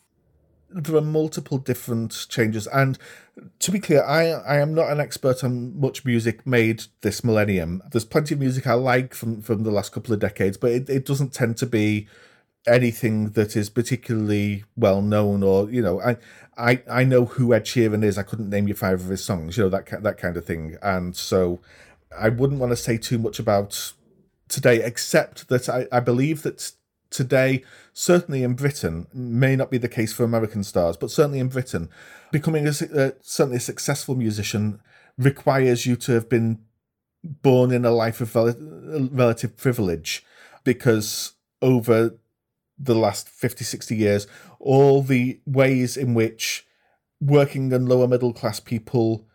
There 0.72 0.96
are 0.96 1.02
multiple 1.02 1.58
different 1.58 2.26
changes. 2.28 2.66
And 2.68 2.98
to 3.58 3.70
be 3.70 3.80
clear 3.80 4.02
i 4.04 4.24
i 4.26 4.58
am 4.58 4.74
not 4.74 4.90
an 4.90 5.00
expert 5.00 5.42
on 5.42 5.78
much 5.78 6.04
music 6.04 6.46
made 6.46 6.84
this 7.00 7.24
millennium. 7.24 7.82
There's 7.90 8.04
plenty 8.04 8.34
of 8.34 8.40
music 8.40 8.66
i 8.66 8.74
like 8.74 9.14
from 9.14 9.40
from 9.40 9.62
the 9.62 9.70
last 9.70 9.92
couple 9.92 10.12
of 10.12 10.20
decades 10.20 10.56
but 10.56 10.70
it, 10.72 10.90
it 10.90 11.06
doesn't 11.06 11.32
tend 11.32 11.56
to 11.58 11.66
be 11.66 12.06
anything 12.66 13.30
that 13.30 13.56
is 13.56 13.70
particularly 13.70 14.64
well 14.76 15.00
known 15.00 15.42
or 15.42 15.70
you 15.70 15.80
know 15.80 16.00
i 16.02 16.16
i 16.58 16.82
i 16.90 17.04
know 17.04 17.24
who 17.24 17.54
ed 17.54 17.64
sheeran 17.64 18.04
is. 18.04 18.18
I 18.18 18.22
couldn't 18.22 18.50
name 18.50 18.68
you 18.68 18.74
five 18.74 19.00
of 19.00 19.08
his 19.08 19.24
songs 19.24 19.56
you 19.56 19.64
know 19.64 19.70
that 19.70 20.02
that 20.02 20.18
kind 20.18 20.36
of 20.36 20.44
thing. 20.44 20.76
And 20.82 21.16
so 21.16 21.60
i 22.18 22.28
wouldn't 22.28 22.60
want 22.60 22.72
to 22.72 22.76
say 22.76 22.98
too 22.98 23.18
much 23.18 23.38
about 23.38 23.92
today 24.48 24.82
except 24.82 25.48
that 25.48 25.68
i 25.68 25.86
i 25.92 26.00
believe 26.00 26.42
that 26.42 26.72
today, 27.10 27.64
certainly 27.92 28.42
in 28.42 28.54
Britain, 28.54 29.06
may 29.12 29.56
not 29.56 29.70
be 29.70 29.78
the 29.78 29.88
case 29.88 30.12
for 30.12 30.24
American 30.24 30.64
stars, 30.64 30.96
but 30.96 31.10
certainly 31.10 31.40
in 31.40 31.48
Britain, 31.48 31.90
becoming 32.30 32.66
a, 32.66 32.72
certainly 32.72 33.56
a 33.56 33.60
successful 33.60 34.14
musician 34.14 34.80
requires 35.18 35.86
you 35.86 35.96
to 35.96 36.12
have 36.12 36.28
been 36.28 36.60
born 37.22 37.70
in 37.70 37.84
a 37.84 37.90
life 37.90 38.20
of 38.20 38.34
rel- 38.34 38.56
relative 39.12 39.56
privilege 39.56 40.24
because 40.64 41.32
over 41.60 42.14
the 42.78 42.94
last 42.94 43.28
50, 43.28 43.64
60 43.64 43.94
years, 43.94 44.26
all 44.58 45.02
the 45.02 45.40
ways 45.44 45.96
in 45.96 46.14
which 46.14 46.66
working 47.20 47.72
and 47.72 47.88
lower 47.88 48.08
middle 48.08 48.32
class 48.32 48.60
people 48.60 49.26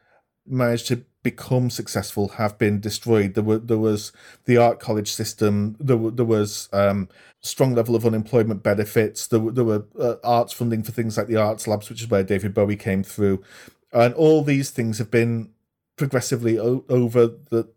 managed 0.47 0.87
to 0.87 1.05
become 1.25 1.71
successful 1.71 2.27
have 2.37 2.55
been 2.59 2.79
destroyed. 2.79 3.33
There 3.33 3.43
were 3.43 3.57
there 3.57 3.79
was 3.79 4.11
the 4.45 4.57
art 4.57 4.79
college 4.79 5.11
system. 5.11 5.75
There 5.79 5.97
there 6.11 6.23
was 6.23 6.69
um, 6.71 7.09
strong 7.41 7.73
level 7.73 7.95
of 7.95 8.05
unemployment 8.05 8.61
benefits. 8.61 9.25
There 9.25 9.39
there 9.51 9.63
were 9.63 9.85
uh, 9.99 10.15
arts 10.23 10.53
funding 10.53 10.83
for 10.83 10.91
things 10.91 11.17
like 11.17 11.25
the 11.25 11.37
arts 11.37 11.67
labs, 11.67 11.89
which 11.89 12.03
is 12.03 12.09
where 12.11 12.23
David 12.23 12.53
Bowie 12.53 12.75
came 12.75 13.03
through, 13.03 13.43
and 13.91 14.13
all 14.13 14.43
these 14.43 14.69
things 14.69 14.99
have 14.99 15.09
been 15.09 15.49
progressively 15.95 16.59
o- 16.59 16.85
over 16.89 17.25
the 17.49 17.67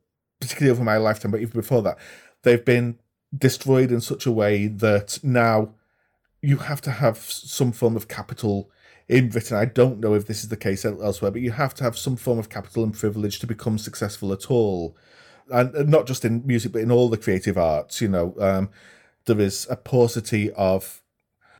particularly 0.40 0.70
over 0.70 0.84
my 0.84 0.98
lifetime, 0.98 1.30
but 1.30 1.40
even 1.40 1.58
before 1.58 1.82
that, 1.82 1.98
they've 2.42 2.66
been 2.66 2.98
destroyed 3.36 3.90
in 3.90 4.02
such 4.02 4.26
a 4.26 4.32
way 4.32 4.66
that 4.68 5.18
now 5.22 5.74
you 6.42 6.58
have 6.58 6.82
to 6.82 6.90
have 6.90 7.16
some 7.18 7.72
form 7.72 7.96
of 7.96 8.08
capital 8.08 8.70
in 9.08 9.28
Britain. 9.30 9.56
I 9.56 9.64
don't 9.64 10.00
know 10.00 10.14
if 10.14 10.26
this 10.26 10.42
is 10.42 10.48
the 10.48 10.56
case 10.56 10.84
elsewhere, 10.84 11.30
but 11.30 11.40
you 11.40 11.52
have 11.52 11.74
to 11.74 11.84
have 11.84 11.96
some 11.96 12.16
form 12.16 12.38
of 12.38 12.48
capital 12.48 12.84
and 12.84 12.92
privilege 12.92 13.38
to 13.40 13.46
become 13.46 13.78
successful 13.78 14.32
at 14.32 14.50
all. 14.50 14.96
And 15.50 15.88
not 15.88 16.06
just 16.06 16.24
in 16.24 16.46
music, 16.46 16.72
but 16.72 16.82
in 16.82 16.90
all 16.90 17.08
the 17.08 17.16
creative 17.16 17.56
arts. 17.56 18.02
You 18.02 18.08
know, 18.08 18.34
um, 18.38 18.68
there 19.24 19.40
is 19.40 19.66
a 19.70 19.76
paucity 19.76 20.52
of 20.52 21.02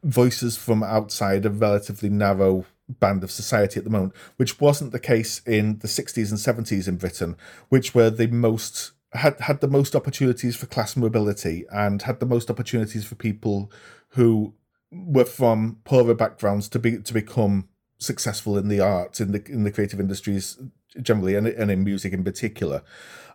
voices 0.05 0.57
from 0.57 0.83
outside 0.83 1.47
a 1.47 1.51
relatively 1.51 2.11
narrow 2.11 2.67
band 2.89 3.25
of 3.25 3.31
society 3.31 3.79
at 3.79 3.85
the 3.85 3.91
moment, 3.91 4.15
which 4.37 4.61
wasn't 4.61 4.93
the 4.93 5.01
case 5.01 5.41
in 5.47 5.79
the 5.79 5.89
60s 5.89 6.31
and 6.31 6.67
70s 6.67 6.89
in 6.89 6.97
Britain, 6.97 7.37
which 7.69 7.95
were 7.95 8.11
the 8.11 8.27
most 8.27 8.93
had 9.13 9.41
had 9.41 9.63
the 9.63 9.69
most 9.69 9.97
opportunities 9.97 10.55
for 10.55 10.67
class 10.67 10.95
mobility 10.95 11.65
and 11.73 12.03
had 12.03 12.21
the 12.21 12.27
most 12.27 12.51
opportunities 12.51 13.07
for 13.07 13.15
people 13.15 13.73
who 14.11 14.53
were 14.91 15.25
from 15.25 15.79
poorer 15.85 16.15
backgrounds 16.15 16.69
to 16.71 16.79
be 16.79 16.99
to 16.99 17.13
become 17.13 17.69
successful 17.99 18.57
in 18.57 18.69
the 18.69 18.81
arts 18.81 19.21
in 19.21 19.33
the 19.33 19.45
in 19.49 19.65
the 19.65 19.73
creative 19.73 20.01
industries 20.01 20.59
generally 21.03 21.35
and, 21.35 21.47
and 21.47 21.71
in 21.71 21.85
music 21.85 22.13
in 22.13 22.25
particular. 22.25 22.83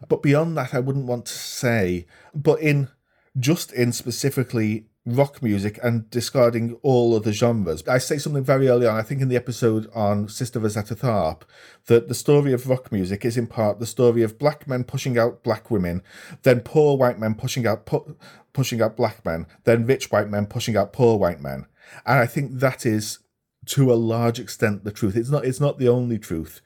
But 0.07 0.21
beyond 0.21 0.57
that 0.57 0.73
i 0.73 0.79
wouldn't 0.79 1.05
want 1.05 1.25
to 1.27 1.33
say 1.33 2.07
but 2.33 2.59
in 2.59 2.89
just 3.37 3.71
in 3.71 3.91
specifically 3.91 4.87
rock 5.05 5.43
music 5.43 5.79
and 5.83 6.09
discarding 6.09 6.77
all 6.81 7.15
other 7.15 7.33
genres. 7.33 7.85
I 7.87 7.97
say 7.97 8.17
something 8.17 8.43
very 8.43 8.69
early 8.69 8.87
on, 8.87 8.95
I 8.95 9.01
think 9.01 9.21
in 9.21 9.27
the 9.27 9.35
episode 9.35 9.89
on 9.93 10.29
Sister 10.29 10.59
Rosetta 10.59 10.95
Tharpe, 10.95 11.43
that 11.87 12.07
the 12.07 12.15
story 12.15 12.53
of 12.53 12.69
rock 12.69 12.91
music 12.91 13.25
is 13.25 13.35
in 13.35 13.47
part 13.47 13.79
the 13.79 13.85
story 13.85 14.23
of 14.23 14.39
black 14.39 14.67
men 14.67 14.83
pushing 14.85 15.17
out 15.17 15.43
black 15.43 15.69
women, 15.69 16.03
then 16.43 16.61
poor 16.61 16.97
white 16.97 17.19
men 17.19 17.35
pushing 17.35 17.67
out 17.67 17.85
pu- 17.85 18.15
pushing 18.53 18.81
out 18.81 18.95
black 18.95 19.25
men, 19.25 19.45
then 19.65 19.85
rich 19.85 20.09
white 20.09 20.29
men 20.29 20.45
pushing 20.45 20.77
out 20.77 20.93
poor 20.93 21.17
white 21.17 21.41
men. 21.41 21.65
And 22.05 22.19
I 22.19 22.25
think 22.25 22.59
that 22.59 22.85
is 22.85 23.19
to 23.65 23.91
a 23.91 23.95
large 23.95 24.39
extent 24.39 24.83
the 24.83 24.91
truth. 24.91 25.17
It's 25.17 25.29
not 25.29 25.45
it's 25.45 25.59
not 25.59 25.79
the 25.79 25.89
only 25.89 26.17
truth, 26.17 26.61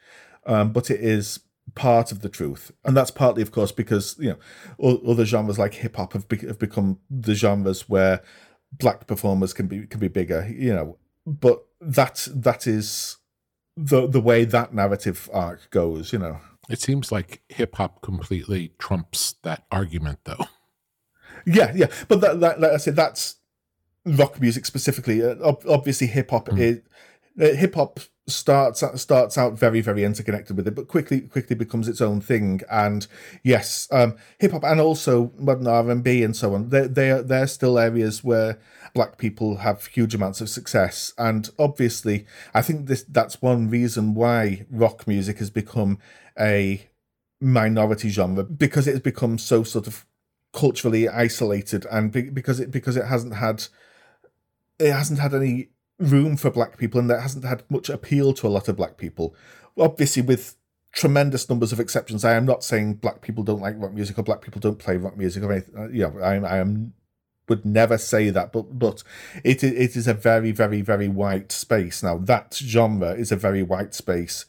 um, 0.46 0.74
but 0.74 0.92
it 0.92 1.02
is 1.02 1.40
part 1.76 2.12
of 2.12 2.22
the 2.22 2.30
truth, 2.30 2.72
and 2.84 2.96
that's 2.96 3.12
partly, 3.12 3.42
of 3.42 3.52
course, 3.52 3.72
because 3.72 4.16
you 4.20 4.36
know 4.80 5.00
other 5.08 5.26
genres 5.26 5.60
like 5.60 5.76
hip 5.76 5.96
hop 5.96 6.14
have, 6.14 6.28
be- 6.28 6.48
have 6.48 6.60
become 6.60 7.00
the 7.10 7.36
genres 7.36 7.90
where 7.90 8.22
black 8.72 9.08
performers 9.08 9.54
can 9.54 9.68
be 9.68 9.86
can 9.88 10.00
be 10.00 10.08
bigger. 10.08 10.48
You 10.50 10.74
know, 10.74 10.98
but 11.26 11.66
that 11.82 12.28
that 12.34 12.68
is 12.68 13.18
the 13.76 14.08
the 14.08 14.22
way 14.22 14.46
that 14.46 14.74
narrative 14.74 15.30
arc 15.34 15.70
goes. 15.70 16.14
You 16.14 16.20
know, 16.20 16.40
it 16.70 16.82
seems 16.82 17.12
like 17.12 17.42
hip 17.50 17.76
hop 17.76 18.02
completely 18.02 18.74
trumps 18.78 19.36
that 19.44 19.66
argument, 19.72 20.20
though. 20.24 20.46
Yeah, 21.46 21.72
yeah, 21.74 21.88
but 22.08 22.20
that, 22.22 22.40
that 22.42 22.60
like 22.60 22.72
I 22.72 22.78
said, 22.78 22.96
that's 22.96 23.36
rock 24.06 24.42
music 24.42 24.66
specifically. 24.66 25.24
Uh, 25.24 25.36
obviously, 25.70 26.08
hip 26.08 26.32
hop 26.32 26.50
mm. 26.50 26.60
is 26.60 26.82
hip 27.38 27.76
hop 27.76 28.00
starts 28.28 28.84
starts 28.96 29.38
out 29.38 29.58
very 29.58 29.80
very 29.80 30.04
interconnected 30.04 30.58
with 30.58 30.68
it, 30.68 30.76
but 30.76 30.88
quickly 30.88 31.22
quickly 31.22 31.56
becomes 31.56 31.88
its 31.88 32.02
own 32.02 32.22
thing. 32.22 32.62
And 32.70 33.08
yes, 33.44 33.88
um, 33.92 34.16
hip 34.40 34.52
hop 34.52 34.64
and 34.64 34.80
also 34.80 35.32
modern 35.38 35.68
R 35.68 35.90
and 35.90 36.04
B 36.04 36.24
and 36.24 36.36
so 36.36 36.54
on. 36.54 36.70
They 36.70 36.88
they 36.88 37.12
are 37.12 37.22
they're 37.22 37.48
still 37.48 37.80
areas 37.80 38.24
where 38.24 38.60
black 38.94 39.18
people 39.18 39.58
have 39.58 39.86
huge 39.86 40.16
amounts 40.16 40.42
of 40.42 40.50
success. 40.50 41.14
And 41.18 41.50
obviously, 41.58 42.26
I 42.54 42.62
think 42.62 42.88
this 42.88 43.04
that's 43.04 43.42
one 43.42 43.70
reason 43.70 44.14
why 44.14 44.66
rock 44.70 45.08
music 45.08 45.38
has 45.40 45.50
become 45.50 46.00
a 46.40 46.88
minority 47.40 48.10
genre 48.10 48.44
because 48.44 48.88
it 48.88 48.92
has 48.92 49.02
become 49.02 49.38
so 49.38 49.64
sort 49.64 49.86
of 49.88 50.06
culturally 50.54 51.08
isolated 51.08 51.86
and 51.92 52.12
because 52.12 52.60
it 52.60 52.72
because 52.72 52.98
it 52.98 53.06
hasn't 53.06 53.36
had 53.36 53.66
it 54.80 54.92
hasn't 54.92 55.20
had 55.20 55.34
any 55.34 55.70
room 56.00 56.38
for 56.38 56.52
black 56.52 56.78
people 56.78 57.00
and 57.00 57.10
that 57.10 57.22
hasn't 57.22 57.46
had 57.46 57.64
much 57.70 57.90
appeal 57.90 58.34
to 58.34 58.48
a 58.48 58.50
lot 58.50 58.68
of 58.68 58.76
black 58.76 58.98
people 58.98 59.36
obviously 59.78 60.22
with 60.22 60.56
tremendous 60.92 61.48
numbers 61.50 61.72
of 61.72 61.80
exceptions. 61.80 62.26
I 62.26 62.34
am 62.34 62.46
not 62.46 62.64
saying 62.64 62.96
black 62.96 63.22
people 63.22 63.44
don't 63.44 63.62
like 63.62 63.76
rock 63.78 63.94
music 63.94 64.18
or 64.18 64.24
black 64.24 64.42
people 64.42 64.60
don't 64.60 64.80
play 64.80 64.98
rock 64.98 65.16
music 65.16 65.44
or 65.44 65.52
anything. 65.52 65.78
Uh, 65.78 65.88
you 65.90 66.02
know, 66.02 66.20
I, 66.20 66.36
I 66.38 66.58
am 66.58 66.94
would 67.48 67.64
never 67.64 67.98
say 67.98 68.30
that, 68.30 68.52
but 68.52 68.78
but 68.78 69.04
it 69.44 69.64
it 69.64 69.96
is 69.96 70.08
a 70.08 70.14
very 70.14 70.52
very 70.52 70.82
very 70.82 71.08
white 71.08 71.52
space. 71.52 72.04
Now 72.04 72.18
that 72.18 72.56
genre 72.56 73.14
is 73.14 73.32
a 73.32 73.38
very 73.38 73.64
white 73.64 73.94
space 73.94 74.46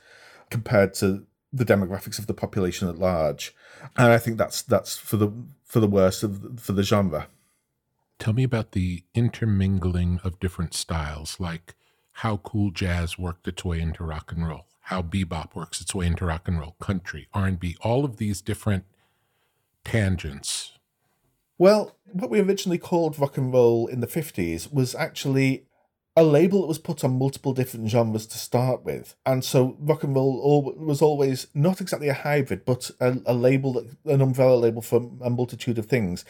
compared 0.51 0.95
to 0.95 1.27
the 1.53 1.65
demographics 1.65 2.19
of 2.19 2.27
the 2.27 2.35
population 2.35 2.89
at 2.89 2.99
large, 2.99 3.55
and 3.97 4.11
I 4.11 4.19
think 4.19 4.39
that's 4.39 4.63
that's 4.63 4.97
for 4.97 5.17
the 5.17 5.31
for 5.65 5.81
the 5.81 5.87
worst 5.87 6.23
of 6.23 6.59
for 6.59 6.73
the 6.73 6.83
genre. 6.83 7.29
Tell 8.19 8.33
me 8.33 8.43
about 8.43 8.73
the 8.73 9.05
intermingling 9.15 10.21
of 10.25 10.41
different 10.41 10.75
styles, 10.75 11.39
like 11.39 11.75
how 12.13 12.39
cool 12.39 12.71
jazz 12.73 13.17
worked 13.19 13.47
its 13.47 13.65
way 13.65 13.81
into 13.81 14.03
rock 14.03 14.33
and 14.33 14.47
roll, 14.47 14.67
how 14.83 15.03
bebop 15.03 15.55
works 15.55 15.81
its 15.81 15.95
way 15.95 16.07
into 16.07 16.27
rock 16.27 16.49
and 16.49 16.59
roll, 16.59 16.75
country, 16.81 17.29
R 17.33 17.47
and 17.47 17.61
B, 17.61 17.77
all 17.81 18.05
of 18.05 18.17
these 18.17 18.41
different 18.41 18.85
tangents. 19.85 20.73
Well, 21.59 21.97
what 22.13 22.31
we 22.31 22.41
originally 22.41 22.79
called 22.79 23.19
rock 23.19 23.37
and 23.37 23.53
roll 23.53 23.87
in 23.87 24.01
the 24.01 24.07
50s 24.07 24.73
was 24.73 24.95
actually 24.95 25.67
a 26.19 26.25
label 26.25 26.63
that 26.63 26.67
was 26.67 26.81
put 26.81 27.05
on 27.05 27.17
multiple 27.17 27.53
different 27.53 27.89
genres 27.89 28.27
to 28.27 28.39
start 28.39 28.85
with. 28.85 29.15
And 29.25 29.45
so 29.45 29.77
rock 29.79 30.03
and 30.03 30.17
roll 30.17 30.75
was 30.77 31.01
always 31.01 31.47
not 31.55 31.81
exactly 31.81 32.09
a 32.09 32.13
hybrid, 32.13 32.65
but 32.65 32.91
a, 32.99 33.19
a 33.25 33.33
label, 33.33 33.75
that, 33.75 33.97
an 34.05 34.21
umbrella 34.21 34.57
label 34.57 34.83
for 34.83 35.09
a 35.23 35.31
multitude 35.31 35.79
of 35.79 35.87
things. 35.87 36.25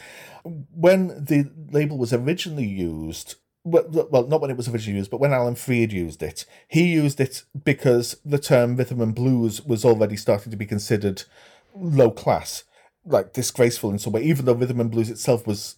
When 0.45 1.09
the 1.09 1.51
label 1.71 1.97
was 1.97 2.13
originally 2.13 2.67
used, 2.67 3.37
well, 3.65 4.27
not 4.29 4.43
when 4.43 4.51
it 4.51 4.59
was 4.59 4.69
originally 4.69 4.99
used, 4.99 5.11
but 5.11 5.21
when 5.21 5.33
Alan 5.33 5.55
Freed 5.55 5.91
used 5.91 6.23
it, 6.23 6.45
he 6.69 6.93
used 6.93 7.19
it 7.19 7.45
because 7.65 8.19
the 8.27 8.39
term 8.39 8.77
rhythm 8.77 9.01
and 9.01 9.15
blues 9.15 9.63
was 9.63 9.87
already 9.87 10.17
starting 10.17 10.51
to 10.51 10.59
be 10.59 10.67
considered 10.67 11.23
low 11.75 12.11
class 12.11 12.65
like 13.07 13.33
disgraceful 13.33 13.91
in 13.91 13.99
some 13.99 14.13
way, 14.13 14.23
even 14.23 14.45
though 14.45 14.53
rhythm 14.53 14.81
and 14.81 14.91
blues 14.91 15.09
itself 15.09 15.47
was 15.47 15.77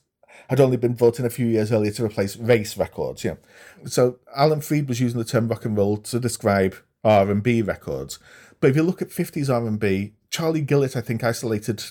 had 0.51 0.59
only 0.61 0.77
been 0.77 0.95
brought 0.95 1.21
in 1.21 1.25
a 1.25 1.31
few 1.31 1.47
years 1.47 1.71
earlier 1.71 1.93
to 1.93 2.05
replace 2.05 2.37
race 2.37 2.77
records. 2.77 3.23
Yeah, 3.23 3.37
so 3.87 4.19
Alan 4.35 4.61
Freed 4.61 4.89
was 4.89 5.01
using 5.01 5.19
the 5.19 5.25
term 5.25 5.47
rock 5.47 5.65
and 5.65 5.77
roll 5.77 5.97
to 5.97 6.19
describe 6.19 6.75
R 7.05 7.31
and 7.31 7.41
B 7.41 7.63
records. 7.63 8.19
But 8.59 8.71
if 8.71 8.77
you 8.77 8.83
look 8.83 9.01
at 9.01 9.13
fifties 9.13 9.49
R 9.49 9.65
and 9.65 9.79
B, 9.79 10.15
Charlie 10.29 10.63
Gillett, 10.63 10.97
I 10.97 11.03
think, 11.03 11.23
isolated 11.23 11.85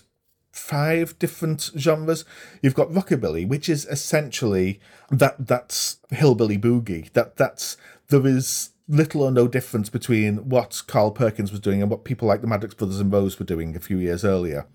five 0.51 1.17
different 1.19 1.71
genres. 1.77 2.25
You've 2.61 2.75
got 2.75 2.89
rockabilly, 2.89 3.47
which 3.47 3.69
is 3.69 3.85
essentially 3.85 4.81
that 5.09 5.47
that's 5.47 5.99
hillbilly 6.09 6.57
boogie. 6.57 7.13
That 7.13 7.37
that's 7.37 7.77
there 8.09 8.27
is 8.27 8.71
little 8.89 9.21
or 9.21 9.31
no 9.31 9.47
difference 9.47 9.87
between 9.87 10.49
what 10.49 10.81
Carl 10.87 11.11
Perkins 11.11 11.51
was 11.51 11.61
doing 11.61 11.81
and 11.81 11.91
what 11.91 12.03
people 12.03 12.27
like 12.27 12.41
the 12.41 12.47
Maddox 12.47 12.73
Brothers 12.73 12.99
and 12.99 13.13
Rose 13.13 13.37
were 13.37 13.45
doing 13.45 13.75
a 13.75 13.79
few 13.79 13.97
years 13.97 14.25
earlier. 14.25 14.65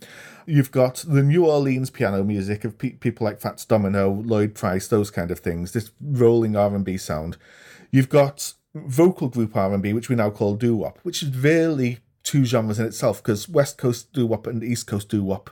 You've 0.47 0.71
got 0.71 1.05
the 1.07 1.23
New 1.23 1.45
Orleans 1.45 1.91
piano 1.91 2.23
music 2.23 2.65
of 2.65 2.79
pe- 2.79 2.91
people 2.91 3.25
like 3.25 3.41
Fats 3.41 3.65
Domino, 3.65 4.23
Lloyd 4.25 4.55
Price, 4.55 4.87
those 4.87 5.11
kind 5.11 5.33
of 5.33 5.41
things. 5.41 5.73
This 5.73 5.91
rolling 6.01 6.55
R 6.55 6.75
and 6.75 6.85
B 6.85 6.97
sound. 6.97 7.37
You've 7.91 8.09
got 8.09 8.55
vocal 8.75 9.29
group 9.29 9.57
R 9.57 9.75
and 9.75 9.83
B, 9.83 9.93
which 9.93 10.09
we 10.09 10.15
now 10.15 10.31
call 10.31 10.55
doo 10.55 10.77
wop, 10.77 11.01
which 11.03 11.23
is 11.23 11.37
really 11.37 11.99
two 12.23 12.45
genres 12.45 12.79
in 12.79 12.87
itself 12.87 13.23
because 13.23 13.49
West 13.49 13.79
Coast 13.79 14.13
doo 14.13 14.27
wop 14.27 14.47
and 14.47 14.63
East 14.63 14.87
Coast 14.87 15.09
doo 15.09 15.25
wop, 15.25 15.51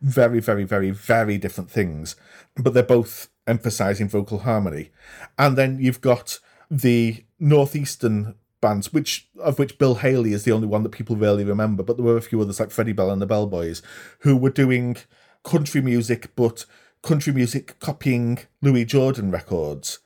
very, 0.00 0.38
very, 0.38 0.64
very, 0.64 0.90
very 0.90 1.38
different 1.38 1.70
things, 1.70 2.14
but 2.56 2.72
they're 2.72 2.82
both 2.82 3.28
emphasizing 3.46 4.08
vocal 4.08 4.40
harmony. 4.40 4.90
And 5.38 5.56
then 5.58 5.78
you've 5.80 6.00
got 6.00 6.38
the 6.70 7.24
northeastern 7.38 8.34
bands, 8.60 8.92
which 8.92 9.28
of 9.40 9.58
which 9.58 9.78
Bill 9.78 9.96
Haley 9.96 10.32
is 10.32 10.44
the 10.44 10.52
only 10.52 10.66
one 10.66 10.82
that 10.82 10.90
people 10.90 11.16
really 11.16 11.44
remember, 11.44 11.82
but 11.82 11.96
there 11.96 12.06
were 12.06 12.16
a 12.16 12.22
few 12.22 12.40
others 12.40 12.60
like 12.60 12.70
Freddie 12.70 12.92
Bell 12.92 13.10
and 13.10 13.20
the 13.20 13.26
Bell 13.26 13.46
Boys 13.46 13.82
who 14.20 14.36
were 14.36 14.50
doing 14.50 14.96
country 15.44 15.80
music, 15.80 16.34
but 16.34 16.64
country 17.02 17.32
music 17.32 17.78
copying 17.80 18.38
Louis 18.62 18.84
Jordan 18.84 19.30
records. 19.30 20.00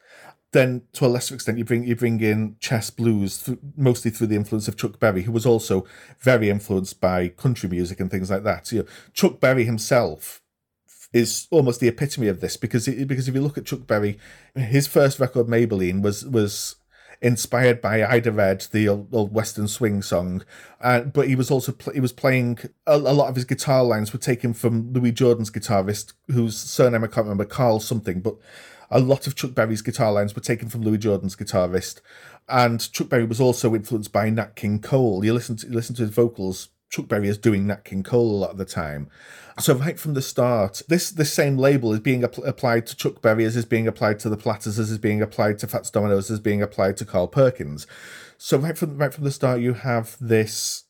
Then, 0.53 0.83
to 0.95 1.07
a 1.07 1.09
lesser 1.09 1.35
extent, 1.37 1.59
you 1.59 1.65
bring 1.65 1.85
you 1.85 1.95
bring 1.95 2.21
in 2.21 2.57
chess 2.59 2.91
blues, 2.91 3.49
mostly 3.77 4.11
through 4.11 4.27
the 4.27 4.37
influence 4.37 4.67
of 4.67 4.77
Chuck 4.77 4.99
Berry, 4.99 5.23
who 5.23 5.33
was 5.33 5.47
also 5.47 5.87
very 6.19 6.51
influenced 6.51 7.01
by 7.01 7.29
country 7.29 7.69
music 7.69 8.01
and 8.01 8.11
things 8.11 8.31
like 8.31 8.43
that. 8.43 8.67
So, 8.67 8.77
you 8.77 8.83
know, 8.83 8.89
Chuck 9.13 9.39
Berry 9.39 9.65
himself 9.65 10.43
is 11.13 11.49
almost 11.51 11.81
the 11.81 11.89
epitome 11.89 12.29
of 12.29 12.41
this 12.41 12.57
because 12.57 12.87
it, 12.87 13.09
because 13.09 13.29
if 13.29 13.35
you 13.35 13.41
look 13.41 13.59
at 13.59 13.67
Chuck 13.67 13.87
Berry, 13.87 14.19
his 14.55 14.87
first 14.87 15.19
record 15.19 15.47
Maybelline 15.47 16.03
was 16.03 16.25
was 16.25 16.77
inspired 17.23 17.81
by 17.81 18.05
Ida 18.05 18.33
Red, 18.33 18.67
the 18.73 18.89
old, 18.89 19.15
old 19.15 19.33
Western 19.33 19.69
swing 19.69 20.03
song. 20.03 20.43
Uh, 20.81 21.01
but 21.01 21.29
he 21.29 21.37
was 21.37 21.51
also 21.51 21.73
pl- 21.73 21.93
he 21.93 22.01
was 22.01 22.13
playing 22.13 22.59
a, 22.87 22.95
a, 22.95 23.13
lot 23.13 23.29
of 23.29 23.35
his 23.35 23.45
guitar 23.45 23.85
lines 23.85 24.13
were 24.13 24.19
taken 24.19 24.55
from 24.55 24.93
Louis 24.93 25.13
Jordan's 25.13 25.51
guitarist, 25.51 26.13
whose 26.29 26.57
surname 26.57 27.05
I 27.05 27.09
can't 27.09 27.27
remember, 27.27 27.45
Carl 27.45 27.81
something. 27.81 28.21
But 28.21 28.37
a 28.91 29.01
lot 29.01 29.27
of 29.27 29.35
Chuck 29.35 29.55
Berry's 29.55 29.83
guitar 29.83 30.13
lines 30.13 30.35
were 30.35 30.43
taken 30.43 30.69
from 30.69 30.83
Louis 30.83 30.99
Jordan's 30.99 31.37
guitarist, 31.37 32.01
and 32.49 32.91
Chuck 32.93 33.09
Berry 33.09 33.25
was 33.25 33.41
also 33.41 33.75
influenced 33.75 34.13
by 34.13 34.31
Nat 34.31 34.57
King 34.57 34.81
Cole. 34.81 35.25
You 35.25 35.35
listen 35.35 35.57
to 35.57 35.67
you 35.67 35.75
listen 35.75 35.95
to 35.97 36.03
his 36.03 36.11
vocals. 36.11 36.69
Chuck 36.91 37.07
Berry 37.07 37.29
is 37.29 37.39
doing 37.39 37.69
Nat 37.69 37.85
King 37.85 38.03
Cole 38.03 38.31
a 38.31 38.39
lot 38.39 38.51
of 38.51 38.59
the 38.59 38.65
time. 38.65 39.09
So 39.61 39.75
right 39.75 39.99
from 39.99 40.15
the 40.15 40.23
start, 40.23 40.83
this 40.89 41.11
this 41.11 41.33
same 41.33 41.57
label 41.57 41.93
is 41.93 42.01
being 42.01 42.23
apl- 42.23 42.47
applied 42.47 42.87
to 42.87 42.97
Chuck 42.97 43.23
Berry 43.23 43.45
as 43.45 43.57
is 43.57 43.65
being 43.65 43.87
applied 43.87 44.19
to 44.21 44.29
the 44.29 44.37
Platters, 44.37 44.79
as 44.79 44.91
is 44.91 44.99
being 44.99 45.23
applied 45.23 45.59
to 45.61 45.69
Fats 45.69 45.91
Domino's, 45.91 46.27
as 46.27 46.33
is 46.33 46.41
being 46.41 46.63
applied 46.63 46.97
to 46.97 47.05
Carl 47.05 47.29
Perkins. 47.29 47.87
So 48.39 48.59
right 48.59 48.77
from 48.77 48.99
right 48.99 49.15
from 49.15 49.25
the 49.25 49.31
start, 49.31 49.61
you 49.61 49.75
have 49.75 50.17
this 50.21 50.85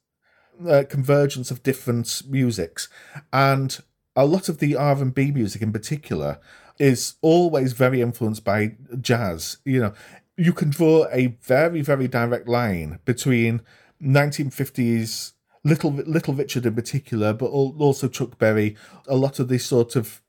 uh, 0.66 0.84
convergence 0.88 1.50
of 1.50 1.62
different 1.62 2.22
musics, 2.26 2.88
and 3.32 3.78
a 4.16 4.24
lot 4.24 4.48
of 4.48 4.58
the 4.58 4.76
R 4.76 4.96
and 4.96 5.14
B 5.14 5.30
music 5.30 5.60
in 5.60 5.72
particular 5.72 6.38
is 6.78 7.16
always 7.20 7.74
very 7.74 8.00
influenced 8.00 8.44
by 8.44 8.76
jazz. 9.02 9.58
You 9.66 9.80
know, 9.80 9.92
you 10.38 10.54
can 10.54 10.70
draw 10.70 11.06
a 11.12 11.36
very 11.42 11.82
very 11.82 12.08
direct 12.08 12.48
line 12.48 13.00
between 13.04 13.60
1950s 14.02 15.32
Little 15.62 15.92
Little 15.92 16.34
Richard 16.34 16.66
in 16.66 16.74
particular, 16.74 17.32
but 17.32 17.46
also 17.46 18.08
Chuck 18.08 18.38
Berry. 18.38 18.76
A 19.06 19.16
lot 19.16 19.38
of 19.38 19.48
these 19.48 19.64
sort 19.64 19.96
of 19.96 20.22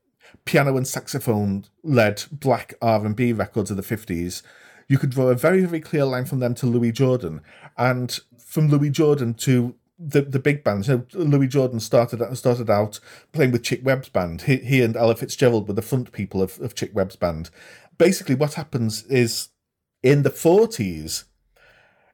piano 0.45 0.75
and 0.77 0.87
saxophone 0.87 1.65
led 1.83 2.23
black 2.31 2.73
R 2.81 3.05
and 3.05 3.15
B 3.15 3.31
records 3.31 3.71
of 3.71 3.77
the 3.77 3.83
fifties. 3.83 4.43
You 4.87 4.97
could 4.97 5.11
draw 5.11 5.27
a 5.27 5.35
very 5.35 5.61
very 5.61 5.79
clear 5.79 6.05
line 6.05 6.25
from 6.25 6.39
them 6.39 6.53
to 6.55 6.65
Louis 6.65 6.91
Jordan, 6.91 7.41
and 7.77 8.19
from 8.37 8.67
Louis 8.67 8.89
Jordan 8.89 9.33
to 9.35 9.75
the 9.97 10.21
the 10.21 10.39
big 10.39 10.63
bands. 10.63 10.89
You 10.89 11.05
know, 11.13 11.23
Louis 11.23 11.47
Jordan 11.47 11.79
started 11.79 12.21
started 12.35 12.69
out 12.69 12.99
playing 13.31 13.51
with 13.51 13.63
Chick 13.63 13.81
Webb's 13.83 14.09
band. 14.09 14.43
He, 14.43 14.57
he 14.57 14.81
and 14.81 14.97
Ella 14.97 15.15
Fitzgerald 15.15 15.67
were 15.67 15.73
the 15.73 15.81
front 15.81 16.11
people 16.11 16.41
of, 16.41 16.59
of 16.59 16.75
Chick 16.75 16.91
Webb's 16.93 17.15
band. 17.15 17.49
Basically, 17.97 18.35
what 18.35 18.55
happens 18.55 19.03
is 19.05 19.49
in 20.03 20.23
the 20.23 20.29
forties 20.29 21.25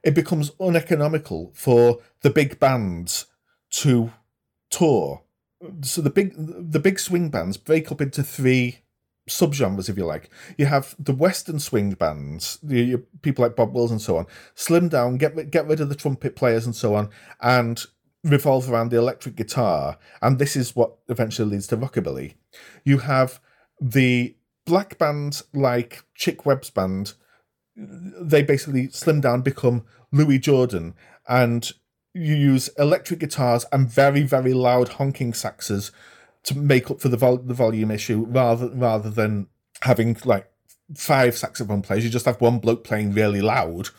it 0.04 0.16
becomes 0.16 0.52
uneconomical 0.60 1.52
for 1.54 2.00
the 2.22 2.30
big 2.30 2.60
bands 2.60 3.26
to 3.72 4.12
tour. 4.70 5.24
So 5.82 6.02
the 6.02 6.10
big 6.10 6.34
the 6.38 6.80
big 6.80 7.00
swing 7.00 7.30
bands 7.30 7.58
break 7.58 7.92
up 7.92 8.02
into 8.02 8.24
three 8.24 8.80
subgenres, 9.30 9.90
if 9.90 9.98
you 9.98 10.06
like. 10.06 10.30
You 10.58 10.68
have 10.68 10.96
the 11.00 11.14
Western 11.14 11.60
swing 11.60 11.92
bands, 11.92 12.60
the 12.64 12.98
people 13.22 13.44
like 13.44 13.56
Bob 13.56 13.74
Wills 13.74 13.92
and 13.92 14.02
so 14.02 14.18
on, 14.18 14.28
slim 14.56 14.90
down, 14.90 15.18
get 15.18 15.52
get 15.52 15.68
rid 15.68 15.82
of 15.82 15.90
the 15.90 15.96
trumpet 15.96 16.36
players 16.36 16.66
and 16.66 16.76
so 16.76 16.96
on, 16.96 17.10
and 17.42 17.86
revolve 18.24 18.70
around 18.70 18.90
the 18.90 18.98
electric 18.98 19.36
guitar. 19.36 19.98
And 20.22 20.40
this 20.40 20.56
is 20.56 20.76
what 20.76 20.98
eventually 21.08 21.50
leads 21.50 21.68
to 21.68 21.78
rockabilly. 21.78 22.36
You 22.84 23.00
have 23.00 23.40
the 23.80 24.36
black 24.66 24.98
bands 24.98 25.44
like 25.54 26.04
Chick 26.16 26.46
Webb's 26.46 26.70
band. 26.70 27.14
They 27.78 28.42
basically 28.42 28.90
slim 28.90 29.22
down, 29.22 29.42
become 29.42 29.86
Louis 30.12 30.40
Jordan, 30.40 30.96
and 31.28 31.72
you 32.14 32.36
use 32.36 32.70
electric 32.80 33.20
guitars 33.20 33.66
and 33.72 33.88
very 33.88 34.24
very 34.24 34.54
loud 34.54 34.90
honking 34.90 35.34
saxes 35.34 35.92
to 36.44 36.58
make 36.58 36.90
up 36.90 37.00
for 37.00 37.10
the 37.10 37.18
vol- 37.18 37.38
the 37.38 37.54
volume 37.54 37.92
issue, 37.92 38.26
rather 38.28 38.70
rather 38.70 39.10
than 39.10 39.48
having 39.82 40.18
like 40.26 40.50
five 40.96 41.38
saxophone 41.38 41.82
players. 41.82 42.04
You 42.04 42.10
just 42.10 42.26
have 42.26 42.42
one 42.42 42.60
bloke 42.60 42.84
playing 42.84 43.14
really 43.14 43.42
loud, 43.42 43.90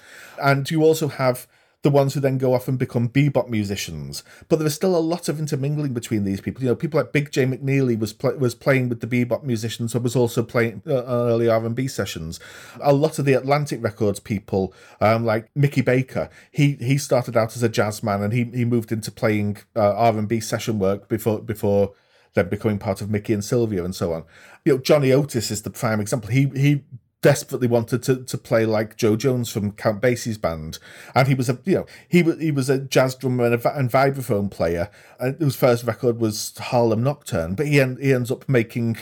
and 0.43 0.69
you 0.71 0.83
also 0.83 1.09
have 1.09 1.47
the 1.83 1.91
ones 1.91 2.15
who 2.15 2.21
then 2.21 2.39
go 2.39 2.55
off 2.55 2.67
and 2.67 2.79
become 2.79 3.09
bebop 3.09 3.49
musicians. 3.49 4.25
But 4.49 4.59
there 4.59 4.67
is 4.67 4.75
still 4.75 4.97
a 4.97 4.99
lot 4.99 5.29
of 5.29 5.39
intermingling 5.39 5.95
between 5.95 6.25
these 6.25 6.41
people. 6.41 6.63
You 6.63 6.71
know, 6.71 6.75
people 6.75 6.99
like 6.99 7.13
Big 7.13 7.31
Jay 7.31 7.47
McNeely 7.47 7.99
was 7.99 8.19
was 8.39 8.55
playing 8.55 8.89
with 8.89 9.01
the 9.01 9.07
bebop 9.07 9.45
musicians, 9.45 9.93
but 9.93 10.03
was 10.03 10.17
also 10.17 10.43
playing 10.43 10.83
uh, 10.87 11.05
early 11.05 11.49
R 11.49 11.65
and 11.65 11.77
B 11.77 11.87
sessions. 11.87 12.41
A 12.81 12.93
lot 12.93 13.19
of 13.19 13.25
the 13.25 13.35
Atlantic 13.35 13.83
Records 13.83 14.19
people, 14.19 14.75
um, 15.01 15.25
like 15.25 15.49
Mickey 15.55 15.83
Baker, 15.83 16.31
he 16.51 16.73
he 16.81 16.99
started 16.99 17.37
out 17.37 17.55
as 17.55 17.63
a 17.63 17.69
jazz 17.69 18.03
man 18.03 18.23
and 18.23 18.33
he 18.33 18.45
he 18.45 18.65
moved 18.65 18.91
into 18.91 19.13
playing 19.13 19.59
uh, 19.77 19.95
R 19.95 20.19
and 20.19 20.29
B 20.29 20.41
session 20.41 20.79
work 20.81 21.09
before 21.09 21.41
before 21.41 21.93
then 22.35 22.49
becoming 22.49 22.79
part 22.79 23.01
of 23.01 23.11
Mickey 23.11 23.33
and 23.33 23.45
Sylvia 23.45 23.85
and 23.85 23.95
so 23.95 24.13
on. 24.13 24.25
You 24.65 24.75
know, 24.75 24.79
Johnny 24.79 25.13
Otis 25.13 25.51
is 25.51 25.63
the 25.63 25.71
prime 25.71 26.01
example. 26.01 26.31
He 26.31 26.51
he 26.55 26.85
desperately 27.21 27.67
wanted 27.67 28.03
to, 28.05 28.25
to 28.25 28.39
play 28.39 28.65
like 28.65 28.97
Jo 28.97 29.17
Jones 29.17 29.51
from 29.51 29.73
Count 29.73 30.01
Basie's 30.01 30.39
band, 30.39 30.79
and 31.15 31.29
he 31.29 31.35
was 31.35 31.49
a 31.49 31.59
you 31.65 31.77
know 31.77 31.87
he 32.09 32.23
was 32.23 32.39
he 32.41 32.51
was 32.51 32.71
a 32.71 32.79
jazz 32.79 33.15
drummer 33.15 33.47
and, 33.47 33.55
a, 33.55 33.77
and 33.77 33.91
vibraphone 33.91 34.51
player. 34.51 34.91
And 35.19 35.39
his 35.41 35.57
first 35.57 35.85
record 35.85 36.21
was 36.21 36.57
Harlem 36.59 37.03
Nocturne, 37.03 37.55
but 37.55 37.67
he 37.67 37.81
en- 37.81 37.99
he 38.01 38.13
ends 38.13 38.31
up 38.31 38.49
making 38.49 38.97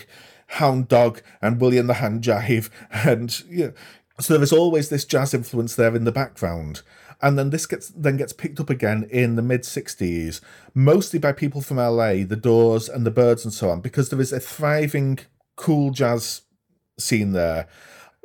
Hound 0.48 0.88
Dog 0.88 1.20
and 1.42 1.60
Willie 1.60 1.80
the 1.80 1.94
Hand 1.94 2.22
Jive, 2.22 2.70
and 2.90 3.42
you 3.48 3.66
know, 3.66 3.72
so 4.18 4.34
there 4.34 4.42
is 4.42 4.52
always 4.52 4.88
this 4.88 5.04
jazz 5.04 5.34
influence 5.34 5.74
there 5.74 5.94
in 5.94 6.04
the 6.04 6.12
background. 6.12 6.82
And 7.22 7.38
then 7.38 7.48
this 7.48 7.64
gets 7.64 7.88
then 7.88 8.18
gets 8.18 8.34
picked 8.34 8.60
up 8.60 8.68
again 8.68 9.06
in 9.10 9.36
the 9.36 9.42
mid 9.42 9.62
'60s, 9.62 10.40
mostly 10.74 11.18
by 11.18 11.32
people 11.32 11.62
from 11.62 11.78
LA, 11.78 12.24
the 12.24 12.38
Doors 12.40 12.88
and 12.88 13.06
the 13.06 13.10
Byrds 13.10 13.44
and 13.44 13.54
so 13.54 13.70
on, 13.70 13.80
because 13.80 14.10
there 14.10 14.20
is 14.20 14.32
a 14.32 14.40
thriving 14.40 15.18
cool 15.56 15.90
jazz 15.90 16.42
scene 16.98 17.32
there 17.32 17.66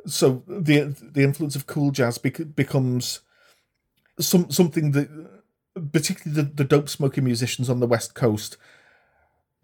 so 0.06 0.42
the 0.46 0.94
the 1.00 1.22
influence 1.22 1.56
of 1.56 1.66
cool 1.66 1.90
jazz 1.90 2.18
bec- 2.18 2.54
becomes 2.54 3.20
some 4.20 4.50
something 4.50 4.92
that 4.92 5.08
particularly 5.92 6.42
the, 6.42 6.54
the 6.54 6.64
dope 6.64 6.88
smoking 6.88 7.24
musicians 7.24 7.70
on 7.70 7.80
the 7.80 7.86
west 7.86 8.14
coast 8.14 8.56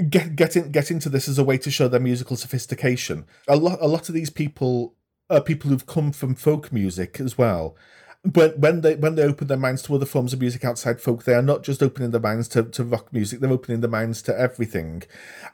get 0.09 0.36
get 0.36 0.56
in, 0.56 0.70
get 0.70 0.90
into 0.90 1.09
this 1.09 1.28
as 1.28 1.39
a 1.39 1.44
way 1.44 1.59
to 1.59 1.70
show 1.70 1.89
their 1.89 2.01
musical 2.01 2.36
sophistication. 2.36 3.27
A 3.47 3.56
lot 3.56 3.78
a 3.81 3.89
lot 3.89 4.09
of 4.09 4.15
these 4.15 4.31
people 4.31 4.94
are 5.28 5.40
people 5.40 5.70
who've 5.70 5.86
come 5.86 6.12
from 6.12 6.35
folk 6.35 6.73
music 6.73 7.20
as 7.20 7.36
well 7.36 7.77
when 8.23 8.51
when 8.61 8.81
they 8.81 8.97
when 8.97 9.15
they 9.15 9.23
open 9.23 9.47
their 9.47 9.57
minds 9.57 9.82
to 9.82 9.95
other 9.95 10.07
forms 10.07 10.32
of 10.32 10.40
music 10.40 10.65
outside 10.65 11.01
folk, 11.01 11.24
they 11.24 11.35
are 11.35 11.43
not 11.43 11.62
just 11.62 11.82
opening 11.82 12.11
their 12.11 12.20
minds 12.20 12.49
to, 12.49 12.65
to 12.65 12.85
rock 12.85 13.12
music; 13.12 13.40
they're 13.40 13.51
opening 13.51 13.81
their 13.81 13.90
minds 13.90 14.23
to 14.23 14.39
everything, 14.39 15.05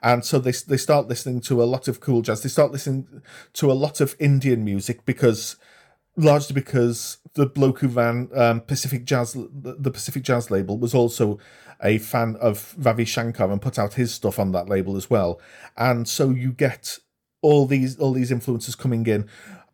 and 0.03 0.25
so 0.25 0.39
they 0.39 0.53
they 0.53 0.77
start 0.77 1.09
listening 1.09 1.41
to 1.43 1.63
a 1.63 1.65
lot 1.65 1.89
of 1.89 2.01
cool 2.01 2.23
jazz. 2.23 2.43
They 2.43 2.49
start 2.49 2.73
listening 2.73 3.23
to 3.55 3.71
a 3.71 3.75
lot 3.75 4.01
of 4.01 4.17
Indian 4.19 4.65
music 4.65 5.05
because 5.05 5.57
largely 6.17 6.55
because 6.55 7.19
the 7.35 7.47
bloke 7.47 7.81
who 7.81 7.89
ran 7.89 8.31
um, 8.35 8.61
Pacific 8.61 9.05
Jazz, 9.05 9.35
the 9.35 9.91
Pacific 9.91 10.23
Jazz 10.23 10.51
label, 10.51 10.79
was 10.79 10.95
also 10.95 11.39
a 11.83 11.99
fan 11.99 12.37
of 12.41 12.75
Ravi 12.79 13.05
Shankar 13.05 13.51
and 13.51 13.61
put 13.61 13.79
out 13.79 13.95
his 13.95 14.15
stuff 14.15 14.39
on 14.39 14.53
that 14.53 14.69
label 14.69 14.97
as 14.97 15.11
well. 15.11 15.41
And 15.77 16.09
so 16.09 16.31
you 16.31 16.53
get 16.53 16.99
all 17.43 17.67
these 17.67 17.99
all 17.99 18.13
these 18.13 18.33
influences 18.33 18.75
coming 18.75 19.07
in 19.07 19.29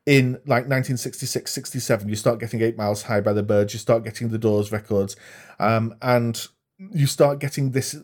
in 0.06 0.32
like 0.46 0.66
1966 0.66 1.52
67 1.52 2.08
you 2.08 2.16
start 2.16 2.40
getting 2.40 2.62
eight 2.62 2.76
miles 2.76 3.02
high 3.02 3.20
by 3.20 3.32
the 3.32 3.42
Byrds 3.42 3.74
you 3.74 3.78
start 3.78 4.02
getting 4.02 4.28
the 4.30 4.38
doors 4.38 4.72
records 4.72 5.14
um, 5.58 5.94
and 6.00 6.48
you 6.78 7.06
start 7.06 7.38
getting 7.38 7.72
this 7.72 7.96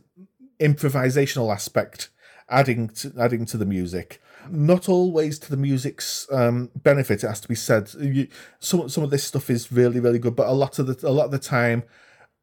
improvisational 0.61 1.53
aspect 1.53 2.11
adding 2.49 2.89
to 2.89 3.13
adding 3.19 3.45
to 3.47 3.57
the 3.57 3.67
music. 3.67 4.21
Not 4.49 4.89
always 4.89 5.39
to 5.41 5.51
the 5.51 5.57
music's 5.57 6.27
um, 6.31 6.71
benefit 6.77 7.25
it 7.25 7.29
has 7.29 7.41
to 7.41 7.49
be 7.49 7.55
said. 7.55 7.93
You, 7.99 8.29
some 8.61 8.89
some 8.89 9.03
of 9.03 9.11
this 9.11 9.25
stuff 9.25 9.51
is 9.51 9.73
really 9.73 10.01
really 10.01 10.19
good 10.19 10.37
but 10.37 10.49
a 10.49 10.53
lot 10.53 10.79
of 10.79 10.87
the 10.87 11.09
a 11.09 11.11
lot 11.11 11.27
of 11.27 11.31
the 11.31 11.39
time 11.39 11.85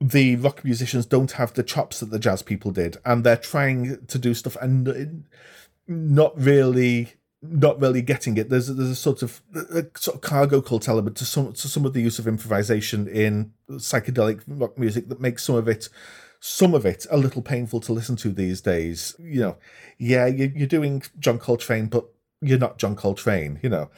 the 0.01 0.35
rock 0.35 0.65
musicians 0.65 1.05
don't 1.05 1.33
have 1.33 1.53
the 1.53 1.63
chops 1.63 2.01
that 2.01 2.09
the 2.09 2.19
jazz 2.19 2.41
people 2.41 2.71
did 2.71 2.97
and 3.05 3.23
they're 3.23 3.37
trying 3.37 4.05
to 4.05 4.19
do 4.19 4.33
stuff 4.33 4.57
and 4.57 5.25
not 5.87 6.37
really 6.37 7.13
not 7.43 7.79
really 7.81 8.01
getting 8.01 8.37
it. 8.37 8.49
There's 8.49 8.67
there's 8.67 8.89
a 8.89 8.95
sort 8.95 9.21
of 9.21 9.41
a 9.53 9.85
sort 9.95 10.15
of 10.15 10.21
cargo 10.21 10.61
cult 10.61 10.87
element 10.87 11.17
to 11.17 11.25
some 11.25 11.51
to 11.53 11.67
some 11.67 11.85
of 11.85 11.93
the 11.93 12.01
use 12.01 12.17
of 12.17 12.27
improvisation 12.27 13.07
in 13.07 13.51
psychedelic 13.71 14.41
rock 14.47 14.77
music 14.77 15.09
that 15.09 15.19
makes 15.19 15.43
some 15.43 15.55
of 15.55 15.67
it 15.67 15.89
some 16.39 16.73
of 16.73 16.85
it 16.85 17.05
a 17.11 17.17
little 17.17 17.41
painful 17.41 17.81
to 17.81 17.93
listen 17.93 18.15
to 18.17 18.29
these 18.29 18.61
days. 18.61 19.15
You 19.19 19.41
know, 19.41 19.57
yeah, 19.97 20.25
you're 20.25 20.67
doing 20.67 21.03
John 21.19 21.37
Coltrane, 21.37 21.87
but 21.87 22.05
you're 22.41 22.57
not 22.57 22.77
John 22.77 22.95
Coltrane. 22.95 23.59
You 23.61 23.69
know, 23.69 23.89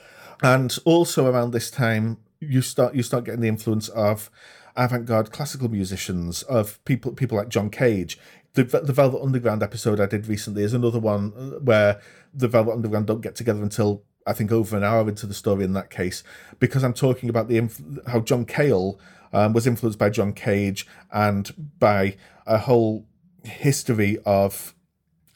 and 0.42 0.76
also 0.84 1.28
around 1.28 1.52
this 1.52 1.70
time 1.70 2.18
you 2.40 2.62
start 2.62 2.96
you 2.96 3.04
start 3.04 3.26
getting 3.26 3.42
the 3.42 3.48
influence 3.48 3.90
of 3.90 4.32
avant-garde 4.76 5.32
classical 5.32 5.70
musicians 5.70 6.44
of 6.44 6.84
people 6.84 7.14
people 7.14 7.38
like 7.38 7.50
John 7.50 7.70
Cage 7.70 8.20
the 8.56 8.64
the 8.64 8.94
Velvet 8.94 9.22
Underground 9.22 9.62
episode 9.62 10.00
I 10.00 10.06
did 10.08 10.28
recently 10.28 10.64
is 10.64 10.74
another 10.74 11.00
one 11.00 11.34
uh, 11.38 11.60
where 11.60 12.02
the 12.36 12.48
Velvet 12.48 12.74
Underground 12.74 13.08
don't 13.08 13.22
get 13.22 13.36
together 13.36 13.64
until 13.64 14.04
I 14.28 14.34
think 14.34 14.52
over 14.52 14.76
an 14.76 14.84
hour 14.84 15.08
into 15.08 15.28
the 15.28 15.34
story 15.34 15.64
in 15.64 15.74
that 15.74 15.90
case 15.90 16.24
because 16.60 16.84
I'm 16.84 16.94
talking 16.94 17.30
about 17.30 17.48
the 17.48 17.58
inf- 17.58 17.82
how 18.08 18.20
John 18.20 18.46
Cale 18.46 19.00
um, 19.34 19.54
was 19.54 19.68
influenced 19.68 20.00
by 20.00 20.10
John 20.10 20.34
Cage 20.34 20.88
and 21.12 21.54
by 21.80 22.18
a 22.46 22.58
whole 22.58 23.06
history 23.44 24.18
of 24.26 24.74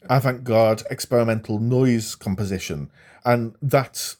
avant-garde 0.08 0.82
experimental 0.90 1.58
noise 1.58 2.14
composition 2.14 2.90
and 3.24 3.54
that 3.62 4.16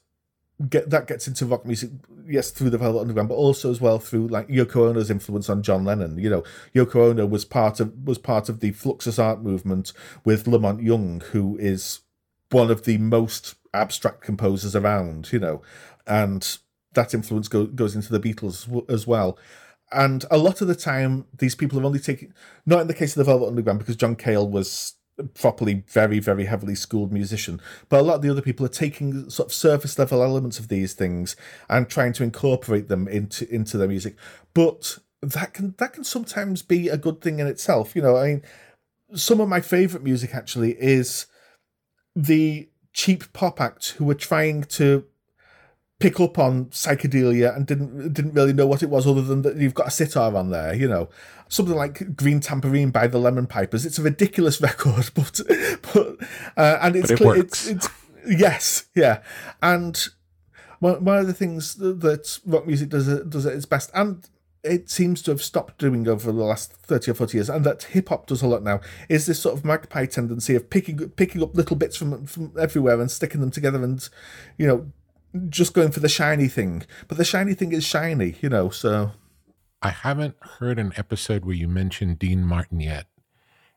get 0.68 0.90
that 0.90 1.06
gets 1.06 1.26
into 1.26 1.46
rock 1.46 1.64
music, 1.64 1.90
yes, 2.26 2.50
through 2.50 2.70
the 2.70 2.78
Velvet 2.78 3.00
Underground, 3.00 3.28
but 3.28 3.36
also 3.36 3.70
as 3.70 3.80
well 3.80 3.98
through 3.98 4.28
like 4.28 4.48
Yoko 4.48 4.88
Ono's 4.90 5.10
influence 5.10 5.48
on 5.48 5.62
John 5.62 5.84
Lennon. 5.84 6.18
You 6.18 6.30
know, 6.30 6.44
Yoko 6.74 7.10
Ono 7.10 7.26
was 7.26 7.44
part 7.44 7.80
of 7.80 8.06
was 8.06 8.18
part 8.18 8.48
of 8.48 8.60
the 8.60 8.72
Fluxus 8.72 9.18
art 9.18 9.42
movement 9.42 9.92
with 10.24 10.46
La 10.46 10.58
Monte 10.58 10.84
Young, 10.84 11.20
who 11.32 11.56
is 11.58 12.00
one 12.50 12.70
of 12.70 12.84
the 12.84 12.98
most 12.98 13.54
abstract 13.72 14.22
composers 14.22 14.76
around. 14.76 15.32
You 15.32 15.38
know, 15.38 15.62
and 16.06 16.58
that 16.94 17.14
influence 17.14 17.48
go, 17.48 17.66
goes 17.66 17.94
into 17.94 18.16
the 18.16 18.20
Beatles 18.20 18.90
as 18.90 19.06
well. 19.06 19.38
And 19.92 20.24
a 20.30 20.38
lot 20.38 20.60
of 20.60 20.68
the 20.68 20.76
time, 20.76 21.26
these 21.36 21.56
people 21.56 21.80
are 21.80 21.84
only 21.84 21.98
taking, 21.98 22.32
not 22.64 22.80
in 22.80 22.86
the 22.86 22.94
case 22.94 23.16
of 23.16 23.18
the 23.18 23.24
Velvet 23.24 23.48
Underground, 23.48 23.80
because 23.80 23.96
John 23.96 24.14
Cale 24.14 24.48
was 24.48 24.94
properly 25.34 25.84
very 25.88 26.18
very 26.18 26.46
heavily 26.46 26.74
schooled 26.74 27.12
musician 27.12 27.60
but 27.88 28.00
a 28.00 28.02
lot 28.02 28.16
of 28.16 28.22
the 28.22 28.30
other 28.30 28.42
people 28.42 28.64
are 28.64 28.70
taking 28.70 29.28
sort 29.28 29.48
of 29.48 29.52
surface 29.52 29.98
level 29.98 30.22
elements 30.22 30.58
of 30.58 30.68
these 30.68 30.94
things 30.94 31.36
and 31.68 31.88
trying 31.88 32.12
to 32.12 32.22
incorporate 32.22 32.88
them 32.88 33.06
into 33.08 33.46
into 33.52 33.76
their 33.76 33.88
music 33.88 34.16
but 34.54 34.98
that 35.22 35.52
can 35.52 35.74
that 35.78 35.92
can 35.92 36.04
sometimes 36.04 36.62
be 36.62 36.88
a 36.88 36.96
good 36.96 37.20
thing 37.20 37.38
in 37.38 37.46
itself 37.46 37.94
you 37.94 38.02
know 38.02 38.16
i 38.16 38.28
mean 38.28 38.42
some 39.14 39.40
of 39.40 39.48
my 39.48 39.60
favorite 39.60 40.02
music 40.02 40.34
actually 40.34 40.72
is 40.80 41.26
the 42.14 42.68
cheap 42.92 43.32
pop 43.32 43.60
acts 43.60 43.90
who 43.90 44.04
were 44.04 44.14
trying 44.14 44.64
to 44.64 45.04
pick 46.00 46.18
up 46.18 46.38
on 46.38 46.64
psychedelia 46.66 47.54
and 47.54 47.66
didn't 47.66 48.12
didn't 48.12 48.32
really 48.32 48.54
know 48.54 48.66
what 48.66 48.82
it 48.82 48.88
was 48.88 49.06
other 49.06 49.22
than 49.22 49.42
that 49.42 49.56
you've 49.56 49.74
got 49.74 49.88
a 49.88 49.90
sitar 49.90 50.34
on 50.34 50.50
there, 50.50 50.74
you 50.74 50.88
know. 50.88 51.08
Something 51.48 51.74
like 51.74 52.16
Green 52.16 52.40
Tambourine 52.40 52.90
by 52.90 53.06
the 53.06 53.18
Lemon 53.18 53.46
Pipers. 53.46 53.84
It's 53.84 53.98
a 53.98 54.02
ridiculous 54.02 54.60
record, 54.62 55.10
but 55.14 55.40
but 55.92 56.16
uh, 56.56 56.78
and 56.80 56.96
it's, 56.96 57.10
but 57.12 57.36
it 57.36 57.44
it's 57.44 57.68
it's 57.68 57.88
yes, 58.26 58.86
yeah. 58.94 59.22
And 59.62 60.08
one, 60.80 61.04
one 61.04 61.18
of 61.18 61.26
the 61.26 61.34
things 61.34 61.76
that 61.76 62.40
rock 62.46 62.66
music 62.66 62.88
does 62.88 63.06
it, 63.06 63.28
does 63.28 63.46
at 63.46 63.54
its 63.54 63.66
best 63.66 63.90
and 63.94 64.28
it 64.62 64.90
seems 64.90 65.22
to 65.22 65.30
have 65.30 65.42
stopped 65.42 65.78
doing 65.78 66.06
over 66.06 66.30
the 66.30 66.38
last 66.38 66.72
30 66.72 67.12
or 67.12 67.14
40 67.14 67.36
years 67.36 67.48
and 67.48 67.64
that 67.64 67.84
hip 67.84 68.10
hop 68.10 68.26
does 68.26 68.42
a 68.42 68.46
lot 68.46 68.62
now 68.62 68.78
is 69.08 69.24
this 69.26 69.40
sort 69.40 69.56
of 69.56 69.64
magpie 69.64 70.04
tendency 70.04 70.54
of 70.54 70.68
picking 70.68 71.08
picking 71.10 71.42
up 71.42 71.54
little 71.54 71.76
bits 71.76 71.96
from 71.96 72.26
from 72.26 72.52
everywhere 72.58 73.00
and 73.00 73.10
sticking 73.10 73.40
them 73.40 73.50
together 73.50 73.82
and 73.82 74.08
you 74.58 74.66
know 74.66 74.92
just 75.48 75.74
going 75.74 75.90
for 75.90 76.00
the 76.00 76.08
shiny 76.08 76.48
thing. 76.48 76.84
But 77.08 77.18
the 77.18 77.24
shiny 77.24 77.54
thing 77.54 77.72
is 77.72 77.84
shiny, 77.84 78.36
you 78.40 78.48
know, 78.48 78.70
so. 78.70 79.12
I 79.82 79.90
haven't 79.90 80.36
heard 80.40 80.78
an 80.78 80.92
episode 80.96 81.44
where 81.44 81.54
you 81.54 81.68
mentioned 81.68 82.18
Dean 82.18 82.44
Martin 82.44 82.80
yet. 82.80 83.06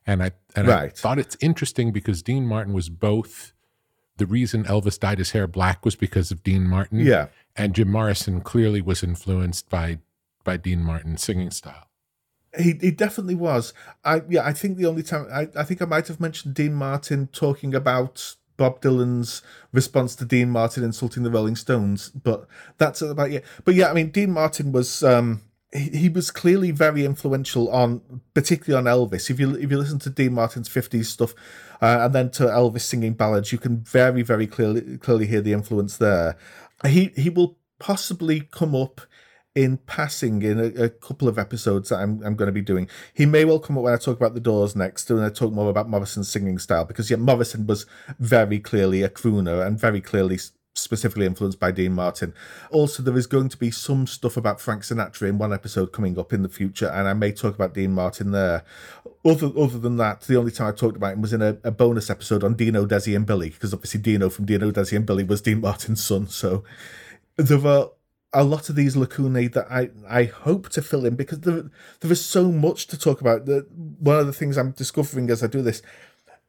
And 0.06 0.22
I 0.22 0.32
and 0.54 0.68
right. 0.68 0.82
I 0.82 0.88
thought 0.88 1.18
it's 1.18 1.36
interesting 1.40 1.90
because 1.90 2.22
Dean 2.22 2.46
Martin 2.46 2.74
was 2.74 2.90
both 2.90 3.52
the 4.18 4.26
reason 4.26 4.64
Elvis 4.64 5.00
dyed 5.00 5.16
his 5.16 5.30
hair 5.30 5.46
black 5.46 5.82
was 5.82 5.96
because 5.96 6.30
of 6.30 6.42
Dean 6.42 6.64
Martin. 6.64 7.00
Yeah. 7.00 7.28
And 7.56 7.74
Jim 7.74 7.90
Morrison 7.90 8.42
clearly 8.42 8.82
was 8.82 9.02
influenced 9.02 9.70
by 9.70 10.00
by 10.44 10.56
Dean 10.56 10.84
Martin 10.84 11.16
singing 11.16 11.50
style. 11.50 11.88
He, 12.56 12.74
he 12.80 12.90
definitely 12.92 13.34
was. 13.34 13.74
I 14.04 14.22
yeah, 14.28 14.46
I 14.46 14.52
think 14.52 14.76
the 14.76 14.86
only 14.86 15.02
time 15.02 15.26
I, 15.32 15.48
I 15.56 15.64
think 15.64 15.82
I 15.82 15.86
might 15.86 16.06
have 16.08 16.20
mentioned 16.20 16.54
Dean 16.54 16.74
Martin 16.74 17.26
talking 17.28 17.74
about 17.74 18.36
Bob 18.56 18.80
Dylan's 18.80 19.42
response 19.72 20.14
to 20.16 20.24
Dean 20.24 20.50
Martin 20.50 20.84
insulting 20.84 21.24
the 21.24 21.30
Rolling 21.30 21.56
Stones, 21.56 22.10
but 22.10 22.46
that's 22.78 23.02
about 23.02 23.30
it. 23.30 23.44
But 23.64 23.74
yeah, 23.74 23.90
I 23.90 23.94
mean, 23.94 24.10
Dean 24.10 24.30
Martin 24.30 24.70
was 24.70 25.02
um, 25.02 25.42
he, 25.72 25.90
he 25.90 26.08
was 26.08 26.30
clearly 26.30 26.70
very 26.70 27.04
influential 27.04 27.68
on, 27.70 28.20
particularly 28.32 28.88
on 28.88 28.92
Elvis. 28.92 29.30
If 29.30 29.40
you 29.40 29.56
if 29.56 29.70
you 29.70 29.76
listen 29.76 29.98
to 30.00 30.10
Dean 30.10 30.34
Martin's 30.34 30.68
fifties 30.68 31.08
stuff, 31.08 31.34
uh, 31.82 31.98
and 32.02 32.14
then 32.14 32.30
to 32.32 32.44
Elvis 32.44 32.82
singing 32.82 33.14
ballads, 33.14 33.50
you 33.50 33.58
can 33.58 33.78
very 33.78 34.22
very 34.22 34.46
clearly 34.46 34.98
clearly 34.98 35.26
hear 35.26 35.40
the 35.40 35.52
influence 35.52 35.96
there. 35.96 36.36
He 36.86 37.12
he 37.16 37.30
will 37.30 37.58
possibly 37.80 38.40
come 38.40 38.74
up 38.74 39.00
in 39.54 39.76
passing 39.78 40.42
in 40.42 40.58
a, 40.58 40.84
a, 40.84 40.88
couple 40.88 41.28
of 41.28 41.38
episodes 41.38 41.88
that 41.88 42.00
I'm, 42.00 42.20
I'm 42.24 42.34
going 42.34 42.48
to 42.48 42.52
be 42.52 42.60
doing. 42.60 42.88
He 43.12 43.24
may 43.24 43.44
well 43.44 43.60
come 43.60 43.78
up 43.78 43.84
when 43.84 43.94
I 43.94 43.98
talk 43.98 44.16
about 44.16 44.34
the 44.34 44.40
Doors 44.40 44.74
next, 44.74 45.10
and 45.10 45.22
I 45.22 45.28
talk 45.28 45.52
more 45.52 45.70
about 45.70 45.88
Morrison's 45.88 46.28
singing 46.28 46.58
style 46.58 46.84
because 46.84 47.10
yeah, 47.10 47.18
Morrison 47.18 47.66
was 47.66 47.86
very 48.18 48.58
clearly 48.58 49.02
a 49.02 49.08
crooner 49.08 49.64
and 49.64 49.78
very 49.78 50.00
clearly 50.00 50.38
specifically 50.76 51.24
influenced 51.24 51.60
by 51.60 51.70
Dean 51.70 51.92
Martin. 51.92 52.34
Also, 52.70 53.02
there 53.02 53.16
is 53.16 53.28
going 53.28 53.48
to 53.48 53.56
be 53.56 53.70
some 53.70 54.06
stuff 54.08 54.36
about 54.36 54.60
Frank 54.60 54.82
Sinatra 54.82 55.28
in 55.28 55.38
one 55.38 55.52
episode 55.52 55.92
coming 55.92 56.18
up 56.18 56.32
in 56.32 56.42
the 56.42 56.48
future, 56.48 56.88
and 56.88 57.06
I 57.06 57.12
may 57.12 57.30
talk 57.30 57.54
about 57.54 57.74
Dean 57.74 57.92
Martin 57.92 58.32
there. 58.32 58.64
Other 59.24 59.52
other 59.56 59.78
than 59.78 59.96
that, 59.98 60.22
the 60.22 60.36
only 60.36 60.50
time 60.50 60.68
I 60.68 60.72
talked 60.72 60.96
about 60.96 61.12
him 61.12 61.22
was 61.22 61.32
in 61.32 61.42
a, 61.42 61.58
a 61.62 61.70
bonus 61.70 62.10
episode 62.10 62.42
on 62.42 62.54
Dino, 62.54 62.86
Desi, 62.86 63.14
and 63.14 63.24
Billy, 63.24 63.50
because 63.50 63.72
obviously 63.72 64.00
Dino 64.00 64.28
from 64.28 64.46
Dino, 64.46 64.72
Desi, 64.72 64.96
and 64.96 65.06
Billy 65.06 65.22
was 65.22 65.40
Dean 65.40 65.60
Martin's 65.60 66.02
son, 66.02 66.26
so 66.26 66.64
there 67.36 67.64
are 67.66 67.90
a 68.34 68.44
lot 68.44 68.68
of 68.68 68.74
these 68.76 68.96
lacunae 68.96 69.46
that 69.52 69.66
I, 69.70 69.90
I 70.08 70.24
hope 70.24 70.68
to 70.70 70.82
fill 70.82 71.06
in 71.06 71.14
because 71.14 71.40
there, 71.40 71.70
there 72.00 72.12
is 72.12 72.24
so 72.24 72.50
much 72.50 72.86
to 72.88 72.98
talk 72.98 73.20
about. 73.20 73.46
The, 73.46 73.66
one 74.00 74.18
of 74.18 74.26
the 74.26 74.32
things 74.32 74.56
I'm 74.58 74.72
discovering 74.72 75.30
as 75.30 75.42
I 75.42 75.46
do 75.46 75.62
this, 75.62 75.80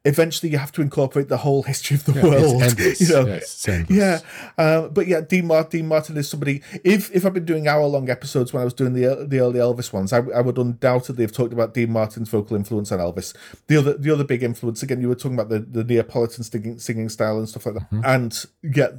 eventually 0.03 0.51
you 0.51 0.57
have 0.57 0.71
to 0.73 0.81
incorporate 0.81 1.29
the 1.29 1.37
whole 1.37 1.63
history 1.63 1.95
of 1.95 2.05
the 2.05 2.13
Yeah, 2.13 2.23
world. 2.23 2.61
it's 2.63 2.71
endless. 2.79 3.01
You 3.01 3.07
know, 3.09 3.25
Yeah, 3.25 3.85
yeah, 3.89 4.19
uh, 4.57 4.87
but 4.89 5.07
yeah, 5.07 5.21
Dean 5.21 5.47
Martin, 5.47 5.69
Dean 5.79 5.87
Martin 5.87 6.17
is 6.17 6.29
somebody. 6.29 6.61
If 6.83 7.13
if 7.15 7.25
I've 7.25 7.33
been 7.33 7.45
doing 7.45 7.67
hour 7.67 7.85
long 7.87 8.09
episodes 8.09 8.53
when 8.53 8.61
I 8.61 8.65
was 8.65 8.73
doing 8.73 8.93
the 8.93 9.25
the 9.27 9.39
early 9.39 9.59
Elvis 9.59 9.91
ones, 9.93 10.13
I, 10.13 10.17
I 10.17 10.41
would 10.41 10.57
undoubtedly 10.57 11.23
have 11.23 11.31
talked 11.31 11.53
about 11.53 11.73
Dean 11.73 11.91
Martin's 11.91 12.29
vocal 12.29 12.55
influence 12.55 12.91
on 12.91 12.99
Elvis. 12.99 13.35
The 13.67 13.77
other 13.77 13.97
the 13.97 14.11
other 14.11 14.23
big 14.23 14.43
influence 14.43 14.83
again, 14.83 15.01
you 15.01 15.07
were 15.09 15.15
talking 15.15 15.39
about 15.39 15.49
the 15.49 15.59
the 15.59 15.83
Neapolitan 15.83 16.43
singing 16.43 16.77
singing 16.79 17.09
style 17.09 17.37
and 17.39 17.49
stuff 17.49 17.65
like 17.65 17.75
that. 17.75 17.87
And 18.03 18.45
yeah, 18.63 18.89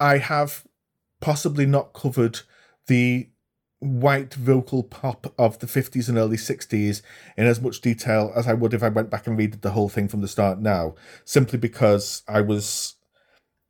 I 0.00 0.18
have 0.18 0.64
possibly 1.24 1.64
not 1.64 1.94
covered 1.94 2.40
the 2.86 3.26
white 3.78 4.34
vocal 4.34 4.82
pop 4.82 5.32
of 5.38 5.58
the 5.58 5.66
50s 5.66 6.06
and 6.06 6.18
early 6.18 6.36
60s 6.36 7.00
in 7.38 7.46
as 7.46 7.62
much 7.62 7.80
detail 7.80 8.30
as 8.36 8.46
I 8.46 8.52
would 8.52 8.74
if 8.74 8.82
I 8.82 8.90
went 8.90 9.08
back 9.08 9.26
and 9.26 9.38
read 9.38 9.62
the 9.62 9.70
whole 9.70 9.88
thing 9.88 10.06
from 10.06 10.20
the 10.20 10.28
start 10.28 10.60
now, 10.60 10.94
simply 11.24 11.58
because 11.58 12.22
I 12.28 12.42
was, 12.42 12.96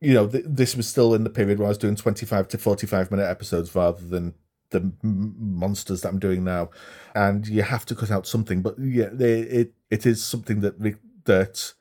you 0.01 0.15
know, 0.15 0.27
th- 0.27 0.45
this 0.49 0.75
was 0.77 0.89
still 0.89 1.15
in 1.15 1.23
the 1.23 1.31
period 1.31 1.61
where 1.61 1.67
I 1.67 1.69
was 1.69 1.79
doing 1.79 1.95
25 1.95 2.49
to 2.49 2.59
45 2.59 3.13
minute 3.13 3.31
episodes 3.31 3.73
rather 3.73 4.05
than 4.05 4.35
the 4.71 4.93
m- 5.05 5.37
monsters 5.39 6.01
that 6.01 6.09
I'm 6.09 6.19
doing 6.19 6.43
now. 6.43 6.71
And 7.15 7.47
you 7.47 7.63
have 7.63 7.87
to 7.87 7.95
cut 7.95 8.11
out 8.11 8.27
something, 8.27 8.63
but 8.63 8.75
yeah, 8.81 9.11
they, 9.13 9.43
it 9.43 9.75
it 9.93 10.07
is 10.07 10.25
something 10.25 10.59
that 10.63 10.81
we, 10.81 10.97
that 11.27 11.73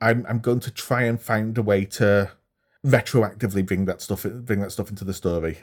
I'm 0.00 0.24
I'm 0.26 0.38
going 0.38 0.60
to 0.60 0.70
try 0.70 1.02
and 1.02 1.20
find 1.20 1.58
a 1.58 1.62
way 1.62 1.84
to 1.84 2.30
retroactively 2.86 3.66
bring 3.66 3.84
that 3.86 4.00
stuff 4.00 4.24
bring 4.24 4.60
that 4.60 4.72
stuff 4.72 4.90
into 4.90 5.04
the 5.04 5.14
story. 5.14 5.58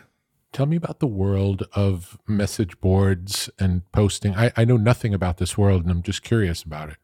Tell 0.51 0.65
me 0.65 0.77
about 0.77 0.99
the 0.99 1.07
world 1.07 1.67
of 1.73 2.17
message 2.27 2.79
boards 2.79 3.49
and 3.59 3.89
posting. 3.91 4.35
I, 4.35 4.51
I 4.55 4.63
know 4.63 4.77
nothing 4.77 5.13
about 5.13 5.37
this 5.37 5.57
world 5.57 5.83
and 5.83 5.91
I'm 5.91 6.01
just 6.01 6.23
curious 6.23 6.63
about 6.63 6.89
it. 6.89 6.97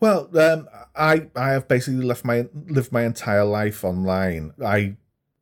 Well, 0.00 0.30
um, 0.38 0.68
I 0.96 1.28
I 1.36 1.50
have 1.50 1.68
basically 1.68 2.04
left 2.04 2.24
my 2.24 2.48
lived 2.66 2.92
my 2.92 3.04
entire 3.04 3.44
life 3.44 3.84
online. 3.84 4.52
I 4.64 4.96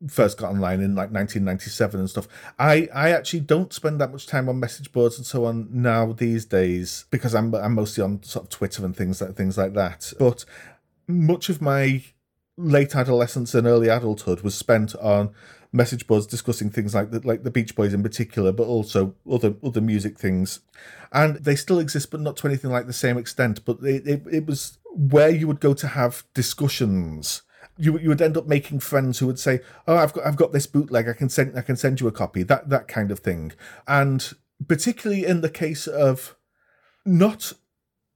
first 0.07 0.37
got 0.37 0.51
online 0.51 0.79
in 0.79 0.95
like 0.95 1.11
1997 1.11 1.99
and 1.99 2.09
stuff. 2.09 2.27
I 2.57 2.89
I 2.93 3.11
actually 3.11 3.41
don't 3.41 3.73
spend 3.73 3.99
that 4.01 4.11
much 4.11 4.27
time 4.27 4.47
on 4.49 4.59
message 4.59 4.91
boards 4.91 5.17
and 5.17 5.25
so 5.25 5.45
on 5.45 5.67
now 5.71 6.13
these 6.13 6.45
days 6.45 7.05
because 7.11 7.33
I'm 7.33 7.53
I'm 7.55 7.75
mostly 7.75 8.03
on 8.03 8.23
sort 8.23 8.45
of 8.45 8.49
Twitter 8.49 8.85
and 8.85 8.95
things 8.95 9.21
like 9.21 9.35
things 9.35 9.57
like 9.57 9.73
that. 9.73 10.13
But 10.19 10.45
much 11.07 11.49
of 11.49 11.61
my 11.61 12.03
late 12.59 12.95
adolescence 12.95 13.55
and 13.55 13.65
early 13.65 13.87
adulthood 13.87 14.41
was 14.41 14.53
spent 14.53 14.93
on 14.95 15.33
message 15.71 16.07
boards 16.07 16.27
discussing 16.27 16.69
things 16.69 16.93
like 16.93 17.11
the, 17.11 17.25
like 17.25 17.43
the 17.43 17.51
Beach 17.51 17.75
Boys 17.75 17.93
in 17.93 18.03
particular, 18.03 18.51
but 18.51 18.67
also 18.67 19.15
other 19.29 19.55
other 19.63 19.81
music 19.81 20.19
things, 20.19 20.59
and 21.11 21.37
they 21.37 21.55
still 21.55 21.79
exist, 21.79 22.11
but 22.11 22.19
not 22.19 22.37
to 22.37 22.47
anything 22.47 22.69
like 22.69 22.85
the 22.85 22.93
same 22.93 23.17
extent. 23.17 23.63
But 23.65 23.79
it, 23.81 24.07
it, 24.07 24.23
it 24.31 24.45
was 24.45 24.77
where 24.93 25.29
you 25.29 25.47
would 25.47 25.59
go 25.59 25.73
to 25.73 25.87
have 25.87 26.23
discussions. 26.33 27.43
You, 27.77 27.97
you 27.97 28.09
would 28.09 28.21
end 28.21 28.35
up 28.35 28.45
making 28.45 28.81
friends 28.81 29.19
who 29.19 29.27
would 29.27 29.39
say, 29.39 29.61
"Oh, 29.87 29.95
I've 29.95 30.13
got 30.13 30.25
I've 30.25 30.35
got 30.35 30.51
this 30.51 30.67
bootleg. 30.67 31.07
I 31.07 31.13
can 31.13 31.29
send 31.29 31.57
I 31.57 31.61
can 31.61 31.77
send 31.77 32.01
you 32.01 32.07
a 32.07 32.11
copy." 32.11 32.43
That 32.43 32.69
that 32.69 32.87
kind 32.87 33.09
of 33.09 33.19
thing, 33.19 33.53
and 33.87 34.33
particularly 34.67 35.25
in 35.25 35.41
the 35.41 35.49
case 35.49 35.87
of 35.87 36.35
not 37.05 37.53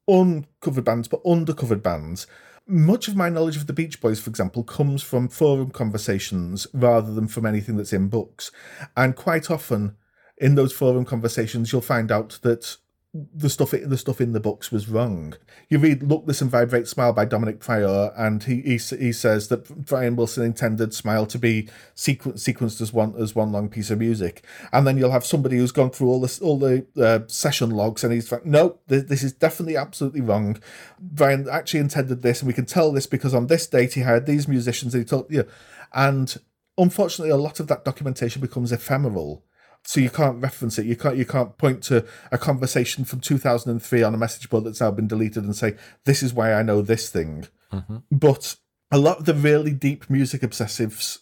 uncovered 0.06 0.84
bands 0.84 1.08
but 1.08 1.24
undercovered 1.24 1.82
bands 1.82 2.28
much 2.68 3.08
of 3.08 3.16
my 3.16 3.30
knowledge 3.30 3.58
of 3.58 3.68
the 3.68 3.74
Beach 3.74 4.00
Boys, 4.00 4.20
for 4.20 4.30
example, 4.30 4.64
comes 4.64 5.04
from 5.04 5.28
forum 5.28 5.72
conversations 5.72 6.68
rather 6.74 7.14
than 7.14 7.28
from 7.28 7.46
anything 7.46 7.78
that's 7.78 7.94
in 7.94 8.08
books. 8.08 8.52
And 8.96 9.16
quite 9.16 9.52
often 9.52 9.96
in 10.38 10.56
those 10.56 10.74
forum 10.74 11.06
conversations, 11.06 11.72
you'll 11.72 11.82
find 11.82 12.12
out 12.12 12.40
that 12.42 12.78
the 13.14 13.50
stuff 13.50 13.72
the 13.72 13.98
stuff 13.98 14.20
in 14.20 14.32
the 14.34 14.40
books 14.40 14.72
was 14.72 14.90
wrong. 14.90 15.36
You 15.70 15.78
read 15.78 16.02
"Look, 16.02 16.24
Listen, 16.26 16.50
Vibrate, 16.50 16.88
Smile" 16.88 17.14
by 17.14 17.28
Domenic 17.28 17.60
Priore, 17.60 18.12
and 18.18 18.44
he 18.44 18.62
he, 18.62 18.78
he 18.78 19.12
says 19.12 19.50
that 19.50 19.86
Brian 19.86 20.16
Wilson 20.16 20.44
intended 20.44 20.96
"Smile" 20.96 21.28
to 21.28 21.38
be 21.38 21.70
sequen- 21.96 22.34
sequenced 22.34 22.82
as 22.82 22.92
one 22.92 23.14
as 23.20 23.36
one 23.36 23.52
long 23.52 23.70
piece 23.70 23.92
of 23.92 24.00
music, 24.00 24.44
and 24.72 24.88
then 24.88 24.98
you'll 24.98 25.12
have 25.12 25.26
somebody 25.26 25.58
who's 25.58 25.72
gone 25.72 25.92
through 25.92 26.08
all 26.08 26.22
this 26.22 26.40
all 26.40 26.58
the 26.58 26.88
uh, 26.98 27.20
session 27.28 27.70
logs, 27.70 28.04
and 28.04 28.12
he's 28.12 28.32
like, 28.32 28.48
"No, 28.48 28.80
this, 28.88 29.04
this 29.04 29.24
is 29.24 29.34
definitely 29.34 29.78
absolutely 29.78 30.22
wrong. 30.22 30.60
Brian 31.00 31.48
actually 31.52 31.82
intended 31.82 32.24
this, 32.24 32.42
and 32.42 32.48
we 32.48 32.54
can 32.54 32.66
tell 32.66 32.92
this 32.92 33.06
because 33.06 33.36
on 33.36 33.46
this 33.46 33.68
date 33.68 33.94
he 33.94 34.02
hired 34.02 34.26
these 34.26 34.48
musicians, 34.48 34.96
and 34.96 35.04
he 35.04 35.08
told 35.08 35.28
you." 35.30 35.46
And 35.94 36.36
unfortunately, 36.80 37.30
a 37.30 37.38
lot 37.38 37.60
of 37.60 37.68
that 37.68 37.86
documentation 37.86 38.42
becomes 38.42 38.72
ephemeral 38.72 39.44
so 39.86 40.00
you 40.00 40.10
can't 40.10 40.42
reference 40.42 40.80
it. 40.80 40.86
You 40.86 40.96
can't 40.96 41.18
you 41.18 41.26
can't 41.26 41.58
point 41.58 41.84
to 41.84 42.06
a 42.32 42.38
conversation 42.38 43.04
from 43.04 43.20
2003 43.20 44.04
on 44.04 44.14
a 44.14 44.18
message 44.18 44.50
board 44.50 44.64
that's 44.64 44.80
now 44.80 44.92
been 44.92 45.08
deleted 45.08 45.44
and 45.44 45.56
say 45.56 45.76
this 46.06 46.24
is 46.24 46.34
why 46.34 46.54
I 46.54 46.64
know 46.64 46.82
this 46.82 47.10
thing. 47.10 47.48
Mm-hmm. 47.72 47.98
But 48.12 48.56
a 48.92 48.98
lot 48.98 49.20
of 49.20 49.26
the 49.26 49.34
really 49.34 49.72
deep 49.72 50.10
music 50.10 50.42
obsessives 50.42 51.20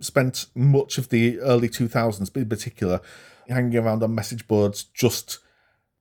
spent 0.00 0.46
much 0.54 0.98
of 0.98 1.08
the 1.08 1.40
early 1.40 1.68
2000s, 1.68 2.36
in 2.36 2.48
particular, 2.48 3.00
hanging 3.48 3.76
around 3.78 4.02
on 4.02 4.14
message 4.14 4.46
boards, 4.46 4.84
just 4.84 5.38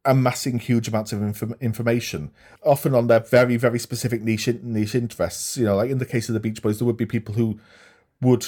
amassing 0.06 0.60
huge 0.60 0.88
amounts 0.88 1.14
of 1.14 1.22
inf- 1.22 1.62
information, 1.62 2.32
often 2.64 2.94
on 2.94 3.08
their 3.08 3.22
very 3.22 3.58
very 3.58 3.80
specific 3.80 4.22
niche 4.22 4.50
niche 4.62 4.94
interests. 4.94 5.58
You 5.58 5.66
know, 5.66 5.78
like 5.78 5.90
in 5.90 5.98
the 5.98 6.06
case 6.06 6.30
of 6.30 6.34
the 6.34 6.40
Beach 6.40 6.62
Boys, 6.62 6.78
there 6.78 6.86
would 6.86 6.98
be 6.98 7.08
people 7.08 7.34
who 7.34 7.60
would 8.22 8.46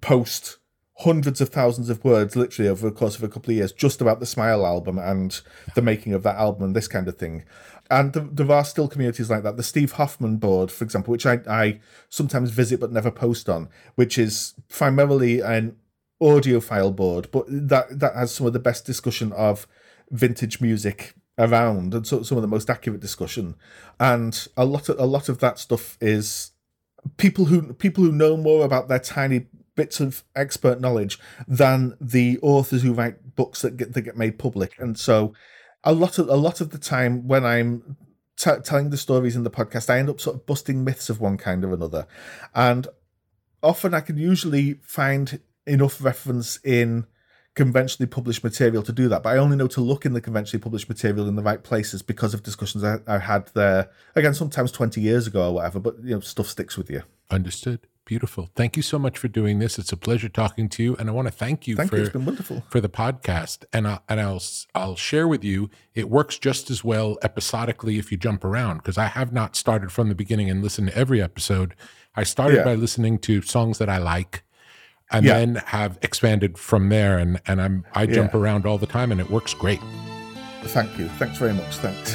post 0.00 0.58
hundreds 0.98 1.40
of 1.40 1.48
thousands 1.48 1.88
of 1.88 2.04
words 2.04 2.36
literally 2.36 2.68
over 2.68 2.88
the 2.88 2.94
course 2.94 3.16
of 3.16 3.22
a 3.22 3.28
couple 3.28 3.50
of 3.50 3.56
years 3.56 3.72
just 3.72 4.00
about 4.00 4.20
the 4.20 4.26
Smile 4.26 4.66
album 4.66 4.98
and 4.98 5.40
the 5.74 5.82
making 5.82 6.12
of 6.12 6.22
that 6.22 6.36
album 6.36 6.64
and 6.64 6.76
this 6.76 6.88
kind 6.88 7.08
of 7.08 7.16
thing. 7.16 7.44
And 7.90 8.12
there, 8.12 8.52
are 8.52 8.64
still 8.64 8.88
communities 8.88 9.28
like 9.28 9.42
that. 9.42 9.56
The 9.56 9.62
Steve 9.62 9.92
Hoffman 9.92 10.36
board, 10.36 10.70
for 10.70 10.84
example, 10.84 11.12
which 11.12 11.26
I, 11.26 11.40
I 11.48 11.80
sometimes 12.08 12.50
visit 12.50 12.80
but 12.80 12.92
never 12.92 13.10
post 13.10 13.48
on, 13.48 13.68
which 13.96 14.16
is 14.16 14.54
primarily 14.68 15.40
an 15.40 15.76
audiophile 16.22 16.94
board, 16.94 17.28
but 17.32 17.44
that, 17.48 17.98
that 17.98 18.14
has 18.14 18.34
some 18.34 18.46
of 18.46 18.52
the 18.52 18.58
best 18.58 18.86
discussion 18.86 19.32
of 19.32 19.66
vintage 20.10 20.60
music 20.60 21.14
around 21.38 21.94
and 21.94 22.06
so, 22.06 22.22
some 22.22 22.38
of 22.38 22.42
the 22.42 22.48
most 22.48 22.70
accurate 22.70 23.00
discussion. 23.00 23.56
And 23.98 24.46
a 24.56 24.64
lot 24.64 24.88
of 24.88 24.98
a 24.98 25.06
lot 25.06 25.28
of 25.28 25.38
that 25.38 25.58
stuff 25.58 25.98
is 26.00 26.52
people 27.16 27.46
who 27.46 27.72
people 27.74 28.04
who 28.04 28.12
know 28.12 28.36
more 28.36 28.64
about 28.64 28.88
their 28.88 28.98
tiny 28.98 29.46
bits 29.74 30.00
of 30.00 30.24
expert 30.36 30.80
knowledge 30.80 31.18
than 31.46 31.96
the 32.00 32.38
authors 32.42 32.82
who 32.82 32.92
write 32.92 33.34
books 33.34 33.62
that 33.62 33.76
get 33.76 33.94
that 33.94 34.02
get 34.02 34.16
made 34.16 34.38
public. 34.38 34.74
And 34.78 34.98
so, 34.98 35.34
a 35.84 35.92
lot 35.92 36.18
of 36.18 36.28
a 36.28 36.36
lot 36.36 36.60
of 36.60 36.70
the 36.70 36.78
time 36.78 37.26
when 37.26 37.44
I'm 37.44 37.96
t- 38.36 38.50
telling 38.64 38.90
the 38.90 38.96
stories 38.96 39.36
in 39.36 39.44
the 39.44 39.50
podcast, 39.50 39.90
I 39.90 39.98
end 39.98 40.10
up 40.10 40.20
sort 40.20 40.36
of 40.36 40.46
busting 40.46 40.84
myths 40.84 41.10
of 41.10 41.20
one 41.20 41.36
kind 41.36 41.64
or 41.64 41.72
another, 41.72 42.06
and 42.54 42.86
often 43.62 43.94
I 43.94 44.00
can 44.00 44.18
usually 44.18 44.74
find 44.82 45.40
enough 45.66 46.02
reference 46.02 46.58
in 46.64 47.06
conventionally 47.54 48.08
published 48.08 48.42
material 48.42 48.82
to 48.82 48.92
do 48.92 49.08
that, 49.08 49.22
but 49.22 49.30
I 49.30 49.36
only 49.36 49.56
know 49.56 49.66
to 49.68 49.80
look 49.80 50.06
in 50.06 50.14
the 50.14 50.22
conventionally 50.22 50.62
published 50.62 50.88
material 50.88 51.28
in 51.28 51.36
the 51.36 51.42
right 51.42 51.62
places 51.62 52.02
because 52.02 52.32
of 52.32 52.42
discussions 52.42 52.82
I, 52.82 52.98
I 53.06 53.18
had 53.18 53.48
there. 53.54 53.90
Again, 54.16 54.34
sometimes 54.34 54.72
twenty 54.72 55.00
years 55.00 55.26
ago 55.26 55.48
or 55.48 55.54
whatever, 55.54 55.78
but 55.78 55.96
you 56.02 56.14
know, 56.14 56.20
stuff 56.20 56.46
sticks 56.46 56.76
with 56.76 56.90
you. 56.90 57.02
Understood. 57.30 57.86
Beautiful. 58.12 58.50
Thank 58.54 58.76
you 58.76 58.82
so 58.82 58.98
much 58.98 59.16
for 59.16 59.28
doing 59.28 59.58
this. 59.58 59.78
It's 59.78 59.90
a 59.90 59.96
pleasure 59.96 60.28
talking 60.28 60.68
to 60.68 60.82
you, 60.82 60.96
and 60.96 61.08
I 61.08 61.12
want 61.12 61.28
to 61.28 61.32
thank 61.32 61.66
you 61.66 61.76
Thank 61.76 61.88
for 61.88 61.96
you. 61.96 62.02
It's 62.02 62.12
been 62.12 62.26
wonderful. 62.26 62.62
for 62.68 62.78
the 62.78 62.90
podcast. 62.90 63.64
And 63.72 63.88
I, 63.88 64.00
and 64.06 64.20
I'll 64.20 64.42
I'll 64.74 64.96
share 64.96 65.26
with 65.26 65.42
you. 65.42 65.70
It 65.94 66.10
works 66.10 66.38
just 66.38 66.70
as 66.70 66.84
well 66.84 67.16
episodically 67.22 67.98
if 67.98 68.12
you 68.12 68.18
jump 68.18 68.44
around 68.44 68.76
because 68.78 68.98
I 68.98 69.06
have 69.06 69.32
not 69.32 69.56
started 69.56 69.90
from 69.90 70.10
the 70.10 70.14
beginning 70.14 70.50
and 70.50 70.62
listened 70.62 70.88
to 70.88 70.94
every 70.96 71.22
episode. 71.22 71.74
I 72.14 72.24
started 72.24 72.58
Yeah. 72.58 72.64
by 72.64 72.74
listening 72.74 73.18
to 73.20 73.40
songs 73.40 73.78
that 73.78 73.88
I 73.88 73.96
like, 73.96 74.42
and 75.10 75.24
Yeah. 75.24 75.38
then 75.38 75.54
have 75.68 75.98
expanded 76.02 76.58
from 76.58 76.90
there. 76.90 77.16
And 77.16 77.40
and 77.46 77.62
I'm 77.62 77.86
I 77.94 78.04
jump 78.04 78.34
around 78.34 78.66
all 78.66 78.76
the 78.76 78.86
time, 78.86 79.10
and 79.10 79.22
it 79.22 79.30
works 79.30 79.54
great. 79.54 79.80
Thank 80.64 80.98
you. 80.98 81.08
Thanks 81.18 81.38
very 81.38 81.54
much. 81.54 81.76
Thanks. 81.78 82.14